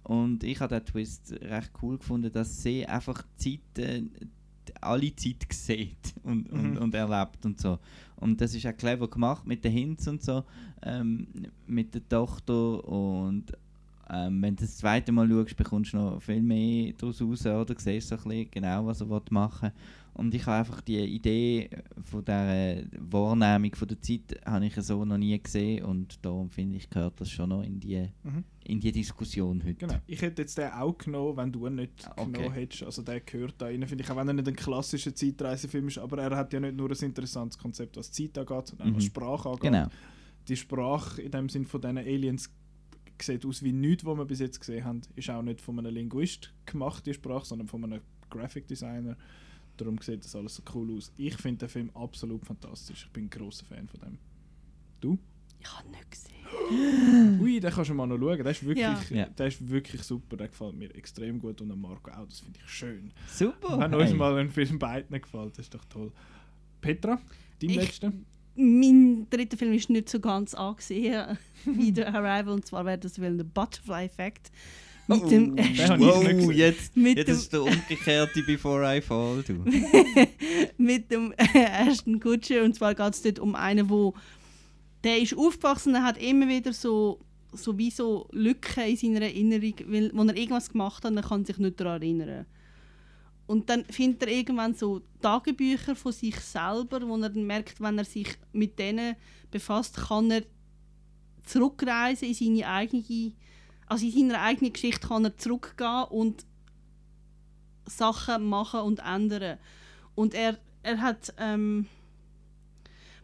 Und 0.04 0.42
ich 0.42 0.60
habe 0.60 0.74
den 0.74 0.86
Twist 0.86 1.34
recht 1.42 1.70
cool 1.82 1.98
gefunden, 1.98 2.32
dass 2.32 2.62
sie 2.62 2.86
einfach 2.86 3.24
Zeit, 3.36 3.60
äh, 3.78 4.02
alle 4.80 5.14
Zeit 5.14 5.46
sieht 5.50 6.14
und, 6.22 6.52
mhm. 6.52 6.60
und, 6.60 6.78
und 6.78 6.94
erlebt 6.94 7.44
und 7.44 7.60
so. 7.60 7.78
Und 8.16 8.40
das 8.40 8.54
ist 8.54 8.66
auch 8.66 8.76
clever 8.76 9.08
gemacht 9.08 9.46
mit 9.46 9.64
den 9.64 9.72
Hints 9.72 10.08
und 10.08 10.22
so, 10.22 10.44
ähm, 10.82 11.28
mit 11.66 11.94
der 11.94 12.08
Tochter 12.08 12.86
und 12.88 13.52
ähm, 14.10 14.40
wenn 14.40 14.56
du 14.56 14.64
das 14.64 14.78
zweite 14.78 15.12
Mal 15.12 15.28
schaust, 15.28 15.56
bekommst 15.56 15.92
du 15.92 15.98
noch 15.98 16.22
viel 16.22 16.42
mehr 16.42 16.92
daraus 16.96 17.20
raus, 17.20 17.44
oder 17.44 17.74
siehst 17.76 18.08
so 18.08 18.16
ein 18.16 18.22
bisschen 18.22 18.50
genau, 18.50 18.86
was 18.86 19.00
er 19.02 19.06
machen 19.30 19.70
will. 19.70 19.72
Und 20.18 20.34
ich 20.34 20.44
habe 20.46 20.58
einfach 20.58 20.80
die 20.80 20.98
Idee 20.98 21.70
von 22.02 22.24
der 22.24 22.84
Wahrnehmung 22.98 23.72
von 23.76 23.86
der 23.86 24.00
Zeit 24.02 24.34
habe 24.44 24.66
ich 24.66 24.74
so 24.74 25.04
noch 25.04 25.16
nie 25.16 25.40
gesehen 25.40 25.84
und 25.84 26.24
darum 26.24 26.50
finde 26.50 26.76
ich, 26.76 26.90
gehört 26.90 27.20
das 27.20 27.30
schon 27.30 27.50
noch 27.50 27.62
in 27.62 27.78
die, 27.78 28.08
Mhm. 28.24 28.42
in 28.64 28.80
die 28.80 28.90
Diskussion 28.90 29.62
heute. 29.62 29.74
Genau. 29.76 29.94
Ich 30.08 30.20
hätte 30.20 30.42
jetzt 30.42 30.58
den 30.58 30.72
auch 30.72 30.98
genommen, 30.98 31.36
wenn 31.36 31.52
du 31.52 31.68
ihn 31.68 31.76
nicht 31.76 32.04
Ah, 32.08 32.14
okay. 32.16 32.32
genommen 32.32 32.52
hättest. 32.52 32.82
Also 32.82 33.02
der 33.02 33.20
gehört 33.20 33.54
da 33.58 33.66
rein, 33.66 33.86
finde 33.86 34.02
ich, 34.02 34.10
auch 34.10 34.16
wenn 34.16 34.26
er 34.26 34.34
nicht 34.34 34.48
ein 34.48 34.56
klassischer 34.56 35.14
Zeitreisefilm 35.14 35.86
ist, 35.86 35.98
aber 35.98 36.18
er 36.20 36.36
hat 36.36 36.52
ja 36.52 36.58
nicht 36.58 36.76
nur 36.76 36.90
ein 36.90 36.96
interessantes 37.04 37.56
Konzept, 37.56 37.96
was 37.96 38.10
Zeit 38.10 38.36
angeht, 38.36 38.66
sondern 38.66 38.90
auch 38.90 38.96
was 38.96 39.04
Mhm. 39.04 39.08
Sprache 39.08 39.48
angeht. 39.48 39.62
Genau. 39.62 39.86
Die 40.48 40.56
Sprache 40.56 41.22
in 41.22 41.30
dem 41.30 41.48
Sinn 41.48 41.64
von 41.64 41.80
diesen 41.80 41.98
Aliens 41.98 42.50
sieht 43.22 43.46
aus 43.46 43.62
wie 43.62 43.72
nichts, 43.72 44.04
was 44.04 44.16
wir 44.18 44.24
bis 44.24 44.40
jetzt 44.40 44.58
gesehen 44.58 44.84
haben. 44.84 45.00
Ist 45.14 45.30
auch 45.30 45.42
nicht 45.42 45.60
von 45.60 45.78
einem 45.78 45.94
Linguist 45.94 46.52
gemacht, 46.66 47.06
die 47.06 47.14
Sprache, 47.14 47.46
sondern 47.46 47.68
von 47.68 47.84
einem 47.84 48.00
Graphic 48.30 48.66
Designer. 48.66 49.16
Darum 49.78 49.98
sieht 50.02 50.24
das 50.24 50.34
alles 50.34 50.56
so 50.56 50.62
cool 50.74 50.96
aus. 50.96 51.12
Ich 51.16 51.36
finde 51.36 51.60
den 51.60 51.68
Film 51.68 51.90
absolut 51.94 52.44
fantastisch. 52.44 53.04
Ich 53.06 53.12
bin 53.12 53.24
ein 53.24 53.30
grosser 53.30 53.64
Fan 53.64 53.88
von 53.88 54.00
dem. 54.00 54.18
Du? 55.00 55.18
Ich 55.60 55.72
habe 55.72 55.88
nicht 55.88 56.10
gesehen. 56.10 57.40
Ui, 57.40 57.60
den 57.60 57.70
kannst 57.70 57.90
du 57.90 57.94
mal 57.94 58.06
noch 58.06 58.18
schauen. 58.18 58.38
Der 58.38 58.50
ist 58.50 58.64
wirklich, 58.64 59.10
Ja. 59.10 59.26
Der 59.26 59.46
ist 59.46 59.68
wirklich 59.68 60.02
super. 60.02 60.36
Der 60.36 60.48
gefällt 60.48 60.74
mir 60.74 60.92
extrem 60.94 61.38
gut. 61.38 61.60
Und 61.60 61.70
an 61.70 61.80
Marco 61.80 62.10
auch. 62.10 62.26
Das 62.26 62.40
finde 62.40 62.58
ich 62.62 62.70
schön. 62.70 63.12
Super! 63.28 63.78
Wenn 63.78 63.94
uns 63.94 64.10
hey. 64.10 64.16
mal 64.16 64.36
ein 64.36 64.50
Film 64.50 64.78
beiden 64.78 65.20
gefällt, 65.20 65.52
das 65.52 65.66
ist 65.66 65.74
doch 65.74 65.84
toll. 65.84 66.12
Petra, 66.80 67.20
dein 67.60 67.70
letzter? 67.70 68.12
Mein 68.54 69.26
dritter 69.30 69.56
Film 69.56 69.72
ist 69.72 69.88
nicht 69.88 70.08
so 70.08 70.18
ganz 70.18 70.52
angesehen 70.54 71.38
wie 71.64 71.94
The 71.94 72.04
Arrival, 72.06 72.54
und 72.54 72.66
zwar 72.66 72.84
wäre 72.84 72.98
das 72.98 73.20
wohl 73.20 73.36
der 73.36 73.44
Butterfly 73.44 74.04
Effect. 74.04 74.50
Mit 75.08 75.22
Oh, 75.22 75.26
dem 75.26 75.56
wow, 75.56 76.52
jetzt, 76.52 76.94
Mit 76.96 77.16
jetzt 77.16 77.28
dem- 77.28 77.34
ist 77.36 77.52
der 77.52 77.62
umgekehrte 77.62 78.42
Before 78.42 78.96
I 78.96 79.00
Fall, 79.00 79.42
du. 79.42 79.64
mit 80.76 81.10
dem 81.10 81.32
ersten 81.32 82.20
Kutscher. 82.20 82.62
Und 82.62 82.74
zwar 82.74 82.94
geht 82.94 83.14
es 83.14 83.22
dort 83.22 83.38
um 83.38 83.54
einen, 83.54 83.88
wo 83.88 84.14
der 85.04 85.18
ist 85.18 85.34
aufgewachsen, 85.36 85.94
er 85.94 86.02
hat 86.04 86.18
immer 86.20 86.46
wieder 86.48 86.72
so, 86.74 87.20
so 87.54 87.78
wie 87.78 87.90
so 87.90 88.28
Lücken 88.32 88.82
in 88.84 88.96
seiner 88.96 89.22
Erinnerung, 89.22 89.74
weil, 89.86 90.10
wo 90.12 90.22
er 90.24 90.36
irgendwas 90.36 90.70
gemacht 90.70 91.02
hat, 91.04 91.10
und 91.10 91.16
er 91.16 91.22
kann 91.22 91.44
sich 91.44 91.56
nicht 91.56 91.80
daran 91.80 92.02
erinnern. 92.02 92.44
Und 93.46 93.70
dann 93.70 93.86
findet 93.86 94.24
er 94.24 94.28
irgendwann 94.28 94.74
so 94.74 95.00
Tagebücher 95.22 95.96
von 95.96 96.12
sich 96.12 96.36
selber, 96.36 97.00
wo 97.08 97.16
er 97.16 97.30
dann 97.30 97.46
merkt, 97.46 97.80
wenn 97.80 97.96
er 97.96 98.04
sich 98.04 98.28
mit 98.52 98.78
denen 98.78 99.16
befasst, 99.50 99.96
kann 99.96 100.30
er 100.30 100.42
zurückreisen 101.44 102.28
in 102.28 102.34
seine 102.34 102.66
eigene, 102.68 103.32
also 103.88 104.06
in 104.06 104.12
seiner 104.12 104.42
eigenen 104.42 104.72
Geschichte 104.72 105.08
kann 105.08 105.24
er 105.24 105.36
zurückgehen 105.36 106.04
und 106.10 106.44
Sachen 107.86 108.44
machen 108.44 108.80
und 108.80 109.00
ändern. 109.00 109.58
Und 110.14 110.34
er, 110.34 110.58
er 110.82 111.00
hat, 111.00 111.32
ähm, 111.38 111.86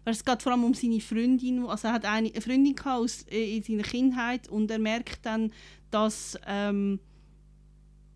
es 0.05 0.25
geht 0.25 0.43
vor 0.43 0.53
allem 0.53 0.65
um 0.65 0.75
seine 0.75 1.01
Freundin, 1.01 1.65
also 1.67 1.89
er 1.89 1.95
hat 1.95 2.05
eine, 2.05 2.29
eine 2.29 2.41
Freundin 2.41 2.75
gehabt 2.75 3.01
aus, 3.01 3.23
äh, 3.31 3.57
in 3.57 3.63
seiner 3.63 3.83
Kindheit 3.83 4.49
und 4.49 4.71
er 4.71 4.79
merkt 4.79 5.25
dann, 5.27 5.53
dass, 5.91 6.39
ähm, 6.47 7.01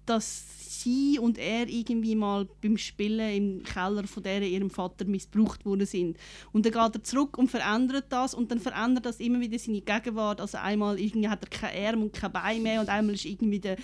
dass 0.08 0.58
sie 0.82 1.18
und 1.18 1.38
er 1.38 1.68
irgendwie 1.68 2.14
mal 2.14 2.46
beim 2.62 2.76
Spielen 2.76 3.58
im 3.58 3.62
Keller 3.62 4.06
von 4.06 4.22
der 4.22 4.42
ihrem 4.42 4.70
Vater 4.70 5.04
missbraucht 5.04 5.64
worden 5.64 5.86
sind. 5.86 6.16
Und 6.52 6.64
dann 6.64 6.72
geht 6.72 6.94
er 6.94 7.04
zurück 7.04 7.36
und 7.38 7.50
verändert 7.50 8.06
das 8.10 8.34
und 8.34 8.50
dann 8.50 8.60
verändert 8.60 9.06
das 9.06 9.20
immer 9.20 9.40
wieder 9.40 9.58
seine 9.58 9.80
Gegenwart. 9.80 10.40
Also 10.40 10.58
einmal 10.58 10.98
irgendwie 10.98 11.28
hat 11.28 11.44
er 11.44 11.50
keine 11.50 11.88
Arme 11.88 12.02
und 12.04 12.12
kein 12.12 12.32
Bein 12.32 12.62
mehr 12.62 12.80
und 12.80 12.88
einmal 12.88 13.14
ist 13.14 13.24
irgendwie 13.24 13.58
der, 13.58 13.76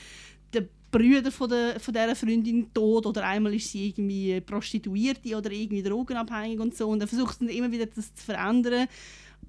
der 0.52 0.68
Brüder 0.90 1.32
von, 1.32 1.48
der, 1.48 1.80
von 1.80 1.92
dieser 1.92 2.14
Freundin 2.14 2.72
tot 2.72 3.06
oder 3.06 3.24
einmal 3.26 3.54
ist 3.54 3.70
sie 3.70 3.88
irgendwie 3.88 4.40
Prostituierte 4.40 5.36
oder 5.36 5.50
irgendwie 5.50 5.82
drogenabhängig 5.82 6.60
und 6.60 6.76
so 6.76 6.88
und 6.88 7.00
er 7.00 7.08
versucht 7.08 7.40
dann 7.40 7.48
immer 7.48 7.72
wieder 7.72 7.86
das 7.86 8.14
zu 8.14 8.24
verändern 8.24 8.86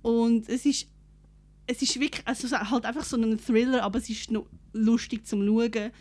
und 0.02 0.50
es 0.50 0.66
ist 0.66 0.88
es 1.68 1.82
ist 1.82 2.00
wirklich 2.00 2.26
also 2.28 2.48
halt 2.58 2.86
einfach 2.86 3.04
so 3.04 3.18
ein 3.18 3.40
Thriller, 3.40 3.84
aber 3.84 3.98
es 4.00 4.10
ist 4.10 4.32
noch 4.32 4.46
lustig 4.74 5.26
zum 5.26 5.46
Schauen. 5.46 5.92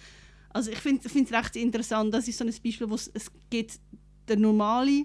Also 0.55 0.70
ich 0.70 0.78
finde 0.78 1.02
es 1.05 1.32
recht 1.32 1.56
interessant. 1.56 2.14
Das 2.14 2.28
ist 2.28 2.39
so 2.39 2.44
ein 2.44 2.55
Beispiel, 2.62 2.89
wo 2.89 2.94
es, 2.94 3.10
gibt 3.51 3.81
der 4.28 4.39
normale, 4.39 5.05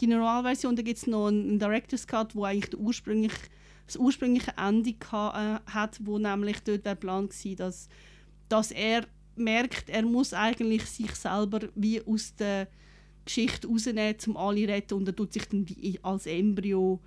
die 0.00 0.06
Normalversion, 0.06 0.76
da 0.76 0.82
gibt 0.82 0.98
es 0.98 1.06
noch 1.08 1.26
einen, 1.26 1.48
einen 1.48 1.58
Director's 1.58 2.06
Cut, 2.06 2.36
wo 2.36 2.44
eigentlich 2.44 2.70
der 2.70 2.78
ursprünglich, 2.78 3.32
das 3.86 3.96
ursprüngliche 3.96 4.52
Ende 4.56 4.90
geha- 4.90 5.56
äh, 5.56 5.60
hat, 5.66 5.98
wo 6.04 6.18
nämlich 6.18 6.60
dort 6.60 6.86
der 6.86 6.94
Plan 6.94 7.28
war, 7.28 7.56
dass, 7.56 7.88
dass 8.48 8.70
er 8.70 9.06
merkt, 9.34 9.90
er 9.90 10.02
muss 10.02 10.32
eigentlich 10.32 10.84
sich 10.84 11.12
selber 11.16 11.68
wie 11.74 12.00
aus 12.06 12.36
der 12.36 12.68
Geschichte 13.24 13.66
rausnehmen, 13.66 14.14
um 14.28 14.36
alle 14.36 14.66
zu 14.66 14.68
retten 14.68 14.94
und 14.94 15.08
er 15.08 15.16
tut 15.16 15.32
sich 15.32 15.46
dann 15.46 15.66
als 16.02 16.26
Embryo 16.26 17.02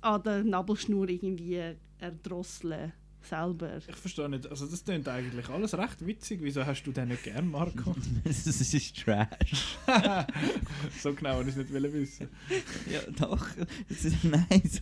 an 0.00 0.22
der 0.24 0.42
Nabelschnur 0.42 1.08
irgendwie 1.08 1.76
erdrosseln 1.98 2.92
selber. 3.26 3.78
Ich 3.78 3.96
verstehe 3.96 4.28
nicht. 4.28 4.46
Also 4.46 4.66
das 4.66 4.84
klingt 4.84 5.08
eigentlich 5.08 5.48
alles 5.48 5.76
recht 5.76 6.06
witzig. 6.06 6.40
Wieso 6.42 6.64
hast 6.64 6.82
du 6.84 6.92
den 6.92 7.08
nicht 7.08 7.24
gern, 7.24 7.50
Marco? 7.50 7.94
das 8.24 8.46
ist 8.46 8.96
Trash. 8.96 9.78
so 11.02 11.14
genau 11.14 11.36
wollte 11.36 11.50
ich 11.50 11.56
es 11.56 11.70
nicht 11.70 11.92
wissen. 11.92 12.28
Ja, 12.90 13.00
doch. 13.18 13.46
Es 13.88 14.04
ist, 14.04 14.24
nein, 14.24 14.62
so, 14.64 14.80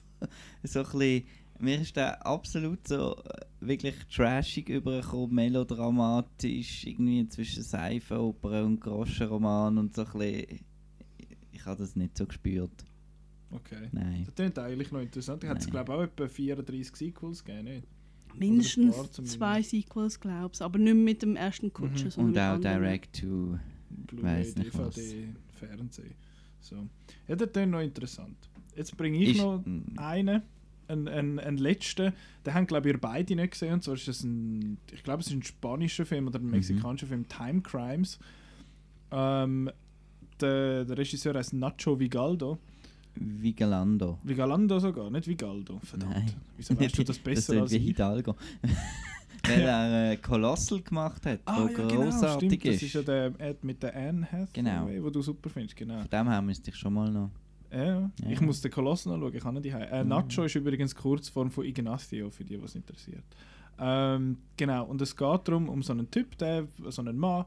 so 0.64 0.80
ein 0.80 0.98
bisschen, 0.98 1.26
mir 1.58 1.80
ist 1.80 1.96
der 1.96 2.26
absolut 2.26 2.86
so 2.88 3.16
äh, 3.16 3.40
wirklich 3.60 3.94
trashig 4.14 4.68
übergekommen, 4.68 5.34
melodramatisch, 5.34 6.84
irgendwie 6.84 7.28
zwischen 7.28 7.62
Seifenoper 7.62 8.64
und 8.64 8.80
Groschenroman 8.80 9.78
und 9.78 9.94
so 9.94 10.04
ein 10.04 10.12
bisschen, 10.12 10.60
ich 11.52 11.64
habe 11.64 11.78
das 11.78 11.96
nicht 11.96 12.16
so 12.18 12.26
gespürt. 12.26 12.84
Okay. 13.52 13.88
Nein. 13.92 14.24
Das 14.24 14.34
klingt 14.34 14.58
eigentlich 14.58 14.90
noch 14.90 15.00
interessant. 15.00 15.44
Ich 15.44 15.50
hätte 15.50 15.60
es 15.60 15.70
glaube 15.70 15.92
auch 15.92 16.02
etwa 16.02 16.26
34 16.26 16.96
Sequels 16.96 17.44
gegeben, 17.44 17.64
nicht? 17.64 17.86
Mindestens 18.38 19.10
zwei 19.12 19.62
Sequels, 19.62 20.18
glaube 20.20 20.50
ich, 20.54 20.62
aber 20.62 20.78
nicht 20.78 20.94
mit 20.96 21.22
dem 21.22 21.36
ersten 21.36 21.72
Kutscher, 21.72 22.06
Mhm. 22.06 22.10
sondern 22.10 22.54
Und 22.56 22.66
auch. 22.66 22.70
Direct 22.70 23.20
to. 23.20 23.58
Weiss 24.12 24.56
nicht 24.56 24.76
was. 24.78 24.94
DVD, 24.94 25.28
Fernsehen. 25.52 26.14
So. 26.60 26.76
Ja, 27.28 27.36
das 27.36 27.52
klingt 27.52 27.72
noch 27.72 27.80
interessant. 27.80 28.36
Jetzt 28.76 28.96
bringe 28.96 29.18
ich 29.18 29.30
Ist- 29.30 29.38
noch 29.42 29.62
einen, 29.66 30.42
einen, 30.88 31.08
einen, 31.08 31.38
einen 31.38 31.56
letzten. 31.58 32.12
Den 32.46 32.54
haben 32.54 32.66
glaube 32.66 32.88
ich 32.88 32.94
ihr 32.94 33.00
beide 33.00 33.36
nicht 33.36 33.52
gesehen. 33.52 33.74
Und 33.74 33.82
zwar 33.84 33.94
ist 33.94 34.08
das 34.08 34.22
ein, 34.22 34.78
ich 34.92 35.02
glaube 35.02 35.20
es 35.20 35.26
ist 35.26 35.34
ein 35.34 35.42
spanischer 35.42 36.06
Film 36.06 36.26
oder 36.28 36.38
ein 36.38 36.44
Mhm. 36.46 36.50
mexikanischer 36.52 37.06
Film, 37.06 37.28
Time 37.28 37.60
Crimes. 37.62 38.18
Ähm, 39.10 39.70
der, 40.40 40.84
der 40.84 40.98
Regisseur 40.98 41.34
heißt 41.34 41.52
Nacho 41.52 41.98
Vigaldo. 42.00 42.58
Vigalando. 43.14 44.18
Vigalando 44.22 44.78
sogar, 44.78 45.10
nicht 45.10 45.26
Vigaldo. 45.28 45.78
Verdammt. 45.84 46.14
Nein. 46.14 46.32
Wieso 46.56 46.78
weißt 46.78 46.98
du 46.98 47.04
das 47.04 47.18
besser 47.18 47.54
das 47.54 47.62
als 47.62 47.72
wie 47.72 47.76
ich? 47.76 47.82
Hidalgo. 47.84 48.34
Weil 49.44 49.60
er 49.60 50.12
äh, 50.12 50.16
Colossal 50.18 50.80
gemacht 50.82 51.26
hat, 51.26 51.40
Ah, 51.46 51.62
wo 51.64 51.66
ja, 51.66 51.72
genau, 51.74 52.02
großartig 52.04 52.52
stimmt. 52.60 52.64
Das 52.66 52.74
ist. 52.76 52.82
ist 52.82 52.92
ja 52.94 53.02
der 53.02 53.26
Ad 53.40 53.58
mit 53.62 53.82
der 53.82 53.94
Anne 53.96 54.24
Hathaway, 54.24 54.48
Genau. 54.52 55.04
wo 55.04 55.10
du 55.10 55.20
super 55.20 55.50
findest. 55.50 55.74
Genau. 55.76 55.98
Von 56.00 56.08
dem 56.10 56.28
her 56.28 56.40
müsste 56.42 56.70
ich 56.70 56.76
schon 56.76 56.94
mal 56.94 57.10
noch. 57.10 57.30
Ja, 57.72 57.84
Ja. 58.02 58.10
ich 58.28 58.40
muss 58.40 58.60
den 58.60 58.70
Koloss 58.70 59.04
noch 59.06 59.18
schauen, 59.18 59.34
ich 59.34 59.42
kann 59.42 59.54
nicht 59.54 59.64
die 59.64 59.70
äh, 59.70 60.02
Mhm. 60.04 60.08
Nacho 60.10 60.44
ist 60.44 60.54
übrigens 60.54 60.94
Kurzform 60.94 61.50
von 61.50 61.64
Ignacio, 61.64 62.30
für 62.30 62.44
die, 62.44 62.62
was 62.62 62.74
interessiert. 62.76 63.24
Ähm, 63.80 64.36
genau, 64.56 64.84
und 64.84 65.00
es 65.02 65.16
geht 65.16 65.40
darum, 65.48 65.68
um 65.68 65.82
so 65.82 65.92
einen 65.92 66.08
Typ, 66.10 66.36
der, 66.38 66.68
so 66.90 67.02
einen 67.02 67.16
Mann, 67.18 67.44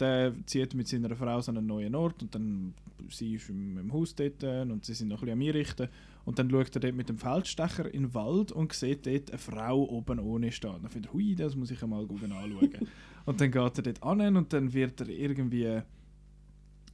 der 0.00 0.34
zieht 0.46 0.74
mit 0.74 0.88
seiner 0.88 1.14
Frau 1.14 1.38
an 1.38 1.56
einen 1.56 1.66
neuen 1.66 1.94
Ort 1.94 2.22
und 2.22 2.34
dann 2.34 2.74
sie 3.10 3.34
ist 3.34 3.50
im, 3.50 3.78
im 3.78 3.92
Haus 3.92 4.14
dort 4.14 4.42
äh, 4.42 4.62
und 4.62 4.84
sie 4.84 4.94
sind 4.94 5.08
noch 5.08 5.22
ein 5.22 5.26
bisschen 5.26 5.40
am 5.40 5.46
Einrichten 5.46 5.88
und 6.24 6.38
dann 6.38 6.50
schaut 6.50 6.74
er 6.74 6.80
dort 6.80 6.94
mit 6.94 7.08
dem 7.08 7.18
Feldstecher 7.18 7.92
in 7.92 8.02
den 8.02 8.14
Wald 8.14 8.52
und 8.52 8.72
sieht 8.72 9.06
dort 9.06 9.30
eine 9.30 9.38
Frau 9.38 9.82
oben 9.82 10.18
ohne 10.20 10.52
stehen. 10.52 10.76
Dann 10.82 10.90
findet 10.90 11.10
er, 11.10 11.14
hui, 11.14 11.34
das 11.34 11.56
muss 11.56 11.70
ich 11.70 11.82
einmal 11.82 12.06
gut 12.06 12.22
anschauen. 12.22 12.70
und 13.24 13.40
dann 13.40 13.50
geht 13.50 13.78
er 13.78 13.82
dort 13.82 14.02
an 14.02 14.36
und 14.36 14.52
dann 14.52 14.72
wird 14.72 15.00
er 15.00 15.08
irgendwie 15.08 15.82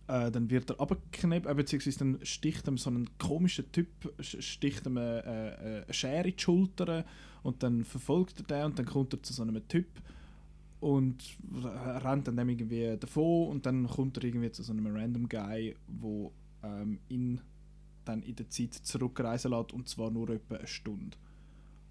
äh, 0.09 0.31
dann 0.31 0.49
wird 0.51 0.71
er 0.71 0.81
abgeknippt, 0.81 1.47
äh, 1.47 1.55
beziehungsweise 1.55 1.99
dann 1.99 2.19
sticht 2.23 2.67
ihm 2.67 2.79
so 2.79 2.91
ein 2.91 3.09
komischer 3.19 3.71
Typ, 3.71 3.89
sticht 4.21 4.87
ihm 4.87 4.97
eine, 4.97 5.25
äh, 5.25 5.85
eine 5.85 5.95
Schere 5.95 6.29
in 6.29 6.37
die 6.37 6.43
Schulter 6.43 7.05
und 7.43 7.63
dann 7.63 7.85
verfolgt 7.85 8.41
er 8.41 8.45
den 8.45 8.65
und 8.67 8.79
dann 8.79 8.87
kommt 8.87 9.13
er 9.13 9.23
zu 9.23 9.35
so 9.35 9.43
einem 9.43 9.67
Typ 9.69 9.87
und 10.81 11.25
rennt 11.55 12.29
dann 12.29 12.39
irgendwie 12.39 12.97
davon 12.99 13.49
und 13.49 13.67
dann 13.67 13.87
kommt 13.89 14.17
er 14.19 14.25
irgendwie 14.25 14.51
zu 14.51 14.63
so 14.63 14.73
einem 14.73 14.87
random 14.87 15.29
Guy, 15.29 15.75
wo 15.89 16.33
ähm, 16.63 17.01
ihn 17.09 17.41
dann 18.05 18.23
in 18.23 18.37
der 18.37 18.49
Zeit 18.49 18.75
zurückreisen 18.75 19.51
lässt 19.51 19.73
und 19.73 19.89
zwar 19.89 20.11
nur 20.11 20.31
etwa 20.31 20.57
eine 20.57 20.67
Stunde. 20.67 21.17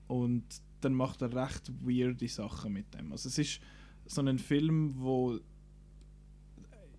Und 0.08 0.46
dann 0.82 0.94
macht 0.94 1.22
er 1.22 1.34
recht 1.34 1.72
weirde 1.86 2.28
Sachen 2.28 2.74
mit 2.74 2.94
dem. 2.94 3.12
Also 3.12 3.30
es 3.30 3.38
ist 3.38 3.60
so 4.06 4.22
ein 4.22 4.40
Film, 4.40 4.94
wo 4.98 5.40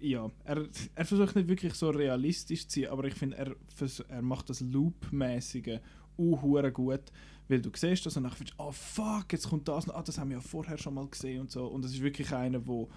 ja, 0.01 0.31
er, 0.45 0.69
er 0.95 1.05
versucht 1.05 1.35
nicht 1.35 1.49
wirklich 1.49 1.75
so 1.75 1.91
realistisch 1.91 2.69
zu 2.69 2.81
sein, 2.81 2.91
aber 2.91 3.05
ich 3.05 3.15
finde, 3.15 3.37
er, 3.37 3.57
er 4.09 4.23
macht 4.23 4.49
das 4.51 4.61
Loop-mäßige 4.61 5.81
uh, 6.19 6.71
gut, 6.73 7.13
weil 7.49 7.61
du 7.61 7.71
siehst 7.75 8.05
das 8.07 8.17
und 8.17 8.25
dann 8.25 8.33
findest 8.33 8.59
oh 8.59 8.73
fuck, 8.73 9.33
jetzt 9.33 9.49
kommt 9.49 9.67
das, 9.69 9.87
noch. 9.87 9.95
ah, 9.95 10.03
das 10.03 10.19
haben 10.19 10.31
wir 10.31 10.37
ja 10.37 10.41
vorher 10.43 10.79
schon 10.79 10.95
mal 10.95 11.07
gesehen 11.09 11.41
und 11.41 11.51
so. 11.51 11.67
Und 11.67 11.85
es 11.85 11.93
ist 11.93 12.03
wirklich 12.03 12.33
einer, 12.33 12.67
wo 12.67 12.89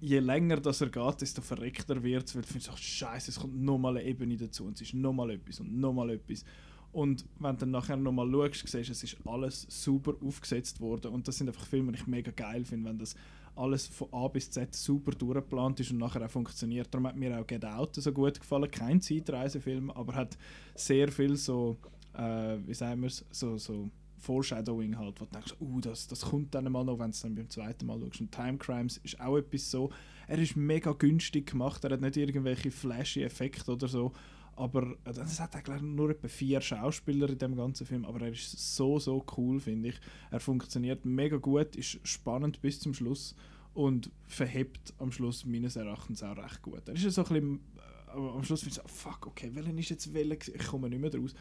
je 0.00 0.18
länger 0.18 0.60
das 0.60 0.80
er 0.80 0.90
geht, 0.90 1.20
desto 1.20 1.40
verreckter 1.40 2.02
wird 2.02 2.34
weil 2.34 2.42
du 2.42 2.48
findest, 2.48 2.70
ach 2.70 2.78
scheiße, 2.78 3.30
es 3.30 3.40
kommt 3.40 3.60
nochmal 3.60 3.96
eine 3.96 4.06
Ebene 4.06 4.36
dazu 4.36 4.64
und 4.64 4.74
es 4.74 4.82
ist 4.82 4.94
nochmal 4.94 5.30
etwas 5.30 5.60
und 5.60 5.78
nochmal 5.78 6.10
etwas. 6.10 6.44
Und 6.92 7.24
wenn 7.38 7.56
du 7.56 7.60
dann 7.60 7.70
nachher 7.70 7.96
nochmal 7.96 8.30
schaust, 8.30 8.68
siehst 8.68 8.88
du, 8.88 8.92
es 8.92 9.02
ist 9.02 9.16
alles 9.24 9.66
super 9.68 10.14
aufgesetzt 10.24 10.80
worden 10.80 11.12
und 11.12 11.26
das 11.26 11.38
sind 11.38 11.48
einfach 11.48 11.66
Filme, 11.66 11.92
die 11.92 11.98
ich 11.98 12.06
mega 12.06 12.30
geil 12.30 12.64
finde, 12.64 12.90
wenn 12.90 12.98
das 12.98 13.16
alles 13.56 13.86
von 13.86 14.08
A 14.12 14.28
bis 14.28 14.50
Z 14.50 14.74
super 14.74 15.12
durchgeplant 15.12 15.80
ist 15.80 15.90
und 15.90 15.98
nachher 15.98 16.24
auch 16.24 16.30
funktioniert. 16.30 16.88
Darum 16.92 17.06
hat 17.06 17.16
mir 17.16 17.38
auch 17.38 17.46
Get 17.46 17.64
Out 17.64 17.94
so 17.96 18.12
gut 18.12 18.40
gefallen. 18.40 18.70
Kein 18.70 19.00
Zeitreisefilm, 19.00 19.90
aber 19.90 20.14
hat 20.14 20.36
sehr 20.74 21.10
viel 21.10 21.36
so, 21.36 21.76
äh, 22.16 22.56
wie 22.66 22.74
sagen 22.74 23.00
wir 23.00 23.08
es, 23.08 23.24
so, 23.30 23.58
so 23.58 23.90
Foreshadowing 24.18 24.96
halt, 24.98 25.20
wo 25.20 25.24
du 25.26 25.30
denkst, 25.32 25.54
uh, 25.60 25.80
das, 25.80 26.06
das 26.06 26.22
kommt 26.22 26.54
dann 26.54 26.70
mal 26.70 26.84
noch, 26.84 26.98
wenn 26.98 27.10
du 27.10 27.10
es 27.10 27.20
dann 27.20 27.34
beim 27.34 27.50
zweiten 27.50 27.86
Mal 27.86 28.00
schaust. 28.00 28.20
Und 28.20 28.32
Time 28.32 28.58
Crimes 28.58 28.96
ist 28.98 29.20
auch 29.20 29.36
etwas 29.36 29.70
so, 29.70 29.90
er 30.26 30.38
ist 30.38 30.56
mega 30.56 30.92
günstig 30.92 31.50
gemacht, 31.50 31.84
er 31.84 31.92
hat 31.92 32.00
nicht 32.00 32.16
irgendwelche 32.16 32.70
flashy 32.70 33.22
Effekte 33.22 33.72
oder 33.72 33.88
so, 33.88 34.12
aber 34.56 34.96
äh, 35.04 35.10
es 35.10 35.40
hat 35.40 35.54
eigentlich 35.56 35.82
nur 35.82 36.10
etwa 36.10 36.28
vier 36.28 36.60
Schauspieler 36.60 37.28
in 37.28 37.38
dem 37.38 37.56
ganzen 37.56 37.86
Film, 37.86 38.04
aber 38.04 38.22
er 38.22 38.32
ist 38.32 38.76
so, 38.76 38.98
so 38.98 39.24
cool, 39.36 39.60
finde 39.60 39.90
ich. 39.90 40.00
Er 40.30 40.40
funktioniert 40.40 41.04
mega 41.04 41.36
gut, 41.36 41.76
ist 41.76 41.98
spannend 42.06 42.60
bis 42.62 42.80
zum 42.80 42.94
Schluss 42.94 43.34
und 43.74 44.10
verhebt 44.26 44.94
am 44.98 45.10
Schluss 45.10 45.44
meines 45.44 45.76
Erachtens 45.76 46.22
auch 46.22 46.36
recht 46.36 46.62
gut. 46.62 46.82
Er 46.86 46.94
ist 46.94 47.02
so 47.02 47.24
ein 47.24 47.28
bisschen, 47.28 47.60
äh, 47.76 48.10
aber 48.12 48.34
am 48.34 48.44
Schluss 48.44 48.60
finde 48.60 48.76
ich 48.76 48.82
so, 48.82 48.88
fuck, 48.88 49.26
okay, 49.26 49.50
welchen 49.52 49.76
ist 49.76 49.90
jetzt 49.90 50.14
welcher? 50.14 50.54
Ich 50.54 50.66
komme 50.66 50.88
nicht 50.88 51.00
mehr 51.00 51.10
draus. 51.10 51.34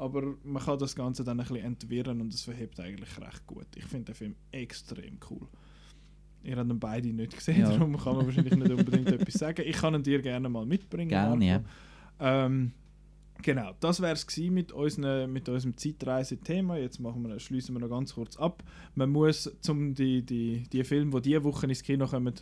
Aber 0.00 0.34
man 0.44 0.62
kann 0.62 0.78
das 0.78 0.96
Ganze 0.96 1.22
dann 1.24 1.38
ein 1.38 1.46
bisschen 1.46 1.62
entwirren 1.62 2.22
und 2.22 2.32
es 2.32 2.40
verhebt 2.40 2.80
eigentlich 2.80 3.20
recht 3.20 3.46
gut. 3.46 3.66
Ich 3.76 3.84
finde 3.84 4.06
den 4.06 4.14
Film 4.14 4.34
extrem 4.50 5.18
cool. 5.28 5.46
Ihr 6.42 6.56
habt 6.56 6.70
ihn 6.70 6.80
beide 6.80 7.08
nicht 7.08 7.36
gesehen, 7.36 7.60
Ja. 7.60 7.68
darum 7.76 7.98
kann 7.98 8.16
man 8.16 8.24
wahrscheinlich 8.24 8.56
nicht 8.56 8.70
unbedingt 8.70 9.08
etwas 9.12 9.34
sagen. 9.34 9.62
Ich 9.66 9.76
kann 9.76 9.94
ihn 9.94 10.02
dir 10.02 10.22
gerne 10.22 10.48
mal 10.48 10.64
mitbringen. 10.64 11.10
Gerne, 11.10 11.46
ja. 11.46 11.62
Ähm, 12.18 12.72
genau, 13.42 13.72
das 13.78 14.00
wäre 14.00 14.14
es 14.14 14.38
mit, 14.38 14.72
unseren, 14.72 15.30
mit 15.30 15.46
unserem 15.50 15.76
Zeitreise-Thema. 15.76 16.78
Jetzt 16.78 16.98
machen 16.98 17.28
wir, 17.28 17.38
schließen 17.38 17.74
wir 17.74 17.80
noch 17.80 17.90
ganz 17.90 18.14
kurz 18.14 18.38
ab. 18.38 18.64
Man 18.94 19.10
muss, 19.10 19.54
zum 19.60 19.92
die, 19.94 20.24
die, 20.24 20.62
die 20.72 20.82
Filme, 20.82 21.20
die 21.20 21.28
diese 21.28 21.44
Woche 21.44 21.66
ins 21.66 21.82
Kino 21.82 22.06
kommen, 22.06 22.32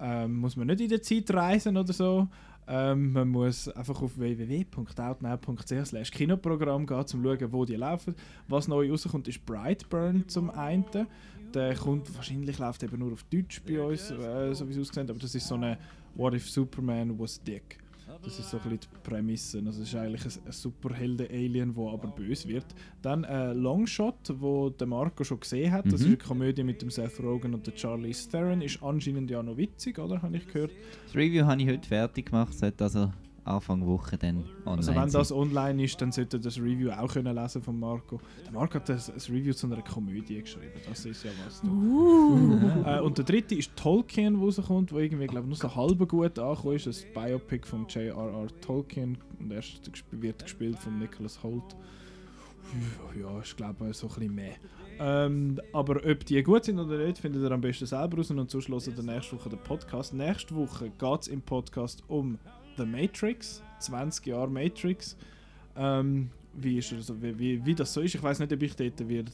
ähm, 0.00 0.38
muss 0.38 0.56
man 0.56 0.66
nicht 0.66 0.80
in 0.80 0.88
der 0.88 1.02
Zeit 1.02 1.30
reisen 1.32 1.76
oder 1.76 1.92
so. 1.92 2.26
Ähm, 2.68 3.12
man 3.12 3.28
muss 3.28 3.68
einfach 3.68 4.02
auf 4.02 4.18
www.outnow.ch 4.18 6.10
Kinoprogramm 6.10 6.86
gehen, 6.86 6.98
um 6.98 7.06
zu 7.06 7.22
schauen, 7.22 7.52
wo 7.52 7.64
die 7.64 7.76
laufen. 7.76 8.14
Was 8.48 8.66
neu 8.66 8.90
rauskommt, 8.90 9.28
ist 9.28 9.44
Brightburn 9.46 10.24
zum 10.28 10.50
einen. 10.50 10.84
Der 11.54 11.74
kommt, 11.76 12.14
wahrscheinlich 12.14 12.58
läuft 12.58 12.82
eben 12.82 12.98
nur 12.98 13.12
auf 13.12 13.22
Deutsch 13.24 13.62
bei 13.66 13.80
uns, 13.80 14.10
äh, 14.10 14.52
so 14.52 14.68
wie 14.68 14.72
es 14.72 14.78
aussieht, 14.78 15.08
aber 15.08 15.18
das 15.18 15.34
ist 15.34 15.46
so 15.46 15.54
eine 15.54 15.78
What 16.14 16.34
if 16.34 16.50
Superman 16.50 17.18
was 17.18 17.42
dick? 17.42 17.78
Das 18.26 18.38
ist 18.40 18.50
so 18.50 18.56
ein 18.56 18.62
bisschen 18.64 18.80
die 18.92 19.08
Prämisse. 19.08 19.58
Also 19.64 19.82
es 19.82 19.88
ist 19.88 19.94
eigentlich 19.94 20.24
ein, 20.24 20.32
ein 20.46 20.52
Superhelden-Alien, 20.52 21.72
der 21.74 21.84
aber 21.92 22.08
böse 22.08 22.48
wird. 22.48 22.66
Dann 23.00 23.22
äh, 23.24 23.52
Longshot, 23.52 24.34
wo 24.40 24.68
der 24.70 24.86
Marco 24.88 25.22
schon 25.22 25.38
gesehen 25.40 25.70
hat. 25.70 25.86
Das 25.86 26.00
Mhm. 26.00 26.06
ist 26.06 26.06
eine 26.06 26.16
Komödie 26.16 26.64
mit 26.64 26.82
dem 26.82 26.90
Seth 26.90 27.20
Rogen 27.22 27.54
und 27.54 27.64
der 27.66 27.74
Charlie 27.76 28.12
Theron. 28.12 28.62
Ist 28.62 28.82
anscheinend 28.82 29.30
ja 29.30 29.42
noch 29.42 29.56
witzig, 29.56 29.98
oder? 30.00 30.20
Habe 30.20 30.36
ich 30.36 30.46
gehört. 30.48 30.72
Das 31.06 31.14
Review 31.14 31.44
habe 31.46 31.62
ich 31.62 31.68
heute 31.68 31.86
fertig 31.88 32.26
gemacht, 32.26 32.52
sollte 32.54 32.82
also 32.84 33.12
Anfang 33.46 33.86
Woche 33.86 34.18
dann 34.18 34.44
online 34.64 34.76
Also 34.78 34.94
wenn 34.94 35.10
das 35.10 35.32
online 35.32 35.84
ist, 35.84 36.00
dann 36.02 36.10
sollte 36.10 36.38
ihr 36.38 36.40
das 36.40 36.58
Review 36.58 36.90
auch 36.90 37.12
können 37.12 37.34
lesen 37.34 37.62
von 37.62 37.78
Marco. 37.78 38.20
Der 38.44 38.52
Marco 38.52 38.74
hat 38.74 38.90
ein, 38.90 38.96
ein 38.96 39.34
Review 39.34 39.52
zu 39.52 39.66
einer 39.68 39.82
Komödie 39.82 40.40
geschrieben. 40.40 40.80
Das 40.88 41.04
ist 41.04 41.22
ja 41.22 41.30
was. 41.44 41.60
Da. 41.60 41.68
Uh. 41.68 42.58
Äh, 42.84 43.00
und 43.00 43.18
der 43.18 43.24
dritte 43.24 43.54
ist 43.54 43.76
Tolkien, 43.76 44.34
der 44.34 44.42
rauskommt, 44.42 44.92
wo 44.92 44.98
irgendwie, 44.98 45.26
glaube 45.26 45.46
nur 45.46 45.56
so 45.56 45.74
halb 45.74 46.08
gut 46.08 46.38
angekommen 46.38 46.76
ist. 46.76 46.86
Ein 46.88 47.14
Biopic 47.14 47.66
von 47.66 47.86
J.R.R. 47.86 48.48
Tolkien. 48.60 49.16
Und 49.38 49.52
er 49.52 49.62
wird 50.10 50.42
gespielt 50.42 50.78
von 50.78 50.98
Nicholas 50.98 51.40
Holt. 51.42 51.76
Ja, 53.20 53.40
ich 53.40 53.56
glaube 53.56 53.94
so 53.94 54.08
ein 54.08 54.14
bisschen 54.14 54.34
mehr. 54.34 54.56
Ähm, 54.98 55.60
aber 55.72 56.00
ob 56.04 56.24
die 56.24 56.42
gut 56.42 56.64
sind 56.64 56.78
oder 56.78 56.98
nicht, 56.98 57.18
findet 57.18 57.42
ihr 57.42 57.50
am 57.50 57.60
besten 57.60 57.86
selber 57.86 58.16
raus. 58.16 58.30
Und 58.30 58.50
sonst 58.50 58.68
hört 58.68 58.86
ihr 58.88 59.02
nächste 59.04 59.36
Woche 59.36 59.50
den 59.50 59.58
Podcast. 59.60 60.14
Nächste 60.14 60.56
Woche 60.56 60.90
geht 60.90 61.20
es 61.20 61.28
im 61.28 61.42
Podcast 61.42 62.02
um 62.08 62.38
The 62.76 62.86
Matrix. 62.86 63.62
20 63.80 64.26
Jahre 64.26 64.48
Matrix. 64.48 65.16
Ähm, 65.76 66.30
wie, 66.54 66.78
ist 66.78 66.92
er 66.92 67.00
so, 67.02 67.20
wie, 67.20 67.38
wie, 67.38 67.64
wie 67.64 67.74
das 67.74 67.92
so 67.92 68.00
ist. 68.00 68.14
Ich 68.14 68.22
weiß 68.22 68.38
nicht, 68.40 68.52
ob 68.52 68.62
ich 68.62 68.74
dort 68.74 69.08
wird, 69.08 69.32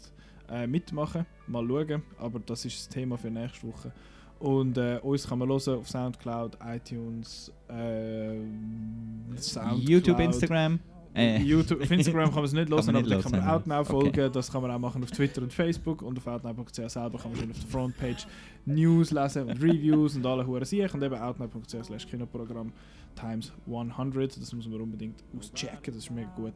äh, 0.51 0.67
mitmachen 0.67 1.27
Mal 1.47 1.67
schauen. 1.67 2.03
Aber 2.19 2.41
das 2.41 2.65
ist 2.65 2.79
das 2.79 2.89
Thema 2.89 3.17
für 3.17 3.31
nächste 3.31 3.67
Woche. 3.67 3.93
Und 4.39 4.77
äh, 4.77 4.99
uns 5.03 5.29
kann 5.29 5.39
man 5.39 5.49
hören 5.49 5.79
auf 5.79 5.89
Soundcloud, 5.89 6.59
iTunes, 6.65 7.53
äh, 7.69 8.39
Soundcloud, 9.37 9.89
YouTube, 9.89 10.19
Instagram. 10.19 10.81
Äh, 11.15 11.43
YouTube, 11.43 11.83
auf 11.83 11.91
Instagram 11.91 12.25
kann 12.25 12.37
man 12.37 12.45
es 12.47 12.53
nicht 12.53 12.71
hören, 12.71 12.97
aber 12.97 13.09
da 13.09 13.21
kann 13.21 13.33
man 13.33 13.49
Outnow 13.49 13.81
okay. 13.81 13.91
folgen. 13.91 14.33
Das 14.33 14.51
kann 14.51 14.63
man 14.63 14.71
auch 14.73 14.79
machen 14.79 15.05
auf 15.05 15.13
Twitter 15.13 15.43
und 15.43 15.53
Facebook. 15.53 16.03
Und 16.03 16.19
auf 16.19 16.27
outnow.ch 16.27 16.75
selber 16.89 17.19
kann 17.19 17.31
man 17.31 17.41
schön 17.41 17.51
auf 17.51 17.59
der 17.61 17.69
Frontpage 17.69 18.27
News 18.65 19.13
lesen 19.13 19.49
und 19.49 19.63
Reviews 19.63 20.17
und 20.17 20.27
alle 20.27 20.45
Huren 20.45 20.65
sich. 20.65 20.93
Und 20.93 21.03
eben 21.05 21.15
outnow.ch 21.15 21.85
slash 21.85 22.07
Kinoprogramm 22.09 22.73
times 23.15 23.53
100. 23.67 24.41
Das 24.41 24.53
muss 24.53 24.69
man 24.69 24.81
unbedingt 24.81 25.23
auschecken, 25.37 25.95
das 25.95 25.97
ist 25.97 26.11
mega 26.11 26.31
gut. 26.37 26.55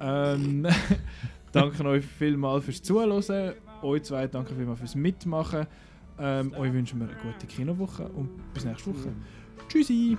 Ähm, 0.00 0.66
danke 1.52 1.84
euch 1.84 2.04
vielmals 2.04 2.64
fürs 2.64 2.82
Zuhören. 2.82 3.54
Euch 3.82 4.02
zwei 4.02 4.26
danke 4.26 4.54
vielmals 4.54 4.78
fürs 4.78 4.94
Mitmachen. 4.94 5.66
Ähm, 6.18 6.52
euch 6.54 6.72
wünschen 6.72 7.00
wir 7.00 7.08
eine 7.08 7.16
gute 7.18 7.46
Kinowoche 7.46 8.08
und 8.08 8.28
bis 8.54 8.64
nächste 8.64 8.90
Woche. 8.90 9.12
Tschüssi! 9.68 10.16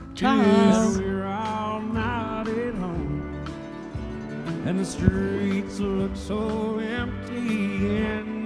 And 4.66 4.80
the 4.80 4.86
streets 4.86 5.80
look 5.82 6.16
so 6.16 6.80
empty 6.80 8.06
and 8.06 8.43